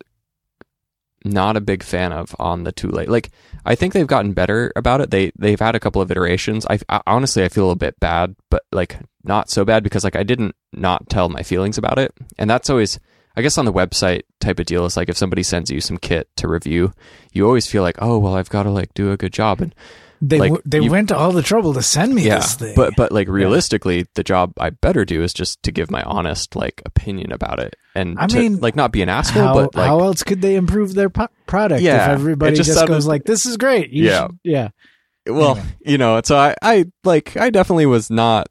not 1.24 1.58
a 1.58 1.62
big 1.62 1.84
fan 1.84 2.12
of 2.12 2.36
on 2.40 2.64
the 2.64 2.72
Thule, 2.72 3.06
like 3.08 3.32
I 3.66 3.76
think 3.76 3.94
they've 3.94 4.08
gotten 4.08 4.34
better 4.34 4.72
about 4.76 5.02
it. 5.02 5.12
They 5.12 5.32
they've 5.38 5.60
had 5.60 5.76
a 5.76 5.80
couple 5.80 6.02
of 6.02 6.12
iterations. 6.12 6.66
I, 6.70 6.80
I 6.90 7.02
honestly 7.08 7.44
I 7.44 7.50
feel 7.50 7.72
a 7.72 7.76
bit 7.76 8.00
bad, 8.00 8.36
but 8.50 8.64
like 8.72 8.98
not 9.24 9.50
so 9.50 9.64
bad 9.66 9.84
because 9.84 10.04
like 10.04 10.16
I 10.16 10.24
didn't 10.24 10.56
not 10.72 11.10
tell 11.10 11.30
my 11.30 11.44
feelings 11.44 11.78
about 11.78 12.00
it, 12.00 12.14
and 12.38 12.50
that's 12.50 12.70
always. 12.70 13.00
I 13.36 13.42
guess 13.42 13.58
on 13.58 13.66
the 13.66 13.74
website 13.74 14.22
type 14.40 14.60
of 14.60 14.68
deal 14.68 14.86
is 14.86 14.96
like 14.96 15.10
if 15.10 15.18
somebody 15.18 15.42
sends 15.42 15.72
you 15.72 15.82
some 15.82 15.98
kit 15.98 16.30
to 16.36 16.48
review, 16.48 16.94
you 17.32 17.48
always 17.48 17.66
feel 17.66 17.82
like, 17.82 17.96
oh 18.00 18.20
well, 18.20 18.36
I've 18.36 18.52
got 18.52 18.62
to 18.62 18.70
like 18.70 18.94
do 18.94 19.12
a 19.12 19.18
good 19.18 19.34
job, 19.34 19.60
and 19.60 19.74
They 20.22 20.40
like, 20.40 20.50
w- 20.52 20.62
they 20.66 20.80
you- 20.80 20.90
went 20.92 21.10
to 21.10 21.18
all 21.18 21.32
the 21.32 21.42
trouble 21.42 21.74
to 21.74 21.82
send 21.82 22.14
me 22.16 22.24
yeah, 22.24 22.38
this 22.40 22.56
thing. 22.56 22.74
but 22.76 22.94
but 22.96 23.12
like 23.12 23.28
realistically, 23.28 24.06
the 24.16 24.24
job 24.24 24.54
I 24.58 24.70
better 24.70 25.04
do 25.06 25.22
is 25.22 25.34
just 25.34 25.62
to 25.64 25.72
give 25.72 25.92
my 25.92 26.02
honest 26.04 26.56
like 26.56 26.82
opinion 26.86 27.32
about 27.34 27.60
it, 27.60 27.76
and 27.94 28.18
I 28.18 28.28
to, 28.28 28.38
mean, 28.38 28.60
like 28.60 28.76
not 28.76 28.92
be 28.94 29.02
an 29.02 29.10
asshole, 29.10 29.44
how, 29.44 29.54
but 29.54 29.76
like 29.76 29.88
how 29.88 30.00
else 30.00 30.24
could 30.24 30.42
they 30.42 30.56
improve 30.56 30.94
their 30.94 31.10
po- 31.10 31.28
product 31.46 31.82
Yeah, 31.82 32.06
if 32.06 32.10
everybody 32.12 32.56
just, 32.56 32.68
just 32.68 32.80
sounded- 32.80 32.94
goes 32.94 33.06
like, 33.08 33.26
"This 33.26 33.46
is 33.46 33.58
great." 33.58 33.90
You 33.92 34.06
Yeah. 34.06 34.22
should- 34.28 34.40
yeah. 34.44 34.70
well, 35.28 35.52
anyway. 35.58 35.68
you 35.86 35.98
know, 35.98 36.22
so 36.24 36.38
I 36.38 36.56
I 36.62 36.86
like 37.04 37.36
I 37.36 37.50
definitely 37.50 37.86
was 37.88 38.10
not 38.10 38.48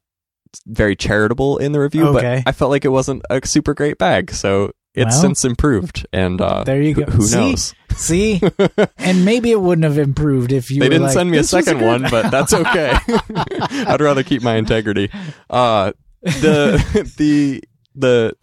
very 0.67 0.95
charitable 0.95 1.57
in 1.57 1.73
the 1.73 1.81
review, 1.81 2.09
Okay. 2.09 2.43
but 2.45 2.49
I 2.49 2.53
felt 2.53 2.71
like 2.71 2.85
it 2.85 2.89
wasn't 2.91 3.23
a 3.31 3.41
super 3.47 3.73
great 3.73 3.97
bag, 3.97 4.31
so 4.33 4.73
it's 4.95 5.15
Well, 5.15 5.21
since 5.23 5.45
improved, 5.45 6.07
and 6.13 6.41
uh, 6.41 6.65
There 6.65 6.81
you 6.83 6.95
go. 6.95 7.05
Who 7.05 7.23
See? 7.23 7.37
knows? 7.37 7.75
See, 7.97 8.41
and 8.99 9.25
maybe 9.25 9.51
it 9.51 9.61
wouldn't 9.61 9.85
have 9.85 9.99
improved 9.99 10.53
if 10.53 10.71
you. 10.71 10.81
they 10.81 10.89
didn't 10.89 11.05
like, 11.05 11.13
send 11.13 11.31
me 11.31 11.39
a 11.39 11.45
second 11.45 11.79
good." 11.79 11.87
one, 11.87 12.03
but 12.11 12.31
that's 12.31 12.53
okay. 12.53 12.93
I'd 13.37 14.01
rather 14.01 14.23
keep 14.23 14.43
my 14.43 14.57
integrity. 14.57 15.11
Uh, 15.51 15.93
the 16.23 17.13
the 17.19 17.63
the 17.95 18.35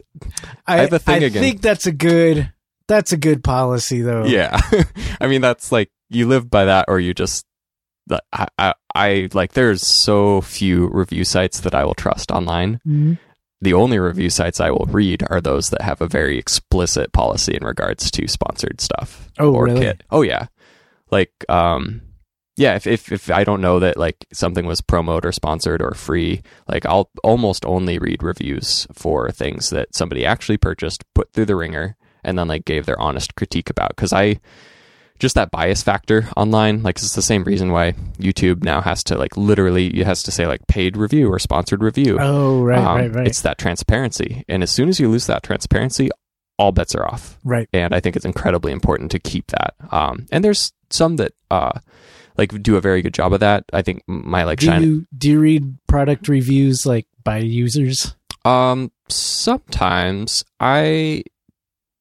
I, 0.68 0.78
have 0.78 0.93
a 0.93 1.00
thing 1.00 1.24
I 1.24 1.28
again. 1.28 1.41
think 1.41 1.62
that's 1.62 1.86
a 1.88 1.91
good. 1.91 2.52
That's 2.88 3.12
a 3.12 3.18
good 3.18 3.43
policy, 3.43 4.02
though. 4.02 4.26
Yeah. 4.26 4.60
I 5.22 5.28
mean, 5.28 5.41
that's 5.41 5.72
like, 5.72 5.91
you 6.10 6.28
live 6.28 6.50
by 6.50 6.66
that 6.66 6.86
or 6.88 7.00
you 7.00 7.14
just, 7.14 7.45
I, 8.34 8.47
I, 8.58 8.74
I, 8.95 9.30
like, 9.34 9.54
there's 9.54 9.86
so 9.86 10.41
few 10.41 10.88
review 10.88 11.24
sites 11.24 11.60
that 11.60 11.76
I 11.76 11.86
will 11.86 11.93
trust 11.93 12.32
online. 12.32 12.80
Mhm. 12.88 13.20
The 13.62 13.74
only 13.74 13.99
review 13.99 14.30
sites 14.30 14.62
I 14.62 14.72
will 14.72 14.88
read 14.89 15.24
are 15.30 15.41
those 15.41 15.70
that 15.70 15.82
have 15.82 16.01
a 16.01 16.07
very 16.07 16.38
explicit 16.38 17.12
policy 17.12 17.55
in 17.55 17.66
regards 17.66 18.10
to 18.12 18.28
sponsored 18.28 18.80
stuff. 18.80 19.30
Oh, 19.38 19.53
or 19.53 19.66
really? 19.66 19.82
kit. 19.82 20.03
Oh, 20.10 20.22
yeah. 20.22 20.47
Like, 21.12 21.34
um, 21.49 22.01
yeah, 22.55 22.76
if, 22.76 22.88
if, 22.88 23.12
if 23.12 23.32
I 23.32 23.43
don't 23.43 23.62
know 23.62 23.80
that 23.80 23.97
like 23.97 24.26
something 24.34 24.66
was 24.66 24.82
promoted 24.82 25.26
or 25.26 25.32
sponsored 25.32 25.82
or 25.82 25.93
free, 25.93 26.41
like 26.68 26.86
I'll 26.86 27.10
almost 27.24 27.66
only 27.66 27.97
read 27.99 28.22
reviews 28.22 28.86
for 28.93 29.32
things 29.32 29.70
that 29.70 29.95
somebody 29.95 30.26
actually 30.26 30.57
purchased, 30.57 31.03
put 31.14 31.32
through 31.32 31.45
the 31.45 31.55
ringer, 31.55 31.95
and 32.24 32.38
then 32.38 32.47
like 32.47 32.66
gave 32.66 32.86
their 32.86 32.99
honest 32.99 33.36
critique 33.36 33.70
about. 33.70 33.95
Because 33.95 34.12
I 34.14 34.41
just 35.20 35.36
that 35.36 35.52
bias 35.52 35.84
factor 35.84 36.30
online, 36.38 36.82
like 36.82 36.96
it's 36.98 37.14
the 37.14 37.22
same 37.22 37.44
reason 37.44 37.72
why 37.72 37.92
YouTube 38.18 38.64
now 38.64 38.82
has 38.82 39.04
to 39.06 39.18
like 39.18 39.36
literally 39.38 39.88
it 40.00 40.06
has 40.06 40.24
to 40.24 40.32
say 40.32 40.48
like 40.48 40.66
paid 40.68 40.96
review 40.98 41.32
or 41.32 41.40
sponsored 41.40 41.84
review. 41.84 42.18
Oh, 42.20 42.64
right, 42.64 42.78
Um, 42.80 42.98
right, 42.98 43.14
right, 43.16 43.28
It's 43.28 43.42
that 43.42 43.58
transparency, 43.58 44.44
and 44.48 44.64
as 44.64 44.72
soon 44.72 44.90
as 44.90 45.00
you 45.00 45.10
lose 45.10 45.28
that 45.28 45.44
transparency, 45.44 46.10
all 46.58 46.72
bets 46.72 46.94
are 46.96 47.08
off 47.08 47.38
right. 47.46 47.70
and 47.72 47.94
I 47.94 48.00
think 48.02 48.16
it's 48.18 48.26
incredibly 48.26 48.72
important 48.74 49.12
to 49.12 49.20
keep 49.20 49.48
that. 49.48 49.76
Um, 49.92 50.26
and 50.32 50.44
there's 50.44 50.74
some 50.90 51.16
that 51.18 51.34
uh, 51.50 51.80
like 52.38 52.62
do 52.62 52.76
a 52.76 52.82
very 52.82 53.02
good 53.02 53.14
job 53.14 53.32
of 53.34 53.40
that. 53.42 53.64
I 53.72 53.82
think 53.82 54.02
my 54.08 54.44
like 54.44 54.60
Do 54.60 54.66
shine. 54.66 54.84
you 54.84 55.06
do 55.18 55.30
you 55.30 55.40
read 55.40 55.78
product 55.88 56.28
reviews 56.28 56.86
like 56.86 57.08
by 57.24 57.38
users? 57.38 58.16
Um, 58.46 58.92
sometimes 59.10 60.44
I 60.60 61.24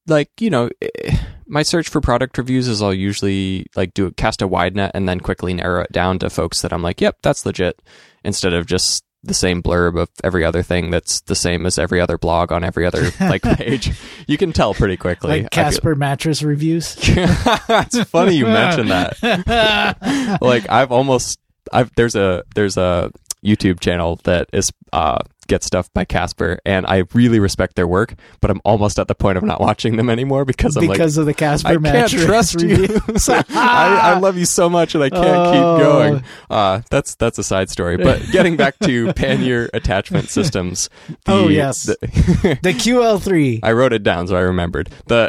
like 0.07 0.31
you 0.41 0.51
know 0.51 0.71
eh, 0.81 1.17
my 1.49 1.63
search 1.63 1.89
for 1.89 2.01
product 2.01 2.39
reviews 2.39 2.69
is 2.69 2.83
I'll 2.83 2.95
usually 2.95 3.67
like 3.75 3.95
do 3.95 4.11
cast 4.13 4.43
a 4.43 4.47
wide 4.47 4.77
net 4.77 4.93
and 4.95 5.09
then 5.09 5.21
quickly 5.21 5.55
narrow 5.55 5.83
it 5.83 5.93
down 5.93 6.19
to 6.21 6.31
folks 6.31 6.63
that 6.63 6.73
I'm 6.73 6.83
like, 6.83 7.01
yep, 7.01 7.17
that's 7.23 7.45
legit, 7.47 7.81
instead 8.25 8.53
of 8.53 8.67
just 8.67 9.05
the 9.25 9.35
same 9.35 9.63
blurb 9.63 10.01
of 10.01 10.09
every 10.23 10.45
other 10.45 10.63
thing 10.63 10.91
that's 10.91 11.21
the 11.23 11.35
same 11.35 11.67
as 11.67 11.77
every 11.79 12.01
other 12.01 12.17
blog 12.17 12.53
on 12.53 12.63
every 12.63 12.87
other 12.87 13.11
like 13.21 13.43
page. 13.43 13.93
You 14.27 14.39
can 14.39 14.53
tell 14.53 14.75
pretty 14.75 14.97
quickly. 14.97 15.43
Like 15.43 15.51
Casper 15.51 15.95
mattress 15.95 16.43
reviews? 16.43 16.97
it's 17.01 18.03
funny 18.05 18.37
you 18.37 18.45
mentioned 18.45 18.91
that. 18.91 20.39
like 20.41 20.69
I've 20.71 20.93
almost 20.93 21.41
I've 21.73 21.93
there's 21.97 22.15
a 22.15 22.45
there's 22.55 22.77
a 22.77 23.11
YouTube 23.45 23.81
channel 23.81 24.21
that 24.25 24.49
is 24.53 24.71
uh 24.93 25.19
gets 25.49 25.67
stuff 25.67 25.93
by 25.93 26.05
Casper 26.05 26.59
and 26.65 26.87
I 26.87 27.05
really 27.15 27.41
respect 27.41 27.75
their 27.75 27.89
work, 27.89 28.15
but 28.41 28.51
I'm 28.51 28.61
almost 28.65 28.99
at 28.99 29.09
the 29.09 29.15
point 29.15 29.37
of 29.39 29.45
not 29.45 29.61
watching 29.61 29.97
them 29.97 30.09
anymore 30.09 30.45
because 30.45 30.77
I'm 30.77 30.87
because 30.87 31.19
of 31.19 31.27
the 31.27 31.35
Casper 31.35 31.79
like 31.79 31.95
I 31.95 32.07
can't 32.07 32.11
trust 32.13 32.61
you. 32.63 32.87
I, 33.29 34.15
I 34.15 34.19
love 34.19 34.37
you 34.37 34.45
so 34.45 34.69
much 34.71 34.95
and 34.95 35.03
I 35.03 35.11
can't 35.11 35.25
Oh. 35.27 35.53
keep 35.53 35.85
going. 35.87 36.25
Uh 36.51 36.83
that's 36.91 37.15
that's 37.17 37.39
a 37.39 37.45
side 37.45 37.71
story. 37.71 37.97
But 37.97 38.23
getting 38.31 38.57
back 38.57 38.79
to 38.81 39.13
pannier 39.15 39.69
attachment 39.75 40.29
systems. 40.31 40.89
The, 41.09 41.33
Oh, 41.33 41.49
yes. 41.49 41.85
the- 41.85 41.99
the 42.63 42.73
QL3. 42.73 43.61
I 43.63 43.73
wrote 43.73 43.93
it 43.93 44.03
down 44.03 44.27
so 44.29 44.37
I 44.37 44.41
remembered. 44.41 44.91
The 45.07 45.29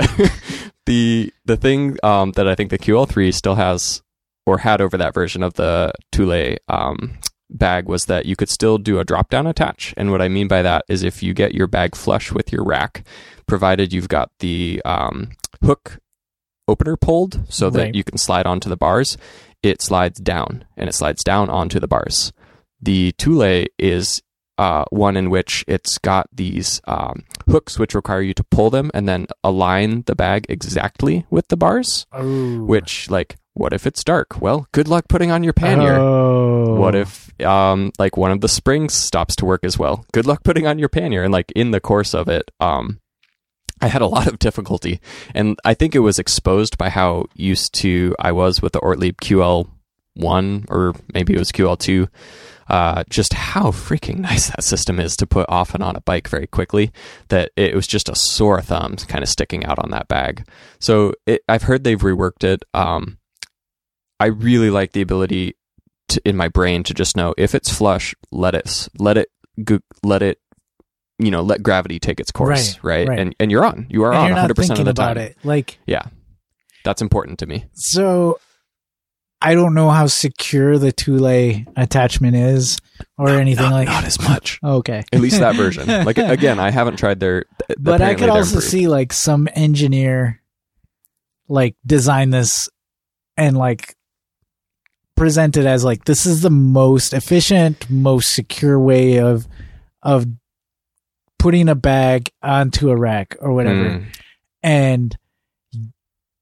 the 0.85 1.33
the 1.45 1.57
thing 1.57 1.97
um, 2.03 2.31
that 2.33 2.47
I 2.47 2.55
think 2.55 2.69
the 2.71 2.79
QL3 2.79 3.33
still 3.33 3.55
has 3.55 4.01
or 4.45 4.57
had 4.57 4.81
over 4.81 4.97
that 4.97 5.13
version 5.13 5.43
of 5.43 5.53
the 5.53 5.93
Thule 6.11 6.55
um, 6.67 7.17
bag 7.49 7.87
was 7.87 8.05
that 8.05 8.25
you 8.25 8.35
could 8.35 8.49
still 8.49 8.77
do 8.77 8.99
a 8.99 9.03
drop 9.03 9.29
down 9.29 9.47
attach. 9.47 9.93
And 9.97 10.11
what 10.11 10.21
I 10.21 10.27
mean 10.27 10.47
by 10.47 10.61
that 10.61 10.85
is 10.87 11.03
if 11.03 11.23
you 11.23 11.33
get 11.33 11.53
your 11.55 11.67
bag 11.67 11.95
flush 11.95 12.31
with 12.31 12.51
your 12.51 12.63
rack, 12.63 13.05
provided 13.47 13.91
you've 13.93 14.09
got 14.09 14.29
the 14.39 14.81
um, 14.85 15.31
hook 15.63 15.97
opener 16.67 16.95
pulled 16.95 17.41
so 17.51 17.69
that 17.71 17.79
Right. 17.79 17.95
you 17.95 18.03
can 18.03 18.17
slide 18.17 18.45
onto 18.45 18.69
the 18.69 18.77
bars, 18.77 19.17
it 19.63 19.81
slides 19.81 20.19
down 20.19 20.63
and 20.77 20.87
it 20.87 20.93
slides 20.93 21.23
down 21.23 21.49
onto 21.49 21.79
the 21.79 21.87
bars. 21.87 22.31
The 22.81 23.11
Thule 23.17 23.65
is 23.77 24.21
uh, 24.59 24.83
one 24.91 25.17
in 25.17 25.29
which 25.29 25.63
it's 25.67 25.97
got 25.97 26.27
these 26.33 26.81
um, 26.85 27.23
hooks 27.49 27.79
which 27.79 27.95
require 27.95 28.21
you 28.21 28.33
to 28.35 28.43
pull 28.43 28.69
them 28.69 28.91
and 28.93 29.07
then 29.07 29.25
align 29.43 30.03
the 30.05 30.15
bag 30.15 30.45
exactly 30.49 31.25
with 31.29 31.47
the 31.47 31.57
bars. 31.57 32.05
Oh. 32.11 32.63
Which, 32.63 33.09
like, 33.09 33.37
what 33.53 33.71
if 33.73 33.87
it's 33.87 34.03
dark? 34.03 34.41
Well, 34.41 34.67
good 34.73 34.87
luck 34.87 35.05
putting 35.09 35.31
on 35.31 35.43
your 35.43 35.53
pannier. 35.53 35.95
Oh. 35.97 36.48
What 36.79 36.95
if, 36.95 37.41
um, 37.41 37.91
like, 37.99 38.17
one 38.17 38.31
of 38.31 38.41
the 38.41 38.47
springs 38.47 38.93
stops 38.93 39.35
to 39.37 39.45
work 39.45 39.63
as 39.63 39.77
well? 39.77 40.05
Good 40.13 40.25
luck 40.25 40.43
putting 40.43 40.67
on 40.67 40.79
your 40.79 40.89
pannier. 40.89 41.23
And, 41.23 41.33
like, 41.33 41.51
in 41.55 41.71
the 41.71 41.79
course 41.79 42.13
of 42.13 42.27
it, 42.27 42.49
um, 42.59 42.99
I 43.81 43.87
had 43.87 44.01
a 44.01 44.07
lot 44.07 44.27
of 44.27 44.39
difficulty. 44.39 44.99
And 45.33 45.57
I 45.63 45.73
think 45.73 45.95
it 45.95 45.99
was 45.99 46.19
exposed 46.19 46.77
by 46.77 46.89
how 46.89 47.25
used 47.33 47.73
to 47.75 48.15
I 48.19 48.31
was 48.31 48.61
with 48.61 48.73
the 48.73 48.79
Ortlieb 48.79 49.17
QL1, 49.17 50.65
or 50.69 50.95
maybe 51.13 51.33
it 51.33 51.39
was 51.39 51.51
QL2 51.51 52.09
uh, 52.69 53.03
just 53.09 53.33
how 53.33 53.71
freaking 53.71 54.19
nice 54.19 54.49
that 54.49 54.63
system 54.63 54.99
is 54.99 55.17
to 55.17 55.27
put 55.27 55.49
off 55.49 55.73
and 55.73 55.83
on 55.83 55.95
a 55.95 56.01
bike 56.01 56.27
very 56.27 56.47
quickly. 56.47 56.91
That 57.29 57.51
it 57.55 57.75
was 57.75 57.87
just 57.87 58.09
a 58.09 58.15
sore 58.15 58.61
thumb 58.61 58.95
kind 58.95 59.23
of 59.23 59.29
sticking 59.29 59.65
out 59.65 59.79
on 59.79 59.91
that 59.91 60.07
bag. 60.07 60.47
So 60.79 61.13
it, 61.25 61.41
I've 61.49 61.63
heard 61.63 61.83
they've 61.83 61.99
reworked 61.99 62.43
it. 62.43 62.63
Um, 62.73 63.17
I 64.19 64.27
really 64.27 64.69
like 64.69 64.91
the 64.91 65.01
ability 65.01 65.55
to, 66.09 66.21
in 66.25 66.35
my 66.37 66.47
brain 66.47 66.83
to 66.83 66.93
just 66.93 67.15
know 67.17 67.33
if 67.37 67.55
it's 67.55 67.71
flush, 67.73 68.13
let 68.31 68.55
it 68.55 68.87
let 68.97 69.17
it 69.17 69.29
let 70.03 70.21
it 70.21 70.39
you 71.17 71.31
know 71.31 71.41
let 71.41 71.61
gravity 71.63 71.99
take 71.99 72.19
its 72.19 72.31
course, 72.31 72.75
Right, 72.81 72.83
right? 72.83 73.07
right. 73.09 73.19
And 73.19 73.35
and 73.39 73.51
you're 73.51 73.65
on, 73.65 73.87
you 73.89 74.03
are 74.03 74.11
and 74.13 74.17
on 74.23 74.31
100 74.31 74.55
percent 74.55 74.79
of 74.79 74.85
the 74.85 74.91
about 74.91 75.15
time. 75.15 75.23
it. 75.25 75.37
Like 75.43 75.77
Yeah, 75.85 76.03
that's 76.83 77.01
important 77.01 77.39
to 77.39 77.45
me. 77.47 77.65
so 77.73 78.39
I 79.41 79.53
don't 79.55 79.73
know 79.73 79.89
how 79.89 80.07
secure 80.07 80.77
the 80.77 80.91
Thule 80.91 81.63
attachment 81.77 82.35
is 82.35 82.77
or 83.17 83.29
anything 83.29 83.63
not, 83.69 83.71
like 83.73 83.87
not 83.87 84.03
as 84.03 84.19
much. 84.21 84.59
Okay. 84.63 85.01
At 85.13 85.21
least 85.21 85.39
that 85.39 85.55
version. 85.55 85.87
Like 86.05 86.17
again, 86.17 86.59
I 86.59 86.71
haven't 86.71 86.97
tried 86.97 87.21
their. 87.21 87.45
but 87.77 88.01
I 88.01 88.15
could 88.15 88.27
also 88.29 88.55
improved. 88.55 88.67
see 88.67 88.87
like 88.89 89.13
some 89.13 89.47
engineer 89.55 90.41
like 91.47 91.75
design 91.85 92.29
this 92.31 92.67
and 93.37 93.57
like 93.57 93.95
present 95.19 95.57
it 95.57 95.65
as 95.65 95.83
like 95.83 96.05
this 96.05 96.25
is 96.25 96.41
the 96.41 96.49
most 96.49 97.13
efficient, 97.13 97.89
most 97.89 98.33
secure 98.33 98.79
way 98.79 99.19
of 99.19 99.47
of 100.01 100.25
putting 101.37 101.69
a 101.69 101.75
bag 101.75 102.31
onto 102.41 102.89
a 102.89 102.95
rack 102.95 103.35
or 103.39 103.53
whatever. 103.53 103.89
Mm. 103.89 104.05
And 104.63 105.17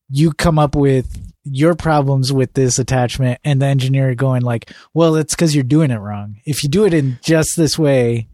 you 0.09 0.32
come 0.32 0.57
up 0.57 0.75
with 0.75 1.19
your 1.43 1.75
problems 1.75 2.32
with 2.32 2.53
this 2.53 2.78
attachment 2.80 3.39
and 3.43 3.61
the 3.61 3.65
engineer 3.65 4.13
going 4.15 4.41
like, 4.41 4.71
well, 4.93 5.15
it's 5.15 5.34
because 5.34 5.55
you're 5.55 5.63
doing 5.63 5.91
it 5.91 5.97
wrong. 5.97 6.38
If 6.45 6.63
you 6.63 6.69
do 6.69 6.86
it 6.86 6.93
in 6.93 7.19
just 7.21 7.55
this 7.55 7.78
way, 7.78 8.28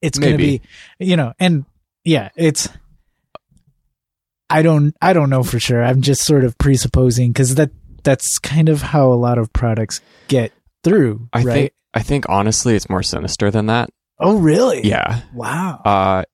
it's 0.00 0.18
going 0.18 0.32
to 0.32 0.38
be, 0.38 0.60
you 0.98 1.16
know, 1.16 1.32
and 1.38 1.64
yeah, 2.04 2.30
it's, 2.36 2.68
I 4.50 4.62
don't, 4.62 4.94
I 5.00 5.12
don't 5.12 5.30
know 5.30 5.42
for 5.42 5.58
sure. 5.58 5.82
I'm 5.82 6.02
just 6.02 6.24
sort 6.24 6.44
of 6.44 6.58
presupposing 6.58 7.32
because 7.32 7.54
that, 7.56 7.70
that's 8.02 8.38
kind 8.38 8.68
of 8.68 8.82
how 8.82 9.12
a 9.12 9.14
lot 9.14 9.38
of 9.38 9.52
products 9.52 10.00
get 10.28 10.52
through, 10.84 11.28
I 11.32 11.42
right? 11.42 11.52
think 11.54 11.72
I 11.94 12.02
think 12.02 12.26
honestly 12.28 12.74
it's 12.74 12.88
more 12.88 13.02
sinister 13.02 13.50
than 13.50 13.66
that. 13.66 13.90
oh, 14.18 14.38
really? 14.38 14.82
Yeah. 14.86 15.20
Wow. 15.34 15.80
Uh 15.84 16.24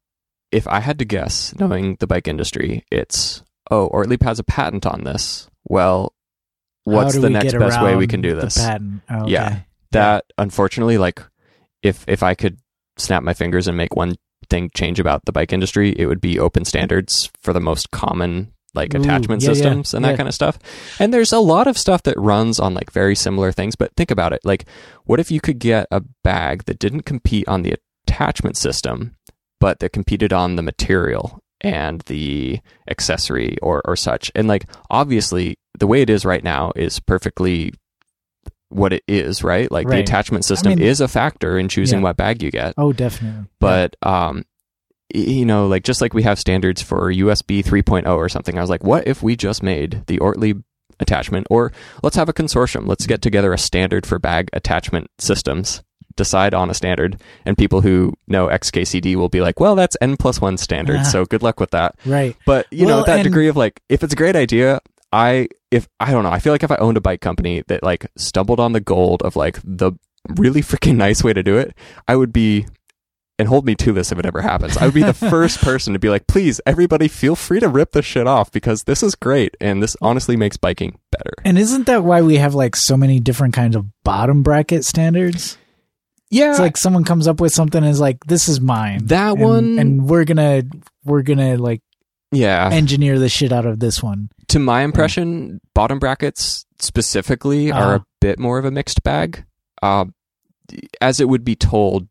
if 0.50 0.66
I 0.66 0.80
had 0.80 0.98
to 1.00 1.04
guess, 1.04 1.54
knowing 1.58 1.96
the 2.00 2.06
bike 2.06 2.26
industry, 2.26 2.84
it's 2.90 3.42
oh, 3.70 3.86
Ortlieb 3.88 4.22
has 4.22 4.38
a 4.38 4.44
patent 4.44 4.86
on 4.86 5.04
this. 5.04 5.48
Well, 5.64 6.14
what's 6.84 7.16
the 7.18 7.28
next 7.28 7.52
best 7.52 7.82
way 7.82 7.96
we 7.96 8.06
can 8.06 8.22
do 8.22 8.34
the 8.34 8.42
this? 8.42 8.56
patent? 8.56 9.02
Oh, 9.10 9.22
okay. 9.24 9.32
Yeah. 9.32 9.60
That 9.92 10.24
unfortunately, 10.38 10.96
like 10.98 11.22
if 11.82 12.04
if 12.08 12.22
I 12.22 12.34
could 12.34 12.58
snap 12.96 13.22
my 13.22 13.34
fingers 13.34 13.68
and 13.68 13.76
make 13.76 13.94
one 13.94 14.16
thing 14.48 14.70
change 14.74 14.98
about 14.98 15.24
the 15.26 15.32
bike 15.32 15.52
industry, 15.52 15.94
it 15.96 16.06
would 16.06 16.20
be 16.20 16.38
open 16.38 16.64
standards 16.64 17.30
for 17.42 17.52
the 17.52 17.60
most 17.60 17.90
common 17.90 18.52
like 18.74 18.94
Ooh, 18.94 19.00
attachment 19.00 19.42
yeah, 19.42 19.48
yeah, 19.48 19.54
systems 19.54 19.94
and 19.94 20.04
that 20.04 20.10
yeah. 20.10 20.16
kind 20.16 20.28
of 20.28 20.34
stuff. 20.34 20.58
And 20.98 21.12
there's 21.12 21.32
a 21.32 21.38
lot 21.40 21.66
of 21.66 21.78
stuff 21.78 22.02
that 22.04 22.18
runs 22.18 22.60
on 22.60 22.74
like 22.74 22.92
very 22.92 23.14
similar 23.14 23.50
things, 23.52 23.76
but 23.76 23.94
think 23.96 24.10
about 24.10 24.32
it. 24.32 24.40
Like 24.44 24.66
what 25.04 25.20
if 25.20 25.30
you 25.30 25.40
could 25.40 25.58
get 25.58 25.86
a 25.90 26.02
bag 26.22 26.64
that 26.64 26.78
didn't 26.78 27.02
compete 27.02 27.48
on 27.48 27.62
the 27.62 27.76
attachment 28.06 28.56
system, 28.56 29.16
but 29.60 29.78
that 29.80 29.92
competed 29.92 30.32
on 30.32 30.56
the 30.56 30.62
material 30.62 31.40
and 31.60 32.02
the 32.02 32.60
accessory 32.88 33.56
or 33.62 33.82
or 33.84 33.96
such. 33.96 34.30
And 34.34 34.46
like 34.46 34.66
obviously 34.90 35.56
the 35.78 35.86
way 35.86 36.02
it 36.02 36.10
is 36.10 36.24
right 36.24 36.44
now 36.44 36.72
is 36.76 37.00
perfectly 37.00 37.72
what 38.68 38.92
it 38.92 39.02
is, 39.08 39.42
right? 39.42 39.70
Like 39.72 39.88
the 39.88 39.98
attachment 39.98 40.44
system 40.44 40.70
mean- 40.74 40.82
is 40.82 41.00
a 41.00 41.08
factor 41.08 41.58
in 41.58 41.68
choosing 41.68 42.00
Yeah. 42.00 42.04
what 42.04 42.16
bag 42.18 42.42
you 42.42 42.50
get. 42.50 42.74
Oh, 42.76 42.92
definitely. 42.92 43.46
But 43.60 43.96
um 44.02 44.44
you 45.14 45.44
know, 45.46 45.66
like 45.66 45.84
just 45.84 46.00
like 46.00 46.14
we 46.14 46.22
have 46.24 46.38
standards 46.38 46.82
for 46.82 47.12
USB 47.12 47.64
3.0 47.64 48.06
or 48.08 48.28
something, 48.28 48.58
I 48.58 48.60
was 48.60 48.70
like, 48.70 48.84
what 48.84 49.06
if 49.06 49.22
we 49.22 49.36
just 49.36 49.62
made 49.62 50.04
the 50.06 50.18
Ortlieb 50.18 50.62
attachment 51.00 51.46
or 51.48 51.72
let's 52.02 52.16
have 52.16 52.28
a 52.28 52.32
consortium. 52.32 52.86
Let's 52.88 53.06
get 53.06 53.22
together 53.22 53.52
a 53.52 53.58
standard 53.58 54.04
for 54.04 54.18
bag 54.18 54.50
attachment 54.52 55.10
systems. 55.18 55.82
Decide 56.16 56.52
on 56.52 56.68
a 56.68 56.74
standard, 56.74 57.22
and 57.46 57.56
people 57.56 57.80
who 57.82 58.12
know 58.26 58.48
XKCD 58.48 59.14
will 59.14 59.28
be 59.28 59.40
like, 59.40 59.60
"Well, 59.60 59.76
that's 59.76 59.96
N 60.00 60.16
plus 60.16 60.40
one 60.40 60.56
standard, 60.56 60.96
Ah. 60.98 61.02
so 61.04 61.24
good 61.24 61.44
luck 61.44 61.60
with 61.60 61.70
that." 61.70 61.94
Right. 62.04 62.34
But 62.44 62.66
you 62.72 62.86
know, 62.86 63.04
that 63.04 63.18
and- 63.20 63.22
degree 63.22 63.46
of 63.46 63.56
like, 63.56 63.80
if 63.88 64.02
it's 64.02 64.12
a 64.14 64.16
great 64.16 64.34
idea, 64.34 64.80
I 65.12 65.46
if 65.70 65.86
I 66.00 66.10
don't 66.10 66.24
know, 66.24 66.30
I 66.32 66.40
feel 66.40 66.52
like 66.52 66.64
if 66.64 66.72
I 66.72 66.76
owned 66.76 66.96
a 66.96 67.00
bike 67.00 67.20
company 67.20 67.62
that 67.68 67.84
like 67.84 68.06
stumbled 68.16 68.58
on 68.58 68.72
the 68.72 68.80
gold 68.80 69.22
of 69.22 69.36
like 69.36 69.60
the 69.62 69.92
really 70.30 70.60
freaking 70.60 70.96
nice 71.06 71.22
way 71.22 71.32
to 71.32 71.42
do 71.44 71.56
it, 71.56 71.72
I 72.08 72.16
would 72.16 72.32
be 72.32 72.66
and 73.38 73.48
hold 73.48 73.64
me 73.64 73.74
to 73.76 73.92
this 73.92 74.10
if 74.12 74.18
it 74.18 74.26
ever 74.26 74.42
happens. 74.42 74.76
I 74.76 74.84
would 74.84 74.94
be 74.94 75.02
the 75.02 75.12
first 75.30 75.60
person 75.60 75.92
to 75.92 75.98
be 75.98 76.08
like, 76.08 76.26
please, 76.26 76.60
everybody, 76.66 77.06
feel 77.08 77.36
free 77.36 77.60
to 77.60 77.68
rip 77.68 77.92
this 77.92 78.04
shit 78.04 78.26
off 78.26 78.50
because 78.50 78.84
this 78.84 79.02
is 79.02 79.14
great 79.14 79.56
and 79.60 79.82
this 79.82 79.96
honestly 80.02 80.36
makes 80.36 80.56
biking 80.56 80.98
better. 81.12 81.34
And 81.44 81.58
isn't 81.58 81.86
that 81.86 82.02
why 82.04 82.22
we 82.22 82.36
have 82.36 82.54
like 82.54 82.74
so 82.76 82.96
many 82.96 83.20
different 83.20 83.54
kinds 83.54 83.76
of 83.76 83.86
bottom 84.02 84.42
bracket 84.42 84.84
standards? 84.84 85.56
Yeah, 86.30 86.50
It's 86.50 86.58
like 86.60 86.76
someone 86.76 87.04
comes 87.04 87.26
up 87.26 87.40
with 87.40 87.52
something 87.54 87.82
and 87.82 87.90
is 87.90 88.00
like, 88.00 88.22
"This 88.26 88.48
is 88.50 88.60
mine." 88.60 89.06
That 89.06 89.32
And- 89.34 89.40
one- 89.40 89.78
and 89.78 90.06
we're 90.08 90.24
gonna 90.24 90.62
we're 91.04 91.22
gonna 91.22 91.56
like 91.56 91.80
yeah. 92.32 92.68
engineer 92.70 93.18
the 93.18 93.30
shit 93.30 93.50
out 93.50 93.64
of 93.64 93.80
this 93.80 94.02
one. 94.02 94.28
to 94.48 94.58
my 94.58 94.82
impression, 94.82 95.58
bottom 95.74 95.98
brackets 95.98 96.66
specifically 96.80 97.70
are 97.72 97.94
a 97.94 98.04
bit 98.20 98.38
more 98.38 98.58
of 98.58 98.64
a 98.66 98.70
mixed 98.70 99.02
bag, 99.02 99.44
uh, 99.82 100.04
as 101.00 101.20
it 101.20 101.28
would 101.28 101.44
be 101.44 101.56
told, 101.56 102.08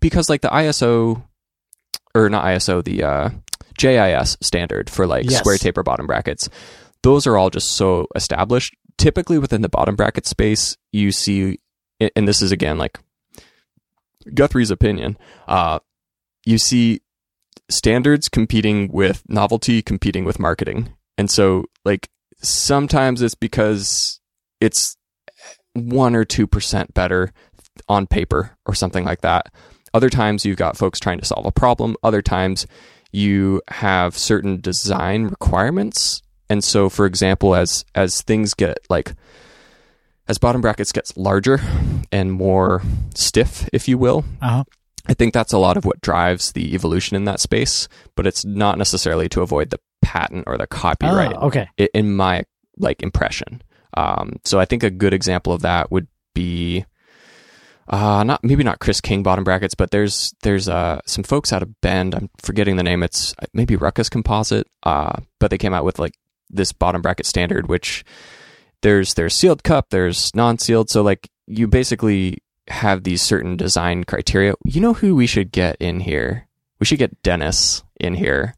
because 0.00 0.28
like 0.28 0.40
the 0.42 0.48
ISO 0.48 1.22
or 2.14 2.28
not 2.28 2.44
ISO, 2.44 2.82
the 2.84 3.02
uh, 3.02 3.30
JIS 3.78 4.36
standard 4.40 4.88
for 4.90 5.06
like 5.06 5.28
Yes. 5.28 5.40
square 5.40 5.58
taper 5.58 5.82
bottom 5.82 6.06
brackets, 6.06 6.48
those 7.02 7.26
are 7.26 7.36
all 7.36 7.50
just 7.50 7.72
so 7.72 8.06
established. 8.14 8.74
Typically, 8.96 9.38
within 9.38 9.62
the 9.62 9.68
bottom 9.68 9.96
bracket 9.96 10.26
space, 10.26 10.76
you 10.92 11.10
see, 11.12 11.58
and 12.14 12.28
this 12.28 12.40
is 12.40 12.52
again 12.52 12.78
like 12.78 12.98
Guthrie's 14.32 14.70
opinion. 14.70 15.18
Uh, 15.48 15.80
you 16.46 16.58
see 16.58 17.00
standards 17.68 18.28
competing 18.28 18.88
with 18.92 19.22
novelty, 19.28 19.82
competing 19.82 20.24
with 20.24 20.38
marketing. 20.38 20.94
And 21.18 21.30
so, 21.30 21.64
like, 21.84 22.08
sometimes 22.42 23.22
it's 23.22 23.34
because 23.34 24.20
it's 24.60 24.96
one 25.72 26.14
or 26.14 26.24
2% 26.24 26.94
better 26.94 27.32
on 27.88 28.06
paper 28.06 28.56
or 28.66 28.74
something 28.74 29.04
like 29.04 29.20
that. 29.22 29.52
Other 29.92 30.10
times, 30.10 30.44
you've 30.44 30.56
got 30.56 30.76
folks 30.76 30.98
trying 30.98 31.18
to 31.18 31.24
solve 31.24 31.46
a 31.46 31.52
problem. 31.52 31.96
Other 32.02 32.22
times, 32.22 32.66
you 33.12 33.62
have 33.68 34.18
certain 34.18 34.60
design 34.60 35.24
requirements. 35.26 36.20
And 36.50 36.62
so, 36.64 36.88
for 36.88 37.06
example, 37.06 37.54
as 37.54 37.84
as 37.94 38.20
things 38.22 38.54
get 38.54 38.78
like 38.90 39.14
as 40.26 40.38
bottom 40.38 40.60
brackets 40.60 40.90
gets 40.92 41.16
larger 41.16 41.60
and 42.10 42.32
more 42.32 42.82
stiff, 43.14 43.68
if 43.72 43.88
you 43.88 43.98
will, 43.98 44.24
Uh 44.42 44.48
huh. 44.48 44.64
I 45.06 45.12
think 45.14 45.34
that's 45.34 45.52
a 45.52 45.58
lot 45.58 45.76
of 45.76 45.84
what 45.84 46.00
drives 46.00 46.52
the 46.52 46.74
evolution 46.74 47.14
in 47.14 47.24
that 47.26 47.38
space, 47.38 47.88
but 48.16 48.26
it's 48.26 48.42
not 48.44 48.78
necessarily 48.78 49.28
to 49.28 49.42
avoid 49.42 49.68
the 49.68 49.78
patent 50.00 50.44
or 50.46 50.56
the 50.56 50.66
copyright 50.66 51.34
Oh, 51.36 51.48
okay. 51.48 51.68
in 51.92 52.16
my 52.16 52.44
like 52.78 53.02
impression. 53.02 53.62
Um, 53.96 54.36
so 54.44 54.58
I 54.58 54.64
think 54.64 54.82
a 54.82 54.90
good 54.90 55.12
example 55.12 55.52
of 55.52 55.60
that 55.62 55.92
would 55.92 56.08
be 56.34 56.84
uh, 57.88 58.24
not 58.24 58.42
maybe 58.42 58.64
not 58.64 58.78
Chris 58.78 59.00
King 59.00 59.22
bottom 59.22 59.44
brackets, 59.44 59.74
but 59.74 59.90
there's 59.90 60.34
there's 60.42 60.68
uh, 60.68 61.00
some 61.06 61.24
folks 61.24 61.52
out 61.52 61.62
of 61.62 61.80
Bend. 61.80 62.14
I'm 62.14 62.30
forgetting 62.38 62.76
the 62.76 62.82
name. 62.82 63.02
It's 63.02 63.34
uh, 63.38 63.46
maybe 63.52 63.76
Ruckus 63.76 64.08
Composite, 64.08 64.66
uh, 64.82 65.20
but 65.38 65.50
they 65.50 65.58
came 65.58 65.74
out 65.74 65.84
with 65.84 65.98
like 65.98 66.14
this 66.50 66.72
bottom 66.72 67.02
bracket 67.02 67.26
standard, 67.26 67.68
which 67.68 68.04
there's 68.82 69.14
there's 69.14 69.34
sealed 69.34 69.64
cup, 69.64 69.90
there's 69.90 70.34
non-sealed. 70.34 70.90
So 70.90 71.02
like 71.02 71.28
you 71.46 71.66
basically 71.66 72.38
have 72.68 73.04
these 73.04 73.22
certain 73.22 73.56
design 73.56 74.04
criteria. 74.04 74.54
You 74.64 74.80
know 74.80 74.94
who 74.94 75.14
we 75.14 75.26
should 75.26 75.52
get 75.52 75.76
in 75.80 76.00
here? 76.00 76.48
We 76.80 76.86
should 76.86 76.98
get 76.98 77.22
Dennis 77.22 77.82
in 78.00 78.14
here. 78.14 78.54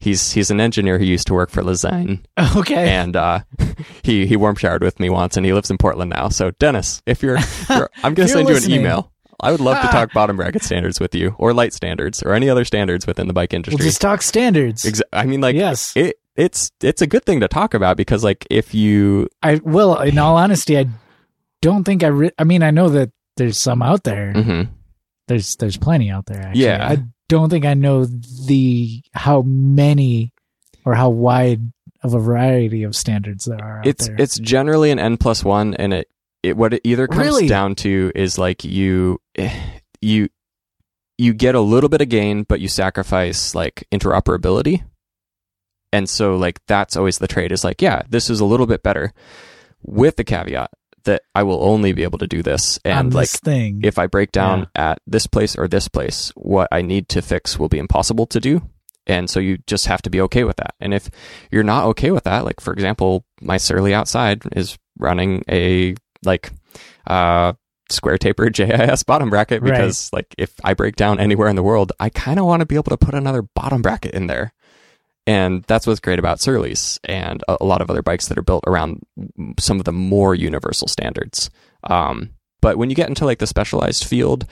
He's 0.00 0.32
he's 0.32 0.50
an 0.50 0.60
engineer 0.60 0.98
who 0.98 1.04
used 1.04 1.26
to 1.26 1.34
work 1.34 1.50
for 1.50 1.62
Lezyne, 1.62 2.20
Okay. 2.56 2.88
and 2.88 3.14
uh, 3.16 3.40
he 4.02 4.26
he 4.26 4.34
warm 4.36 4.56
showered 4.56 4.82
with 4.82 4.98
me 4.98 5.10
once, 5.10 5.36
and 5.36 5.44
he 5.44 5.52
lives 5.52 5.70
in 5.70 5.76
Portland 5.78 6.10
now. 6.10 6.30
So 6.30 6.52
Dennis, 6.52 7.02
if 7.06 7.22
you're, 7.22 7.38
you're 7.68 7.90
I'm 8.02 8.14
gonna 8.14 8.24
If 8.28 8.34
you're 8.34 8.46
send 8.46 8.48
you 8.48 8.74
an 8.76 8.80
email. 8.80 9.12
I 9.42 9.52
would 9.52 9.60
love 9.60 9.80
to 9.80 9.88
Ah. 9.88 9.90
talk 9.90 10.12
bottom 10.12 10.36
bracket 10.36 10.62
standards 10.62 11.00
with 11.00 11.14
you, 11.14 11.34
or 11.38 11.54
light 11.54 11.72
standards, 11.72 12.22
or 12.22 12.34
any 12.34 12.50
other 12.50 12.64
standards 12.66 13.06
within 13.06 13.26
the 13.26 13.32
bike 13.32 13.52
we'll 13.52 13.56
industry. 13.58 13.84
just 13.84 14.00
talk 14.00 14.20
standards. 14.20 14.82
Exa- 14.84 15.00
I 15.14 15.24
mean, 15.24 15.40
like 15.40 15.54
yes. 15.56 15.94
it 15.96 16.16
it's 16.36 16.70
it's 16.82 17.00
a 17.02 17.06
good 17.06 17.24
thing 17.24 17.40
to 17.40 17.48
talk 17.48 17.72
about 17.74 17.96
because 17.96 18.22
like 18.24 18.46
if 18.50 18.74
you 18.74 19.28
I 19.42 19.60
well, 19.64 19.98
in 20.00 20.18
all 20.18 20.36
honesty, 20.36 20.78
I 20.78 20.86
don't 21.62 21.84
think 21.84 22.02
I. 22.04 22.08
Re- 22.08 22.30
I 22.38 22.44
mean, 22.44 22.62
I 22.62 22.70
know 22.70 22.88
that 22.90 23.12
there's 23.38 23.62
some 23.62 23.80
out 23.82 24.04
there. 24.04 24.32
mhm. 24.34 24.68
There's 25.28 25.56
there's 25.56 25.76
plenty 25.76 26.10
out 26.10 26.26
there. 26.26 26.40
Actually. 26.42 26.62
Yeah. 26.64 26.88
I 26.90 26.98
don't 27.30 27.48
think 27.48 27.64
I 27.64 27.74
know 27.74 28.04
the 28.04 29.02
how 29.14 29.42
many 29.42 30.32
or 30.84 30.94
how 30.94 31.08
wide 31.10 31.60
of 32.02 32.14
a 32.14 32.18
variety 32.18 32.82
of 32.82 32.96
standards 32.96 33.44
there 33.44 33.62
are. 33.62 33.78
Out 33.80 33.86
it's 33.86 34.06
there. 34.08 34.16
it's 34.18 34.38
generally 34.38 34.90
an 34.90 34.98
n 34.98 35.16
plus 35.16 35.44
one 35.44 35.74
and 35.74 35.92
it, 35.94 36.08
it 36.42 36.56
what 36.56 36.74
it 36.74 36.80
either 36.84 37.06
comes 37.06 37.24
Really? 37.24 37.46
down 37.48 37.74
to 37.76 38.10
is 38.14 38.36
like 38.38 38.64
you 38.64 39.20
you 40.00 40.28
you 41.18 41.32
get 41.34 41.54
a 41.54 41.60
little 41.60 41.88
bit 41.88 42.00
of 42.00 42.08
gain 42.08 42.42
but 42.42 42.60
you 42.60 42.68
sacrifice 42.68 43.54
like 43.54 43.86
interoperability 43.92 44.82
and 45.92 46.08
so 46.08 46.36
like 46.36 46.58
that's 46.66 46.96
always 46.96 47.18
the 47.18 47.28
trade 47.28 47.52
is 47.52 47.62
like 47.64 47.82
yeah 47.82 48.02
this 48.08 48.30
is 48.30 48.40
a 48.40 48.44
little 48.44 48.66
bit 48.66 48.82
better 48.82 49.12
with 49.82 50.16
the 50.16 50.24
caveat 50.24 50.70
that 51.10 51.22
i 51.34 51.42
will 51.42 51.62
only 51.62 51.92
be 51.92 52.02
able 52.04 52.18
to 52.18 52.26
do 52.26 52.42
this 52.42 52.78
and 52.84 53.12
like 53.12 53.28
thing. 53.28 53.80
if 53.82 53.98
i 53.98 54.06
break 54.06 54.30
down 54.32 54.66
at 54.74 54.98
this 55.06 55.26
place 55.26 55.56
or 55.56 55.66
this 55.68 55.88
place 55.88 56.32
what 56.36 56.68
i 56.72 56.80
need 56.82 57.08
to 57.08 57.20
fix 57.20 57.58
will 57.58 57.68
be 57.68 57.78
impossible 57.78 58.26
to 58.26 58.40
do 58.40 58.62
and 59.06 59.28
so 59.28 59.40
you 59.40 59.58
just 59.66 59.86
have 59.86 60.02
to 60.02 60.10
be 60.10 60.20
okay 60.20 60.44
with 60.44 60.56
that. 60.58 60.74
And 60.78 60.94
if 60.94 61.10
you're 61.50 61.64
not 61.64 61.84
okay 61.86 62.10
with 62.12 62.24
that, 62.24 62.44
like 62.44 62.60
for 62.60 62.72
example, 62.72 63.24
my 63.40 63.56
Surly 63.56 63.92
outside 63.92 64.42
is 64.54 64.78
running 64.98 65.42
a 65.48 65.96
like 66.24 66.52
uh 67.08 67.54
square 67.88 68.18
taper 68.18 68.50
JIS 68.50 69.02
bottom 69.06 69.30
bracket 69.30 69.62
Right. 69.62 69.70
because 69.72 70.12
like 70.12 70.32
if 70.38 70.52
I 70.62 70.74
break 70.74 70.94
down 70.94 71.18
anywhere 71.18 71.48
in 71.48 71.56
the 71.56 71.62
world, 71.62 71.90
I 71.98 72.08
kind 72.10 72.38
of 72.38 72.44
want 72.46 72.60
to 72.60 72.66
be 72.66 72.76
able 72.76 72.90
to 72.96 72.96
put 72.98 73.14
another 73.14 73.42
bottom 73.42 73.82
bracket 73.82 74.14
in 74.14 74.28
there. 74.28 74.52
And 75.26 75.62
that's 75.64 75.86
what's 75.86 76.00
great 76.00 76.18
about 76.18 76.40
Surly's 76.40 76.98
and 77.04 77.42
a, 77.48 77.58
a 77.60 77.64
lot 77.64 77.82
of 77.82 77.90
other 77.90 78.02
bikes 78.02 78.28
that 78.28 78.38
are 78.38 78.42
built 78.42 78.64
around 78.66 79.00
some 79.58 79.78
of 79.78 79.84
the 79.84 79.92
more 79.92 80.34
universal 80.34 80.88
standards. 80.88 81.50
Um, 81.84 82.30
but 82.60 82.76
when 82.76 82.90
you 82.90 82.96
get 82.96 83.08
into 83.08 83.24
like 83.24 83.38
the 83.38 83.46
specialized 83.46 84.04
field, 84.04 84.46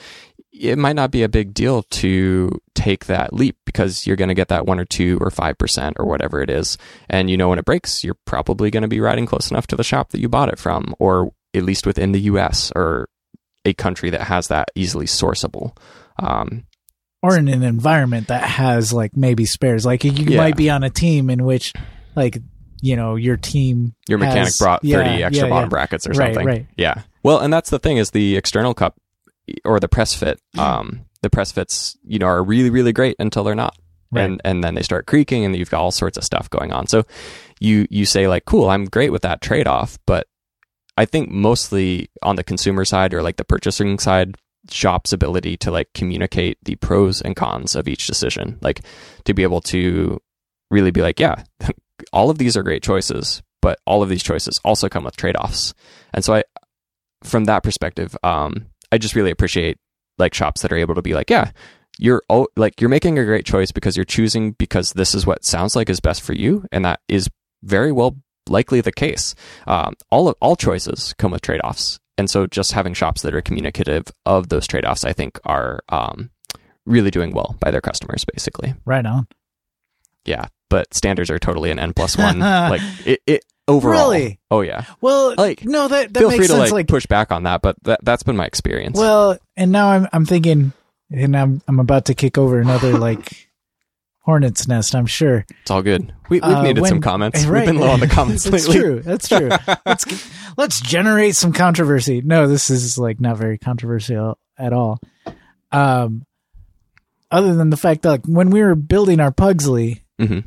it 0.52 0.78
might 0.78 0.96
not 0.96 1.10
be 1.10 1.22
a 1.22 1.28
big 1.28 1.54
deal 1.54 1.82
to 1.82 2.50
take 2.74 3.06
that 3.06 3.32
leap 3.32 3.56
because 3.64 4.06
you're 4.06 4.16
going 4.16 4.28
to 4.28 4.34
get 4.34 4.48
that 4.48 4.66
one 4.66 4.80
or 4.80 4.84
two 4.84 5.18
or 5.20 5.30
five 5.30 5.58
percent 5.58 5.96
or 5.98 6.06
whatever 6.06 6.40
it 6.40 6.50
is, 6.50 6.78
and 7.08 7.30
you 7.30 7.36
know 7.36 7.48
when 7.48 7.58
it 7.58 7.64
breaks, 7.64 8.02
you're 8.02 8.16
probably 8.24 8.70
going 8.70 8.82
to 8.82 8.88
be 8.88 9.00
riding 9.00 9.26
close 9.26 9.50
enough 9.50 9.66
to 9.68 9.76
the 9.76 9.84
shop 9.84 10.10
that 10.10 10.20
you 10.20 10.28
bought 10.28 10.48
it 10.48 10.58
from, 10.58 10.94
or 10.98 11.32
at 11.54 11.64
least 11.64 11.86
within 11.86 12.12
the 12.12 12.20
U.S. 12.22 12.72
or 12.74 13.08
a 13.64 13.74
country 13.74 14.10
that 14.10 14.22
has 14.22 14.48
that 14.48 14.68
easily 14.74 15.06
sourceable. 15.06 15.76
Um, 16.18 16.64
or 17.22 17.36
in 17.36 17.48
an 17.48 17.62
environment 17.62 18.28
that 18.28 18.42
has 18.44 18.92
like 18.92 19.16
maybe 19.16 19.44
spares. 19.44 19.84
Like 19.86 20.04
you 20.04 20.12
Yeah. 20.12 20.36
might 20.38 20.56
be 20.56 20.70
on 20.70 20.84
a 20.84 20.90
team 20.90 21.30
in 21.30 21.44
which 21.44 21.72
like 22.14 22.38
you 22.80 22.94
know 22.96 23.16
your 23.16 23.36
team 23.36 23.94
your 24.08 24.18
mechanic 24.18 24.44
has- 24.44 24.56
brought 24.56 24.82
30 24.82 24.92
yeah, 24.92 25.26
extra 25.26 25.46
yeah, 25.48 25.50
bottom 25.50 25.68
brackets 25.68 26.06
or 26.06 26.14
something. 26.14 26.46
right. 26.46 26.66
Yeah. 26.76 27.02
Well, 27.22 27.38
and 27.40 27.52
that's 27.52 27.70
the 27.70 27.78
thing 27.80 27.96
is 27.96 28.10
the 28.12 28.36
external 28.36 28.72
cup 28.74 28.96
or 29.64 29.80
the 29.80 29.88
press 29.88 30.14
fit. 30.14 30.40
Mm-hmm. 30.56 30.60
Um, 30.60 31.00
the 31.22 31.30
press 31.30 31.50
fits, 31.50 31.96
you 32.04 32.18
know, 32.20 32.26
are 32.26 32.42
really, 32.44 32.70
really 32.70 32.92
great 32.92 33.16
until 33.18 33.42
they're 33.42 33.54
not. 33.56 33.76
Right. 34.12 34.24
And 34.24 34.40
and 34.44 34.62
then 34.64 34.74
they 34.74 34.82
start 34.82 35.06
creaking 35.06 35.44
and 35.44 35.54
you've 35.56 35.70
got 35.70 35.80
all 35.82 35.90
sorts 35.90 36.16
of 36.16 36.24
stuff 36.24 36.48
going 36.48 36.72
on. 36.72 36.86
So 36.86 37.04
you 37.60 37.86
you 37.90 38.06
say 38.06 38.28
like, 38.28 38.44
cool, 38.44 38.70
I'm 38.70 38.84
great 38.84 39.10
with 39.10 39.22
that 39.22 39.40
trade 39.42 39.66
off, 39.66 39.98
but 40.06 40.26
I 40.96 41.04
think 41.04 41.30
mostly 41.30 42.08
on 42.22 42.36
the 42.36 42.44
consumer 42.44 42.84
side 42.84 43.12
or 43.12 43.22
like 43.22 43.36
the 43.36 43.44
purchasing 43.44 43.98
side, 43.98 44.36
shop's 44.70 45.12
ability 45.12 45.56
to 45.58 45.70
like 45.70 45.88
communicate 45.94 46.58
the 46.62 46.76
pros 46.76 47.20
and 47.20 47.36
cons 47.36 47.74
of 47.74 47.88
each 47.88 48.06
decision, 48.06 48.58
like 48.60 48.80
to 49.24 49.34
be 49.34 49.42
able 49.42 49.60
to 49.62 50.20
really 50.70 50.90
be 50.90 51.02
like, 51.02 51.20
yeah, 51.20 51.42
all 52.12 52.30
of 52.30 52.38
these 52.38 52.56
are 52.56 52.62
great 52.62 52.82
choices, 52.82 53.42
but 53.62 53.78
all 53.86 54.02
of 54.02 54.08
these 54.08 54.22
choices 54.22 54.60
also 54.64 54.88
come 54.88 55.04
with 55.04 55.16
trade 55.16 55.36
offs. 55.36 55.74
And 56.12 56.24
so 56.24 56.34
I, 56.34 56.44
from 57.22 57.46
that 57.46 57.62
perspective, 57.62 58.16
um, 58.22 58.66
I 58.92 58.98
just 58.98 59.14
really 59.14 59.30
appreciate 59.30 59.78
like 60.18 60.34
shops 60.34 60.62
that 60.62 60.72
are 60.72 60.76
able 60.76 60.94
to 60.94 61.02
be 61.02 61.14
like, 61.14 61.30
yeah, 61.30 61.50
you're 61.98 62.22
like 62.56 62.80
you're 62.80 62.90
making 62.90 63.18
a 63.18 63.24
great 63.24 63.44
choice 63.44 63.72
because 63.72 63.96
you're 63.96 64.04
choosing 64.04 64.52
because 64.52 64.92
this 64.92 65.14
is 65.14 65.26
what 65.26 65.44
sounds 65.44 65.74
like 65.74 65.90
is 65.90 66.00
best 66.00 66.22
for 66.22 66.32
you, 66.32 66.64
and 66.70 66.84
that 66.84 67.00
is 67.08 67.28
very 67.62 67.92
well 67.92 68.16
likely 68.48 68.80
the 68.80 68.92
case. 68.92 69.34
Um, 69.66 69.94
all 70.10 70.28
of 70.28 70.36
all 70.40 70.56
choices 70.56 71.14
come 71.18 71.32
with 71.32 71.42
trade 71.42 71.60
offs, 71.62 71.98
and 72.18 72.28
so 72.28 72.46
just 72.46 72.72
having 72.72 72.92
shops 72.92 73.22
that 73.22 73.34
are 73.34 73.40
communicative 73.40 74.04
of 74.26 74.48
those 74.50 74.66
trade 74.66 74.84
offs, 74.84 75.04
I 75.04 75.12
think, 75.14 75.38
are 75.44 75.80
um, 75.88 76.30
really 76.84 77.10
doing 77.10 77.32
well 77.32 77.56
by 77.60 77.70
their 77.70 77.80
customers, 77.80 78.24
basically. 78.24 78.74
right 78.84 79.06
on. 79.06 79.26
Yeah, 80.26 80.48
but 80.68 80.92
standards 80.92 81.30
are 81.30 81.38
totally 81.38 81.70
an 81.70 81.78
N 81.78 81.94
plus 81.94 82.18
one. 82.18 82.38
like 82.40 82.82
it, 83.06 83.20
it 83.26 83.44
overall. 83.66 84.10
Really? 84.10 84.38
Oh 84.50 84.60
yeah. 84.60 84.84
Well, 85.00 85.34
Like, 85.38 85.64
no, 85.64 85.88
that 85.88 86.12
that 86.12 86.20
Feel 86.20 86.28
makes 86.28 86.38
free 86.38 86.46
to 86.48 86.52
sense. 86.52 86.60
like, 86.64 86.72
Like, 86.72 86.88
push 86.88 87.06
back 87.06 87.32
on 87.32 87.44
that, 87.44 87.62
but 87.62 87.76
that 87.84 88.00
that's 88.04 88.22
been 88.24 88.36
my 88.36 88.44
experience. 88.46 88.98
well, 88.98 89.38
and 89.56 89.72
now 89.72 89.88
I'm 89.88 90.06
I'm 90.12 90.26
thinking, 90.26 90.72
and 91.10 91.34
I'm 91.36 91.62
I'm 91.66 91.80
about 91.80 92.06
to 92.06 92.14
kick 92.14 92.36
over 92.36 92.58
another 92.60 92.98
like 92.98 93.47
hornet's 94.28 94.68
nest. 94.68 94.94
I'm 94.94 95.06
sure. 95.06 95.46
it's 95.62 95.70
all 95.70 95.80
good. 95.80 96.12
We, 96.28 96.36
we've 96.36 96.42
Uh, 96.44 96.62
needed 96.62 96.82
when- 96.82 96.88
some 96.90 97.00
comments. 97.00 97.44
Right. 97.46 97.60
We've 97.66 97.74
been 97.74 97.80
low 97.80 97.88
on 97.88 98.00
the 98.00 98.06
comments 98.08 98.44
That's 98.50 98.68
lately. 98.68 99.00
That's 99.00 99.26
true. 99.26 99.48
That's 99.48 99.64
true. 99.64 99.74
let's 99.86 100.30
let's 100.58 100.80
generate 100.82 101.34
some 101.34 101.54
controversy. 101.54 102.20
No, 102.20 102.46
this 102.46 102.68
is 102.68 102.98
like 102.98 103.20
not 103.20 103.38
very 103.38 103.56
controversial 103.56 104.38
at 104.58 104.74
all. 104.74 104.98
Um, 105.72 106.26
other 107.30 107.54
than 107.54 107.70
the 107.70 107.76
fact 107.78 108.02
that 108.02 108.08
like, 108.10 108.26
when 108.26 108.50
we 108.50 108.60
were 108.60 108.74
building 108.74 109.18
our 109.20 109.32
Pugsley, 109.32 110.04
hmm 110.18 110.40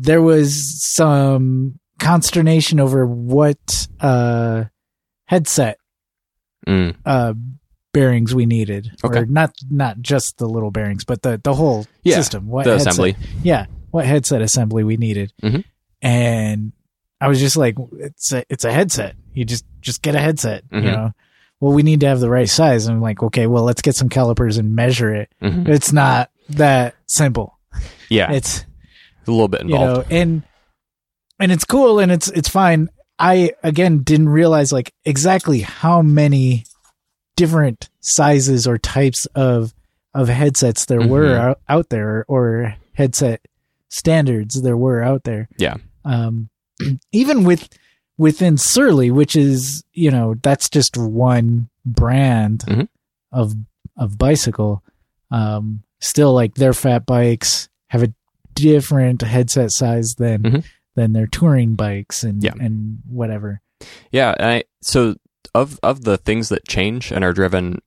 there 0.00 0.22
was 0.22 0.80
some 0.84 1.80
consternation 1.98 2.78
over 2.80 3.04
what 3.04 3.88
uh 4.00 4.64
headset 5.26 5.78
Mm. 6.66 6.94
uh 7.04 7.34
bearings 7.92 8.34
we 8.34 8.46
needed 8.46 8.90
Okay. 9.02 9.20
or 9.20 9.26
not 9.26 9.52
not 9.70 10.00
just 10.00 10.38
the 10.38 10.46
little 10.48 10.70
bearings 10.70 11.04
but 11.04 11.22
the 11.22 11.40
the 11.42 11.54
whole 11.54 11.86
Yeah, 12.04 12.16
system 12.16 12.46
what 12.48 12.64
The 12.64 12.72
headset- 12.72 12.92
assembly. 12.92 13.16
yeah 13.42 13.66
what 13.90 14.04
headset 14.04 14.42
assembly 14.42 14.84
we 14.84 14.96
needed 14.98 15.32
Mhm. 15.42 15.64
and 16.02 16.72
i 17.20 17.28
was 17.28 17.40
just 17.40 17.56
like 17.56 17.76
it's 17.98 18.32
a 18.32 18.44
it's 18.50 18.64
a 18.64 18.72
headset 18.72 19.16
you 19.32 19.44
just 19.44 19.64
just 19.80 20.02
get 20.02 20.14
a 20.14 20.20
headset 20.20 20.68
Mhm. 20.70 20.84
you 20.84 20.90
know 20.90 21.12
well 21.60 21.72
we 21.72 21.82
need 21.82 22.00
to 22.00 22.06
have 22.06 22.20
the 22.20 22.30
right 22.30 22.48
size 22.48 22.86
and 22.86 22.96
i'm 22.96 23.02
like 23.02 23.22
okay 23.22 23.46
well 23.46 23.64
let's 23.64 23.82
get 23.82 23.96
some 23.96 24.08
calipers 24.10 24.58
and 24.58 24.76
measure 24.76 25.14
it 25.14 25.30
Mhm. 25.42 25.66
it's 25.68 25.92
not 25.92 26.30
that 26.50 26.94
simple 27.06 27.58
Yeah, 28.10 28.32
it's 28.32 28.64
a 29.26 29.30
little 29.30 29.48
bit 29.48 29.62
involved. 29.62 30.10
you 30.12 30.16
know 30.18 30.22
and 30.22 30.42
and 31.40 31.52
it's 31.52 31.64
cool 31.64 31.98
and 32.00 32.10
it's 32.12 32.28
it's 32.28 32.48
fine 32.48 32.88
i 33.18 33.52
again 33.62 33.98
didn't 34.02 34.28
realize 34.28 34.72
like 34.72 34.92
exactly 35.04 35.60
how 35.60 36.02
many 36.02 36.64
different 37.38 37.88
sizes 38.00 38.66
or 38.66 38.76
types 38.78 39.26
of 39.34 39.72
of 40.14 40.28
headsets 40.28 40.86
there 40.86 41.06
were 41.06 41.26
Mhm. 41.28 41.38
out, 41.38 41.60
out 41.68 41.88
there 41.90 42.24
or 42.28 42.74
headset 42.94 43.40
standards 43.88 44.60
there 44.62 44.76
were 44.76 45.02
out 45.02 45.24
there 45.24 45.48
Yeah. 45.58 45.76
um 46.04 46.48
even 47.12 47.44
with 47.44 47.68
within 48.16 48.56
surly 48.56 49.10
which 49.10 49.36
is 49.36 49.82
you 49.92 50.10
know 50.10 50.34
that's 50.42 50.68
just 50.68 50.96
one 50.96 51.68
brand 51.86 52.64
Mhm. 52.66 52.88
of 53.32 53.54
of 53.96 54.18
bicycle 54.18 54.82
um 55.30 55.82
still 56.00 56.32
like 56.32 56.54
their 56.54 56.72
fat 56.72 57.06
bikes 57.06 57.68
have 57.88 58.02
a 58.02 58.12
different 58.54 59.22
headset 59.22 59.70
size 59.72 60.14
than 60.18 60.42
Mhm. 60.42 60.64
than 60.96 61.12
their 61.12 61.26
touring 61.28 61.74
bikes 61.74 62.24
and 62.24 62.42
Yeah. 62.42 62.54
and 62.60 62.98
whatever 63.08 63.60
Yeah, 64.10 64.34
I 64.40 64.64
so 64.82 65.14
of 65.54 65.78
of 65.82 66.04
the 66.04 66.16
things 66.16 66.48
that 66.48 66.66
change 66.68 67.10
and 67.10 67.24
are 67.24 67.32
driven 67.32 67.80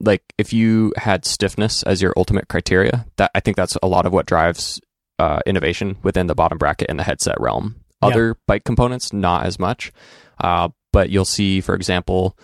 like 0.00 0.22
if 0.38 0.52
you 0.52 0.92
had 0.96 1.24
stiffness 1.24 1.82
as 1.82 2.00
your 2.00 2.14
ultimate 2.16 2.48
criteria, 2.48 3.06
that 3.16 3.30
I 3.34 3.40
think 3.40 3.56
that's 3.56 3.76
a 3.82 3.86
lot 3.86 4.06
of 4.06 4.12
what 4.12 4.26
drives 4.26 4.80
uh, 5.18 5.40
innovation 5.46 5.98
within 6.02 6.26
the 6.26 6.34
bottom 6.34 6.58
bracket 6.58 6.88
in 6.88 6.96
the 6.96 7.02
headset 7.02 7.38
realm. 7.38 7.76
Yeah. 8.02 8.08
Other 8.08 8.36
bike 8.46 8.64
components, 8.64 9.12
not 9.12 9.44
as 9.44 9.58
much, 9.58 9.92
uh, 10.40 10.70
but 10.92 11.10
you'll 11.10 11.26
see, 11.26 11.60
for 11.60 11.74
example, 11.74 12.38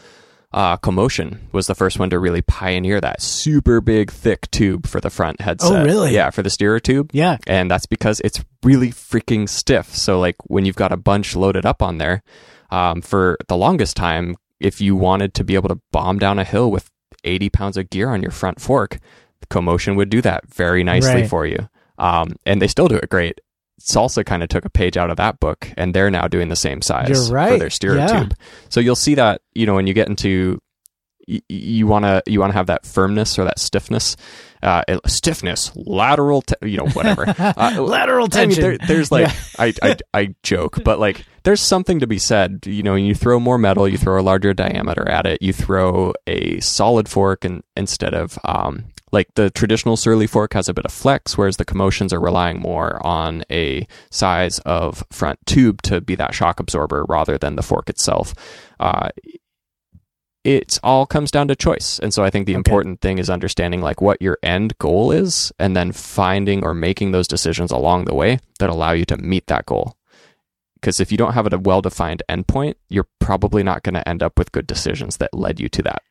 uh, 0.52 0.76
Co-Motion 0.76 1.48
was 1.52 1.66
the 1.66 1.74
first 1.74 1.98
one 1.98 2.10
to 2.10 2.18
really 2.18 2.42
pioneer 2.42 3.00
that 3.00 3.22
super 3.22 3.80
big, 3.80 4.10
thick 4.10 4.50
tube 4.50 4.86
for 4.86 5.00
the 5.00 5.10
front 5.10 5.40
headset. 5.40 5.72
Oh 5.72 5.84
really? 5.84 6.12
Yeah, 6.12 6.30
for 6.30 6.42
the 6.42 6.50
steerer 6.50 6.80
tube 6.80 7.10
yeah 7.12 7.38
and 7.46 7.70
that's 7.70 7.86
because 7.86 8.20
it's 8.20 8.44
really 8.62 8.90
freaking 8.90 9.48
stiff. 9.48 9.94
So 9.94 10.20
like 10.20 10.36
when 10.44 10.64
you've 10.64 10.76
got 10.76 10.92
a 10.92 10.96
bunch 10.96 11.34
loaded 11.34 11.64
up 11.64 11.82
on 11.82 11.98
there, 11.98 12.22
um, 12.70 13.02
for 13.02 13.36
the 13.48 13.56
longest 13.56 13.96
time, 13.96 14.36
if 14.60 14.80
you 14.80 14.96
wanted 14.96 15.34
to 15.34 15.44
be 15.44 15.54
able 15.54 15.68
to 15.68 15.80
bomb 15.92 16.18
down 16.18 16.38
a 16.38 16.44
hill 16.44 16.70
with 16.70 16.90
80 17.24 17.50
pounds 17.50 17.76
of 17.76 17.90
gear 17.90 18.10
on 18.10 18.22
your 18.22 18.30
front 18.30 18.60
fork, 18.60 18.98
Co-Motion 19.50 19.96
would 19.96 20.08
do 20.10 20.20
that 20.22 20.46
very 20.48 20.82
nicely 20.82 21.22
Right. 21.22 21.28
for 21.30 21.46
you. 21.46 21.68
Um, 21.98 22.36
and 22.44 22.60
they 22.60 22.66
still 22.68 22.88
do 22.88 22.96
it 22.96 23.08
great. 23.08 23.40
Salsa 23.80 24.24
kind 24.24 24.42
of 24.42 24.48
took 24.48 24.64
a 24.64 24.70
page 24.70 24.96
out 24.96 25.10
of 25.10 25.18
that 25.18 25.38
book, 25.38 25.68
and 25.76 25.94
they're 25.94 26.10
now 26.10 26.26
doing 26.28 26.48
the 26.48 26.56
same 26.56 26.80
size 26.80 27.08
You're 27.10 27.48
for 27.48 27.58
their 27.58 27.70
steerer 27.70 27.96
Yeah. 27.96 28.06
tube. 28.20 28.34
So 28.70 28.80
you'll 28.80 28.96
see 28.96 29.14
that 29.16 29.42
you 29.54 29.66
know 29.66 29.74
when 29.74 29.86
you 29.86 29.92
get 29.94 30.08
into 30.08 30.58
you 31.26 31.86
want 31.86 32.04
to 32.04 32.22
you 32.26 32.40
want 32.40 32.52
to 32.52 32.56
have 32.56 32.66
that 32.68 32.86
firmness 32.86 33.38
or 33.38 33.44
that 33.44 33.58
stiffness, 33.58 34.16
uh, 34.62 34.82
stiffness, 35.06 35.72
lateral, 35.74 36.42
te- 36.42 36.68
you 36.68 36.76
know, 36.76 36.88
whatever. 36.88 37.24
Uh, 37.38 37.80
lateral 37.82 38.24
I 38.32 38.46
mean, 38.46 38.54
tension 38.54 38.62
there, 38.62 38.78
there's 38.86 39.10
like 39.10 39.28
Yeah. 39.28 39.34
I, 39.58 39.74
I 39.82 39.96
I 40.14 40.34
joke, 40.42 40.82
but 40.84 40.98
like 40.98 41.24
there's 41.42 41.60
something 41.60 42.00
to 42.00 42.06
be 42.06 42.18
said. 42.18 42.64
You 42.66 42.82
know, 42.82 42.94
you 42.94 43.14
throw 43.14 43.38
more 43.40 43.58
metal, 43.58 43.88
you 43.88 43.98
throw 43.98 44.20
a 44.20 44.22
larger 44.22 44.52
diameter 44.54 45.08
at 45.08 45.26
it. 45.26 45.42
You 45.42 45.52
throw 45.52 46.12
a 46.26 46.60
solid 46.60 47.08
fork, 47.08 47.44
and 47.44 47.62
instead 47.76 48.14
of 48.14 48.38
um 48.44 48.84
like 49.12 49.32
the 49.34 49.50
traditional 49.50 49.96
Surly 49.96 50.26
fork 50.26 50.52
has 50.54 50.68
a 50.68 50.74
bit 50.74 50.84
of 50.84 50.92
flex, 50.92 51.38
whereas 51.38 51.56
the 51.56 51.64
Co-Motions 51.64 52.12
are 52.12 52.20
relying 52.20 52.60
more 52.60 53.04
on 53.06 53.44
a 53.50 53.86
size 54.10 54.58
of 54.60 55.04
front 55.10 55.38
tube 55.46 55.80
to 55.82 56.00
be 56.00 56.16
that 56.16 56.34
shock 56.34 56.58
absorber 56.58 57.04
rather 57.08 57.38
than 57.38 57.54
the 57.56 57.62
fork 57.62 57.88
itself. 57.88 58.34
Uh, 58.80 59.10
it 60.46 60.78
all 60.84 61.06
comes 61.06 61.30
down 61.32 61.48
to 61.48 61.56
choice. 61.56 61.98
And 61.98 62.14
so 62.14 62.22
I 62.22 62.30
think 62.30 62.46
the 62.46 62.52
Okay. 62.52 62.58
important 62.58 63.00
thing 63.00 63.18
is 63.18 63.28
understanding 63.28 63.80
like 63.82 64.00
what 64.00 64.22
your 64.22 64.38
end 64.42 64.78
goal 64.78 65.10
is 65.10 65.52
and 65.58 65.74
then 65.76 65.90
finding 65.92 66.62
or 66.64 66.72
making 66.72 67.10
those 67.12 67.26
decisions 67.26 67.72
along 67.72 68.04
the 68.04 68.14
way 68.14 68.38
that 68.60 68.70
allow 68.70 68.92
you 68.92 69.04
to 69.06 69.16
meet 69.16 69.46
that 69.48 69.66
goal. 69.66 69.96
Because 70.74 71.00
if 71.00 71.10
you 71.10 71.18
don't 71.18 71.32
have 71.32 71.52
a 71.52 71.58
well 71.58 71.82
defined 71.82 72.22
endpoint, 72.30 72.74
you're 72.88 73.08
probably 73.18 73.62
not 73.64 73.82
going 73.82 73.94
to 73.94 74.08
end 74.08 74.22
up 74.22 74.38
with 74.38 74.52
good 74.52 74.66
decisions 74.68 75.16
that 75.16 75.34
led 75.34 75.58
you 75.58 75.68
to 75.70 75.82
that. 75.82 76.02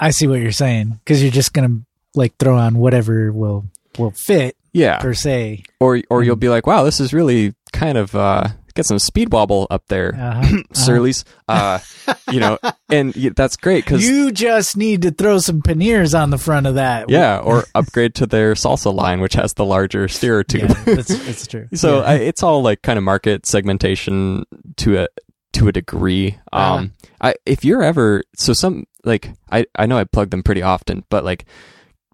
i 0.00 0.10
see 0.10 0.26
what 0.26 0.40
you're 0.40 0.52
saying 0.52 0.98
because 1.04 1.22
you're 1.22 1.32
just 1.42 1.52
gonna 1.52 1.80
like 2.14 2.32
throw 2.38 2.56
on 2.56 2.78
whatever 2.78 3.32
will 3.32 3.64
will 3.98 4.12
fit 4.12 4.56
Yeah. 4.72 4.98
per 4.98 5.12
se 5.14 5.62
Or 5.80 6.00
or 6.10 6.22
you'll 6.24 6.36
Mm. 6.36 6.40
be 6.46 6.48
like, 6.48 6.66
wow, 6.66 6.82
this 6.84 6.98
is 7.00 7.12
really 7.12 7.54
kind 7.72 7.98
of 7.98 8.14
uh 8.14 8.48
get 8.78 8.86
some 8.86 8.98
speed 9.00 9.32
wobble 9.32 9.66
up 9.70 9.84
there. 9.88 10.14
uh-huh. 10.14 10.62
Surly's, 10.72 11.24
uh, 11.48 11.80
you 12.30 12.38
know, 12.38 12.58
and 12.88 13.12
that's 13.12 13.56
great 13.56 13.84
because 13.84 14.08
you 14.08 14.30
just 14.30 14.76
need 14.76 15.02
to 15.02 15.10
throw 15.10 15.38
some 15.38 15.62
panniers 15.62 16.14
on 16.14 16.30
the 16.30 16.38
front 16.38 16.66
of 16.68 16.76
that 16.76 17.10
yeah, 17.10 17.38
or 17.38 17.64
upgrade 17.74 18.14
to 18.14 18.26
their 18.26 18.54
salsa 18.54 18.94
line, 18.94 19.20
which 19.20 19.34
has 19.34 19.52
the 19.54 19.64
larger 19.64 20.06
steerer 20.06 20.44
tube. 20.44 20.70
yeah 20.70 20.94
that's, 20.94 21.08
that's 21.26 21.46
true 21.48 21.68
So 21.74 21.98
Yeah. 21.98 22.04
I, 22.06 22.14
it's 22.14 22.44
all 22.44 22.62
like 22.62 22.82
kind 22.82 22.98
of 22.98 23.02
market 23.02 23.46
segmentation 23.46 24.44
to 24.76 24.98
a 24.98 25.08
to 25.54 25.66
a 25.66 25.72
degree. 25.72 26.38
Uh-huh. 26.52 26.74
Um, 26.74 26.92
I 27.20 27.34
if 27.44 27.64
you're 27.64 27.82
ever 27.82 28.22
so 28.36 28.52
some 28.52 28.86
like 29.02 29.32
I 29.50 29.66
I 29.74 29.86
know 29.86 29.98
I 29.98 30.04
plug 30.04 30.30
them 30.30 30.44
pretty 30.44 30.62
often, 30.62 31.04
but 31.10 31.24
like 31.24 31.46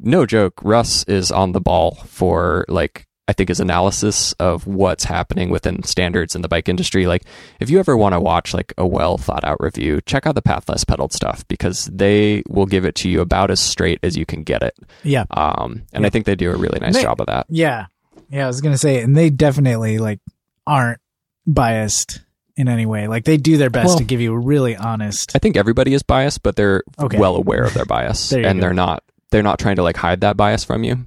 no 0.00 0.24
joke, 0.24 0.54
Russ 0.62 1.04
is 1.04 1.30
on 1.30 1.52
the 1.52 1.60
ball 1.60 1.94
for 2.06 2.64
like 2.68 3.06
I 3.26 3.32
think 3.32 3.48
is 3.48 3.58
analysis 3.60 4.32
of 4.34 4.66
what's 4.66 5.04
happening 5.04 5.48
within 5.48 5.82
standards 5.82 6.34
in 6.36 6.42
the 6.42 6.48
bike 6.48 6.68
industry. 6.68 7.06
Like, 7.06 7.24
if 7.58 7.70
you 7.70 7.78
ever 7.78 7.96
want 7.96 8.12
to 8.12 8.20
watch 8.20 8.52
like 8.52 8.74
a 8.76 8.86
well 8.86 9.16
thought 9.16 9.44
out 9.44 9.56
review, 9.60 10.00
check 10.04 10.26
out 10.26 10.34
the 10.34 10.42
Path 10.42 10.68
Less 10.68 10.84
Pedaled 10.84 11.12
stuff 11.12 11.46
because 11.48 11.86
they 11.86 12.42
will 12.48 12.66
give 12.66 12.84
it 12.84 12.94
to 12.96 13.08
you 13.08 13.20
about 13.22 13.50
as 13.50 13.60
straight 13.60 13.98
as 14.02 14.14
you 14.16 14.26
can 14.26 14.42
get 14.42 14.62
it. 14.62 14.76
Yeah. 15.02 15.24
Um, 15.30 15.84
and 15.92 16.02
Yeah. 16.02 16.06
I 16.06 16.10
think 16.10 16.26
they 16.26 16.34
do 16.34 16.50
a 16.52 16.56
really 16.56 16.78
nice 16.80 16.94
They- 16.96 17.02
job 17.02 17.20
of 17.20 17.26
that. 17.28 17.46
Yeah. 17.48 17.86
Yeah, 18.30 18.44
I 18.44 18.46
was 18.46 18.60
gonna 18.60 18.78
say, 18.78 19.00
and 19.02 19.16
they 19.16 19.30
definitely 19.30 19.98
like 19.98 20.20
aren't 20.66 20.98
biased 21.46 22.20
in 22.56 22.68
any 22.68 22.86
way. 22.86 23.08
Like 23.08 23.24
they 23.24 23.36
do 23.36 23.56
their 23.56 23.70
best 23.70 23.86
Well- 23.88 23.98
to 23.98 24.04
give 24.04 24.20
you 24.20 24.32
a 24.34 24.38
really 24.38 24.76
honest. 24.76 25.32
I 25.34 25.38
think 25.38 25.56
everybody 25.56 25.94
is 25.94 26.02
biased, 26.02 26.42
but 26.42 26.56
they're 26.56 26.82
Okay. 27.00 27.18
well 27.18 27.36
aware 27.36 27.64
of 27.64 27.74
their 27.74 27.84
bias, 27.84 28.32
and 28.32 28.42
go. 28.44 28.60
they're 28.60 28.74
not 28.74 29.02
they're 29.30 29.42
not 29.42 29.58
trying 29.58 29.76
to 29.76 29.82
like 29.82 29.96
hide 29.96 30.20
that 30.20 30.36
bias 30.36 30.62
from 30.62 30.84
you. 30.84 31.06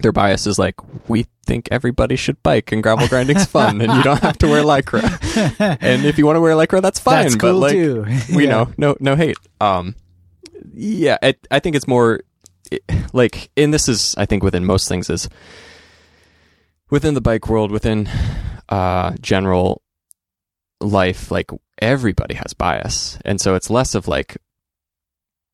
Their 0.00 0.12
bias 0.12 0.46
is 0.46 0.58
like 0.58 0.74
we 1.08 1.26
think 1.46 1.68
everybody 1.70 2.14
should 2.16 2.40
bike 2.42 2.70
and 2.72 2.82
gravel 2.82 3.08
grinding's 3.08 3.46
fun, 3.46 3.80
and 3.80 3.92
you 3.92 4.02
don't 4.02 4.20
have 4.20 4.38
to 4.38 4.46
wear 4.46 4.62
lycra. 4.62 5.02
And 5.80 6.04
if 6.04 6.18
you 6.18 6.26
want 6.26 6.36
to 6.36 6.40
wear 6.40 6.54
lycra, 6.54 6.80
that's 6.82 7.00
fine. 7.00 7.24
That's 7.24 7.36
but 7.36 7.54
like 7.54 7.72
too. 7.72 8.04
we 8.34 8.44
Yeah. 8.46 8.50
know, 8.50 8.72
no 8.76 8.96
no 9.00 9.16
hate. 9.16 9.36
Um, 9.60 9.94
yeah, 10.72 11.16
I, 11.22 11.34
I 11.50 11.58
think 11.58 11.74
it's 11.74 11.88
more 11.88 12.20
it- 12.70 12.82
like, 13.12 13.50
and 13.56 13.72
this 13.74 13.88
is 13.88 14.14
I 14.18 14.26
think 14.26 14.42
within 14.42 14.64
most 14.64 14.88
things 14.88 15.08
is 15.10 15.28
within 16.90 17.14
the 17.14 17.20
bike 17.20 17.48
world, 17.48 17.70
within 17.72 18.08
uh 18.68 19.12
general 19.20 19.82
life, 20.80 21.30
like 21.30 21.50
everybody 21.80 22.34
has 22.34 22.52
bias, 22.54 23.18
and 23.24 23.40
so 23.40 23.54
it's 23.54 23.70
less 23.70 23.94
of 23.94 24.06
like 24.06 24.36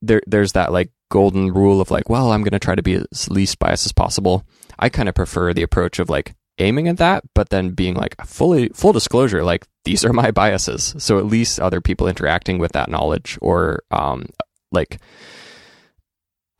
there 0.03 0.23
there's 0.27 0.53
that 0.53 0.73
like 0.73 0.91
golden 1.11 1.53
rule 1.53 1.81
of 1.81 1.91
like, 1.91 2.09
well, 2.09 2.33
I'm 2.33 2.43
going 2.43 2.53
to 2.53 2.59
try 2.59 2.75
to 2.75 2.83
be 2.83 2.95
as 3.13 3.31
least 3.31 3.59
biased 3.59 3.87
as 3.87 3.93
possible. 3.93 4.45
I 4.79 4.89
kind 4.89 5.09
of 5.09 5.15
prefer 5.15 5.53
the 5.53 5.63
approach 5.63 5.99
of 5.99 6.09
like 6.11 6.35
aiming 6.59 6.89
at 6.89 6.97
that, 6.99 7.25
but 7.35 7.51
then 7.51 7.71
being 7.71 7.95
like 7.95 8.15
fully 8.27 8.69
full 8.71 8.93
disclosure, 8.93 9.45
like 9.45 9.67
these 9.85 10.05
are 10.05 10.13
my 10.13 10.31
biases. 10.31 10.95
So 10.99 11.19
at 11.19 11.27
least 11.27 11.61
other 11.61 11.81
people 11.81 12.09
interacting 12.09 12.59
with 12.59 12.73
that 12.73 12.89
knowledge 12.91 13.39
or 13.41 13.83
um 13.91 14.27
like 14.73 14.99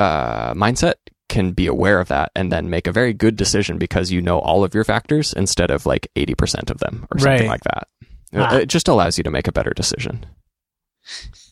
uh 0.01 0.55
mindset 0.55 0.95
can 1.29 1.53
be 1.53 1.67
aware 1.67 2.01
of 2.01 2.09
that 2.09 2.31
and 2.37 2.53
then 2.53 2.69
make 2.71 2.87
a 2.87 2.93
very 2.93 3.13
good 3.13 3.35
decision 3.37 3.79
because 3.79 4.11
you 4.13 4.21
know 4.21 4.39
all 4.41 4.63
of 4.63 4.75
your 4.75 4.85
factors 4.85 5.33
instead 5.33 5.71
of 5.71 5.87
like 5.87 6.07
80% 6.17 6.71
of 6.71 6.79
them 6.79 7.07
or 7.11 7.19
something 7.19 7.41
Right. 7.41 7.49
like 7.49 7.63
that. 7.65 7.89
Ah. 8.35 8.57
It 8.57 8.67
just 8.69 8.89
allows 8.89 9.17
you 9.17 9.25
to 9.25 9.31
make 9.31 9.49
a 9.49 9.53
better 9.53 9.71
decision. 9.71 10.27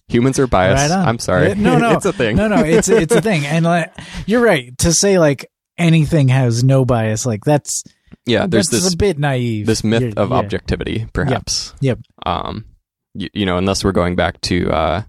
Humans 0.09 0.39
are 0.39 0.47
biased. 0.47 0.91
Right. 0.91 0.99
I'm 1.09 1.19
sorry. 1.19 1.55
No, 1.55 1.79
no. 1.79 1.93
it's 1.97 2.05
a 2.05 2.13
thing. 2.13 2.37
No, 2.37 2.49
no, 2.49 2.57
it's 2.65 2.89
it's 2.89 3.15
a 3.15 3.21
thing, 3.23 3.47
and 3.47 3.65
like 3.65 3.93
you're 4.27 4.43
right 4.43 4.77
to 4.79 4.93
say 4.93 5.19
like 5.19 5.51
anything 5.79 6.29
has 6.29 6.63
no 6.63 6.85
bias. 6.85 7.25
Like 7.25 7.45
that's 7.45 7.83
Yeah, 8.27 8.47
there's 8.47 8.69
that's 8.69 8.85
this 8.85 8.95
a 8.95 8.97
bit 8.97 9.19
naive. 9.19 9.67
this 9.67 9.83
myth 9.85 10.03
You're- 10.03 10.15
of 10.17 10.31
yeah. 10.31 10.37
objectivity, 10.37 11.07
perhaps. 11.13 11.75
Yep. 11.81 12.01
Um, 12.27 12.67
you, 13.15 13.29
you 13.33 13.47
know, 13.47 13.57
unless 13.59 13.85
we're 13.85 13.93
going 13.93 14.17
back 14.17 14.41
to, 14.43 14.71
uh, 14.71 15.03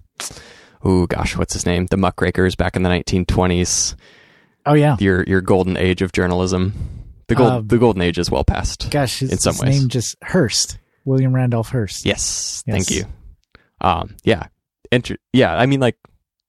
oh 0.82 1.06
gosh, 1.06 1.36
what's 1.36 1.52
his 1.54 1.66
name? 1.66 1.86
The 1.86 1.96
Muckrakers 1.96 2.54
back 2.56 2.76
in 2.76 2.82
the 2.82 2.90
1920s. 2.90 3.94
Oh 4.66 4.74
yeah, 4.74 4.96
Your 5.00 5.22
your 5.24 5.40
golden 5.42 5.76
age 5.76 6.00
of 6.02 6.12
journalism. 6.12 6.72
The 7.28 7.34
gold 7.34 7.52
Um, 7.52 7.66
the 7.68 7.78
golden 7.78 8.00
age 8.02 8.18
is 8.18 8.30
well 8.30 8.44
past. 8.44 8.88
gosh, 8.90 9.18
his, 9.18 9.32
in 9.32 9.38
some 9.38 9.52
his 9.54 9.62
ways. 9.62 9.80
name 9.80 9.88
just 9.90 10.16
Hearst, 10.22 10.78
William 11.04 11.34
Randolph 11.34 11.68
Hearst. 11.70 12.06
Yes, 12.06 12.62
Yes. 12.66 12.74
thank 12.76 12.90
you. 12.90 13.04
Um, 13.80 14.16
yeah, 14.24 14.46
Inter- 14.94 15.16
yeah. 15.32 15.54
I 15.56 15.66
mean, 15.66 15.80
like 15.80 15.96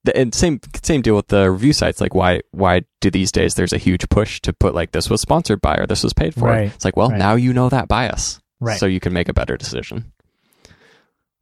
the 0.04 0.16
and 0.16 0.34
same 0.34 0.60
same 0.82 1.02
deal 1.02 1.16
with 1.16 1.28
the 1.28 1.50
review 1.50 1.72
sites. 1.72 2.00
Like, 2.00 2.14
why 2.14 2.40
why 2.52 2.82
do 3.00 3.10
these 3.10 3.32
days 3.32 3.54
there's 3.54 3.72
a 3.72 3.78
huge 3.78 4.08
push 4.08 4.40
to 4.42 4.52
put 4.52 4.74
like 4.74 4.92
this 4.92 5.10
was 5.10 5.20
sponsored 5.20 5.60
by 5.60 5.74
or 5.76 5.86
this 5.86 6.02
was 6.04 6.12
paid 6.12 6.34
for? 6.34 6.46
Right. 6.48 6.72
It's 6.74 6.84
like, 6.84 6.96
well, 6.96 7.10
Right. 7.10 7.18
now 7.18 7.34
you 7.34 7.52
know 7.52 7.68
that 7.68 7.88
bias, 7.88 8.40
Right. 8.60 8.78
So 8.78 8.86
you 8.86 9.00
can 9.00 9.12
make 9.12 9.28
a 9.28 9.34
better 9.34 9.56
decision. 9.56 10.12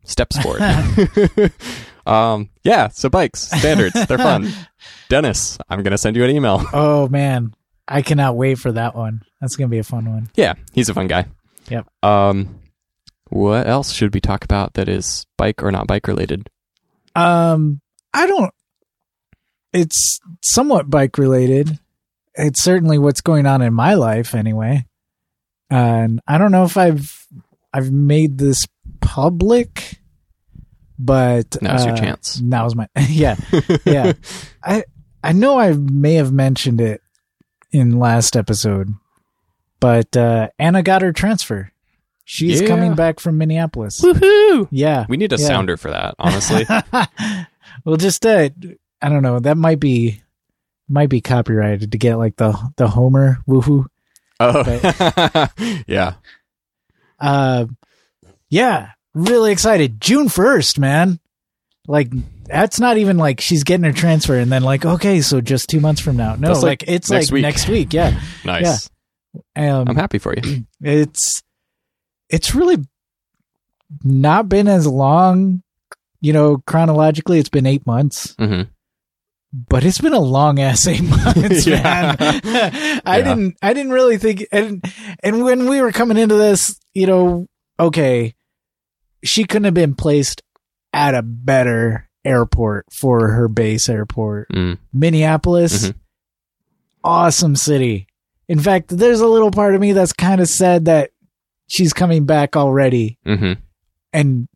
Steps 0.05 0.39
forward. 0.41 0.61
um, 2.07 2.51
yeah. 2.63 2.89
So 2.89 3.09
bikes 3.09 3.41
standards, 3.49 4.07
they're 4.07 4.19
fun. 4.19 4.51
Dennis, 5.09 5.59
I'm 5.69 5.83
gonna 5.83 5.99
send 5.99 6.17
you 6.17 6.25
an 6.25 6.31
email. 6.31 6.63
Oh 6.73 7.09
man, 7.09 7.55
I 7.89 8.03
cannot 8.03 8.37
wait 8.37 8.59
for 8.59 8.73
that 8.73 8.95
one. 8.95 9.23
That's 9.41 9.57
gonna 9.57 9.69
be 9.69 9.79
a 9.79 9.85
fun 9.85 10.11
one. 10.11 10.31
Yeah, 10.35 10.55
he's 10.73 10.89
a 10.89 10.95
fun 10.95 11.07
guy. 11.07 11.27
Yep. 11.69 11.87
Um, 12.03 12.61
what 13.31 13.67
else 13.67 13.93
should 13.93 14.13
we 14.15 14.21
talk 14.21 14.45
about 14.45 14.75
that 14.75 14.89
is 14.89 15.27
bike 15.39 15.63
or 15.63 15.71
not 15.73 15.87
bike 15.87 16.07
related? 16.07 16.49
Um, 17.15 17.81
I 18.13 18.27
don't. 18.27 18.53
It's 19.73 20.21
somewhat 20.41 20.91
bike 20.91 21.19
related. 21.19 21.79
It's 22.35 22.63
certainly 22.63 22.99
what's 22.99 23.21
going 23.21 23.47
on 23.47 23.63
in 23.63 23.75
my 23.75 23.95
life 23.95 24.35
anyway. 24.35 24.87
And 25.71 26.21
I 26.27 26.39
don't 26.39 26.53
know 26.53 26.65
if 26.65 26.77
I've 26.77 27.27
I've 27.73 27.91
made 27.91 28.39
this 28.39 28.67
public, 29.01 29.99
but 30.99 31.61
Now's 31.61 31.85
your 31.85 31.95
uh, 31.95 31.99
chance. 31.99 32.41
Now's 32.41 32.75
my 32.75 32.89
yeah 33.09 33.37
yeah. 33.85 34.13
I 34.63 34.85
I 35.23 35.33
know 35.33 35.59
I 35.59 35.73
may 35.73 36.15
have 36.15 36.33
mentioned 36.33 36.81
it 36.81 37.01
in 37.73 37.99
last 37.99 38.37
episode, 38.37 38.95
but 39.81 40.17
uh, 40.17 40.49
Anna 40.59 40.83
got 40.83 41.03
her 41.03 41.13
transfer. 41.13 41.73
She's 42.25 42.61
Yeah. 42.63 42.69
coming 42.69 42.95
back 42.95 43.21
from 43.21 43.37
Minneapolis. 43.39 44.01
Woohoo! 44.01 44.67
Yeah, 44.71 45.05
We 45.09 45.17
need 45.19 45.33
a 45.33 45.37
Yeah. 45.37 45.47
sounder 45.47 45.77
for 45.77 45.91
that, 45.91 46.15
honestly. 46.19 46.67
well, 47.85 47.97
just 47.97 48.25
uh, 48.25 48.49
I 49.03 49.09
don't 49.09 49.23
know. 49.23 49.39
That 49.41 49.57
might 49.59 49.79
be 49.81 50.23
might 50.89 51.09
be 51.11 51.21
copyrighted 51.21 51.93
to 51.93 51.99
get 51.99 52.17
like 52.17 52.37
the 52.37 52.53
the 52.77 52.89
Homer 52.89 53.39
woohoo. 53.47 53.87
oh, 54.41 55.49
yeah. 55.87 56.15
Uh, 57.21 57.67
yeah, 58.49 58.91
really 59.15 59.53
excited. 59.53 60.01
June 60.01 60.29
first, 60.29 60.79
man. 60.79 61.21
Like 61.87 62.11
that's 62.47 62.81
not 62.81 62.97
even 62.97 63.19
like 63.19 63.41
she's 63.43 63.65
getting 63.65 63.85
her 63.85 63.93
transfer 63.93 64.37
and 64.39 64.51
then 64.51 64.63
like 64.63 64.87
okay, 64.87 65.21
so 65.21 65.41
just 65.43 65.69
two 65.69 65.81
months 65.81 66.01
from 66.01 66.17
now. 66.17 66.37
No, 66.37 66.53
like, 66.53 66.63
like 66.63 66.85
it's 66.89 67.11
next 67.11 67.27
like 67.27 67.33
week. 67.35 67.43
next 67.43 67.69
week. 67.69 67.93
Yeah, 67.93 68.19
Nice. 68.47 68.89
um, 69.57 69.89
I'm 69.89 69.97
happy 69.97 70.19
for 70.19 70.35
you. 70.35 70.65
it's 70.81 71.43
it's 72.29 72.55
really 72.55 72.79
not 74.03 74.49
been 74.49 74.69
as 74.69 74.87
long. 74.87 75.63
You 76.21 76.33
know, 76.33 76.59
chronologically, 76.67 77.39
it's 77.39 77.49
been 77.51 77.67
eight 77.67 77.87
months. 77.87 78.35
hmm 78.39 78.63
but 79.69 79.85
it's 79.85 80.01
been 80.01 80.13
a 80.13 80.19
long 80.19 80.59
ass 80.59 80.85
eight 80.89 81.01
months, 81.05 81.65
man. 81.69 82.17
I 82.21 83.01
Yeah. 83.05 83.23
didn't, 83.23 83.57
I 83.63 83.73
didn't 83.73 83.93
really 83.93 84.19
think, 84.19 84.45
and 84.51 84.85
and 85.23 85.45
when 85.45 85.69
we 85.69 85.81
were 85.81 85.93
coming 85.93 86.17
into 86.19 86.35
this, 86.35 86.77
you 86.93 87.07
know, 87.07 87.47
okay, 87.79 88.35
she 89.23 89.45
couldn't 89.45 89.67
have 89.67 89.75
been 89.75 89.95
placed 89.95 90.43
at 90.93 91.15
a 91.15 91.23
better 91.23 92.09
airport 92.25 92.87
for 92.93 93.29
her 93.29 93.47
base 93.47 93.89
airport, 93.89 94.49
Mm. 94.49 94.79
Minneapolis. 94.93 95.89
Mhm. 95.91 95.95
Awesome 97.05 97.55
city. 97.55 98.09
In 98.49 98.59
fact, 98.59 98.89
there's 98.89 99.21
a 99.21 99.29
little 99.29 99.51
part 99.53 99.77
of 99.77 99.81
me 99.81 99.93
that's 99.93 100.13
kind 100.13 100.41
of 100.41 100.49
sad 100.49 100.87
that 100.87 101.11
she's 101.67 101.93
coming 101.93 102.25
back 102.27 102.57
already, 102.57 103.19
hmm 103.25 103.53
and. 104.13 104.49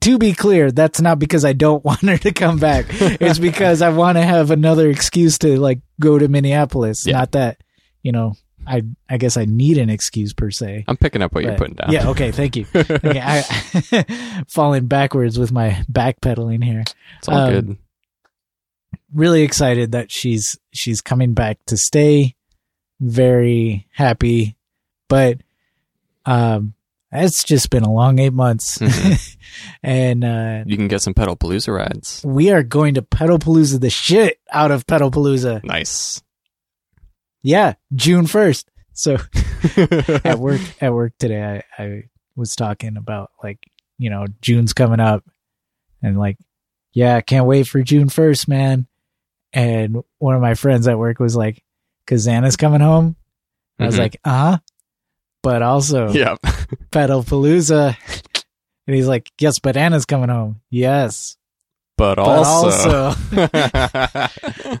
To 0.00 0.18
be 0.18 0.34
clear, 0.34 0.70
that's 0.70 1.00
not 1.00 1.18
because 1.18 1.44
I 1.44 1.52
don't 1.52 1.84
want 1.90 2.02
her 2.02 2.18
to 2.18 2.30
come 2.30 2.58
back. 2.58 2.84
it's 2.90 3.38
because 3.50 3.82
I 3.82 3.88
want 3.88 4.18
to 4.18 4.22
have 4.22 4.52
another 4.52 4.88
excuse 4.88 5.38
to 5.38 5.58
like 5.58 5.80
go 5.98 6.16
to 6.16 6.28
Minneapolis. 6.28 7.04
Yeah. 7.06 7.14
Not 7.14 7.32
that, 7.32 7.60
you 8.02 8.12
know, 8.12 8.34
I 8.66 8.82
I 9.08 9.16
guess 9.16 9.36
I 9.36 9.46
need 9.46 9.78
an 9.78 9.90
excuse 9.90 10.32
per 10.32 10.50
se. 10.50 10.84
I'm 10.86 10.96
picking 10.96 11.22
up 11.22 11.34
what 11.34 11.42
you're 11.44 11.56
putting 11.56 11.74
down. 11.74 11.90
Yeah, 11.90 12.10
okay, 12.10 12.30
thank 12.30 12.56
you. 12.56 12.66
Okay, 12.74 13.20
I 13.20 14.44
falling 14.48 14.86
backwards 14.86 15.38
with 15.38 15.50
my 15.50 15.82
backpedaling 15.90 16.62
here. 16.62 16.84
it's 17.18 17.28
all 17.28 17.34
um, 17.38 17.52
good. 17.52 17.76
Really 19.12 19.42
excited 19.42 19.92
that 19.92 20.12
she's 20.12 20.58
she's 20.72 21.00
coming 21.00 21.32
back 21.32 21.58
to 21.66 21.76
stay. 21.76 22.36
Very 23.00 23.88
happy. 23.92 24.56
But 25.08 25.38
um 26.26 26.74
it's 27.12 27.44
just 27.44 27.70
been 27.70 27.84
a 27.84 27.92
long 27.92 28.18
8 28.18 28.32
months. 28.32 28.78
Mhm. 28.78 29.36
and 29.82 30.24
uh 30.24 30.64
You 30.66 30.76
can 30.76 30.88
get 30.88 31.00
some 31.02 31.14
Pedalpalooza 31.14 31.72
rides. 31.74 32.20
we 32.24 32.50
are 32.50 32.62
going 32.62 32.94
to 32.94 33.02
Pedalpalooza 33.02 33.80
the 33.80 33.90
shit 33.90 34.38
out 34.50 34.70
of 34.70 34.86
Pedalpalooza. 34.86 35.62
Nice. 35.64 36.20
Yeah, 37.42 37.74
June 37.94 38.26
first. 38.26 38.68
So 38.92 39.14
at 40.24 40.38
work 40.38 40.60
at 40.80 40.92
work 40.92 41.12
today, 41.18 41.62
I, 41.78 41.82
I 41.82 42.02
was 42.34 42.56
talking 42.56 42.96
about 42.96 43.30
like 43.42 43.58
you 43.98 44.10
know 44.10 44.26
June's 44.42 44.72
coming 44.72 45.00
up, 45.00 45.22
and 46.02 46.18
like 46.18 46.38
yeah, 46.92 47.16
I 47.16 47.20
can't 47.20 47.46
wait 47.46 47.66
for 47.68 47.82
June 47.82 48.08
first, 48.08 48.48
man. 48.48 48.86
And 49.52 50.02
one 50.18 50.34
of 50.34 50.40
my 50.42 50.54
friends 50.54 50.88
at 50.88 50.98
work 50.98 51.18
was 51.20 51.36
like, 51.36 51.62
"Cause 52.06 52.26
Anna's 52.26 52.56
coming 52.56 52.80
home." 52.80 53.16
I 53.78 53.86
was 53.86 53.94
Mhm. 53.96 53.98
like, 53.98 54.16
"Uh 54.24 54.30
huh," 54.52 54.58
but 55.46 55.62
also 55.62 56.08
yeah. 56.10 56.34
Pedalpalooza. 56.90 57.96
And 58.88 58.96
he's 58.96 59.06
like, 59.06 59.30
"Yes, 59.40 59.60
but 59.60 59.76
Anna's 59.76 60.04
coming 60.04 60.28
home." 60.28 60.60
Yes, 60.70 61.36
But 61.96 62.16
but 62.16 62.18
also. 62.28 63.14
also. 63.32 64.78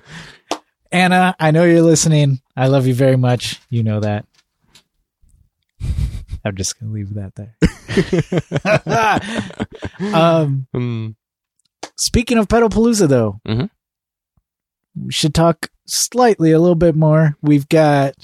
Anna, 0.92 1.36
I 1.38 1.50
know 1.52 1.64
you're 1.64 1.82
listening. 1.82 2.40
I 2.56 2.66
love 2.66 2.86
you 2.88 2.94
very 2.94 3.16
much. 3.16 3.60
You 3.70 3.84
know 3.84 4.00
that. 4.00 4.24
I'm 6.44 6.56
just 6.56 6.78
gonna 6.80 6.92
leave 6.92 7.14
that 7.14 7.34
there. 7.36 7.56
um, 10.14 10.66
Hmm. 10.72 11.08
speaking 11.96 12.38
of 12.38 12.48
Pedalpalooza, 12.48 13.08
though, 13.08 13.40
Mhm. 13.46 13.70
we 14.96 15.12
should 15.12 15.34
talk 15.34 15.68
slightly 15.86 16.50
a 16.52 16.58
little 16.58 16.74
bit 16.76 16.94
more. 16.96 17.36
We've 17.42 17.68
got 17.68 18.14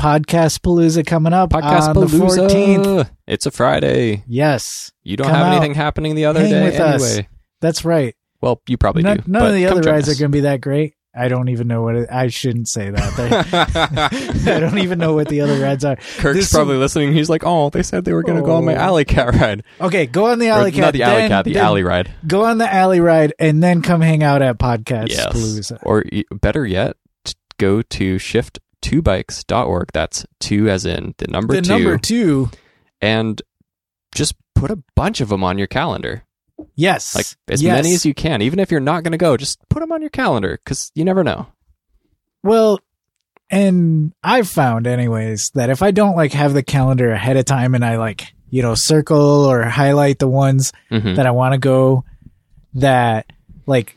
Podcast 0.00 0.60
Palooza 0.60 1.04
coming 1.04 1.32
up 1.32 1.50
Podcast 1.50 1.88
on 1.88 1.94
the 2.00 2.06
14th. 2.06 3.10
It's 3.26 3.46
a 3.46 3.50
Friday. 3.50 4.22
Yes, 4.26 4.92
You 5.02 5.16
don't 5.16 5.26
Come 5.26 5.34
have 5.36 5.46
out. 5.48 5.52
anything 5.56 5.74
happening 5.74 6.14
the 6.14 6.26
other 6.26 6.40
Hang 6.40 6.50
day 6.50 6.64
with 6.64 6.78
us. 6.80 7.04
anyway. 7.16 7.28
that's 7.60 7.84
right. 7.84 8.14
Well, 8.40 8.62
you 8.68 8.76
probably 8.76 9.02
None, 9.02 9.16
do. 9.18 9.22
none 9.26 9.42
but 9.42 9.48
of 9.48 9.54
the 9.54 9.66
other 9.66 9.82
rides 9.90 10.08
us. 10.08 10.14
are 10.14 10.18
going 10.20 10.30
to 10.30 10.36
be 10.36 10.40
that 10.42 10.60
great. 10.60 10.94
I 11.16 11.26
don't 11.26 11.48
even 11.48 11.66
know 11.66 11.82
what 11.82 11.96
it, 11.96 12.08
I 12.12 12.28
shouldn't 12.28 12.68
say 12.68 12.90
that. 12.90 14.12
I 14.46 14.60
don't 14.60 14.78
even 14.78 15.00
know 15.00 15.14
what 15.14 15.26
the 15.28 15.40
other 15.40 15.58
rides 15.58 15.84
are. 15.84 15.96
Kirk's 15.96 16.38
This- 16.38 16.52
probably 16.52 16.76
listening. 16.76 17.12
He's 17.12 17.28
like, 17.28 17.42
"Oh, 17.44 17.70
they 17.70 17.82
said 17.82 18.04
they 18.04 18.12
were 18.12 18.22
going 18.22 18.38
to 18.38 18.44
go 18.44 18.54
on 18.54 18.64
my 18.64 18.76
Oh. 18.76 18.78
alley 18.78 19.04
cat 19.04 19.34
ride. 19.34 19.64
Okay, 19.80 20.06
go 20.06 20.26
on 20.26 20.38
the 20.38 20.48
Or 20.50 20.52
alley 20.52 20.70
cat. 20.70 20.80
not 20.80 20.92
the 20.92 21.02
alley 21.02 21.16
then- 21.22 21.28
cat, 21.30 21.44
the 21.44 21.56
alley 21.58 21.82
ride. 21.82 22.12
Go 22.24 22.44
on 22.44 22.58
the 22.58 22.72
alley 22.72 23.00
ride 23.00 23.32
and 23.40 23.60
then 23.60 23.82
come 23.82 24.00
hang 24.00 24.22
out 24.22 24.42
at 24.42 24.58
Podcast 24.58 25.08
Yes. 25.08 25.32
Palooza. 25.32 25.78
Or 25.82 26.04
better 26.40 26.64
yet, 26.64 26.94
go 27.58 27.82
to 27.82 28.18
shift2bikes.org. 28.82 29.88
That's 29.92 30.26
two 30.40 30.68
as 30.68 30.86
in 30.86 31.14
the 31.18 31.26
number 31.28 31.54
The 31.54 31.62
two, 31.62 31.68
number 31.70 31.98
two, 31.98 32.50
and 33.00 33.40
just 34.14 34.34
put 34.54 34.70
a 34.70 34.78
bunch 34.94 35.20
of 35.20 35.28
them 35.28 35.44
on 35.44 35.58
your 35.58 35.66
calendar. 35.66 36.24
yes, 36.74 37.14
Like 37.14 37.26
as 37.48 37.62
yes. 37.62 37.82
many 37.82 37.94
as 37.94 38.04
you 38.04 38.14
can. 38.14 38.42
Even 38.42 38.58
if 38.58 38.70
you're 38.70 38.80
not 38.80 39.02
going 39.04 39.12
to 39.12 39.18
go, 39.18 39.36
just 39.36 39.58
put 39.68 39.80
them 39.80 39.92
on 39.92 40.00
your 40.00 40.10
calendar 40.10 40.58
because 40.62 40.90
you 40.94 41.04
never 41.04 41.22
know. 41.22 41.46
Well, 42.42 42.80
and 43.50 44.12
I've 44.22 44.48
found, 44.48 44.86
anyways, 44.86 45.50
that 45.54 45.70
if 45.70 45.82
I 45.82 45.90
don't 45.90 46.16
like 46.16 46.32
have 46.32 46.52
the 46.54 46.62
calendar 46.62 47.10
ahead 47.12 47.36
of 47.36 47.44
time 47.44 47.74
and 47.74 47.84
I 47.84 47.96
like, 47.96 48.32
you 48.50 48.62
know, 48.62 48.74
circle 48.76 49.44
or 49.46 49.62
highlight 49.64 50.18
the 50.18 50.28
ones 50.28 50.72
Mhm. 50.90 51.16
that 51.16 51.26
I 51.26 51.30
want 51.30 51.52
to 51.54 51.58
go, 51.58 52.04
that 52.74 53.26
like 53.66 53.96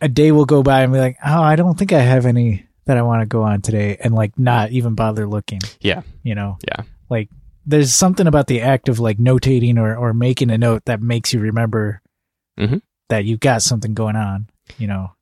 a 0.00 0.08
day 0.08 0.32
will 0.32 0.44
go 0.46 0.62
by 0.62 0.82
and 0.82 0.92
be 0.92 0.98
like, 0.98 1.16
oh, 1.24 1.42
I 1.42 1.56
don't 1.56 1.78
think 1.78 1.92
I 1.92 2.00
have 2.00 2.26
any 2.26 2.66
that 2.86 2.96
I 2.98 3.02
want 3.02 3.22
to 3.22 3.26
go 3.26 3.42
on 3.42 3.62
today, 3.62 3.96
and 4.00 4.14
like 4.14 4.38
not 4.38 4.70
even 4.72 4.94
bother 4.94 5.26
looking. 5.26 5.60
Yeah. 5.80 6.02
You 6.22 6.34
know, 6.34 6.58
Yeah. 6.68 6.84
like 7.10 7.30
there's 7.66 7.96
something 7.96 8.26
about 8.26 8.46
the 8.46 8.60
act 8.60 8.88
of 8.88 8.98
like 9.00 9.18
notating 9.18 9.78
or 9.78 9.96
or 9.96 10.12
making 10.12 10.50
a 10.50 10.58
note 10.58 10.84
that 10.86 11.00
makes 11.00 11.32
you 11.32 11.40
remember 11.40 12.02
Mhm. 12.58 12.82
that 13.08 13.24
you've 13.24 13.40
got 13.40 13.62
something 13.62 13.94
going 13.94 14.16
on. 14.16 14.48
You 14.78 14.86
know. 14.88 15.12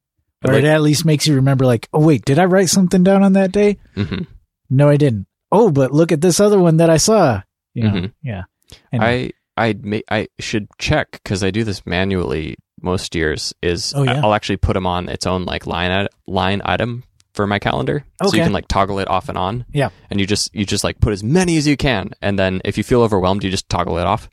But 0.41 0.51
Or 0.51 0.55
like- 0.55 0.65
it 0.65 0.69
at 0.69 0.83
least 0.83 1.05
makes 1.05 1.27
you 1.29 1.37
remember, 1.37 1.65
like, 1.67 1.89
oh 1.93 2.01
wait, 2.05 2.25
did 2.25 2.39
I 2.41 2.47
write 2.47 2.69
something 2.69 3.05
down 3.05 3.23
on 3.23 3.35
that 3.35 3.53
day? 3.53 3.79
Mhm. 3.97 4.27
No, 4.71 4.89
I 4.89 4.97
didn't. 4.97 5.27
Oh, 5.53 5.71
but 5.71 5.93
look 5.93 6.11
at 6.11 6.21
this 6.21 6.41
other 6.41 6.59
one 6.59 6.79
that 6.79 6.91
I 6.91 6.97
saw. 6.97 7.43
You 7.75 7.85
know, 7.85 7.91
Mhm. 7.95 8.13
yeah. 8.23 8.43
And 8.91 9.03
I 9.05 9.31
I 9.57 9.75
may 9.81 10.03
I 10.11 10.29
should 10.41 10.67
check 10.79 11.13
because 11.23 11.45
I 11.45 11.51
do 11.53 11.63
this 11.63 11.87
manually 11.87 12.57
most 12.81 13.15
years. 13.15 13.55
Is 13.63 13.93
Oh, 13.95 14.03
yeah? 14.03 14.21
I'll 14.25 14.35
actually 14.35 14.57
put 14.57 14.73
them 14.75 14.87
on 14.87 15.09
its 15.09 15.27
own 15.27 15.45
like 15.45 15.67
line 15.67 15.91
i- 15.93 16.09
line 16.27 16.61
item 16.65 17.05
for 17.35 17.47
my 17.47 17.59
calendar, 17.59 18.05
so 18.23 18.35
you 18.37 18.43
can 18.43 18.53
like 18.53 18.69
toggle 18.69 18.99
it 18.99 19.09
off 19.09 19.29
and 19.29 19.39
on. 19.39 19.65
Yeah. 19.73 19.89
and 20.11 20.21
you 20.21 20.27
just 20.27 20.55
you 20.55 20.65
just 20.67 20.85
like 20.85 21.01
put 21.01 21.13
as 21.13 21.23
many 21.25 21.57
as 21.57 21.67
you 21.67 21.77
can, 21.77 22.11
and 22.21 22.39
then 22.39 22.61
if 22.65 22.77
you 22.79 22.85
feel 22.85 23.03
overwhelmed, 23.03 23.43
you 23.45 23.51
just 23.51 23.69
toggle 23.69 23.99
it 23.99 24.07
off. 24.07 24.29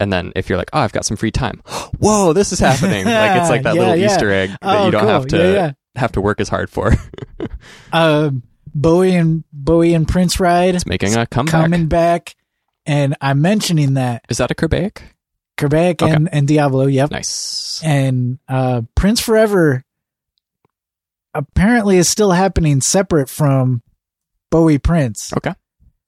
And 0.00 0.12
then 0.12 0.32
if 0.36 0.48
you're 0.48 0.56
like, 0.58 0.70
oh, 0.72 0.78
I've 0.78 0.92
got 0.92 1.04
some 1.04 1.16
free 1.16 1.32
time, 1.32 1.60
whoa, 1.98 2.32
this 2.32 2.52
is 2.52 2.60
happening! 2.60 3.04
like 3.06 3.40
it's 3.40 3.50
like 3.50 3.62
that 3.64 3.74
Yeah, 3.74 3.80
little 3.80 3.96
yeah. 3.96 4.06
Easter 4.06 4.30
egg 4.30 4.50
that 4.50 4.58
Oh, 4.62 4.84
you 4.86 4.90
don't 4.92 5.00
cool. 5.02 5.10
have 5.10 5.26
to 5.28 5.36
Yeah, 5.52 5.72
have 5.96 6.12
to 6.12 6.20
work 6.20 6.40
as 6.40 6.48
hard 6.48 6.70
for. 6.70 6.92
um, 7.92 8.42
Bowie 8.74 9.14
and 9.14 9.44
Bowie 9.52 9.94
and 9.94 10.06
Prince 10.06 10.38
ride 10.38 10.74
it's 10.76 10.86
making 10.86 11.16
a 11.16 11.26
comeback. 11.26 11.50
coming 11.50 11.86
back, 11.86 12.36
and 12.86 13.16
I'm 13.20 13.40
mentioning 13.42 13.94
that 13.94 14.22
Is 14.28 14.38
that 14.38 14.50
a 14.50 14.54
Quebec? 14.54 15.02
Quebec 15.58 16.02
Okay. 16.02 16.12
and 16.12 16.28
and 16.32 16.46
Diablo. 16.46 16.86
Yep. 16.86 17.10
Nice. 17.10 17.80
and 17.84 18.38
uh, 18.48 18.82
Prince 18.94 19.20
Forever 19.20 19.84
apparently 21.34 21.96
is 21.96 22.08
still 22.08 22.32
happening 22.32 22.80
separate 22.80 23.28
from 23.28 23.82
Bowie 24.50 24.78
Prince. 24.78 25.32
Okay. 25.36 25.54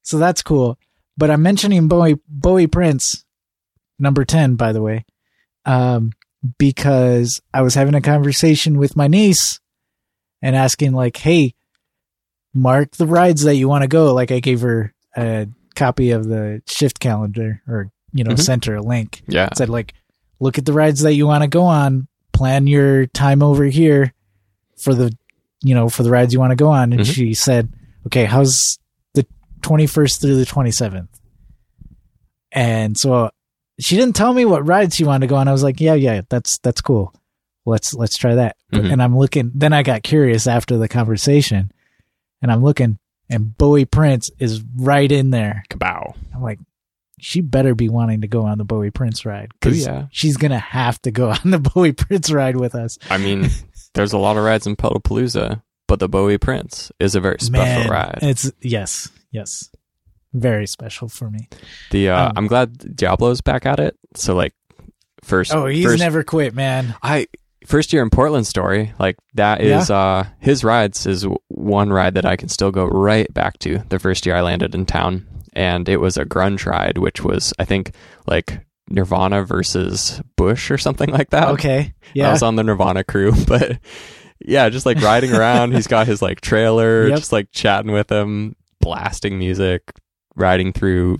So 0.03 0.19
that's 0.19 0.43
cool. 0.43 0.79
But 1.17 1.31
I'm 1.31 1.43
mentioning 1.43 1.89
Bowie 1.89 2.17
Bowie 2.29 2.67
Prince, 2.67 3.25
number 3.99 4.25
ten, 4.25 4.55
by 4.57 4.73
the 4.73 4.81
way, 4.83 5.05
um, 5.67 6.13
because 6.59 7.41
I 7.53 7.63
was 7.63 7.75
having 7.75 7.95
a 7.95 8.01
conversation 8.01 8.79
with 8.79 8.97
my 8.97 9.07
niece 9.09 9.61
and 10.41 10.57
asking 10.57 10.93
like, 10.93 11.17
"Hey, 11.19 11.55
mark 12.55 12.97
the 12.97 13.07
rides 13.07 13.43
that 13.43 13.57
you 13.57 13.69
want 13.69 13.83
to 13.83 13.89
go." 13.89 14.15
Like 14.15 14.33
I 14.33 14.41
gave 14.41 14.63
her 14.63 14.95
a 15.17 15.49
copy 15.75 16.11
of 16.13 16.27
the 16.27 16.63
shift 16.67 17.01
calendar, 17.01 17.63
or 17.69 17.91
you 18.13 18.25
know, 18.25 18.33
Mhm. 18.33 18.41
sent 18.41 18.65
her 18.65 18.77
a 18.77 18.83
link 18.83 19.23
Yeah. 19.29 19.51
said 19.55 19.69
like 19.69 19.95
look 20.41 20.59
at 20.59 20.65
the 20.65 20.73
rides 20.73 21.03
that 21.03 21.15
you 21.15 21.27
want 21.27 21.43
to 21.43 21.49
go 21.49 21.63
on 21.65 22.09
plan 22.33 22.67
your 22.67 23.07
time 23.07 23.43
over 23.43 23.65
here 23.67 24.13
for 24.83 24.95
the 24.95 25.13
you 25.63 25.75
know 25.75 25.89
for 25.89 26.03
the 26.03 26.11
rides 26.11 26.33
you 26.33 26.39
want 26.41 26.51
to 26.51 26.57
go 26.57 26.69
on 26.69 26.93
and 26.93 27.03
Mhm. 27.03 27.13
she 27.15 27.35
said 27.35 27.69
okay 28.07 28.25
how's 28.25 28.79
the 29.15 29.27
21st 29.63 30.21
through 30.21 30.37
the 30.37 30.47
27th 30.47 31.09
and 32.53 32.97
so 32.99 33.31
she 33.79 33.97
didn't 33.97 34.17
tell 34.17 34.33
me 34.33 34.45
what 34.45 34.67
rides 34.67 34.95
she 34.97 35.05
wanted 35.05 35.27
to 35.27 35.31
go 35.31 35.37
on 35.37 35.49
i 35.49 35.53
was 35.53 35.63
like 35.63 35.81
yeah 35.81 35.95
yeah 35.95 36.21
that's 36.29 36.59
that's 36.59 36.81
cool 36.81 37.13
let's 37.67 37.95
let's 37.95 38.17
try 38.17 38.35
that 38.35 38.57
Mhm. 38.73 38.93
and 38.93 39.03
i'm 39.03 39.17
looking 39.17 39.53
then 39.55 39.73
i 39.73 39.83
got 39.83 40.03
curious 40.03 40.47
after 40.47 40.77
the 40.79 40.89
conversation 40.89 41.71
and 42.43 42.51
i'm 42.51 42.63
looking 42.63 42.99
and 43.29 43.57
bowie 43.57 43.85
prince 43.85 44.31
is 44.39 44.63
right 44.77 45.11
in 45.11 45.31
there 45.31 45.63
Kabow. 45.71 46.15
I'm 46.35 46.43
like, 46.43 46.59
she 47.23 47.43
better 47.43 47.75
be 47.75 47.89
wanting 47.91 48.23
to 48.23 48.29
go 48.29 48.43
on 48.47 48.57
the 48.57 48.65
Bowie 48.65 48.91
Prince 48.91 49.27
ride 49.27 49.51
because 49.61 49.87
Oh, 49.87 49.93
yeah. 49.93 50.07
she's 50.11 50.39
gonna 50.39 50.59
have 50.59 51.01
to 51.03 51.11
go 51.11 51.29
on 51.45 51.51
the 51.51 51.59
Bowie 51.59 51.93
Prince 51.93 52.31
ride 52.33 52.57
with 52.57 52.75
us. 52.75 52.97
I 53.11 53.19
mean, 53.19 53.51
there's 53.95 54.13
a 54.13 54.19
lot 54.19 54.37
of 54.37 54.45
rides 54.45 54.67
in 54.67 54.77
Pedalpalooza, 54.77 55.63
but 55.89 55.99
the 55.99 56.09
Bowie 56.09 56.39
Prince 56.39 56.93
is 56.99 57.15
a 57.15 57.21
very 57.21 57.39
special 57.41 57.83
Man, 57.83 57.91
ride. 57.91 58.19
It's 58.23 58.51
yes, 58.61 59.09
yes, 59.33 59.71
very 60.33 60.67
special 60.67 61.09
for 61.09 61.31
me. 61.31 61.49
The 61.91 62.11
uh, 62.11 62.27
um, 62.27 62.33
I'm 62.37 62.47
glad 62.47 62.97
Diablo's 62.97 63.41
back 63.41 63.67
at 63.67 63.81
it. 63.81 63.97
So 64.15 64.35
like 64.35 64.55
first, 65.23 65.53
Oh, 65.53 65.67
he's 65.67 65.85
first, 65.85 65.99
never 65.99 66.23
quit, 66.23 66.55
man. 66.55 66.95
I 67.03 67.27
first 67.67 67.93
year 67.93 68.03
in 68.03 68.11
Portland 68.11 68.47
story 68.47 68.95
like 68.99 69.17
that 69.35 69.61
is 69.61 69.91
uh 69.91 70.25
his 70.39 70.65
rides 70.65 71.05
is 71.07 71.27
one 71.49 71.93
ride 71.93 72.15
that 72.15 72.25
I 72.25 72.37
can 72.37 72.49
still 72.49 72.71
go 72.71 72.87
right 72.87 73.33
back 73.35 73.59
to. 73.61 73.79
The 73.89 73.99
first 73.99 74.25
year 74.27 74.37
I 74.37 74.41
landed 74.41 74.75
in 74.75 74.87
town, 74.87 75.27
and 75.53 75.89
it 75.89 75.99
was 75.99 76.17
a 76.17 76.25
grunge 76.25 76.65
ride, 76.67 76.99
which 76.99 77.23
was 77.23 77.53
I 77.59 77.65
think 77.65 77.93
like 78.27 78.65
Nirvana 78.91 79.45
versus 79.45 80.21
Bush 80.37 80.71
or 80.71 80.79
something 80.79 81.11
like 81.11 81.31
that. 81.31 81.49
Okay, 81.51 81.95
Yeah. 82.15 82.29
I 82.29 82.33
was 82.33 82.43
on 82.43 82.57
the 82.57 82.65
Nirvana 82.65 83.05
crew, 83.05 83.33
but 83.47 83.79
yeah, 84.45 84.69
just 84.69 84.87
like 84.87 85.01
riding 85.01 85.33
around. 85.33 85.73
He's 85.75 85.87
got 85.87 86.07
his 86.07 86.21
like 86.23 86.41
trailer, 86.41 87.09
Yep. 87.09 87.19
just 87.19 87.33
like 87.33 87.49
chatting 87.53 87.93
with 87.93 88.11
him, 88.11 88.57
blasting 88.81 89.39
music, 89.39 89.83
riding 90.35 90.73
through, 90.73 91.19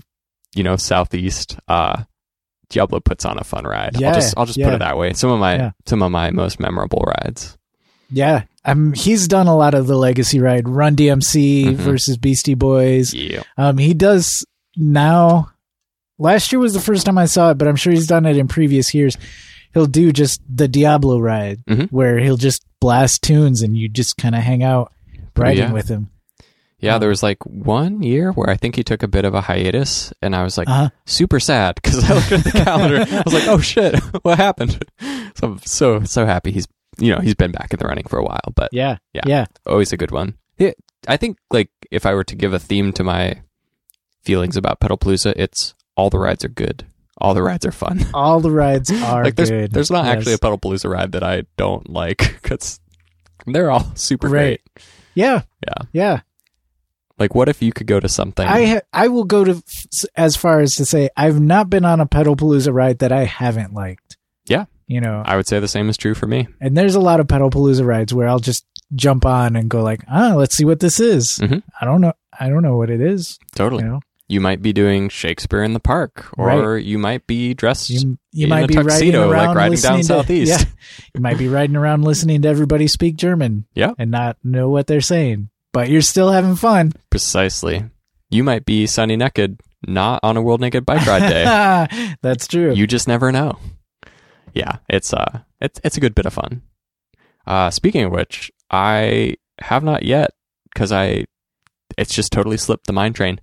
you 0.55 0.63
know, 0.63 0.75
southeast. 0.75 1.57
Uh, 1.67 2.03
Diablo 2.69 2.99
puts 2.99 3.25
on 3.25 3.37
a 3.37 3.43
fun 3.43 3.65
ride. 3.65 3.99
Yeah, 3.99 4.09
I'll 4.09 4.13
just 4.15 4.33
I'll 4.37 4.45
just 4.45 4.59
put 4.59 4.73
it 4.73 4.79
that 4.79 4.97
way. 4.97 5.13
Some 5.13 5.29
of 5.29 5.39
my 5.39 5.55
Yeah. 5.55 5.71
some 5.85 6.01
of 6.01 6.11
my 6.11 6.31
most 6.31 6.59
memorable 6.59 7.03
rides. 7.23 7.57
yeah. 8.09 8.43
Um, 8.63 8.93
he's 8.93 9.27
done 9.27 9.47
a 9.47 9.55
lot 9.57 9.73
of 9.73 9.87
the 9.87 9.97
legacy 9.97 10.39
ride, 10.39 10.69
Run 10.69 10.95
DMC 10.95 11.65
Mhm. 11.65 11.75
versus 11.77 12.15
Beastie 12.17 12.53
Boys. 12.53 13.11
Yeah, 13.13 13.41
Um, 13.57 13.77
he 13.79 13.93
does 13.95 14.45
now. 14.77 15.49
Last 16.21 16.51
year 16.51 16.59
was 16.59 16.73
the 16.73 16.79
first 16.79 17.05
time 17.05 17.17
I 17.17 17.25
saw 17.25 17.51
it, 17.51 17.57
but 17.57 17.67
I'm 17.67 17.75
sure 17.75 17.91
he's 17.91 18.07
done 18.07 18.25
it 18.25 18.37
in 18.37 18.47
previous 18.47 18.93
years. 18.93 19.17
He'll 19.73 19.85
do 19.87 20.11
just 20.11 20.41
the 20.47 20.67
Diablo 20.67 21.19
ride, 21.19 21.59
Mhm. 21.69 21.89
where 21.91 22.19
he'll 22.19 22.37
just 22.37 22.63
blast 22.79 23.21
tunes 23.23 23.61
and 23.61 23.77
you 23.77 23.89
just 23.89 24.17
kind 24.17 24.35
of 24.35 24.41
hang 24.41 24.63
out 24.63 24.91
riding 25.35 25.63
yeah. 25.63 25.71
with 25.71 25.87
him. 25.87 26.09
yeah. 26.79 26.97
There 26.97 27.09
was 27.09 27.23
like 27.23 27.43
one 27.45 28.01
year 28.03 28.31
where 28.31 28.49
I 28.49 28.55
think 28.57 28.75
he 28.75 28.83
took 28.83 29.01
a 29.03 29.07
bit 29.07 29.23
of 29.25 29.33
a 29.33 29.41
hiatus, 29.41 30.11
and 30.21 30.35
I 30.35 30.43
was 30.43 30.57
like 30.57 30.67
Uh 30.67 30.73
huh. 30.73 30.89
super 31.05 31.39
sad 31.39 31.75
because 31.75 32.03
I 32.09 32.13
looked 32.15 32.31
at 32.31 32.43
the 32.43 32.51
calendar. 32.51 32.97
I 33.11 33.21
was 33.25 33.33
like, 33.33 33.47
oh 33.47 33.59
shit, 33.59 33.95
what 34.23 34.37
happened? 34.37 34.83
So 35.35 35.47
I'm 35.47 35.59
so 35.59 36.03
so 36.03 36.25
happy 36.25 36.51
he's 36.51 36.67
you 36.99 37.09
know 37.15 37.19
he's 37.21 37.35
been 37.35 37.51
back 37.53 37.71
in 37.71 37.79
the 37.79 37.85
running 37.87 38.05
for 38.05 38.19
a 38.19 38.23
while, 38.23 38.51
but 38.53 38.69
Yeah. 38.73 38.97
Yeah. 39.13 39.21
Yeah. 39.25 39.45
always 39.65 39.93
a 39.93 39.97
good 39.97 40.11
one. 40.11 40.35
Yeah, 40.57 40.71
I 41.07 41.15
think 41.17 41.37
like 41.49 41.69
if 41.89 42.05
I 42.05 42.13
were 42.13 42.25
to 42.25 42.35
give 42.35 42.53
a 42.53 42.59
theme 42.59 42.91
to 42.93 43.03
my 43.03 43.41
feelings 44.23 44.57
about 44.57 44.79
Pedalpalooza, 44.81 45.33
it's 45.37 45.73
all 45.95 46.09
the 46.09 46.19
rides 46.19 46.43
are 46.45 46.49
good. 46.49 46.85
All 47.19 47.33
the 47.33 47.43
rides 47.43 47.65
are 47.65 47.71
fun. 47.71 48.03
All 48.15 48.39
the 48.39 48.49
rides 48.49 48.89
are 49.03 49.23
like 49.23 49.35
there's 49.35 49.49
good. 49.51 49.71
there's 49.71 49.91
not 49.91 50.05
Yes. 50.05 50.17
actually 50.17 50.33
a 50.33 50.37
Pedalpalooza 50.39 50.89
ride 50.91 51.11
that 51.11 51.23
I 51.23 51.43
don't 51.57 51.87
like 51.89 52.17
because 52.41 52.79
they're 53.45 53.69
all 53.69 53.91
super 53.95 54.27
Right. 54.27 54.59
great. 54.75 54.85
Yeah. 55.13 55.41
Yeah. 55.67 55.83
Yeah. 55.93 56.19
Like 57.19 57.35
what 57.35 57.47
if 57.49 57.61
you 57.61 57.71
could 57.71 57.85
go 57.87 57.99
to 57.99 58.09
something? 58.09 58.47
I 58.47 58.65
ha- 58.65 58.81
I 58.91 59.07
will 59.09 59.25
go 59.25 59.43
to 59.43 59.51
f- 59.51 60.05
as 60.15 60.35
far 60.35 60.61
as 60.61 60.71
to 60.77 60.85
say 60.85 61.09
I've 61.15 61.39
not 61.39 61.69
been 61.69 61.85
on 61.85 61.99
a 61.99 62.07
Pedalpalooza 62.07 62.73
ride 62.73 62.99
that 62.99 63.11
I 63.11 63.25
haven't 63.25 63.73
liked. 63.73 64.17
Yeah. 64.45 64.65
You 64.87 64.99
know, 65.01 65.21
I 65.23 65.35
would 65.35 65.47
say 65.47 65.59
the 65.59 65.67
same 65.67 65.89
is 65.89 65.97
true 65.97 66.15
for 66.15 66.25
me. 66.27 66.47
and 66.59 66.75
there's 66.75 66.95
a 66.95 66.99
lot 66.99 67.19
of 67.19 67.27
Pedalpalooza 67.27 67.85
rides 67.85 68.13
where 68.13 68.27
I'll 68.27 68.39
just 68.39 68.65
jump 68.95 69.25
on 69.25 69.55
and 69.55 69.69
go 69.69 69.83
like, 69.83 70.01
ah, 70.09 70.33
let's 70.35 70.55
see 70.55 70.65
what 70.65 70.79
this 70.79 70.99
is. 70.99 71.37
Mhm. 71.37 71.61
I 71.79 71.85
don't 71.85 72.01
know. 72.01 72.13
I 72.37 72.49
don't 72.49 72.63
know 72.63 72.75
what 72.77 72.89
it 72.89 72.99
is. 73.01 73.37
Totally. 73.55 73.83
You 73.83 73.89
know, 73.89 73.99
You 74.31 74.39
might 74.39 74.61
be 74.61 74.71
doing 74.71 75.09
Shakespeare 75.09 75.61
in 75.61 75.73
the 75.73 75.79
park, 75.81 76.29
or 76.37 76.77
you 76.77 76.97
might 76.97 77.27
be 77.27 77.53
dressed 77.53 77.89
you 77.89 78.17
you 78.31 78.45
in 78.45 78.49
might 78.49 78.63
a 78.63 78.67
be 78.67 78.75
riding 78.75 78.89
tuxedo, 78.89 79.27
like 79.27 79.35
around 79.47 79.55
riding 79.57 79.79
down 79.79 79.97
to, 79.97 80.03
southeast. 80.05 80.51
Yeah, 80.61 80.65
you 81.13 81.19
might 81.21 81.37
be 81.37 81.49
riding 81.49 81.75
around 81.75 82.03
listening 82.05 82.41
to 82.43 82.47
everybody 82.47 82.87
speak 82.87 83.17
German. 83.17 83.65
Yeah. 83.73 83.91
and 83.97 84.09
not 84.09 84.37
know 84.41 84.69
what 84.69 84.87
they're 84.87 85.01
saying, 85.01 85.49
but 85.73 85.89
you're 85.89 86.01
still 86.01 86.31
having 86.31 86.55
fun. 86.55 86.93
precisely. 87.09 87.83
You 88.29 88.45
might 88.45 88.63
be 88.63 88.87
sunny 88.87 89.17
naked, 89.17 89.59
not 89.85 90.21
on 90.23 90.37
a 90.37 90.41
World 90.41 90.61
Naked 90.61 90.85
Bike 90.85 91.05
Ride 91.05 91.27
day. 91.27 92.15
That's 92.21 92.47
true. 92.47 92.73
you 92.73 92.87
just 92.87 93.09
never 93.09 93.33
know. 93.33 93.59
Yeah, 94.53 94.77
it's 94.89 95.13
uh, 95.13 95.39
it's 95.59 95.81
it's 95.83 95.97
a 95.97 95.99
good 95.99 96.15
bit 96.15 96.25
of 96.25 96.33
fun. 96.33 96.61
Uh, 97.45 97.69
speaking 97.69 98.05
of 98.05 98.13
which, 98.13 98.49
I 98.69 99.35
have 99.59 99.83
not 99.83 100.03
yet 100.03 100.31
because 100.73 100.93
I, 100.93 101.25
it's 101.97 102.13
just 102.13 102.31
totally 102.31 102.55
slipped 102.57 102.87
the 102.87 102.93
mind 102.93 103.15
train. 103.15 103.41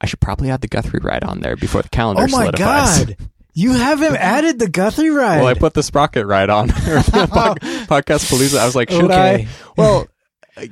I 0.00 0.06
should 0.06 0.20
probably 0.20 0.50
add 0.50 0.60
the 0.60 0.68
Guthrie 0.68 1.00
ride 1.02 1.24
on 1.24 1.40
there 1.40 1.56
before 1.56 1.82
the 1.82 1.88
calendar 1.88 2.22
oh 2.22 2.26
my 2.28 2.44
solidifies. 2.44 3.04
god, 3.06 3.16
you 3.54 3.72
haven't 3.72 4.16
added 4.16 4.58
the 4.58 4.68
Guthrie 4.68 5.10
ride. 5.10 5.38
Well, 5.38 5.46
I 5.48 5.54
put 5.54 5.74
the 5.74 5.82
Sprocket 5.82 6.26
ride 6.26 6.50
on 6.50 6.68
podcast 6.70 8.30
Palooza. 8.30 8.58
I 8.58 8.64
was 8.66 8.76
like, 8.76 8.90
should 8.90 9.04
Okay. 9.06 9.46
I? 9.46 9.48
Well, 9.76 10.06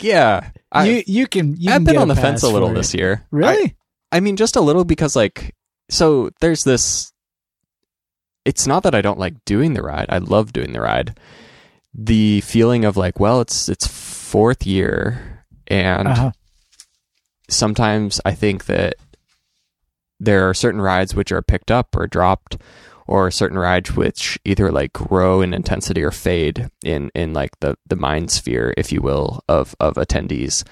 yeah, 0.00 0.50
I, 0.70 0.86
you 0.86 1.02
you 1.06 1.26
can 1.26 1.56
you 1.56 1.70
I've 1.70 1.76
can 1.76 1.84
been 1.84 1.94
get 1.94 2.02
on 2.02 2.08
the 2.08 2.16
fence 2.16 2.42
a 2.42 2.48
little 2.48 2.72
this 2.72 2.94
year. 2.94 3.22
I- 3.24 3.26
Really? 3.36 3.76
I 4.12 4.20
mean, 4.20 4.36
just 4.36 4.54
a 4.56 4.60
little 4.60 4.84
because, 4.84 5.16
like, 5.16 5.54
so 5.90 6.30
there's 6.40 6.62
this. 6.62 7.12
It's 8.44 8.66
not 8.66 8.84
that 8.84 8.94
I 8.94 9.02
don't 9.02 9.18
like 9.18 9.44
doing 9.44 9.74
the 9.74 9.82
ride. 9.82 10.06
I 10.08 10.18
love 10.18 10.52
doing 10.52 10.72
the 10.72 10.80
ride. 10.80 11.18
The 11.92 12.40
feeling 12.42 12.84
of 12.84 12.96
like, 12.96 13.18
well, 13.18 13.40
it's 13.40 13.68
it's 13.68 13.86
fourth 13.86 14.64
year, 14.64 15.44
and 15.66 16.06
uh-huh. 16.06 16.30
sometimes 17.48 18.20
I 18.24 18.32
think 18.32 18.66
that 18.66 18.94
there 20.18 20.48
are 20.48 20.54
certain 20.54 20.80
rides 20.80 21.14
which 21.14 21.32
are 21.32 21.42
picked 21.42 21.70
up 21.70 21.94
or 21.96 22.06
dropped, 22.06 22.56
or 23.06 23.30
certain 23.30 23.58
rides 23.58 23.94
which 23.94 24.38
either 24.44 24.72
like 24.72 24.92
grow 24.92 25.40
in 25.40 25.54
intensity 25.54 26.02
or 26.02 26.10
fade 26.10 26.70
in 26.84 27.10
in 27.14 27.32
like 27.32 27.58
the 27.60 27.76
the 27.86 27.96
mind 27.96 28.30
sphere, 28.30 28.74
if 28.76 28.92
you 28.92 29.00
will, 29.00 29.42
of 29.48 29.74
of 29.80 29.94
attendees. 29.94 30.64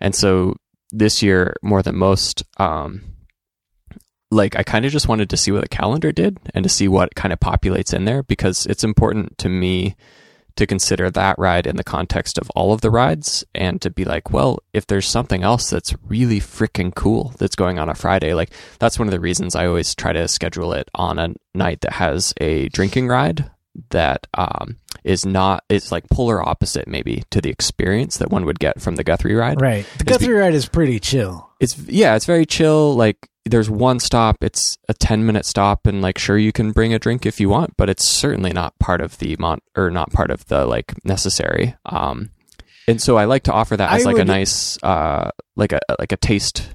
And 0.00 0.14
so 0.14 0.56
this 0.92 1.22
year, 1.22 1.54
more 1.62 1.82
than 1.82 1.96
most, 1.96 2.42
um, 2.58 3.02
like 4.30 4.56
I 4.56 4.62
kind 4.62 4.84
of 4.84 4.92
just 4.92 5.08
wanted 5.08 5.30
to 5.30 5.36
see 5.36 5.52
what 5.52 5.62
the 5.62 5.68
calendar 5.68 6.12
did 6.12 6.38
and 6.54 6.62
to 6.62 6.68
see 6.68 6.88
what 6.88 7.14
kind 7.14 7.32
of 7.32 7.40
populates 7.40 7.94
in 7.94 8.04
there 8.04 8.22
because 8.22 8.66
it's 8.66 8.84
important 8.84 9.38
to 9.38 9.48
me 9.48 9.96
to 10.60 10.66
consider 10.66 11.10
that 11.10 11.38
ride 11.38 11.66
in 11.66 11.76
the 11.76 11.82
context 11.84 12.38
of 12.38 12.48
all 12.50 12.72
of 12.72 12.80
the 12.80 12.90
rides 12.90 13.44
and 13.54 13.82
to 13.82 13.90
be 13.90 14.04
like, 14.04 14.30
well, 14.30 14.60
if 14.72 14.86
there's 14.86 15.08
something 15.08 15.42
else 15.42 15.68
that's 15.68 15.94
really 16.06 16.38
freaking 16.40 16.94
cool 16.94 17.34
that's 17.38 17.56
going 17.56 17.78
on 17.78 17.88
a 17.88 17.94
Friday, 17.94 18.32
like 18.34 18.50
that's 18.78 18.98
one 18.98 19.08
of 19.08 19.12
the 19.12 19.20
reasons 19.20 19.56
I 19.56 19.66
always 19.66 19.94
try 19.94 20.12
to 20.12 20.28
schedule 20.28 20.72
it 20.72 20.88
on 20.94 21.18
a 21.18 21.34
night 21.54 21.80
that 21.80 21.94
has 21.94 22.32
a 22.40 22.68
drinking 22.68 23.08
ride 23.08 23.50
that 23.90 24.26
um, 24.34 24.76
is 25.04 25.24
not 25.24 25.64
it's 25.68 25.90
like 25.92 26.08
polar 26.10 26.46
opposite 26.46 26.86
maybe 26.88 27.22
to 27.30 27.40
the 27.40 27.50
experience 27.50 28.18
that 28.18 28.30
one 28.30 28.44
would 28.44 28.58
get 28.58 28.80
from 28.80 28.96
the 28.96 29.04
Guthrie 29.04 29.34
ride. 29.34 29.60
Right. 29.60 29.84
The 29.84 29.94
It's 29.94 30.18
be- 30.18 30.26
Guthrie 30.26 30.34
ride 30.34 30.54
is 30.54 30.68
pretty 30.68 31.00
chill. 31.00 31.48
It's 31.60 31.78
yeah, 31.78 32.16
it's 32.16 32.26
very 32.26 32.46
chill. 32.46 32.94
Like 32.96 33.16
there's 33.44 33.70
one 33.70 34.00
stop, 34.00 34.36
it's 34.42 34.76
a 34.88 34.94
ten 34.94 35.24
minute 35.24 35.46
stop, 35.46 35.86
and 35.86 36.02
like 36.02 36.18
sure 36.18 36.36
you 36.38 36.52
can 36.52 36.72
bring 36.72 36.92
a 36.94 36.98
drink 36.98 37.24
if 37.26 37.40
you 37.40 37.48
want, 37.48 37.76
but 37.76 37.88
it's 37.88 38.06
certainly 38.06 38.52
not 38.52 38.78
part 38.78 39.00
of 39.00 39.18
the 39.18 39.36
mont 39.38 39.62
or 39.76 39.90
not 39.90 40.12
part 40.12 40.30
of 40.30 40.46
the 40.46 40.66
like 40.66 40.94
necessary. 41.04 41.74
Um, 41.86 42.30
and 42.86 43.00
so 43.00 43.16
I 43.16 43.24
like 43.24 43.44
to 43.44 43.52
offer 43.52 43.76
that 43.76 43.90
I 43.90 43.96
as 43.96 44.04
like 44.04 44.18
a 44.18 44.24
nice 44.24 44.82
uh 44.82 45.30
like 45.56 45.72
a 45.72 45.80
like 45.98 46.12
a 46.12 46.16
taste 46.16 46.74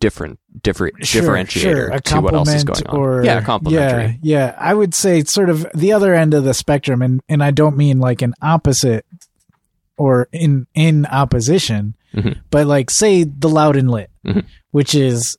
different 0.00 0.38
different 0.62 1.06
Sure, 1.06 1.22
differentiator 1.22 1.60
sure. 1.60 1.88
A 1.90 2.00
to 2.00 2.20
what 2.20 2.34
else 2.34 2.52
is 2.52 2.64
going 2.64 2.86
on. 2.86 2.96
Or, 2.96 3.24
yeah, 3.24 3.40
complimentary. 3.40 4.18
Yeah, 4.22 4.46
yeah. 4.50 4.54
I 4.58 4.74
would 4.74 4.94
say 4.94 5.22
sort 5.24 5.48
of 5.50 5.66
the 5.74 5.92
other 5.92 6.14
end 6.14 6.34
of 6.34 6.44
the 6.44 6.54
spectrum, 6.54 7.02
and 7.02 7.20
and 7.28 7.42
I 7.42 7.50
don't 7.52 7.76
mean 7.76 7.98
like 8.00 8.20
an 8.22 8.34
opposite 8.42 9.06
or 9.96 10.28
in 10.32 10.66
in 10.74 11.06
opposition, 11.06 11.94
Mhm. 12.14 12.38
but 12.50 12.66
like 12.66 12.90
say 12.90 13.24
the 13.24 13.48
Loud 13.48 13.76
and 13.76 13.90
Lit, 13.90 14.10
Mhm. 14.26 14.44
which 14.70 14.94
is 14.94 15.36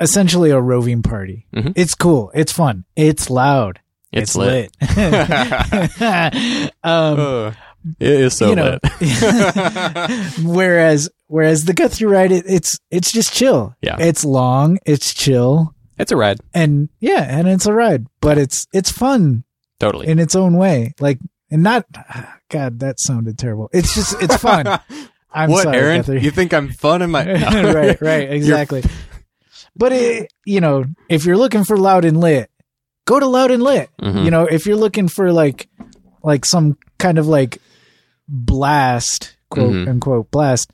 essentially 0.00 0.50
a 0.50 0.60
roving 0.60 1.02
party. 1.02 1.46
Mhm. 1.54 1.72
It's 1.76 1.94
cool. 1.94 2.30
It's 2.34 2.52
fun. 2.52 2.84
It's 2.96 3.30
loud. 3.30 3.80
It's, 4.12 4.34
lit. 4.34 4.72
lit. 4.80 6.74
um, 6.82 7.54
it 8.00 8.10
is 8.10 8.36
so 8.36 8.50
you 8.50 8.56
know, 8.56 8.78
lit. 8.82 10.32
whereas 10.42 11.08
whereas 11.28 11.64
the 11.64 11.74
Guthrie 11.74 12.06
ride, 12.08 12.32
it, 12.32 12.44
it's 12.48 12.78
it's 12.90 13.12
just 13.12 13.32
chill. 13.32 13.76
Yeah. 13.82 13.96
it's 14.00 14.24
long. 14.24 14.78
It's 14.84 15.14
chill. 15.14 15.74
it's 15.96 16.10
a 16.10 16.16
ride, 16.16 16.38
and 16.52 16.88
yeah, 16.98 17.22
and 17.22 17.48
it's 17.48 17.66
a 17.66 17.72
ride, 17.72 18.06
but 18.20 18.36
it's 18.36 18.66
it's 18.72 18.90
fun 18.90 19.44
totally. 19.78 20.08
in 20.08 20.18
its 20.18 20.34
own 20.34 20.56
way. 20.56 20.94
Like, 20.98 21.20
and 21.50 21.62
not, 21.62 21.86
God, 22.48 22.80
that 22.80 22.98
sounded 22.98 23.38
terrible. 23.38 23.70
It's 23.72 23.94
just 23.94 24.20
it's 24.20 24.36
fun. 24.36 24.66
I'm 25.32 25.50
what, 25.50 25.62
sorry, 25.62 25.76
Aaron? 25.76 25.96
Guthrie. 25.98 26.22
You 26.22 26.32
think 26.32 26.52
I'm 26.52 26.70
fun 26.70 27.02
in 27.02 27.10
my? 27.12 27.22
No. 27.22 27.72
right, 27.72 28.00
right, 28.00 28.32
exactly. 28.32 28.82
But 29.76 29.92
it, 29.92 30.32
you 30.44 30.60
know, 30.60 30.84
if 31.08 31.24
you're 31.24 31.36
looking 31.36 31.64
for 31.64 31.76
loud 31.76 32.04
and 32.04 32.18
lit, 32.20 32.50
go 33.06 33.18
to 33.20 33.26
loud 33.26 33.50
and 33.50 33.62
lit. 33.62 33.88
Mhm. 34.00 34.24
You 34.24 34.30
know, 34.30 34.44
if 34.46 34.66
you're 34.66 34.76
looking 34.76 35.08
for 35.08 35.32
like 35.32 35.68
like 36.22 36.44
some 36.44 36.76
kind 36.98 37.18
of 37.18 37.26
like 37.26 37.58
blast, 38.28 39.36
quote 39.50 39.72
Mhm. 39.72 39.88
unquote 39.88 40.30
blast. 40.30 40.70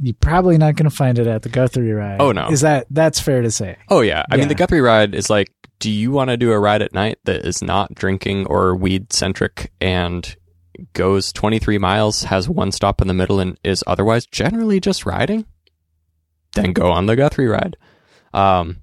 You're 0.00 0.14
probably 0.20 0.58
not 0.58 0.74
going 0.74 0.90
to 0.90 0.94
find 0.94 1.18
it 1.18 1.26
at 1.28 1.42
the 1.42 1.48
Guthrie 1.48 1.92
ride. 1.92 2.20
Oh, 2.20 2.32
no. 2.32 2.48
is 2.48 2.62
that 2.62 2.86
that's 2.90 3.20
fair 3.20 3.42
to 3.42 3.50
say? 3.50 3.76
Oh 3.88 4.00
yeah. 4.00 4.24
I 4.30 4.36
mean 4.36 4.48
the 4.48 4.54
Guthrie 4.54 4.80
ride 4.80 5.14
is 5.14 5.30
like 5.30 5.48
do 5.78 5.90
you 5.90 6.10
want 6.10 6.30
to 6.30 6.36
do 6.36 6.50
a 6.52 6.58
ride 6.58 6.82
at 6.82 6.92
night 6.94 7.18
that 7.24 7.44
is 7.46 7.62
not 7.62 7.94
drinking 7.94 8.46
or 8.46 8.74
weed 8.74 9.12
centric 9.12 9.70
and 9.80 10.34
goes 10.92 11.32
23 11.32 11.78
miles, 11.78 12.24
has 12.24 12.48
one 12.48 12.72
stop 12.72 13.00
in 13.02 13.06
the 13.08 13.14
middle 13.14 13.38
and 13.38 13.58
is 13.62 13.84
otherwise 13.86 14.26
generally 14.26 14.80
just 14.80 15.04
riding? 15.06 15.44
Then 16.54 16.72
go 16.72 16.90
on 16.90 17.06
the 17.06 17.16
Guthrie 17.16 17.46
ride. 17.48 17.76
Um 18.32 18.78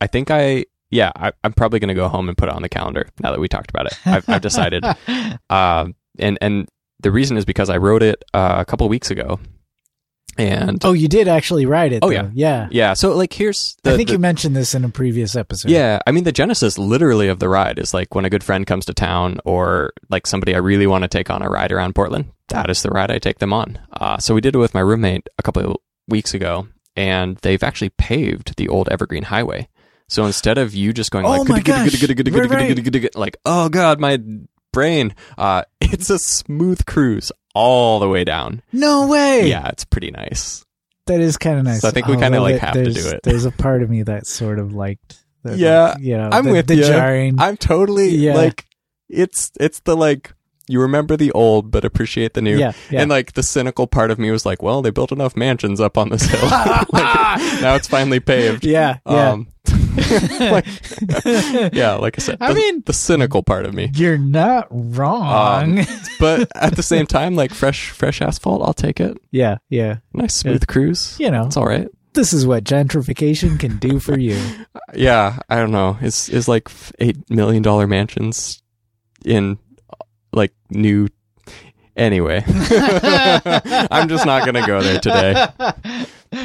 I 0.00 0.06
think 0.06 0.30
I 0.30 0.66
yeah, 0.90 1.10
I, 1.16 1.32
I'm 1.42 1.54
probably 1.54 1.78
going 1.80 1.88
to 1.88 1.94
go 1.94 2.06
home 2.08 2.28
and 2.28 2.36
put 2.36 2.50
it 2.50 2.54
on 2.54 2.60
the 2.60 2.68
calendar 2.68 3.08
now 3.22 3.30
that 3.30 3.40
we 3.40 3.48
talked 3.48 3.70
about 3.70 3.86
it. 3.86 3.98
I've, 4.06 4.28
I've 4.28 4.42
decided. 4.42 4.84
Um, 5.48 5.94
and 6.18 6.36
and 6.42 6.68
the 7.00 7.10
reason 7.10 7.38
is 7.38 7.46
because 7.46 7.70
I 7.70 7.78
wrote 7.78 8.02
it 8.02 8.22
uh, 8.34 8.56
a 8.58 8.64
couple 8.66 8.86
weeks 8.90 9.10
ago, 9.10 9.40
and 10.38 10.82
Oh, 10.84 10.92
you 10.92 11.08
did 11.08 11.28
actually 11.28 11.66
write 11.66 11.92
it. 11.92 12.00
Oh, 12.02 12.08
though. 12.08 12.14
yeah. 12.14 12.30
yeah. 12.34 12.68
yeah. 12.70 12.94
So 12.94 13.14
like, 13.16 13.32
here's 13.32 13.76
the, 13.82 13.92
I 13.92 13.96
think 13.96 14.08
the- 14.08 14.14
you 14.14 14.18
mentioned 14.18 14.56
this 14.56 14.74
in 14.74 14.84
a 14.84 14.88
previous 14.88 15.36
episode. 15.36 15.70
Yeah, 15.70 16.00
I 16.06 16.10
mean 16.12 16.24
the 16.24 16.32
genesis 16.32 16.78
literally 16.78 17.28
of 17.28 17.38
the 17.38 17.48
ride 17.48 17.78
is 17.78 17.92
like 17.94 18.14
when 18.14 18.24
a 18.24 18.30
good 18.30 18.42
friend 18.44 18.66
comes 18.66 18.86
to 18.86 18.94
town 18.94 19.40
or 19.44 19.92
like 20.10 20.26
somebody 20.26 20.54
I 20.54 20.58
really 20.58 20.86
want 20.86 21.02
to 21.02 21.08
take 21.08 21.30
on 21.30 21.42
a 21.42 21.48
ride 21.48 21.72
around 21.72 21.94
Portland. 21.94 22.30
That 22.48 22.70
is 22.70 22.82
the 22.82 22.90
ride 22.90 23.10
I 23.10 23.18
take 23.18 23.38
them 23.38 23.52
on. 23.52 23.78
Uh, 23.92 24.18
so 24.18 24.34
we 24.34 24.40
did 24.40 24.54
it 24.54 24.58
with 24.58 24.74
my 24.74 24.80
roommate 24.80 25.26
a 25.38 25.42
couple 25.42 25.62
of 25.70 25.76
weeks 26.08 26.34
ago, 26.34 26.68
and 26.96 27.36
they've 27.38 27.62
actually 27.62 27.90
paved 27.90 28.56
the 28.56 28.68
old 28.68 28.88
Evergreen 28.88 29.24
Highway. 29.24 29.68
So 30.08 30.26
instead 30.26 30.58
of 30.58 30.74
you 30.74 30.92
just 30.92 31.10
going 31.10 31.24
Oh 31.24 31.42
like 31.48 31.66
like 33.14 33.36
oh 33.44 33.68
god 33.68 33.98
my 34.00 34.18
brain, 34.72 35.14
uh, 35.38 35.62
it's 35.80 36.10
a 36.10 36.18
smooth 36.18 36.84
cruise 36.86 37.32
all 37.54 37.98
the 37.98 38.08
way 38.08 38.24
down. 38.24 38.62
No 38.72 39.06
way. 39.06 39.48
Yeah, 39.48 39.68
it's 39.68 39.84
pretty 39.84 40.10
nice. 40.10 40.64
That 41.06 41.20
is 41.20 41.36
kind 41.36 41.58
of 41.58 41.64
nice. 41.64 41.80
So 41.80 41.88
I 41.88 41.90
think 41.90 42.06
we 42.06 42.16
kinda, 42.16 42.40
like, 42.40 42.58
have 42.60 42.74
to 42.74 42.84
do 42.90 43.08
it. 43.08 43.20
There's 43.24 43.44
a 43.44 43.50
part 43.50 43.82
of 43.82 43.90
me 43.90 44.02
that 44.04 44.26
sort 44.26 44.58
of 44.58 44.72
liked. 44.72 45.18
The, 45.42 45.56
Yeah, 45.58 45.96
you 45.98 46.16
know, 46.16 46.28
I'm 46.30 46.44
the, 46.44 46.52
with 46.52 46.68
the 46.68 46.76
ya. 46.76 46.86
jarring. 46.86 47.40
I'm 47.40 47.56
totally 47.56 48.10
Yeah. 48.10 48.34
like 48.34 48.64
it's 49.08 49.50
it's 49.58 49.80
the 49.80 49.96
like 49.96 50.32
you 50.68 50.80
remember 50.80 51.16
the 51.16 51.32
old 51.32 51.70
but 51.70 51.84
appreciate 51.84 52.34
the 52.34 52.42
new. 52.42 52.56
yeah, 52.58 52.72
yeah. 52.90 53.00
And 53.02 53.10
like 53.10 53.32
the 53.32 53.42
cynical 53.42 53.86
part 53.86 54.10
of 54.10 54.18
me 54.18 54.30
was 54.30 54.46
like, 54.46 54.62
well, 54.62 54.82
they 54.82 54.90
built 54.90 55.12
enough 55.12 55.36
mansions 55.36 55.80
up 55.80 55.98
on 55.98 56.08
this 56.10 56.22
hill. 56.22 56.48
like, 56.48 56.92
now 57.60 57.74
it's 57.74 57.88
finally 57.88 58.20
paved. 58.20 58.64
yeah, 58.64 58.98
yeah. 59.06 59.30
Um, 59.32 59.48
like, 60.40 60.66
yeah, 61.74 61.94
like 61.94 62.18
I 62.18 62.22
said, 62.22 62.38
I 62.40 62.48
the, 62.48 62.54
mean- 62.54 62.82
the 62.86 62.92
cynical 62.92 63.42
part 63.42 63.64
of 63.66 63.74
me. 63.74 63.90
You're 63.94 64.18
not 64.18 64.66
wrong. 64.70 65.78
Um, 65.80 65.86
But 66.18 66.50
at 66.56 66.76
the 66.76 66.82
same 66.82 67.06
time, 67.06 67.34
like 67.36 67.52
fresh, 67.52 67.90
fresh 67.90 68.20
asphalt, 68.22 68.62
I'll 68.62 68.74
take 68.74 69.00
it. 69.00 69.18
yeah, 69.30 69.58
yeah. 69.68 69.98
Nice 70.14 70.34
smooth 70.34 70.66
cruise. 70.66 71.16
You 71.18 71.30
know, 71.30 71.46
It's 71.46 71.56
all 71.56 71.66
right. 71.66 71.88
this 72.14 72.32
is 72.32 72.46
what 72.46 72.64
gentrification 72.64 73.58
can 73.58 73.78
do 73.78 73.98
for 73.98 74.18
you. 74.18 74.38
Yeah, 74.94 75.38
I 75.48 75.56
don't 75.56 75.70
know. 75.70 75.96
Is 76.02 76.28
is 76.28 76.48
like 76.48 76.68
eight 76.98 77.16
million 77.30 77.62
dollar 77.62 77.86
mansions 77.86 78.62
in 79.24 79.56
like 80.32 80.52
new. 80.70 81.08
Anyway, 81.94 82.42
I'm 82.46 84.08
just 84.08 84.24
not 84.24 84.46
gonna 84.46 84.66
go 84.66 84.80
there 84.80 84.98
today. 84.98 85.46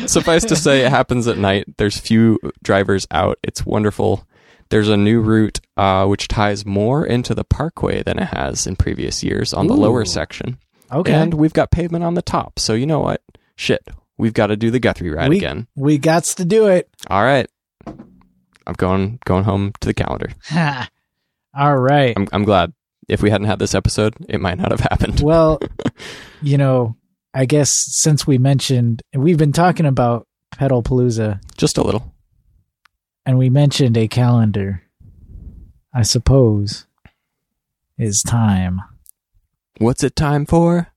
Suffice 0.05 0.43
to 0.45 0.55
say, 0.57 0.85
it 0.85 0.89
happens 0.89 1.27
at 1.27 1.37
night. 1.37 1.65
There's 1.77 1.97
few 1.97 2.37
drivers 2.61 3.07
out. 3.11 3.39
It's 3.43 3.65
wonderful. 3.65 4.27
There's 4.69 4.89
a 4.89 4.97
new 4.97 5.21
route 5.21 5.61
uh, 5.77 6.05
which 6.07 6.27
ties 6.27 6.65
more 6.65 7.05
into 7.05 7.33
the 7.33 7.45
parkway 7.45 8.03
than 8.03 8.19
it 8.19 8.27
has 8.27 8.67
in 8.67 8.75
previous 8.75 9.23
years 9.23 9.53
on 9.53 9.67
the 9.67 9.73
lower 9.73 10.03
section. 10.03 10.57
Okay. 10.91 11.13
And 11.13 11.33
we've 11.33 11.53
got 11.53 11.71
pavement 11.71 12.03
on 12.03 12.15
the 12.15 12.21
top. 12.21 12.59
So 12.59 12.73
you 12.73 12.85
know 12.85 12.99
what? 12.99 13.21
Shit. 13.55 13.87
We've 14.17 14.33
got 14.33 14.47
to 14.47 14.57
do 14.57 14.71
the 14.71 14.79
Guthrie 14.79 15.11
ride 15.11 15.29
we, 15.29 15.37
again. 15.37 15.67
We 15.75 15.99
gots 15.99 16.35
to 16.37 16.45
do 16.45 16.67
it. 16.67 16.89
All 17.09 17.23
right. 17.23 17.47
I'm 17.85 18.73
going 18.75 19.19
going 19.25 19.43
home 19.45 19.73
to 19.79 19.87
the 19.87 19.93
calendar. 19.93 20.29
All 21.57 21.77
right. 21.77 22.13
I'm 22.17 22.27
I'm 22.33 22.43
glad. 22.43 22.73
If 23.07 23.21
we 23.21 23.29
hadn't 23.29 23.47
had 23.47 23.59
this 23.59 23.73
episode, 23.75 24.15
it 24.27 24.41
might 24.41 24.57
not 24.57 24.71
have 24.71 24.81
happened. 24.81 25.21
Well, 25.21 25.59
you 26.41 26.57
know, 26.57 26.95
I 27.33 27.45
guess 27.45 27.71
since 27.73 28.27
we 28.27 28.37
mentioned 28.37 29.01
we've 29.15 29.37
been 29.37 29.53
talking 29.53 29.85
about 29.85 30.27
Pedalpalooza 30.55 31.39
Just 31.57 31.77
a 31.77 31.83
little. 31.83 32.13
and 33.25 33.37
we 33.37 33.49
mentioned 33.49 33.95
a 33.97 34.07
calendar, 34.07 34.83
I 35.93 36.01
suppose 36.03 36.85
is 37.97 38.21
time. 38.27 38.81
What's 39.79 40.03
it 40.03 40.15
time 40.15 40.45
for? 40.45 40.87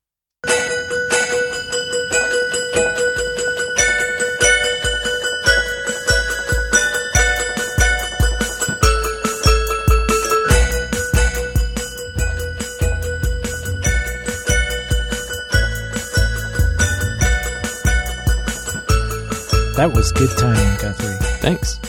That 19.81 19.95
was 19.95 20.11
good 20.11 20.29
timing, 20.37 20.77
Guthrie. 20.77 21.15
Thanks. 21.39 21.79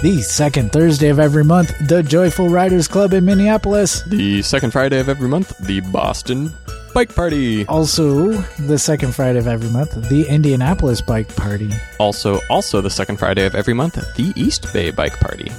The 0.00 0.22
second 0.22 0.72
Thursday 0.72 1.10
of 1.10 1.18
every 1.18 1.44
month, 1.44 1.70
the 1.86 2.02
Joyful 2.02 2.48
Riders 2.48 2.88
Club 2.88 3.12
in 3.12 3.26
Minneapolis. 3.26 4.00
The 4.04 4.40
second 4.40 4.70
Friday 4.70 4.98
of 5.00 5.10
every 5.10 5.28
month, 5.28 5.58
the 5.58 5.80
Boston 5.80 6.50
Bike 6.94 7.14
Party. 7.14 7.66
Also, 7.66 8.30
the 8.58 8.78
second 8.78 9.14
Friday 9.14 9.38
of 9.38 9.46
every 9.46 9.68
month, 9.68 9.90
the 10.08 10.26
Indianapolis 10.26 11.02
Bike 11.02 11.28
Party. 11.36 11.68
Also, 11.98 12.40
also 12.48 12.80
the 12.80 12.88
second 12.88 13.18
Friday 13.18 13.44
of 13.44 13.54
every 13.54 13.74
month, 13.74 13.96
the 14.16 14.32
East 14.34 14.72
Bay 14.72 14.90
Bike 14.90 15.20
Party. 15.20 15.52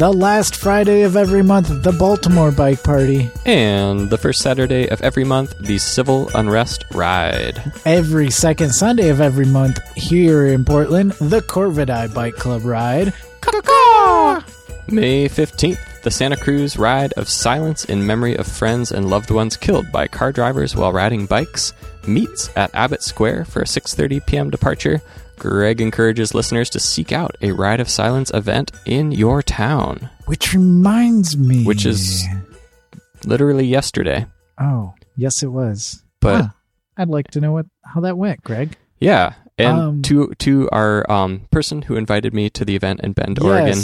The 0.00 0.10
last 0.10 0.56
Friday 0.56 1.02
of 1.02 1.14
every 1.14 1.42
month, 1.42 1.82
the 1.82 1.92
Baltimore 1.92 2.50
Bike 2.50 2.82
Party. 2.82 3.30
And 3.44 4.08
the 4.08 4.16
first 4.16 4.40
Saturday 4.40 4.88
of 4.88 5.02
every 5.02 5.24
month, 5.24 5.58
the 5.58 5.76
Civil 5.76 6.30
Unrest 6.34 6.86
Ride. 6.94 7.62
Every 7.84 8.30
second 8.30 8.70
Sunday 8.70 9.10
of 9.10 9.20
every 9.20 9.44
month, 9.44 9.78
here 9.96 10.46
in 10.46 10.64
Portland, 10.64 11.12
the 11.20 11.42
Corvidae 11.42 12.14
Bike 12.14 12.36
Club 12.36 12.64
Ride. 12.64 13.12
May 14.88 15.28
15th, 15.28 15.78
the 16.02 16.10
Santa 16.10 16.36
Cruz 16.36 16.76
Ride 16.78 17.12
of 17.14 17.28
Silence 17.28 17.84
in 17.84 18.06
memory 18.06 18.34
of 18.36 18.46
friends 18.46 18.90
and 18.92 19.10
loved 19.10 19.30
ones 19.30 19.56
killed 19.56 19.90
by 19.92 20.08
car 20.08 20.32
drivers 20.32 20.74
while 20.74 20.92
riding 20.92 21.26
bikes 21.26 21.72
meets 22.06 22.50
at 22.56 22.74
Abbott 22.74 23.02
Square 23.02 23.44
for 23.46 23.60
a 23.60 23.66
6:30 23.66 24.24
p.m. 24.26 24.50
departure. 24.50 25.02
Greg 25.38 25.80
encourages 25.80 26.34
listeners 26.34 26.68
to 26.70 26.78
seek 26.80 27.12
out 27.12 27.34
a 27.40 27.52
Ride 27.52 27.80
of 27.80 27.88
Silence 27.88 28.30
event 28.34 28.72
in 28.86 29.10
your 29.12 29.42
town. 29.42 30.10
Which 30.26 30.52
reminds 30.52 31.36
me. 31.36 31.64
Which 31.64 31.86
is- 31.86 32.24
Literally 33.24 33.66
yesterday. 33.66 34.26
Oh, 34.58 34.94
yes, 35.16 35.42
it 35.42 35.48
was. 35.52 36.02
But 36.20 36.36
Huh. 36.42 36.48
I'd 36.96 37.08
like 37.08 37.30
to 37.32 37.40
know 37.40 37.52
what 37.52 37.66
how 37.84 38.00
that 38.02 38.16
went, 38.18 38.42
Greg. 38.42 38.76
yeah, 38.98 39.34
and 39.58 39.78
Um, 39.78 40.02
to 40.02 40.32
to 40.38 40.68
our 40.72 41.10
um, 41.10 41.42
person 41.50 41.82
who 41.82 41.96
invited 41.96 42.32
me 42.34 42.48
to 42.50 42.64
the 42.64 42.76
event 42.76 43.00
in 43.02 43.12
Bend, 43.12 43.38
Oregon. 43.38 43.78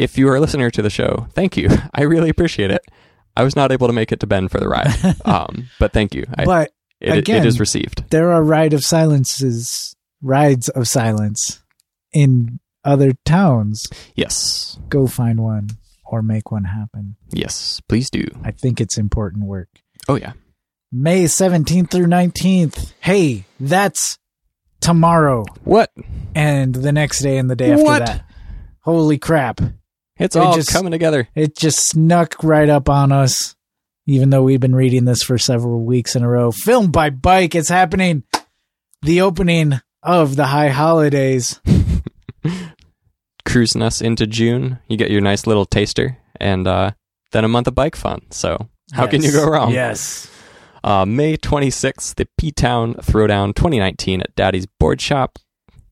If 0.00 0.16
you 0.18 0.28
are 0.28 0.36
a 0.36 0.40
listener 0.40 0.70
to 0.70 0.82
the 0.82 0.90
show, 0.90 1.26
thank 1.34 1.56
you. 1.56 1.68
I 1.94 2.02
really 2.02 2.30
appreciate 2.30 2.70
it. 2.70 2.82
I 3.36 3.42
was 3.44 3.54
not 3.54 3.70
able 3.72 3.86
to 3.86 3.92
make 3.92 4.12
it 4.12 4.20
to 4.20 4.26
Bend 4.26 4.50
for 4.50 4.58
the 4.58 4.68
ride, 4.68 4.92
um, 5.24 5.68
but 5.78 5.92
thank 5.92 6.14
you. 6.14 6.26
I, 6.36 6.44
But 6.44 6.70
it, 7.00 7.16
again- 7.18 7.38
it 7.38 7.46
is 7.46 7.60
received. 7.60 8.10
there 8.10 8.32
are 8.32 8.42
ride 8.42 8.72
of 8.72 8.84
silences, 8.84 9.94
rides 10.22 10.68
of 10.70 10.88
silence 10.88 11.62
in 12.12 12.58
other 12.84 13.12
towns. 13.24 13.86
Yes, 14.14 14.78
Go 14.88 15.06
find 15.06 15.40
one 15.40 15.68
or 16.04 16.22
make 16.22 16.50
one 16.50 16.64
happen. 16.64 17.16
yes, 17.30 17.80
please 17.88 18.10
do. 18.10 18.24
I 18.42 18.50
think 18.50 18.80
it's 18.80 18.98
important 18.98 19.44
work. 19.44 19.68
Oh 20.08 20.16
yeah, 20.16 20.32
May 20.90 21.24
17th 21.24 21.90
through 21.90 22.06
19th. 22.06 22.94
Hey, 23.00 23.44
that's 23.60 24.18
tomorrow 24.80 25.44
what? 25.64 25.90
and 26.34 26.74
the 26.74 26.90
next 26.92 27.20
day 27.20 27.36
and 27.38 27.48
the 27.50 27.54
day 27.56 27.70
after 27.72 27.84
What? 27.84 28.06
that. 28.06 28.24
Holy 28.80 29.18
crap. 29.18 29.60
It's 30.20 30.36
It 30.36 30.42
all 30.42 30.54
just- 30.54 30.70
coming 30.72 30.92
together. 30.92 31.28
It 31.34 31.56
just 31.56 31.88
snuck 31.88 32.42
right 32.44 32.68
up 32.68 32.88
on 32.88 33.10
us, 33.10 33.56
even 34.06 34.30
though 34.30 34.42
we've 34.42 34.60
been 34.60 34.74
reading 34.76 35.04
this 35.06 35.22
for 35.22 35.38
several 35.38 35.84
weeks 35.84 36.14
in 36.14 36.22
a 36.22 36.28
row. 36.28 36.52
Filmed 36.52 36.92
by 36.92 37.10
Bike, 37.10 37.54
it's 37.54 37.68
happening. 37.70 38.22
The 39.02 39.22
opening 39.22 39.80
of 40.02 40.36
the 40.36 40.46
high 40.46 40.68
holidays. 40.68 41.60
Cruising 43.46 43.82
us 43.82 44.00
into 44.00 44.26
June. 44.26 44.78
You 44.88 44.96
get 44.96 45.10
your 45.10 45.22
nice 45.22 45.46
little 45.46 45.64
taster, 45.64 46.18
and 46.38 46.68
uh, 46.68 46.90
then 47.32 47.44
a 47.44 47.48
month 47.48 47.66
of 47.66 47.74
bike 47.74 47.96
fun. 47.96 48.20
So 48.30 48.68
how 48.92 49.06
can 49.06 49.22
you 49.22 49.32
go 49.32 49.46
wrong? 49.48 49.72
Yes. 49.72 50.30
Uh, 50.84 51.04
May 51.04 51.36
26th, 51.36 52.14
the 52.14 52.28
P 52.38 52.52
Town 52.52 52.94
Throwdown 52.94 53.54
2019 53.54 54.20
at 54.20 54.34
Daddy's 54.36 54.66
Board 54.78 55.00
Shop. 55.00 55.38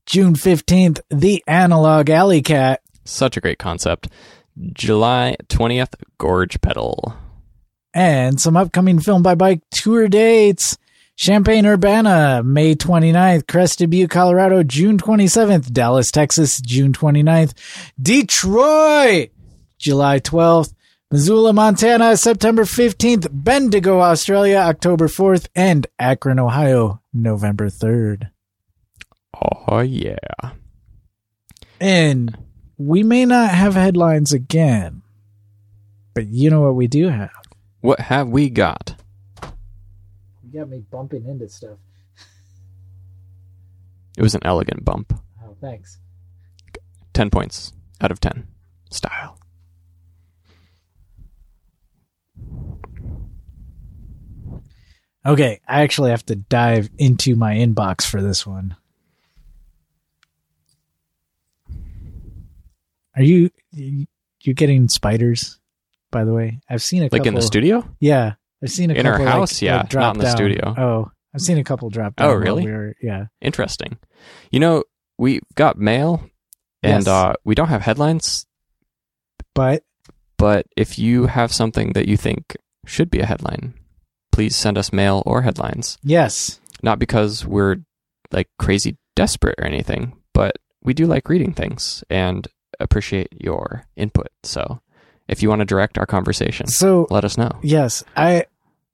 June 0.07 0.35
15th, 0.35 1.01
the 1.11 1.43
Analog 1.47 2.07
Alleycat. 2.07 2.79
Such 3.09 3.37
a 3.37 3.41
great 3.41 3.59
concept. 3.59 4.09
July 4.75 5.37
20th, 5.49 5.95
Gorge 6.19 6.61
Pedal. 6.61 7.15
And 7.95 8.39
some 8.39 8.57
upcoming 8.57 9.01
Film 9.01 9.23
by 9.23 9.35
Bike 9.35 9.63
tour 9.71 10.09
dates. 10.09 10.77
Champaign 11.17 11.65
Urbana, 11.67 12.43
May 12.45 12.75
29th. 12.75 13.49
Crested 13.49 13.91
Butte, 13.91 14.11
Colorado, 14.11 14.63
June 14.63 14.99
27th. 14.99 15.73
Dallas, 15.73 16.11
Texas, 16.11 16.61
June 16.61 16.93
29th. 16.93 17.55
Detroit, 18.01 19.31
July 19.79 20.21
12th. 20.21 20.75
Missoula, 21.11 21.55
Montana, 21.55 22.17
September 22.17 22.65
15th. 22.65 23.27
Bendigo, 23.33 24.01
Australia, 24.01 24.59
October 24.59 25.09
4th. 25.09 25.49
And 25.57 25.87
Akron, 25.99 26.39
Ohio, 26.39 27.01
November 27.15 27.71
3rd. 27.71 28.31
Oh, 29.67 29.81
yeah. 29.81 30.53
And 31.81 32.37
we 32.79 33.03
may 33.03 33.25
not 33.25 33.51
have 33.51 33.75
headlines 33.75 34.33
again, 34.33 35.03
but 36.15 36.29
you 36.29 36.49
know 36.49 36.63
what 36.63 36.77
we 36.77 36.87
do 36.87 37.09
have? 37.09 37.31
What 37.81 38.01
have 38.01 38.29
we 38.29 38.49
got? 38.49 38.95
You 40.43 40.61
got 40.61 40.69
me 40.69 40.85
bumping 40.91 41.27
into 41.27 41.49
stuff. 41.49 41.79
It 44.17 44.23
was 44.23 44.35
an 44.35 44.41
elegant 44.45 44.85
bump. 44.85 45.13
Oh, 45.45 45.57
thanks. 45.61 45.99
10 47.15 47.31
points 47.31 47.73
out 48.01 48.11
of 48.11 48.21
10. 48.21 48.47
Style. 48.91 49.39
Okay, 55.27 55.61
I 55.69 55.83
actually 55.83 56.11
have 56.11 56.25
to 56.27 56.37
dive 56.37 56.89
into 56.97 57.37
my 57.37 57.57
inbox 57.57 58.09
for 58.09 58.23
this 58.23 58.47
one. 58.47 58.77
Are 63.19 63.23
you 63.25 63.51
you 63.73 64.55
getting 64.55 64.89
spiders? 64.89 65.59
By 66.11 66.25
the 66.25 66.33
way, 66.33 66.61
I've 66.71 66.83
seen 66.83 67.03
a 67.03 67.05
Like 67.07 67.11
couple. 67.13 67.29
in 67.29 67.35
the 67.35 67.43
studio? 67.43 67.85
Yeah, 68.01 68.35
I've 68.63 68.71
seen 68.71 68.91
a 68.91 68.95
In 68.95 69.07
our 69.07 69.13
couple, 69.15 69.27
like- 69.27 69.35
house? 69.35 69.61
Yeah, 69.61 69.79
like, 69.79 69.89
drop 69.91 70.03
not 70.03 70.15
in 70.15 70.19
the 70.21 70.25
down. 70.27 70.37
studio. 70.37 70.75
Oh, 70.79 71.11
I've 71.35 71.41
seen 71.43 71.59
a 71.59 71.65
couple 71.65 71.91
drop 71.91 72.17
down. 72.17 72.29
Oh, 72.31 72.35
really? 72.35 72.65
we 72.65 72.71
were- 72.73 72.95
yeah. 73.03 73.27
Interesting. 73.43 73.99
You 74.51 74.61
know, 74.61 74.85
we 75.19 75.41
got 75.57 75.77
mail 75.79 76.23
and 76.83 77.05
Yes. 77.05 77.09
uh, 77.09 77.35
we 77.45 77.55
don't 77.55 77.69
have 77.69 77.83
headlines, 77.83 78.47
But 79.55 79.83
but 80.39 80.67
if 80.77 80.99
you 80.99 81.27
have 81.27 81.53
something 81.53 81.93
that 81.95 82.07
you 82.07 82.17
think 82.17 82.57
should 82.87 83.11
be 83.11 83.19
a 83.21 83.27
headline, 83.27 83.75
please 84.33 84.55
send 84.55 84.79
us 84.79 84.93
mail 84.93 85.23
or 85.27 85.43
headlines. 85.43 85.99
yes, 86.03 86.61
Not 86.83 87.01
because 87.01 87.45
we're 87.45 87.79
like 88.31 88.49
crazy 88.59 88.97
desperate 89.17 89.57
or 89.59 89.65
anything, 89.67 90.13
but 90.33 90.57
we 90.83 90.95
do 90.95 91.07
like 91.07 91.29
reading 91.29 91.53
things 91.53 92.05
and 92.09 92.47
appreciate 92.81 93.29
your 93.41 93.85
input. 93.97 94.29
So 94.43 94.81
if 95.29 95.43
you 95.43 95.49
want 95.49 95.61
to 95.61 95.65
direct 95.65 95.99
our 95.99 96.07
conversation, 96.07 96.67
so 96.69 97.07
let 97.11 97.25
us 97.25 97.37
know. 97.39 97.51
yes, 97.63 98.03
I 98.17 98.45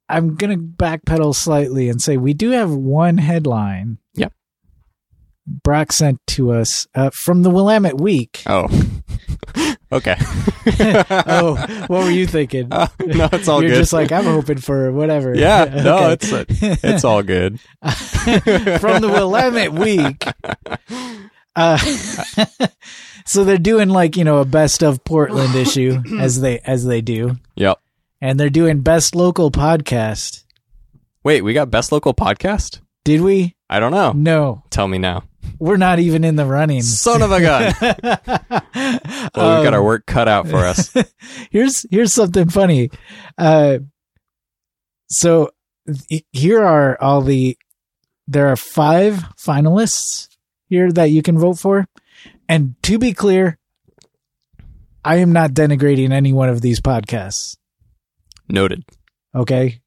I'm 0.09 0.35
gonna 0.35 0.57
backpedal 0.57 1.33
slightly 1.35 1.89
and 1.89 2.01
say 2.01 2.17
we 2.17 2.33
do 2.33 2.51
have 2.51 2.71
one 2.71 3.17
headline. 3.17 3.97
Yep. 4.15 4.33
Brock 5.47 5.91
sent 5.91 6.19
to 6.27 6.51
us 6.51 6.87
uh, 6.95 7.09
from 7.11 7.43
the 7.43 7.49
Willamette 7.51 7.99
Week. 7.99 8.41
Oh, 8.47 8.67
okay. 9.91 10.15
oh, 11.09 11.55
what 11.87 12.03
were 12.03 12.09
you 12.11 12.25
thinking? 12.27 12.67
Uh, 12.71 12.87
no, 13.05 13.29
it's 13.31 13.47
all 13.47 13.59
good. 13.61 13.67
You're 13.67 13.75
good. 13.75 13.81
just 13.81 13.93
like 13.93 14.11
I'm 14.11 14.23
hoping 14.25 14.57
for 14.57 14.91
whatever. 14.91 15.35
yeah, 15.35 15.65
no, 15.83 15.97
Okay. 16.11 16.13
it's 16.13 16.83
it's 16.83 17.03
all 17.03 17.21
good. 17.23 17.59
from 17.59 19.01
the 19.01 19.09
Willamette 19.11 19.73
Week. 19.73 20.23
Uh, 21.55 21.77
so 23.25 23.43
they're 23.43 23.57
doing 23.57 23.89
like 23.89 24.15
you 24.17 24.23
know 24.23 24.37
a 24.39 24.45
best 24.45 24.83
of 24.83 25.03
Portland 25.03 25.55
issue 25.65 26.01
as 26.19 26.39
they 26.41 26.59
as 26.59 26.85
they 26.85 27.01
do, 27.01 27.37
Yep. 27.55 27.79
and 28.21 28.39
they're 28.39 28.49
doing 28.49 28.81
best 28.81 29.15
local 29.15 29.51
podcast. 29.51 30.43
Wait, 31.23 31.41
we 31.41 31.53
got 31.53 31.71
best 31.71 31.91
local 31.91 32.13
podcast? 32.13 32.81
Did 33.03 33.21
we? 33.21 33.55
I 33.69 33.79
don't 33.79 33.91
know. 33.91 34.11
No, 34.13 34.63
Tell 34.69 34.87
me 34.87 34.97
now. 34.99 35.23
we're 35.59 35.77
not 35.77 35.99
even 35.99 36.23
in 36.23 36.35
the 36.35 36.45
running. 36.45 36.81
Son 36.83 37.21
of 37.23 37.31
a 37.31 37.41
gun. 37.41 37.73
well, 37.81 39.57
we've 39.57 39.63
got 39.63 39.73
our 39.73 39.79
Um, 39.79 39.85
work 39.85 40.05
cut 40.05 40.27
out 40.27 40.47
for 40.47 40.57
us. 40.57 40.93
here's 41.51 41.85
here's 41.89 42.13
something 42.13 42.49
funny. 42.49 42.89
Uh, 43.37 43.79
so 45.09 45.51
th- 46.09 46.25
here 46.31 46.63
are 46.63 46.97
all 47.01 47.21
the. 47.21 47.57
There 48.27 48.47
are 48.47 48.55
five 48.55 49.23
finalists 49.37 50.29
here 50.67 50.91
that 50.91 51.11
you 51.11 51.21
can 51.21 51.37
vote 51.37 51.59
for, 51.59 51.85
and 52.49 52.75
to 52.83 52.97
be 52.99 53.13
clear, 53.13 53.57
I 55.03 55.17
am 55.17 55.31
not 55.33 55.51
denigrating 55.51 56.11
any 56.11 56.33
one 56.33 56.49
of 56.49 56.61
these 56.61 56.81
podcasts. 56.81 57.57
Noted. 58.49 58.83
Okay, 59.35 59.81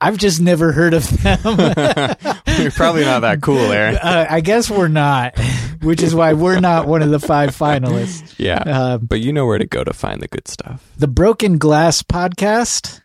I've 0.00 0.16
just 0.16 0.40
never 0.40 0.72
heard 0.72 0.94
of 0.94 1.06
them. 1.22 1.38
We're 2.46 2.70
probably 2.70 3.04
not 3.04 3.20
that 3.20 3.40
cool, 3.42 3.58
Aaron. 3.72 3.96
uh, 3.96 4.26
I 4.30 4.40
guess 4.40 4.70
we're 4.70 4.88
not, 4.88 5.38
which 5.82 6.02
is 6.02 6.14
why 6.14 6.32
we're 6.32 6.60
not 6.60 6.86
one 6.86 7.02
of 7.02 7.10
the 7.10 7.20
five 7.20 7.50
finalists. 7.50 8.34
Yeah. 8.38 8.58
Um, 8.62 9.06
But 9.06 9.20
you 9.20 9.32
know 9.32 9.46
where 9.46 9.58
to 9.58 9.66
go 9.66 9.84
to 9.84 9.92
find 9.92 10.20
the 10.22 10.28
good 10.28 10.48
stuff. 10.48 10.90
the 10.96 11.08
Broken 11.08 11.58
Glass 11.58 12.02
Podcast, 12.02 13.00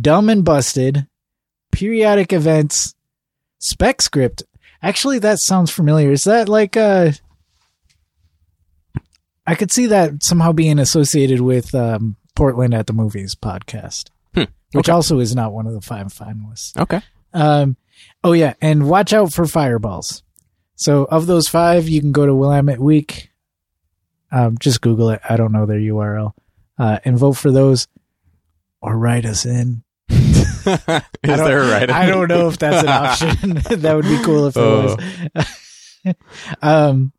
Dumb 0.00 0.28
and 0.28 0.44
Busted, 0.44 1.06
Periodic 1.72 2.32
Events, 2.32 2.94
Spec 3.58 4.00
Script. 4.02 4.42
Actually, 4.82 5.18
that 5.20 5.38
sounds 5.40 5.70
familiar. 5.70 6.12
Is 6.12 6.24
that 6.24 6.48
like 6.48 6.76
uh 6.76 7.10
I 9.46 9.54
could 9.54 9.70
see 9.70 9.86
that 9.86 10.22
somehow 10.22 10.52
being 10.52 10.78
associated 10.78 11.40
with 11.40 11.74
um, 11.74 12.16
Portland 12.34 12.72
at 12.74 12.86
the 12.86 12.92
Movies 12.92 13.34
podcast, 13.34 14.10
Hmm, 14.34 14.44
which 14.72 14.88
also 14.88 15.18
is 15.20 15.34
not 15.34 15.52
one 15.52 15.66
of 15.66 15.74
the 15.74 15.80
five 15.80 16.06
finalists. 16.08 16.76
Okay. 16.78 17.00
Um, 17.32 17.76
oh 18.22 18.32
yeah, 18.32 18.54
and 18.60 18.88
watch 18.88 19.12
out 19.12 19.32
for 19.32 19.46
fireballs. 19.46 20.22
So 20.76 21.04
of 21.04 21.26
those 21.26 21.48
five, 21.48 21.88
you 21.88 22.00
can 22.00 22.12
go 22.12 22.26
to 22.26 22.34
Willamette 22.34 22.80
Week. 22.80 23.30
Um, 24.32 24.56
just 24.58 24.80
Google 24.80 25.10
it. 25.10 25.20
I 25.28 25.36
don't 25.36 25.52
know 25.52 25.66
their 25.66 25.78
URL, 25.78 26.32
uh, 26.78 26.98
and 27.04 27.16
vote 27.18 27.34
for 27.34 27.52
those, 27.52 27.86
or 28.82 28.96
write 28.96 29.24
us 29.26 29.46
in. 29.46 29.84
Is 30.08 30.64
there 30.64 31.62
a 31.62 31.70
right? 31.70 31.90
I 31.90 32.06
don't 32.06 32.28
know 32.28 32.48
if 32.48 32.58
that's 32.58 32.82
an 32.82 32.88
option. 32.88 33.54
that 33.82 33.94
would 33.94 34.04
be 34.06 34.22
cool 34.24 34.46
if 34.48 34.56
it 34.56 34.60
Oh. 34.60 34.96
was. 35.34 36.14
um, 36.62 37.12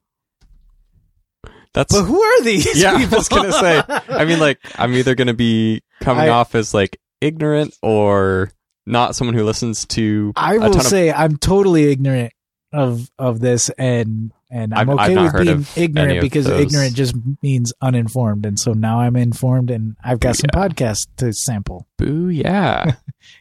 That's 1.76 1.94
but 1.94 2.06
who 2.06 2.20
are 2.22 2.42
these? 2.44 2.82
yeah. 2.82 2.94
I 2.96 2.98
people? 3.04 3.18
was 3.20 3.30
gonna 3.30 3.52
say. 3.52 3.82
I 4.10 4.26
mean, 4.26 4.40
like, 4.40 4.60
I'm 4.80 4.94
either 4.96 5.14
gonna 5.14 5.34
be 5.36 5.84
coming 6.02 6.26
I- 6.26 6.30
off 6.30 6.56
as 6.56 6.74
like 6.74 7.00
ignorant 7.22 7.76
or 7.84 8.52
not 8.88 9.16
someone 9.16 9.36
who 9.36 9.44
listens 9.44 9.86
to. 9.88 10.34
I 10.36 10.56
a 10.56 10.60
will 10.60 10.70
ton 10.72 10.80
of- 10.80 10.88
say 10.88 11.12
I'm 11.12 11.38
totally 11.38 11.92
ignorant 11.92 12.34
of 12.74 13.10
of 13.20 13.40
this, 13.40 13.70
and 13.78 14.32
and 14.52 14.74
I'm 14.74 14.90
I've- 14.90 15.00
I've 15.00 15.06
okay 15.12 15.16
not 15.16 15.24
with 15.24 15.32
heard 15.34 15.44
being 15.46 15.58
of 15.58 15.78
any 15.78 15.86
ignorant 15.86 16.18
of 16.18 16.22
because 16.22 16.46
those. 16.46 16.62
ignorant 16.62 16.96
just 16.96 17.16
means 17.44 17.74
uninformed, 17.82 18.46
and 18.46 18.60
so 18.60 18.74
now 18.74 19.00
I'm 19.02 19.16
informed, 19.16 19.70
and 19.72 19.96
I've 20.04 20.20
got 20.20 20.36
some 20.38 20.50
podcasts 20.50 21.08
to 21.18 21.32
sample 21.34 21.88
Boo, 21.98 22.30
yeah. 22.30 22.94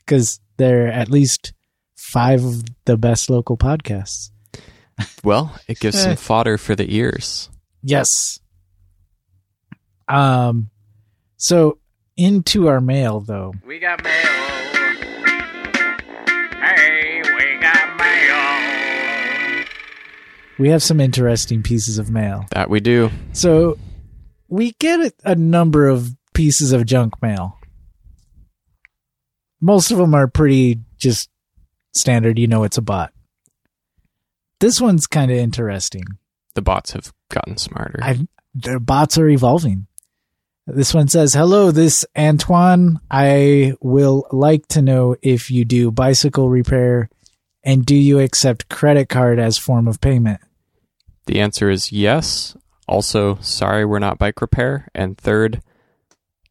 because 0.05 0.41
they're 0.57 0.89
at 0.89 1.09
least 1.11 1.53
five 1.97 2.45
of 2.45 2.63
the 2.85 2.97
best 2.97 3.29
local 3.31 3.57
podcasts. 3.57 4.31
well, 5.25 5.55
it 5.69 5.79
gives 5.81 5.97
Eh. 5.97 6.01
some 6.01 6.17
fodder 6.17 6.57
for 6.59 6.75
the 6.77 6.95
ears. 6.97 7.51
Yes. 7.85 8.41
Um. 10.09 10.71
So 11.37 11.79
into 12.17 12.69
our 12.69 12.81
mail 12.81 13.21
though. 13.21 13.53
We 13.67 13.79
got 13.79 14.03
mail. 14.03 14.13
Hey, 16.63 17.23
we 17.23 17.61
got 17.61 17.97
mail. 17.99 19.65
We 20.59 20.71
have 20.71 20.83
some 20.83 20.99
interesting 21.01 21.63
pieces 21.63 21.99
of 21.99 22.11
mail. 22.11 22.47
That 22.53 22.71
we 22.71 22.81
do. 22.81 23.11
So 23.35 23.79
we 24.49 24.73
get 24.73 25.01
a, 25.01 25.13
a 25.33 25.35
number 25.35 25.87
of 25.89 26.17
pieces 26.33 26.73
of 26.73 26.87
junk 26.87 27.21
mail. 27.21 27.59
Most 29.61 29.91
of 29.91 29.99
them 29.99 30.15
are 30.15 30.29
pretty 30.29 30.81
just 30.97 31.29
standard. 31.95 32.39
You 32.39 32.47
know, 32.47 32.65
it's 32.65 32.79
a 32.79 32.83
bot. 32.83 33.13
This 34.61 34.81
one's 34.81 35.07
kind 35.07 35.31
of 35.31 35.37
interesting. 35.37 36.05
The 36.55 36.63
bots 36.63 36.93
have 36.93 37.13
gotten 37.31 37.57
smarter. 37.57 37.99
I 38.03 38.27
their 38.55 38.79
bots 38.79 39.19
are 39.19 39.29
evolving. 39.29 39.87
This 40.67 40.95
one 40.95 41.09
says, 41.09 41.35
"Hello, 41.35 41.71
this 41.71 42.07
Antoine. 42.17 43.01
I 43.11 43.75
will 43.81 44.27
like 44.31 44.67
to 44.69 44.83
know 44.83 45.17
if 45.23 45.51
you 45.51 45.65
do 45.65 45.91
bicycle 45.91 46.49
repair, 46.49 47.11
and 47.63 47.85
do 47.85 47.97
you 47.97 48.21
accept 48.21 48.69
credit 48.69 49.09
card 49.09 49.39
as 49.39 49.59
form 49.59 49.89
of 49.89 50.01
payment?" 50.01 50.41
the 51.27 51.41
answer 51.41 51.71
is 51.71 51.93
yes. 51.93 52.57
Also, 52.87 53.37
sorry, 53.41 53.85
we're 53.85 53.99
not 53.99 54.19
bike 54.19 54.41
repair. 54.41 54.89
And 54.95 55.17
third, 55.17 55.63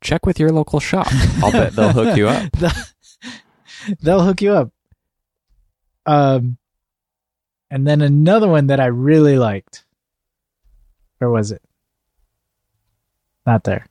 check 0.01 0.25
with 0.25 0.39
your 0.39 0.49
local 0.49 0.79
shop. 0.79 1.07
I'll 1.43 1.51
bet 1.51 1.73
they'll 1.75 1.93
hook 1.93 2.17
you 2.17 2.27
up. 2.27 2.51
They'll 4.01 4.23
hook 4.23 4.41
you 4.41 4.53
up. 4.53 4.71
Um, 6.05 6.57
and 7.69 7.85
then 7.85 8.01
another 8.01 8.47
one 8.47 8.67
that 8.67 8.79
I 8.79 8.85
really 8.85 9.37
liked. 9.37 9.83
Where 11.23 11.29
was 11.31 11.53
it? 11.53 11.61
Not 13.45 13.63
there. 13.63 13.85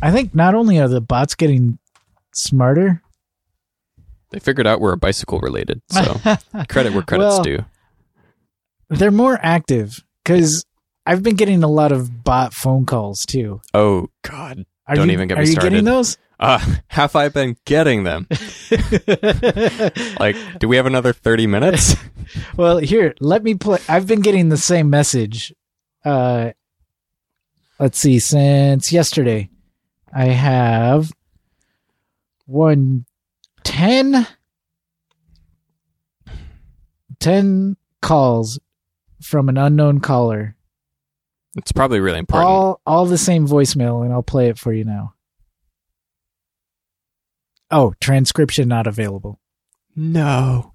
I 0.00 0.10
think 0.10 0.34
not 0.34 0.54
only 0.54 0.78
are 0.80 0.88
the 0.88 1.00
bots 1.00 1.34
getting 1.34 1.78
smarter, 2.32 3.02
They 4.30 4.38
figured 4.40 4.66
out 4.66 4.80
we're 4.80 4.96
bicycle 4.96 5.40
related. 5.40 5.82
So 5.90 6.02
credit 6.68 6.92
where 6.94 7.02
credit's 7.02 7.34
Well, 7.34 7.42
due. 7.42 7.64
they're 8.88 9.10
more 9.10 9.38
active 9.42 10.02
because 10.24 10.64
I've 11.06 11.22
been 11.22 11.36
getting 11.36 11.62
a 11.62 11.68
lot 11.68 11.92
of 11.92 12.24
bot 12.24 12.54
phone 12.54 12.86
calls 12.86 13.26
too. 13.26 13.60
Oh, 13.74 14.08
God. 14.22 14.64
Are 14.86 14.96
Don't 14.96 15.08
you, 15.08 15.12
even 15.14 15.28
get 15.28 15.38
are 15.38 15.42
me 15.42 15.46
you 15.46 15.52
started. 15.52 15.70
getting 15.70 15.84
those? 15.84 16.18
Uh, 16.40 16.58
have 16.88 17.14
I 17.14 17.28
been 17.28 17.56
getting 17.64 18.04
them? 18.04 18.26
Like, 20.18 20.36
do 20.58 20.68
we 20.68 20.76
have 20.76 20.86
another 20.86 21.12
30 21.12 21.46
minutes? 21.46 21.96
well, 22.56 22.78
here, 22.78 23.14
let 23.20 23.42
me 23.42 23.54
play. 23.54 23.78
I've 23.88 24.06
been 24.06 24.20
getting 24.20 24.48
the 24.48 24.56
same 24.56 24.88
message. 24.90 25.52
Uh, 26.04 26.52
let's 27.78 27.98
see, 27.98 28.18
since 28.18 28.92
yesterday, 28.92 29.50
I 30.14 30.26
have 30.26 31.12
one 32.46 33.04
ten, 33.64 34.26
ten 37.18 37.76
calls 38.00 38.58
from 39.20 39.48
an 39.48 39.56
unknown 39.58 40.00
caller. 40.00 40.56
It's 41.56 41.72
probably 41.72 42.00
really 42.00 42.18
important. 42.18 42.48
All 42.48 42.80
all 42.86 43.06
the 43.06 43.18
same 43.18 43.46
voicemail, 43.46 44.04
and 44.04 44.12
I'll 44.12 44.22
play 44.22 44.48
it 44.48 44.58
for 44.58 44.72
you 44.72 44.84
now. 44.84 45.14
Oh, 47.70 47.94
transcription 48.00 48.68
not 48.68 48.86
available. 48.86 49.40
no. 49.96 50.68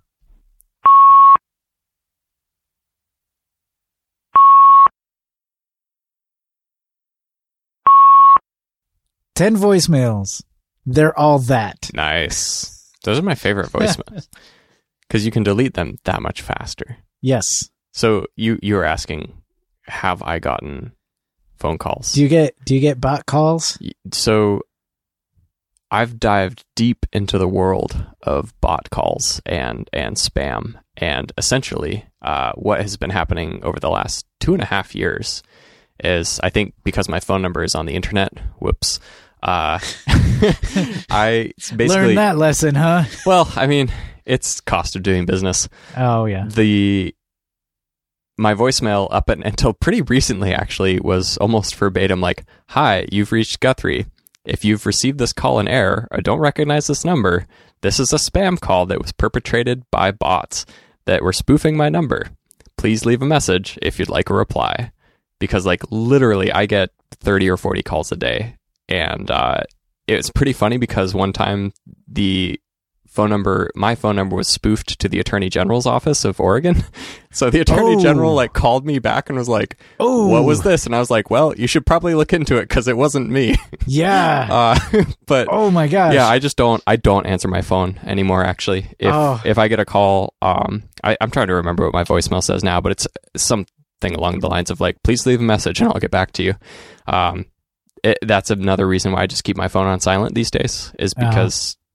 Ten 9.36 9.56
voicemails. 9.56 10.42
They're 10.86 11.18
all 11.18 11.40
that. 11.40 11.92
Nice. 11.94 12.92
Those 13.04 13.20
are 13.20 13.24
my 13.24 13.36
favorite 13.36 13.70
voicemails 13.70 14.28
because 15.08 15.26
you 15.26 15.32
can 15.32 15.44
delete 15.44 15.76
them 15.76 15.98
that 16.06 16.22
much 16.22 16.42
faster. 16.42 16.98
Yes. 17.22 17.70
So 17.94 18.26
you 18.36 18.58
you 18.64 18.76
were 18.76 18.84
asking, 18.86 19.42
have 19.88 20.22
I 20.24 20.40
gotten 20.40 20.92
phone 21.58 21.78
calls? 21.78 22.14
Do 22.14 22.22
you 22.22 22.28
get 22.28 22.56
do 22.66 22.76
you 22.76 22.82
get 22.82 23.02
bot 23.02 23.26
calls? 23.26 23.78
So 24.12 24.62
I've 25.90 26.20
dived 26.20 26.66
deep 26.76 27.06
into 27.14 27.38
the 27.38 27.48
world 27.48 28.06
of 28.22 28.60
bot 28.62 28.90
calls 28.90 29.42
and 29.46 29.90
and 29.94 30.16
spam, 30.16 30.76
and 30.98 31.32
essentially, 31.38 32.06
uh, 32.22 32.52
what 32.54 32.82
has 32.82 32.98
been 32.98 33.10
happening 33.10 33.64
over 33.64 33.80
the 33.80 33.90
last 33.90 34.26
two 34.40 34.54
and 34.54 34.62
a 34.62 34.66
half 34.66 34.94
years 34.96 35.44
is 36.04 36.40
I 36.44 36.50
think 36.50 36.74
because 36.84 37.08
my 37.10 37.20
phone 37.20 37.42
number 37.42 37.64
is 37.64 37.76
on 37.76 37.86
the 37.86 37.96
internet. 37.96 38.38
Whoops. 38.60 39.00
Uh, 39.42 39.80
I 41.10 41.52
basically 41.76 41.88
Learn 41.88 42.16
that 42.16 42.38
lesson, 42.38 42.76
huh? 42.76 43.04
well, 43.26 43.52
I 43.56 43.68
mean, 43.68 43.92
it's 44.26 44.60
cost 44.62 44.96
of 44.96 45.04
doing 45.04 45.26
business. 45.26 45.70
Oh 45.96 46.26
yeah. 46.26 46.46
The 46.48 47.16
my 48.38 48.54
voicemail 48.54 49.08
up 49.12 49.30
until 49.30 49.74
pretty 49.74 50.02
recently 50.02 50.54
actually 50.54 51.00
was 51.00 51.38
almost 51.38 51.76
verbatim 51.76 52.22
like, 52.22 52.46
"Hi, 52.70 53.08
you've 53.12 53.32
reached 53.32 53.60
Guthrie. 53.60 54.06
If 54.46 54.64
you've 54.64 54.86
received 54.86 55.18
this 55.18 55.34
call 55.34 55.60
in 55.60 55.68
error 55.68 56.08
or 56.12 56.22
don't 56.22 56.40
recognize 56.40 56.88
this 56.88 57.04
number, 57.04 57.48
this 57.82 58.00
is 58.00 58.14
a 58.14 58.18
spam 58.18 58.60
call 58.60 58.86
that 58.88 59.02
was 59.02 59.12
perpetrated 59.12 59.84
by 59.92 60.12
bots 60.12 60.66
that 61.06 61.24
were 61.24 61.34
spoofing 61.34 61.76
my 61.76 61.90
number. 61.90 62.28
please 62.78 63.06
leave 63.08 63.24
a 63.24 63.26
message 63.26 63.80
if 63.82 63.98
you'd 63.98 64.08
like 64.08 64.30
a 64.30 64.36
reply. 64.36 64.92
Because, 65.40 65.66
like, 65.66 65.82
literally, 65.90 66.52
I 66.52 66.68
get 66.68 66.92
30 67.22 67.50
or 67.50 67.58
40 67.58 67.82
calls 67.82 68.12
a 68.12 68.16
day. 68.16 68.56
And 68.88 69.32
uh, 69.32 69.62
it's 70.08 70.30
pretty 70.30 70.54
funny 70.54 70.78
because 70.78 71.16
one 71.16 71.34
time 71.34 71.74
the 72.08 72.60
phone 73.18 73.30
number, 73.30 73.70
my 73.76 73.96
phone 73.96 74.16
number 74.16 74.36
was 74.36 74.48
spoofed 74.48 75.00
to 75.00 75.10
the 75.10 75.20
Attorney 75.20 75.50
General's 75.50 75.86
office 75.86 76.24
of 76.26 76.40
Oregon. 76.40 76.84
So 77.30 77.52
the 77.52 77.60
Attorney 77.60 77.96
Oh. 77.98 78.02
General, 78.02 78.34
like, 78.34 78.54
called 78.54 78.84
me 78.84 78.98
back 78.98 79.30
and 79.30 79.38
was 79.38 79.48
like, 79.50 79.78
Oh, 80.00 80.28
what 80.28 80.44
was 80.44 80.64
this? 80.64 80.88
And 80.88 80.96
I 80.96 81.00
was 81.00 81.12
like, 81.12 81.30
well, 81.30 81.54
you 81.56 81.68
should 81.68 81.86
probably 81.86 82.16
look 82.16 82.34
into 82.34 82.56
it 82.58 82.64
because 82.64 82.88
it 82.88 82.98
wasn't 82.98 83.30
me. 83.30 83.56
Yeah. 83.86 84.48
Uh, 84.50 85.04
but 85.28 85.48
oh 85.52 85.70
my 85.70 85.88
gosh. 85.88 86.14
yeah, 86.16 86.28
I 86.28 86.40
just 86.40 86.58
don't. 86.58 86.82
I 86.88 86.96
don't 86.96 87.28
answer 87.28 87.48
my 87.48 87.62
phone 87.62 88.00
anymore. 88.06 88.44
Actually, 88.44 88.88
if 88.98 89.14
Oh. 89.14 89.40
if 89.46 89.58
I 89.60 89.68
get 89.68 89.80
a 89.80 89.86
call, 89.86 90.34
um, 90.42 90.84
I, 91.04 91.16
I'm 91.22 91.30
trying 91.30 91.48
to 91.48 91.56
remember 91.56 91.86
what 91.86 91.94
my 91.94 92.04
voicemail 92.04 92.42
says 92.44 92.64
now, 92.64 92.82
but 92.82 92.92
it's 92.92 93.08
something 93.38 94.16
along 94.16 94.40
the 94.40 94.50
lines 94.50 94.72
of 94.72 94.82
like, 94.82 94.98
"Please 95.04 95.26
leave 95.28 95.40
a 95.40 95.44
message 95.44 95.80
and 95.80 95.90
I'll 95.90 96.00
get 96.00 96.12
back 96.12 96.32
to 96.34 96.44
you." 96.44 96.56
Um, 97.06 97.46
it, 98.04 98.18
that's 98.24 98.50
another 98.52 98.88
reason 98.88 99.12
why 99.12 99.22
I 99.22 99.28
just 99.28 99.44
keep 99.44 99.58
my 99.58 99.68
phone 99.68 99.86
on 99.88 100.00
silent 100.00 100.34
these 100.34 100.50
days, 100.52 100.92
is 101.00 101.14
Uh-huh. 101.18 101.30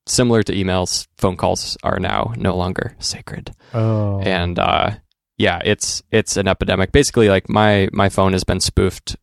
Similar 0.07 0.43
to 0.43 0.53
emails, 0.53 1.07
phone 1.19 1.37
calls 1.37 1.77
are 1.83 1.99
now 1.99 2.33
no 2.37 2.57
longer 2.57 2.97
sacred 2.99 3.55
oh. 3.75 4.21
and 4.21 4.59
uh, 4.59 4.91
yeah, 5.39 5.61
it's 5.65 6.03
it's 6.13 6.37
an 6.37 6.47
epidemic. 6.47 6.93
Basically, 6.93 7.29
like 7.29 7.49
my 7.49 7.89
my 7.93 8.09
phone 8.09 8.33
has 8.33 8.45
been 8.45 8.61
spoofed 8.61 9.17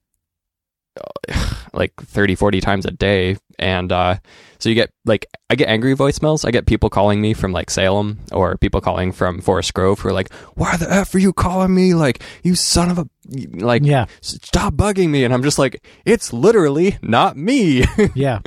like 1.74 1.94
30 2.02 2.36
40 2.36 2.62
times 2.62 2.86
a 2.86 2.92
day 2.92 3.38
and 3.58 3.92
uh 3.92 4.18
so 4.58 4.70
you 4.70 4.76
get 4.76 4.92
like 5.06 5.28
i 5.50 5.56
get 5.56 5.70
angry 5.70 5.96
voicemails 5.96 6.46
i 6.46 6.52
get 6.52 6.66
people 6.66 6.90
calling 6.90 7.22
me 7.22 7.34
from 7.34 7.52
like 7.52 7.70
salem 7.70 8.20
or 8.32 8.58
people 8.58 8.82
calling 8.82 9.12
from 9.12 9.40
forest 9.40 9.74
grove 9.74 10.00
who 10.00 10.10
are 10.10 10.14
like 10.14 10.34
why 10.56 10.76
the 10.78 10.92
f 10.92 11.14
are 11.14 11.20
you 11.20 11.32
calling 11.32 11.74
me 11.74 11.94
like 11.94 12.24
you 12.44 12.56
son 12.56 12.90
of 12.90 12.98
a 12.98 13.08
like 13.54 13.84
yeah. 13.86 14.06
stop 14.22 14.74
bugging 14.74 15.10
me 15.10 15.24
and 15.24 15.34
i'm 15.34 15.44
just 15.44 15.60
like 15.60 15.86
it's 16.06 16.34
literally 16.34 16.98
not 17.02 17.38
me 17.38 17.84
Yeah. 18.16 18.40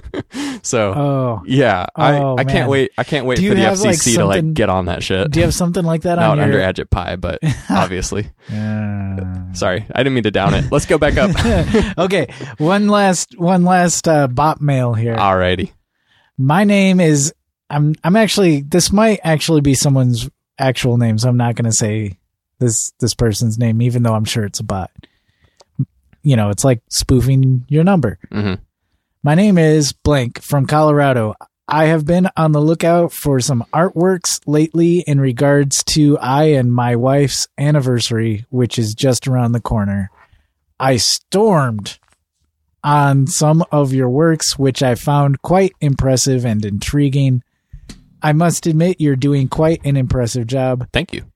So 0.62 0.92
Oh. 0.94 1.42
yeah 1.44 1.86
Oh, 1.96 2.36
i 2.36 2.40
i 2.40 2.44
can't 2.44 2.70
wait 2.70 2.92
i 2.96 3.02
can't 3.04 3.26
wait 3.26 3.38
for 3.38 3.42
the 3.42 3.54
fcc 3.54 4.16
like, 4.16 4.16
to 4.16 4.24
like 4.46 4.54
get 4.54 4.70
on 4.70 4.84
that 4.86 5.02
shit 5.02 5.30
Do 5.32 5.40
you 5.40 5.44
have 5.44 5.54
something 5.54 5.84
like 5.84 6.02
that 6.02 6.14
not 6.20 6.30
on 6.30 6.40
under? 6.40 6.58
Ajit 6.58 6.88
Pai, 6.88 7.16
but 7.16 7.40
obviously. 7.70 8.30
Uh, 8.48 9.52
Sorry, 9.54 9.84
I 9.94 9.98
didn't 9.98 10.14
mean 10.14 10.22
to 10.24 10.30
down 10.30 10.54
it. 10.54 10.70
Let's 10.72 10.86
go 10.86 10.96
back 10.98 11.18
up. 11.18 11.30
okay. 11.98 12.32
One 12.58 12.88
last. 12.88 13.38
One 13.38 13.64
last 13.64 14.08
uh, 14.08 14.26
bot 14.28 14.60
mail 14.62 14.94
here. 14.94 15.14
Alrighty. 15.14 15.72
My 16.38 16.64
name 16.64 17.00
is. 17.00 17.34
I'm. 17.68 17.94
I'm 18.02 18.16
actually. 18.16 18.62
This 18.62 18.90
might 18.92 19.20
actually 19.24 19.60
be 19.60 19.74
someone's 19.74 20.30
actual 20.58 20.96
name, 20.96 21.18
so 21.18 21.28
I'm 21.28 21.36
not 21.36 21.54
going 21.54 21.66
to 21.70 21.76
say 21.76 22.18
this 22.60 22.92
this 22.98 23.14
person's 23.14 23.58
name, 23.58 23.82
even 23.82 24.02
though 24.04 24.14
I'm 24.14 24.24
sure 24.24 24.44
it's 24.44 24.60
a 24.60 24.64
bot. 24.64 24.90
You 26.22 26.36
know, 26.36 26.48
it's 26.48 26.64
like 26.64 26.80
spoofing 26.88 27.66
your 27.68 27.84
number. 27.84 28.18
hmm 28.30 28.54
My 29.24 29.36
name 29.36 29.56
is 29.56 29.92
Blank 29.92 30.42
from 30.42 30.66
Colorado. 30.66 31.36
I 31.68 31.84
have 31.84 32.04
been 32.04 32.28
on 32.36 32.50
the 32.50 32.60
lookout 32.60 33.12
for 33.12 33.38
some 33.38 33.64
artworks 33.72 34.40
lately 34.46 35.04
in 35.06 35.20
regards 35.20 35.84
to 35.90 36.18
I 36.18 36.46
and 36.46 36.72
my 36.72 36.96
wife's 36.96 37.46
anniversary, 37.56 38.46
which 38.50 38.80
is 38.80 38.94
just 38.94 39.28
around 39.28 39.52
the 39.52 39.60
corner. 39.60 40.10
I 40.80 40.96
stormed 40.96 42.00
on 42.82 43.28
some 43.28 43.64
of 43.70 43.92
your 43.92 44.10
works, 44.10 44.58
which 44.58 44.82
I 44.82 44.96
found 44.96 45.40
quite 45.40 45.72
impressive 45.80 46.44
and 46.44 46.64
intriguing. 46.64 47.44
I 48.22 48.32
must 48.32 48.66
admit, 48.66 49.00
you're 49.00 49.14
doing 49.14 49.46
quite 49.46 49.84
an 49.84 49.96
impressive 49.96 50.48
job. 50.48 50.88
Thank 50.92 51.12
you. 51.12 51.26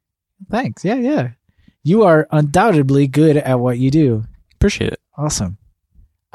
Thanks. 0.51 0.85
Yeah, 0.85 0.97
yeah. 0.97 1.31
You 1.85 2.03
are 2.03 2.27
undoubtedly 2.33 3.07
good 3.07 3.37
at 3.37 3.61
what 3.61 3.79
you 3.79 3.93
do. 3.93 4.25
Appreciate 4.57 4.93
it. 4.93 5.01
Awesome. 5.17 5.59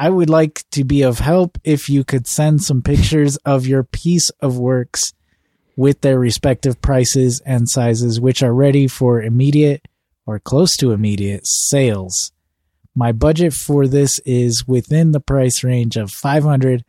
I 0.02 0.10
would 0.10 0.32
like 0.32 0.68
to 0.72 0.84
be 0.84 1.04
of 1.04 1.20
help 1.20 1.60
if 1.64 1.88
you 1.88 2.04
could 2.04 2.26
send 2.26 2.64
some 2.64 2.82
pictures 2.82 3.38
of 3.46 3.68
your 3.68 3.84
piece 3.84 4.32
of 4.40 4.58
works 4.58 5.14
with 5.76 6.02
their 6.02 6.18
respective 6.18 6.82
prices 6.82 7.40
and 7.46 7.70
sizes, 7.70 8.20
which 8.20 8.42
are 8.42 8.52
ready 8.52 8.88
for 8.88 9.22
immediate 9.22 9.88
or 10.26 10.40
close 10.40 10.76
to 10.78 10.92
immediate 10.92 11.46
sales. 11.46 12.32
My 12.96 13.12
budget 13.12 13.54
for 13.54 13.86
this 13.86 14.18
is 14.26 14.68
within 14.68 15.12
the 15.12 15.20
price 15.20 15.64
range 15.64 15.98
of 15.98 16.10
500, 16.10 16.84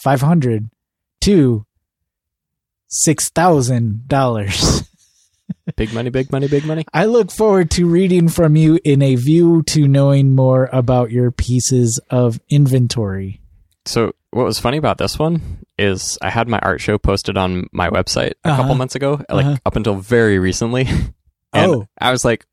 500 0.00 0.70
to 1.22 1.66
$6,000. 2.88 4.88
Big 5.74 5.92
money, 5.92 6.10
big 6.10 6.30
money, 6.30 6.46
big 6.46 6.64
money. 6.64 6.84
I 6.94 7.06
look 7.06 7.30
forward 7.32 7.70
to 7.72 7.86
reading 7.88 8.28
from 8.28 8.54
you 8.54 8.78
in 8.84 9.02
a 9.02 9.16
view 9.16 9.62
to 9.64 9.88
knowing 9.88 10.34
more 10.34 10.68
about 10.72 11.10
your 11.10 11.32
pieces 11.32 12.00
of 12.08 12.38
inventory. 12.48 13.40
So, 13.84 14.12
what 14.30 14.44
was 14.44 14.58
funny 14.60 14.76
about 14.76 14.98
this 14.98 15.18
one 15.18 15.64
is 15.78 16.18
I 16.22 16.30
had 16.30 16.46
my 16.48 16.58
art 16.60 16.80
show 16.80 16.98
posted 16.98 17.36
on 17.36 17.66
my 17.72 17.88
website 17.90 18.32
a 18.44 18.48
Uh-huh. 18.50 18.62
couple 18.62 18.74
months 18.76 18.94
ago, 18.94 19.20
like 19.28 19.44
Uh-huh. 19.46 19.56
up 19.66 19.76
until 19.76 19.96
very 19.96 20.38
recently. 20.38 20.82
and 21.52 21.72
Oh. 21.72 21.88
I 22.00 22.10
was 22.12 22.24
like, 22.24 22.46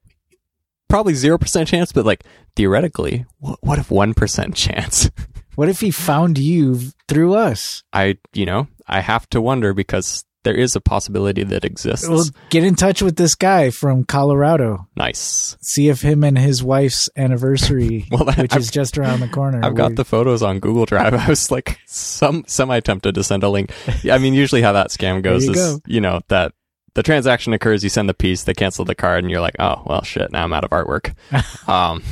probably 0.89 1.13
0% 1.13 1.67
chance, 1.67 1.91
but 1.91 2.05
like 2.05 2.23
theoretically, 2.55 3.25
what, 3.39 3.59
what 3.61 3.79
if 3.79 3.89
1% 3.89 4.55
chance? 4.55 5.09
What 5.55 5.69
if 5.69 5.81
he 5.81 5.91
found 5.91 6.37
you 6.39 6.79
through 7.07 7.35
us? 7.35 7.83
I, 7.93 8.17
you 8.33 8.45
know, 8.45 8.67
I 8.87 9.01
have 9.01 9.29
to 9.29 9.41
wonder 9.41 9.73
because 9.73 10.25
there 10.43 10.53
is 10.53 10.75
a 10.75 10.81
possibility 10.81 11.43
that 11.43 11.65
exists. 11.65 12.07
Well, 12.07 12.25
get 12.49 12.63
in 12.63 12.75
touch 12.75 13.01
with 13.01 13.15
this 13.15 13.35
guy 13.35 13.69
from 13.69 14.03
Colorado. 14.05 14.87
nice. 14.95 15.57
See 15.61 15.89
if 15.89 16.01
him 16.01 16.23
and 16.23 16.37
his 16.37 16.63
wife's 16.63 17.09
anniversary, 17.15 18.05
Well, 18.11 18.25
which 18.25 18.53
I've- 18.53 18.59
is 18.59 18.69
just 18.71 18.97
around 18.97 19.19
the 19.21 19.27
corner. 19.29 19.61
I've 19.63 19.75
got 19.75 19.95
the 19.95 20.05
photos 20.05 20.43
on 20.43 20.59
Google 20.59 20.85
Drive. 20.85 21.13
I 21.27 21.27
was 21.29 21.49
like 21.51 21.79
some 21.85 22.43
semi 22.47 22.79
tempted 22.79 23.15
to 23.15 23.23
send 23.23 23.43
a 23.43 23.49
link. 23.49 23.71
I 24.09 24.17
mean, 24.17 24.33
usually 24.33 24.61
how 24.61 24.73
that 24.73 24.89
scam 24.89 25.21
goes 25.21 25.45
you 25.45 25.51
is 25.51 25.57
go. 25.57 25.79
you 25.87 26.01
know 26.01 26.21
that 26.27 26.53
the 26.95 27.01
transaction 27.03 27.53
occurs, 27.53 27.83
you 27.83 27.89
send 27.89 28.07
the 28.07 28.13
piece, 28.13 28.43
they 28.43 28.53
cancel 28.53 28.85
the 28.85 28.93
card, 28.95 29.23
and 29.23 29.31
you're 29.31 29.41
like, 29.41 29.55
oh 29.59 29.81
well, 29.85 30.03
shit, 30.03 30.31
now 30.31 30.43
I'm 30.43 30.53
out 30.53 30.63
of 30.63 30.69
artwork. 30.69 31.13
um, 31.69 32.03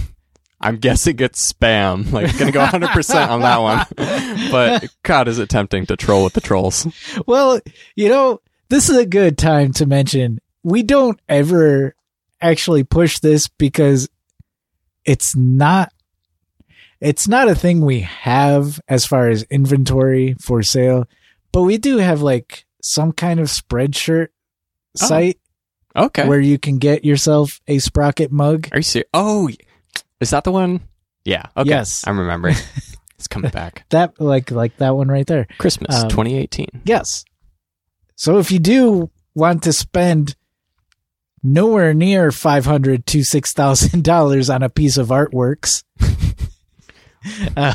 I'm 0.61 0.77
guessing 0.77 1.19
it's 1.19 1.51
spam. 1.51 2.05
Like, 2.11 2.37
gonna 2.37 2.51
go 2.51 2.59
100 2.59 2.89
percent 2.91 3.29
on 3.31 3.41
that 3.41 3.57
one. 3.61 3.85
but 4.51 4.87
God, 5.03 5.27
is 5.27 5.39
it 5.39 5.49
tempting 5.49 5.85
to 5.87 5.95
troll 5.97 6.23
with 6.23 6.33
the 6.33 6.41
trolls? 6.41 6.87
Well, 7.25 7.59
you 7.95 8.09
know, 8.09 8.41
this 8.69 8.89
is 8.89 8.97
a 8.97 9.05
good 9.05 9.37
time 9.37 9.71
to 9.73 9.85
mention 9.85 10.39
we 10.63 10.83
don't 10.83 11.19
ever 11.27 11.95
actually 12.41 12.83
push 12.83 13.19
this 13.19 13.47
because 13.47 14.07
it's 15.05 15.35
not 15.35 15.91
it's 16.99 17.27
not 17.27 17.49
a 17.49 17.55
thing 17.55 17.81
we 17.81 18.01
have 18.01 18.79
as 18.87 19.05
far 19.05 19.29
as 19.29 19.43
inventory 19.43 20.35
for 20.39 20.61
sale, 20.61 21.07
but 21.51 21.63
we 21.63 21.77
do 21.79 21.97
have 21.97 22.21
like 22.21 22.65
some 22.83 23.11
kind 23.11 23.39
of 23.39 23.47
spreadshirt 23.47 24.27
Oh, 25.01 25.07
site 25.07 25.39
Okay. 25.95 26.27
where 26.27 26.39
you 26.39 26.59
can 26.59 26.77
get 26.77 27.05
yourself 27.05 27.59
a 27.67 27.79
sprocket 27.79 28.31
mug. 28.31 28.67
Are 28.73 28.79
you 28.79 28.83
serious? 28.83 29.09
Oh, 29.13 29.49
is 30.21 30.29
that 30.29 30.43
the 30.45 30.51
one? 30.51 30.79
Yeah. 31.25 31.47
Okay. 31.57 31.69
Yes. 31.69 32.07
I'm 32.07 32.17
remembering. 32.19 32.55
it's 33.17 33.27
coming 33.27 33.51
back. 33.51 33.83
That 33.89 34.19
like 34.21 34.49
like 34.51 34.77
that 34.77 34.95
one 34.95 35.09
right 35.09 35.27
there. 35.27 35.47
Christmas 35.57 36.03
Um, 36.03 36.09
2018. 36.09 36.83
Yes. 36.85 37.25
So 38.15 38.37
if 38.39 38.51
you 38.51 38.59
do 38.59 39.09
want 39.35 39.63
to 39.63 39.73
spend 39.73 40.35
nowhere 41.43 41.93
near 41.93 42.31
five 42.31 42.65
hundred 42.65 43.05
to 43.07 43.23
six 43.23 43.51
thousand 43.53 44.03
dollars 44.03 44.49
on 44.49 44.63
a 44.63 44.69
piece 44.69 44.97
of 44.97 45.07
artworks, 45.09 45.83
uh, 47.57 47.73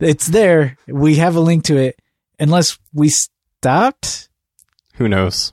it's 0.00 0.26
there. 0.26 0.76
We 0.86 1.16
have 1.16 1.36
a 1.36 1.40
link 1.40 1.64
to 1.64 1.76
it. 1.76 1.98
Unless 2.40 2.78
we 2.92 3.10
stopped, 3.10 4.28
Who 4.94 5.08
knows? 5.08 5.52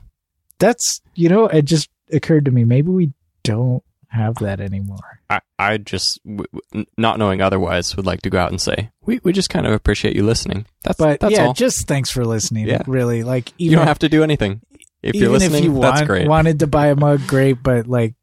that's 0.58 1.00
you 1.14 1.28
know 1.28 1.46
it 1.46 1.62
just 1.62 1.88
occurred 2.12 2.44
to 2.46 2.50
me. 2.50 2.64
Maybe 2.64 2.88
we 2.88 3.12
don't 3.44 3.82
have 4.12 4.36
that 4.36 4.60
anymore. 4.60 5.20
I, 5.30 5.40
I 5.58 5.78
just, 5.78 6.20
w- 6.24 6.44
w- 6.72 6.86
not 6.98 7.18
knowing 7.18 7.40
otherwise, 7.40 7.96
would 7.96 8.06
like 8.06 8.22
to 8.22 8.30
go 8.30 8.38
out 8.38 8.50
and 8.50 8.60
say, 8.60 8.90
we, 9.04 9.20
we 9.24 9.32
just 9.32 9.50
kind 9.50 9.66
of 9.66 9.72
appreciate 9.72 10.14
you 10.14 10.22
listening. 10.24 10.66
That's, 10.82 10.98
But 10.98 11.20
that's 11.20 11.32
yeah, 11.32 11.46
all. 11.46 11.52
just 11.54 11.86
thanks 11.88 12.10
for 12.10 12.24
listening. 12.24 12.68
Yeah. 12.68 12.82
Really, 12.86 13.22
like 13.22 13.52
you 13.58 13.70
don't 13.74 13.86
have 13.86 13.98
to 14.00 14.08
do 14.08 14.22
anything. 14.22 14.60
If 15.02 15.14
you're 15.14 15.24
even 15.24 15.32
listening, 15.32 15.64
if 15.64 15.64
you 15.64 15.80
that's 15.80 16.00
want, 16.00 16.06
great. 16.06 16.28
wanted 16.28 16.58
to 16.60 16.66
buy 16.66 16.88
a 16.88 16.94
mug, 16.96 17.26
great. 17.26 17.62
But 17.62 17.86
like, 17.88 18.14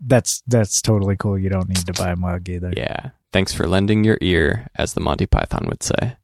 that's 0.00 0.42
that's 0.46 0.80
totally 0.82 1.16
cool. 1.16 1.38
You 1.38 1.50
don't 1.50 1.68
need 1.68 1.86
to 1.86 1.92
buy 1.92 2.10
a 2.10 2.16
mug 2.16 2.48
either. 2.48 2.72
yeah. 2.76 3.10
Thanks 3.32 3.52
for 3.52 3.68
lending 3.68 4.02
your 4.02 4.18
ear, 4.20 4.66
as 4.74 4.94
the 4.94 5.00
Monty 5.00 5.26
Python 5.26 5.66
would 5.68 5.84
say. 5.84 6.16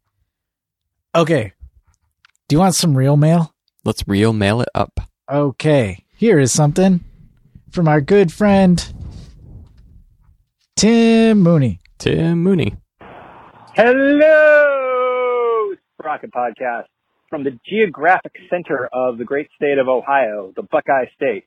Okay. 1.15 1.53
Do 2.49 2.57
you 2.57 2.59
want 2.61 2.75
some 2.75 2.97
real 2.97 3.17
mail? 3.17 3.55
Let's 3.85 4.07
real 4.09 4.33
mail 4.33 4.61
it 4.61 4.69
up. 4.75 4.99
Okay. 5.31 6.05
Here 6.17 6.39
is 6.41 6.53
something 6.53 7.05
from 7.71 7.89
our 7.89 8.01
good 8.01 8.33
friend 8.33 8.93
Tim 10.77 11.41
Mooney. 11.41 11.81
Tim 11.99 12.43
Mooney. 12.43 12.77
Hello, 13.75 15.73
Sprocket 15.99 16.31
Podcast 16.31 16.85
from 17.29 17.45
the 17.45 17.59
geographic 17.69 18.33
center 18.51 18.89
of 18.93 19.19
the 19.19 19.25
great 19.25 19.49
state 19.57 19.79
of 19.79 19.89
Ohio, 19.89 20.53
the 20.55 20.63
Buckeye 20.63 21.07
State. 21.15 21.45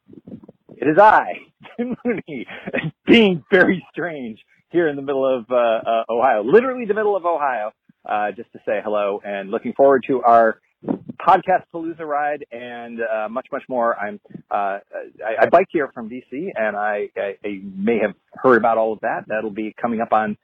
It 0.75 0.87
is 0.87 0.97
I, 0.97 1.33
Tim 1.77 1.95
Mooney, 2.03 2.45
being 3.05 3.43
very 3.51 3.85
strange 3.91 4.39
here 4.71 4.87
in 4.87 4.95
the 4.95 5.01
middle 5.01 5.25
of 5.25 5.45
uh, 5.51 5.55
uh, 5.55 6.03
Ohio, 6.09 6.43
literally 6.43 6.85
the 6.85 6.93
middle 6.93 7.15
of 7.15 7.25
Ohio, 7.25 7.71
uh, 8.07 8.31
just 8.35 8.51
to 8.53 8.59
say 8.65 8.79
hello 8.83 9.21
and 9.23 9.49
looking 9.51 9.73
forward 9.73 10.03
to 10.07 10.21
our 10.21 10.59
podcast 10.85 11.63
Palooza 11.73 11.99
ride 11.99 12.45
and 12.51 12.99
uh, 13.01 13.27
much, 13.29 13.47
much 13.51 13.63
more. 13.67 13.97
I'm 13.97 14.19
uh, 14.49 14.79
I, 15.25 15.41
I 15.41 15.45
bike 15.49 15.67
here 15.69 15.89
from 15.93 16.09
DC, 16.09 16.51
and 16.55 16.75
I, 16.75 17.09
I, 17.15 17.35
I 17.43 17.61
may 17.63 17.99
have 17.99 18.15
heard 18.33 18.57
about 18.57 18.77
all 18.77 18.93
of 18.93 19.01
that. 19.01 19.25
That'll 19.27 19.51
be 19.51 19.75
coming 19.79 20.01
up 20.01 20.13
on 20.13 20.37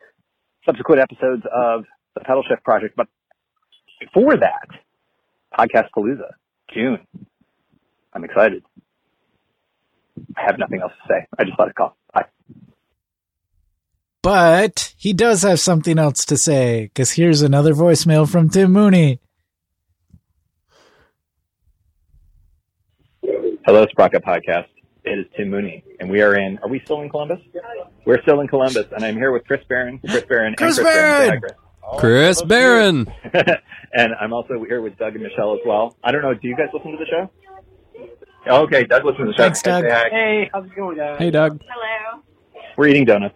subsequent 0.65 1.01
episodes 1.01 1.43
of 1.53 1.85
the 2.13 2.21
Pedal 2.21 2.43
Shift 2.47 2.63
Project. 2.63 2.95
But 2.95 3.07
before 3.99 4.37
that, 4.37 4.67
podcast 5.57 5.89
Palooza, 5.95 6.31
June. 6.73 6.99
I'm 8.13 8.23
excited. 8.23 8.63
I 10.37 10.41
have 10.45 10.57
nothing 10.57 10.81
else 10.81 10.93
to 11.01 11.13
say. 11.13 11.27
I 11.37 11.43
just 11.43 11.57
thought 11.57 11.67
I'd 11.69 11.75
call. 11.75 11.97
Bye. 12.13 12.25
But 14.21 14.93
he 14.97 15.13
does 15.13 15.43
have 15.43 15.59
something 15.59 15.99
else 15.99 16.25
to 16.25 16.37
say 16.37 16.85
because 16.85 17.11
here's 17.11 17.41
another 17.41 17.73
voicemail 17.73 18.29
from 18.29 18.49
Tim 18.49 18.71
Mooney. 18.71 19.19
Hello, 23.65 23.83
Sprocket 23.87 24.23
Podcast. 24.23 24.67
It 25.05 25.17
is 25.17 25.25
Tim 25.35 25.49
Mooney, 25.49 25.83
and 25.99 26.07
we 26.07 26.21
are 26.21 26.35
in. 26.35 26.59
Are 26.59 26.69
we 26.69 26.79
still 26.81 27.01
in 27.01 27.09
Columbus? 27.09 27.39
We're 28.05 28.21
still 28.21 28.39
in 28.41 28.47
Columbus, 28.47 28.85
and 28.91 29.03
I'm 29.03 29.15
here 29.15 29.31
with 29.31 29.43
Chris 29.47 29.61
Barron. 29.67 29.97
Chris 30.07 30.23
Barron. 30.25 30.53
Chris 30.55 30.77
and 30.77 30.85
Chris 30.85 30.95
Barron. 30.95 31.41
Barron! 31.41 31.97
Chris 31.97 32.41
Barron. 32.43 33.13
and 33.93 34.13
I'm 34.21 34.33
also 34.33 34.63
here 34.65 34.81
with 34.81 34.95
Doug 34.99 35.15
and 35.15 35.23
Michelle 35.23 35.55
as 35.55 35.61
well. 35.65 35.97
I 36.03 36.11
don't 36.11 36.21
know. 36.21 36.35
Do 36.35 36.47
you 36.47 36.55
guys 36.55 36.67
listen 36.73 36.91
to 36.91 36.97
the 36.97 37.07
show? 37.07 37.31
Okay, 38.47 38.83
Doug 38.83 39.03
listens 39.03 39.19
to 39.19 39.31
the 39.31 39.33
show. 39.33 39.43
Thanks, 39.43 39.63
Doug. 39.63 39.83
Hey, 39.83 40.47
how's 40.53 40.65
it 40.65 40.75
going, 40.75 40.97
guys? 40.97 41.17
Hey, 41.17 41.31
Doug. 41.31 41.59
Hello. 41.67 42.21
We're 42.77 42.89
eating 42.89 43.05
donuts. 43.05 43.35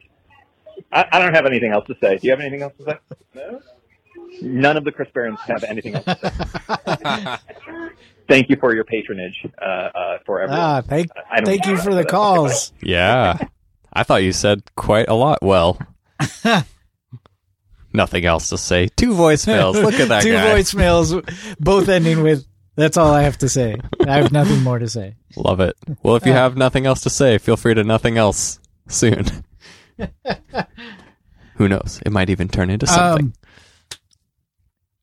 I, 0.92 1.08
I 1.12 1.18
don't 1.18 1.34
have 1.34 1.48
anything 1.48 1.72
else 1.72 1.88
to 1.88 1.96
say. 2.00 2.18
Do 2.18 2.28
you 2.28 2.32
have 2.34 2.40
anything 2.40 2.62
else 2.62 2.74
to 2.78 2.84
say? 2.84 2.98
No. 3.34 3.62
None 4.42 4.78
of 4.78 4.84
the 4.84 4.92
Chris 4.92 5.10
Barrons 5.14 5.40
have 5.42 5.64
anything 5.64 5.96
else 5.96 6.06
to 6.06 7.40
say. 7.46 7.94
Thank 8.28 8.50
you 8.50 8.58
for 8.58 8.76
your 8.76 8.84
patronage 8.84 9.46
uh, 9.60 9.66
uh, 9.66 10.18
for 10.26 10.42
everyone. 10.42 10.64
Ah, 10.64 10.82
thank, 10.82 11.10
I 11.32 11.42
thank 11.42 11.66
you 11.66 11.78
for 11.78 11.94
the 11.94 12.06
calls. 12.06 12.72
Yeah. 12.82 13.38
I 13.92 14.04
thought 14.04 14.22
you 14.24 14.32
said 14.34 14.64
quite 14.76 15.08
a 15.10 15.16
lot 15.16 15.40
well. 15.42 15.80
Nothing 17.94 18.26
else 18.26 18.50
to 18.50 18.58
say. 18.58 18.88
Two 18.96 19.14
voicemails. 19.14 19.74
Look 19.74 19.96
at 19.96 20.10
that 20.10 20.22
Two 20.22 20.34
guy. 20.34 20.54
voicemails, 20.60 21.58
both 21.60 21.90
ending 21.90 22.22
with, 22.22 22.46
that's 22.76 22.98
all 22.98 23.12
I 23.12 23.24
have 23.24 23.40
to 23.40 23.50
say. 23.50 23.78
I 24.08 24.18
have 24.18 24.32
nothing 24.32 24.62
more 24.62 24.78
to 24.78 24.88
say. 24.88 25.16
Love 25.36 25.60
it. 25.60 25.76
Well, 26.04 26.16
if 26.16 26.26
you 26.26 26.32
have 26.32 26.56
nothing 26.56 26.86
else 26.86 27.02
to 27.02 27.10
say, 27.10 27.40
feel 27.40 27.58
free 27.58 27.74
to 27.74 27.84
nothing 27.84 28.18
else 28.18 28.60
soon. 28.88 29.26
Who 31.56 31.68
knows? 31.68 32.00
It 32.06 32.12
might 32.12 32.30
even 32.30 32.48
turn 32.48 32.70
into 32.70 32.86
something. 32.88 33.26
Um, 33.26 33.34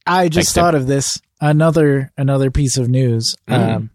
I 0.06 0.28
just 0.28 0.34
Thanks, 0.48 0.52
Tim. 0.54 0.62
thought 0.62 0.74
of 0.74 0.86
this. 0.86 1.20
Another 1.40 2.12
another 2.16 2.50
piece 2.50 2.78
of 2.78 2.88
news, 2.88 3.34
Mhm. 3.48 3.76
um, 3.76 3.90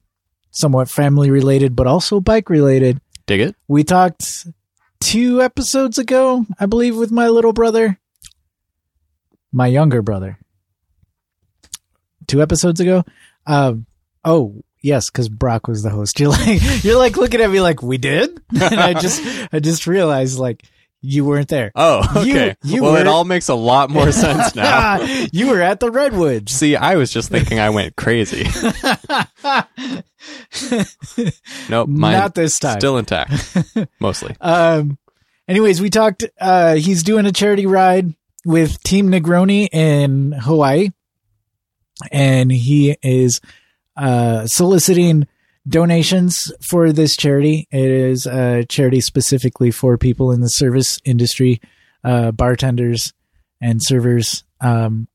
somewhat 0.52 0.90
family 0.90 1.32
related, 1.32 1.76
but 1.76 1.88
also 1.88 2.20
bike 2.20 2.50
related. 2.50 3.00
Dig 3.26 3.40
it? 3.42 3.56
We 3.68 3.84
talked 3.84 4.46
two 5.00 5.42
episodes 5.42 5.98
ago, 5.98 6.46
I 6.60 6.66
believe, 6.68 6.96
with 6.98 7.12
my 7.12 7.30
little 7.30 7.54
brother, 7.54 8.00
my 9.52 9.68
younger 9.68 10.02
brother. 10.02 10.38
Two 12.28 12.42
episodes 12.42 12.80
ago. 12.80 13.04
Um, 13.48 13.86
oh 14.24 14.62
yes, 14.82 15.10
because 15.10 15.28
Brock 15.30 15.68
was 15.68 15.82
the 15.84 15.90
host. 15.90 16.20
You're 16.20 16.30
like 16.30 16.84
you're 16.84 16.98
like 16.98 17.18
looking 17.18 17.42
at 17.42 17.50
me 17.50 17.60
like 17.62 17.82
we 17.82 17.98
did, 17.98 18.40
and 18.62 18.80
I 18.80 18.94
just 18.94 19.22
I 19.52 19.60
just 19.60 19.88
realized 19.88 20.38
like 20.38 20.64
you 21.02 21.26
weren't 21.26 21.48
there. 21.48 21.72
Oh, 21.76 22.04
okay. 22.18 22.56
you 22.64 22.84
well, 22.84 22.96
it 22.96 23.08
all 23.08 23.24
makes 23.26 23.50
a 23.50 23.56
lot 23.56 23.90
more 23.90 24.12
sense 24.12 24.56
now. 24.56 25.02
you 25.32 25.50
were 25.50 25.62
at 25.62 25.80
the 25.80 25.90
Redwoods. 25.90 26.52
See, 26.52 26.76
I 26.76 26.96
was 26.96 27.12
just 27.12 27.30
thinking 27.30 27.60
I 27.60 27.70
went 27.72 27.96
crazy. 27.96 28.46
Nope, 31.70 31.90
mine 31.90 32.14
Not 32.14 32.36
this 32.36 32.60
time. 32.60 32.80
still 32.80 32.98
intact, 32.98 33.58
mostly. 34.00 34.36
Um. 34.40 34.98
Anyways, 35.48 35.82
we 35.82 35.90
talked. 35.90 36.24
Uh, 36.40 36.76
he's 36.76 37.02
doing 37.04 37.26
a 37.26 37.32
charity 37.32 37.66
ride 37.66 38.14
with 38.46 38.82
Team 38.84 39.10
Negroni 39.10 39.68
in 39.72 40.32
Hawaii, 40.32 40.90
and 42.12 42.52
he 42.52 42.96
is 43.02 43.42
uh, 43.98 44.46
soliciting 44.46 45.28
donations 45.72 46.52
for 46.62 46.92
this 46.92 47.16
charity. 47.16 47.68
It 47.72 47.90
is 47.90 48.26
a 48.28 48.66
charity 48.66 49.02
specifically 49.02 49.72
for 49.72 49.98
people 49.98 50.32
in 50.32 50.42
the 50.42 50.50
service 50.50 51.00
industry, 51.04 51.62
uh, 52.04 52.32
bartenders 52.32 53.14
and 53.60 53.82
servers 53.82 54.44
um, 54.60 55.08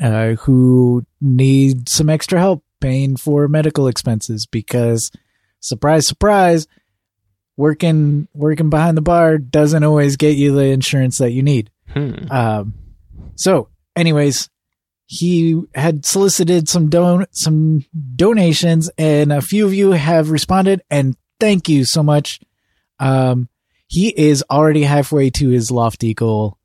uh, 0.00 0.34
who 0.34 1.04
need 1.20 1.88
some 1.88 2.08
extra 2.08 2.38
help 2.38 2.62
paying 2.80 3.16
for 3.16 3.48
medical 3.48 3.88
expenses 3.88 4.46
because, 4.46 5.10
surprise, 5.60 6.06
surprise, 6.06 6.66
working 7.56 8.28
working 8.34 8.70
behind 8.70 8.96
the 8.96 9.02
bar 9.02 9.38
doesn't 9.38 9.84
always 9.84 10.16
get 10.16 10.36
you 10.36 10.54
the 10.54 10.66
insurance 10.66 11.18
that 11.18 11.32
you 11.32 11.42
need. 11.42 11.70
Hmm. 11.88 12.30
Um, 12.30 12.74
so, 13.34 13.68
anyways, 13.94 14.50
he 15.06 15.60
had 15.74 16.04
solicited 16.04 16.68
some 16.68 16.90
don 16.90 17.26
some 17.30 17.84
donations, 18.16 18.90
and 18.98 19.32
a 19.32 19.40
few 19.40 19.64
of 19.64 19.72
you 19.72 19.92
have 19.92 20.30
responded, 20.30 20.82
and 20.90 21.16
thank 21.38 21.68
you 21.68 21.84
so 21.84 22.02
much. 22.02 22.40
Um, 22.98 23.48
he 23.86 24.08
is 24.08 24.44
already 24.50 24.82
halfway 24.82 25.30
to 25.30 25.48
his 25.48 25.70
lofty 25.70 26.12
goal, 26.12 26.58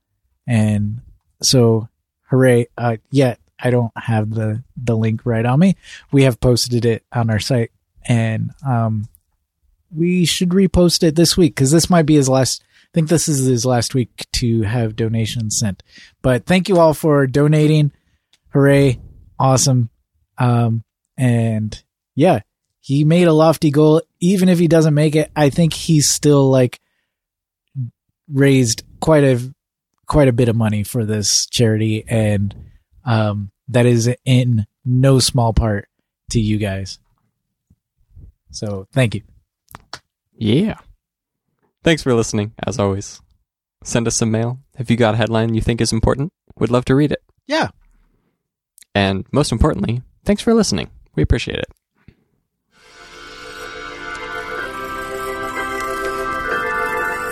and 0.47 1.01
so 1.41 1.87
hooray! 2.29 2.67
Uh, 2.75 2.97
yet 3.11 3.39
I 3.59 3.69
don't 3.69 3.91
have 3.95 4.31
the 4.31 4.63
the 4.75 4.97
link 4.97 5.21
right 5.23 5.45
on 5.45 5.59
me. 5.59 5.75
We 6.11 6.23
have 6.23 6.39
posted 6.39 6.83
it 6.83 7.03
on 7.13 7.29
our 7.29 7.39
site, 7.39 7.71
and 8.05 8.49
um, 8.67 9.07
we 9.95 10.25
should 10.25 10.49
repost 10.49 11.03
it 11.03 11.15
this 11.15 11.37
week 11.37 11.55
because 11.55 11.69
this 11.69 11.91
might 11.91 12.07
be 12.07 12.15
his 12.15 12.29
last. 12.29 12.63
I 12.85 12.89
think 12.93 13.07
this 13.07 13.29
is 13.29 13.45
his 13.45 13.65
last 13.65 13.93
week 13.93 14.25
to 14.33 14.63
have 14.63 14.97
donations 14.97 15.59
sent. 15.59 15.81
But 16.21 16.45
thank 16.45 16.67
you 16.67 16.79
all 16.79 16.93
for 16.93 17.25
donating. 17.27 17.91
Hooray. 18.53 18.99
Awesome. 19.39 19.89
Um, 20.37 20.83
and 21.17 21.83
yeah, 22.15 22.41
he 22.79 23.03
made 23.03 23.27
a 23.27 23.33
lofty 23.33 23.71
goal. 23.71 24.01
Even 24.19 24.49
if 24.49 24.59
he 24.59 24.67
doesn't 24.67 24.93
make 24.93 25.15
it, 25.15 25.31
I 25.35 25.49
think 25.49 25.73
he's 25.73 26.09
still 26.09 26.49
like 26.49 26.79
raised 28.31 28.83
quite 28.99 29.23
a, 29.23 29.53
quite 30.05 30.27
a 30.27 30.33
bit 30.33 30.49
of 30.49 30.55
money 30.55 30.83
for 30.83 31.05
this 31.05 31.47
charity. 31.47 32.03
And, 32.07 32.55
um, 33.05 33.51
that 33.69 33.85
is 33.85 34.13
in 34.25 34.65
no 34.83 35.19
small 35.19 35.53
part 35.53 35.87
to 36.31 36.41
you 36.41 36.57
guys. 36.57 36.99
So 38.51 38.85
thank 38.91 39.15
you. 39.15 39.21
Yeah. 40.33 40.79
Thanks 41.83 42.03
for 42.03 42.13
listening, 42.13 42.53
as 42.65 42.77
always. 42.77 43.21
Send 43.83 44.07
us 44.07 44.17
some 44.17 44.29
mail. 44.29 44.59
If 44.77 44.91
you 44.91 44.97
got 44.97 45.13
a 45.13 45.17
headline 45.17 45.55
you 45.55 45.61
think 45.61 45.79
is 45.79 45.93
important, 45.93 46.33
we'd 46.57 46.69
love 46.69 46.85
to 46.85 46.95
read 46.95 47.11
it. 47.11 47.23
Yeah. 47.47 47.69
And 48.93 49.25
most 49.31 49.51
importantly, 49.51 50.01
thanks 50.25 50.41
for 50.41 50.53
listening. 50.53 50.89
We 51.15 51.23
appreciate 51.23 51.59
it. 51.59 51.71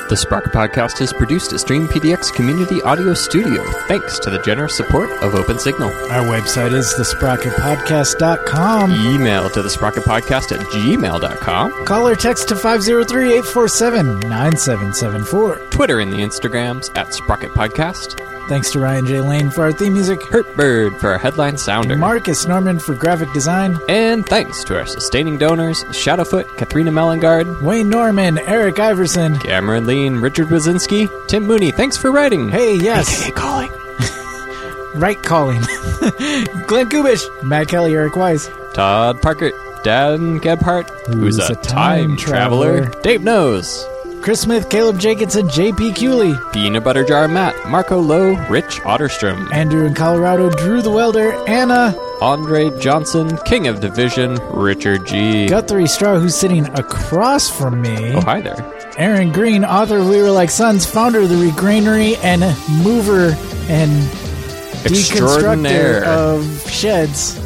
The 0.10 0.18
Sprocket 0.18 0.52
Podcast 0.52 1.02
is 1.02 1.14
produced 1.14 1.53
at 1.53 1.60
Stream 1.60 1.88
PDX 1.88 2.34
Community 2.34 2.81
Audio 2.81 3.14
Studio, 3.14 3.64
thanks 3.88 4.18
to 4.19 4.31
the 4.31 4.41
generous 4.41 4.76
support 4.76 5.11
of 5.22 5.34
OpenSignal. 5.34 5.91
Our 6.10 6.23
website 6.26 6.73
is 6.73 6.88
thesprocketpodcast.com. 6.95 8.91
Email 8.91 9.52
to 9.52 9.61
the 9.61 9.69
Sprocket 9.69 10.06
Podcast 10.06 10.52
at 10.52 10.65
gmail.com. 10.65 11.86
Call 11.86 12.07
or 12.07 12.15
text 12.15 12.48
to 12.48 12.56
503 12.56 13.26
847 13.34 14.19
9774. 14.22 15.57
Twitter 15.69 15.99
and 15.99 16.11
the 16.11 16.18
Instagrams 16.18 16.90
at 16.98 17.14
Sprocket 17.14 17.52
Podcast. 17.52 18.39
Thanks 18.49 18.71
to 18.71 18.80
Ryan 18.80 19.05
J. 19.05 19.21
Lane 19.21 19.51
for 19.51 19.61
our 19.61 19.71
theme 19.71 19.93
music, 19.93 20.23
Hurt 20.23 20.57
Bird 20.57 20.97
for 20.97 21.11
our 21.11 21.19
headline 21.19 21.55
sounder. 21.55 21.95
Marcus 21.95 22.47
Norman 22.47 22.80
for 22.80 22.95
graphic 22.95 23.31
design, 23.31 23.77
and 23.88 24.26
thanks 24.26 24.63
to 24.63 24.76
our 24.76 24.88
sustaining 24.88 25.38
donors 25.38 25.84
Shadowfoot, 25.84 26.57
Katharina 26.57 26.89
Mellengard, 26.89 27.61
Wayne 27.61 27.91
Norman, 27.91 28.39
Eric 28.39 28.80
Iverson. 28.80 29.38
Cameron 29.38 29.85
Lean, 29.85 30.15
Richard 30.15 30.47
Wazinski, 30.47 31.07
Tim 31.27 31.45
Mooney. 31.45 31.69
Thanks 31.69 31.95
for 31.95 32.11
writing. 32.11 32.49
Hey, 32.49 32.76
yes, 32.76 33.21
AKA 33.21 33.31
calling. 33.34 33.71
right 34.95 35.21
calling. 35.21 35.61
Glenn 36.65 36.89
Kubish, 36.89 37.43
Matt 37.43 37.67
Kelly, 37.67 37.93
Eric 37.93 38.15
Wise. 38.15 38.49
Todd 38.73 39.21
Parker, 39.21 39.51
Dan 39.84 40.39
Gebhardt, 40.39 40.89
who's, 41.05 41.38
a, 41.38 41.53
time, 41.57 42.17
traveler. 42.17 42.88
Dave 43.03 43.21
Knows. 43.21 43.85
Chris 44.21 44.41
Smith, 44.41 44.69
Caleb 44.69 44.99
Jacobson, 44.99 45.47
JP 45.47 45.97
Cooley, 45.97 46.33
Peanut 46.51 46.83
Butter 46.83 47.05
Jar 47.05 47.27
Matt, 47.27 47.55
Marco 47.69 47.99
Lowe, 47.99 48.35
Rich 48.47 48.81
Otterstrom. 48.81 49.51
Andrew 49.53 49.85
in 49.85 49.93
Colorado, 49.93 50.49
Drew 50.49 50.81
the 50.81 50.91
Welder, 50.91 51.31
Anna, 51.47 51.95
Andre 52.21 52.69
Johnson, 52.79 53.37
King 53.45 53.67
of 53.67 53.79
Division, 53.79 54.35
Richard 54.51 55.07
G. 55.07 55.47
Guthrie 55.47 55.87
Straw, 55.87 56.19
who's 56.19 56.35
sitting 56.35 56.67
across 56.77 57.49
from 57.49 57.81
me. 57.81 58.13
Oh, 58.13 58.21
hi 58.21 58.41
there. 58.41 58.57
Aaron 58.97 59.31
Green, 59.31 59.63
author 59.63 59.99
of 59.99 60.09
We 60.09 60.21
Were 60.21 60.31
Like 60.31 60.49
Sons, 60.49 60.85
founder 60.85 61.21
of 61.21 61.29
the 61.29 61.35
Regranary, 61.35 62.17
and 62.21 62.41
mover 62.83 63.29
and 63.69 64.03
deconstructor 64.83 66.03
of 66.03 66.69
sheds. 66.69 67.39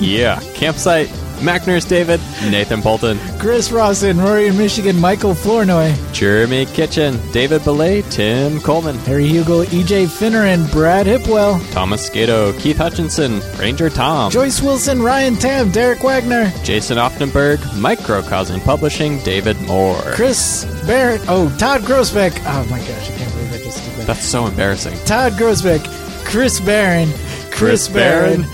Yeah. 0.00 0.40
Campsite, 0.54 1.08
Mac 1.42 1.66
Nurse 1.66 1.84
David, 1.84 2.20
Nathan 2.50 2.80
Bolton, 2.80 3.18
Chris 3.38 3.70
Rawson, 3.70 4.18
Rory 4.18 4.46
in 4.46 4.56
Michigan, 4.56 5.00
Michael 5.00 5.34
Flournoy, 5.34 5.94
Jeremy 6.12 6.66
Kitchen, 6.66 7.18
David 7.32 7.64
Belay, 7.64 8.02
Tim 8.02 8.60
Coleman, 8.60 8.96
Harry 9.00 9.28
Hugel, 9.28 9.64
EJ 9.66 10.06
Finneran, 10.06 10.70
Brad 10.72 11.06
Hipwell, 11.06 11.60
Thomas 11.72 12.08
Skato, 12.08 12.52
Keith 12.60 12.76
Hutchinson, 12.78 13.40
Ranger 13.58 13.90
Tom, 13.90 14.30
Joyce 14.30 14.62
Wilson, 14.62 15.02
Ryan 15.02 15.36
Tam, 15.36 15.70
Derek 15.70 16.02
Wagner, 16.02 16.50
Jason 16.64 16.98
Offenberg, 16.98 17.58
Microcosm 17.78 18.60
Publishing, 18.60 19.18
David 19.20 19.60
Moore. 19.62 20.00
Chris 20.12 20.64
Barrett, 20.86 21.20
oh, 21.28 21.54
Todd 21.58 21.82
Grossbeck. 21.82 22.32
Oh 22.46 22.66
my 22.70 22.78
gosh, 22.78 23.10
I 23.10 23.16
can't 23.16 23.32
believe 23.32 23.52
I 23.52 23.58
just 23.58 23.84
did 23.84 23.94
that. 23.96 24.06
That's 24.06 24.24
so 24.24 24.46
embarrassing. 24.46 24.96
Todd 25.04 25.32
Grossbeck, 25.34 25.84
Chris 26.24 26.60
Barron, 26.60 27.08
Chris, 27.50 27.88
Barron, 27.88 28.44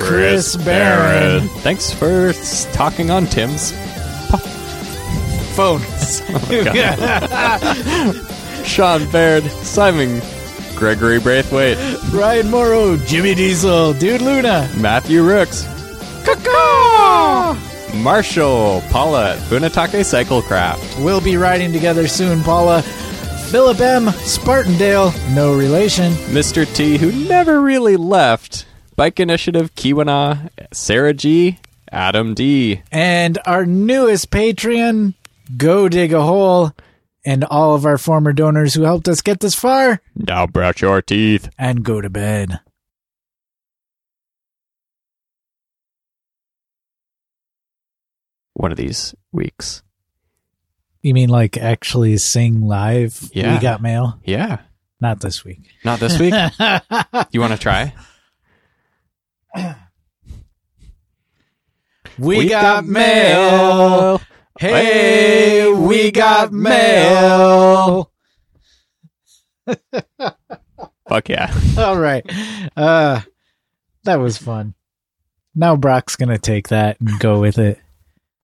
Chris 0.00 0.56
Barron. 0.56 1.48
Thanks 1.60 1.92
for 1.92 2.32
talking 2.72 3.10
on 3.10 3.26
Tim's 3.26 3.72
phone. 5.54 5.80
Sean 8.64 9.10
Baird, 9.10 9.44
Simon 9.44 10.20
Gregory 10.76 11.18
Braithwaite, 11.20 11.76
Ryan 12.12 12.50
Morrow, 12.50 12.96
Jimmy 12.96 13.34
Diesel, 13.34 13.92
Dude 13.94 14.22
Luna, 14.22 14.70
Matthew 14.78 15.22
Rooks, 15.22 15.66
Marshall, 17.96 18.82
Paula 18.90 19.34
at 19.34 19.38
Funatake 19.38 20.00
Cyclecraft, 20.00 21.04
We'll 21.04 21.20
be 21.20 21.36
riding 21.36 21.72
together 21.72 22.06
soon, 22.08 22.42
Paula. 22.42 22.82
Philip 23.50 23.80
M. 23.80 24.06
Spartandale, 24.06 25.12
no 25.34 25.52
relation. 25.54 26.12
Mr. 26.32 26.72
T, 26.72 26.96
who 26.96 27.10
never 27.28 27.60
really 27.60 27.96
left, 27.96 28.64
Bike 29.00 29.18
Initiative, 29.18 29.74
Kiwana, 29.74 30.50
Sarah 30.74 31.14
G, 31.14 31.58
Adam 31.90 32.34
D. 32.34 32.82
And 32.92 33.38
our 33.46 33.64
newest 33.64 34.30
Patreon, 34.30 35.14
Go 35.56 35.88
Dig 35.88 36.12
a 36.12 36.20
Hole. 36.20 36.72
And 37.24 37.44
all 37.44 37.74
of 37.74 37.86
our 37.86 37.96
former 37.96 38.34
donors 38.34 38.74
who 38.74 38.82
helped 38.82 39.08
us 39.08 39.22
get 39.22 39.40
this 39.40 39.54
far. 39.54 40.02
Now 40.14 40.46
brush 40.46 40.82
your 40.82 41.00
teeth. 41.00 41.48
And 41.58 41.82
go 41.82 42.02
to 42.02 42.10
bed. 42.10 42.60
One 48.52 48.70
of 48.70 48.76
these 48.76 49.14
weeks. 49.32 49.82
You 51.00 51.14
mean 51.14 51.30
like 51.30 51.56
actually 51.56 52.18
sing 52.18 52.66
live? 52.66 53.30
Yeah. 53.32 53.54
We 53.54 53.60
got 53.62 53.80
mail? 53.80 54.20
Yeah. 54.26 54.58
Not 55.00 55.20
this 55.20 55.42
week. 55.42 55.70
Not 55.86 56.00
this 56.00 56.18
week. 56.18 56.34
you 57.30 57.40
want 57.40 57.54
to 57.54 57.58
try? 57.58 57.94
We, 62.18 62.48
got, 62.48 62.84
mail. 62.84 64.20
Hey, 64.58 65.72
we 65.72 66.10
got 66.10 66.52
mail. 66.52 68.10
Fuck 71.08 71.28
yeah. 71.28 71.52
All 71.78 71.98
right. 71.98 72.24
Uh 72.76 73.22
that 74.04 74.16
was 74.16 74.38
fun. 74.38 74.74
Now 75.54 75.76
Brock's 75.76 76.16
going 76.16 76.28
to 76.28 76.38
take 76.38 76.68
that 76.68 77.00
and 77.00 77.18
go 77.18 77.40
with 77.40 77.58
it. 77.58 77.80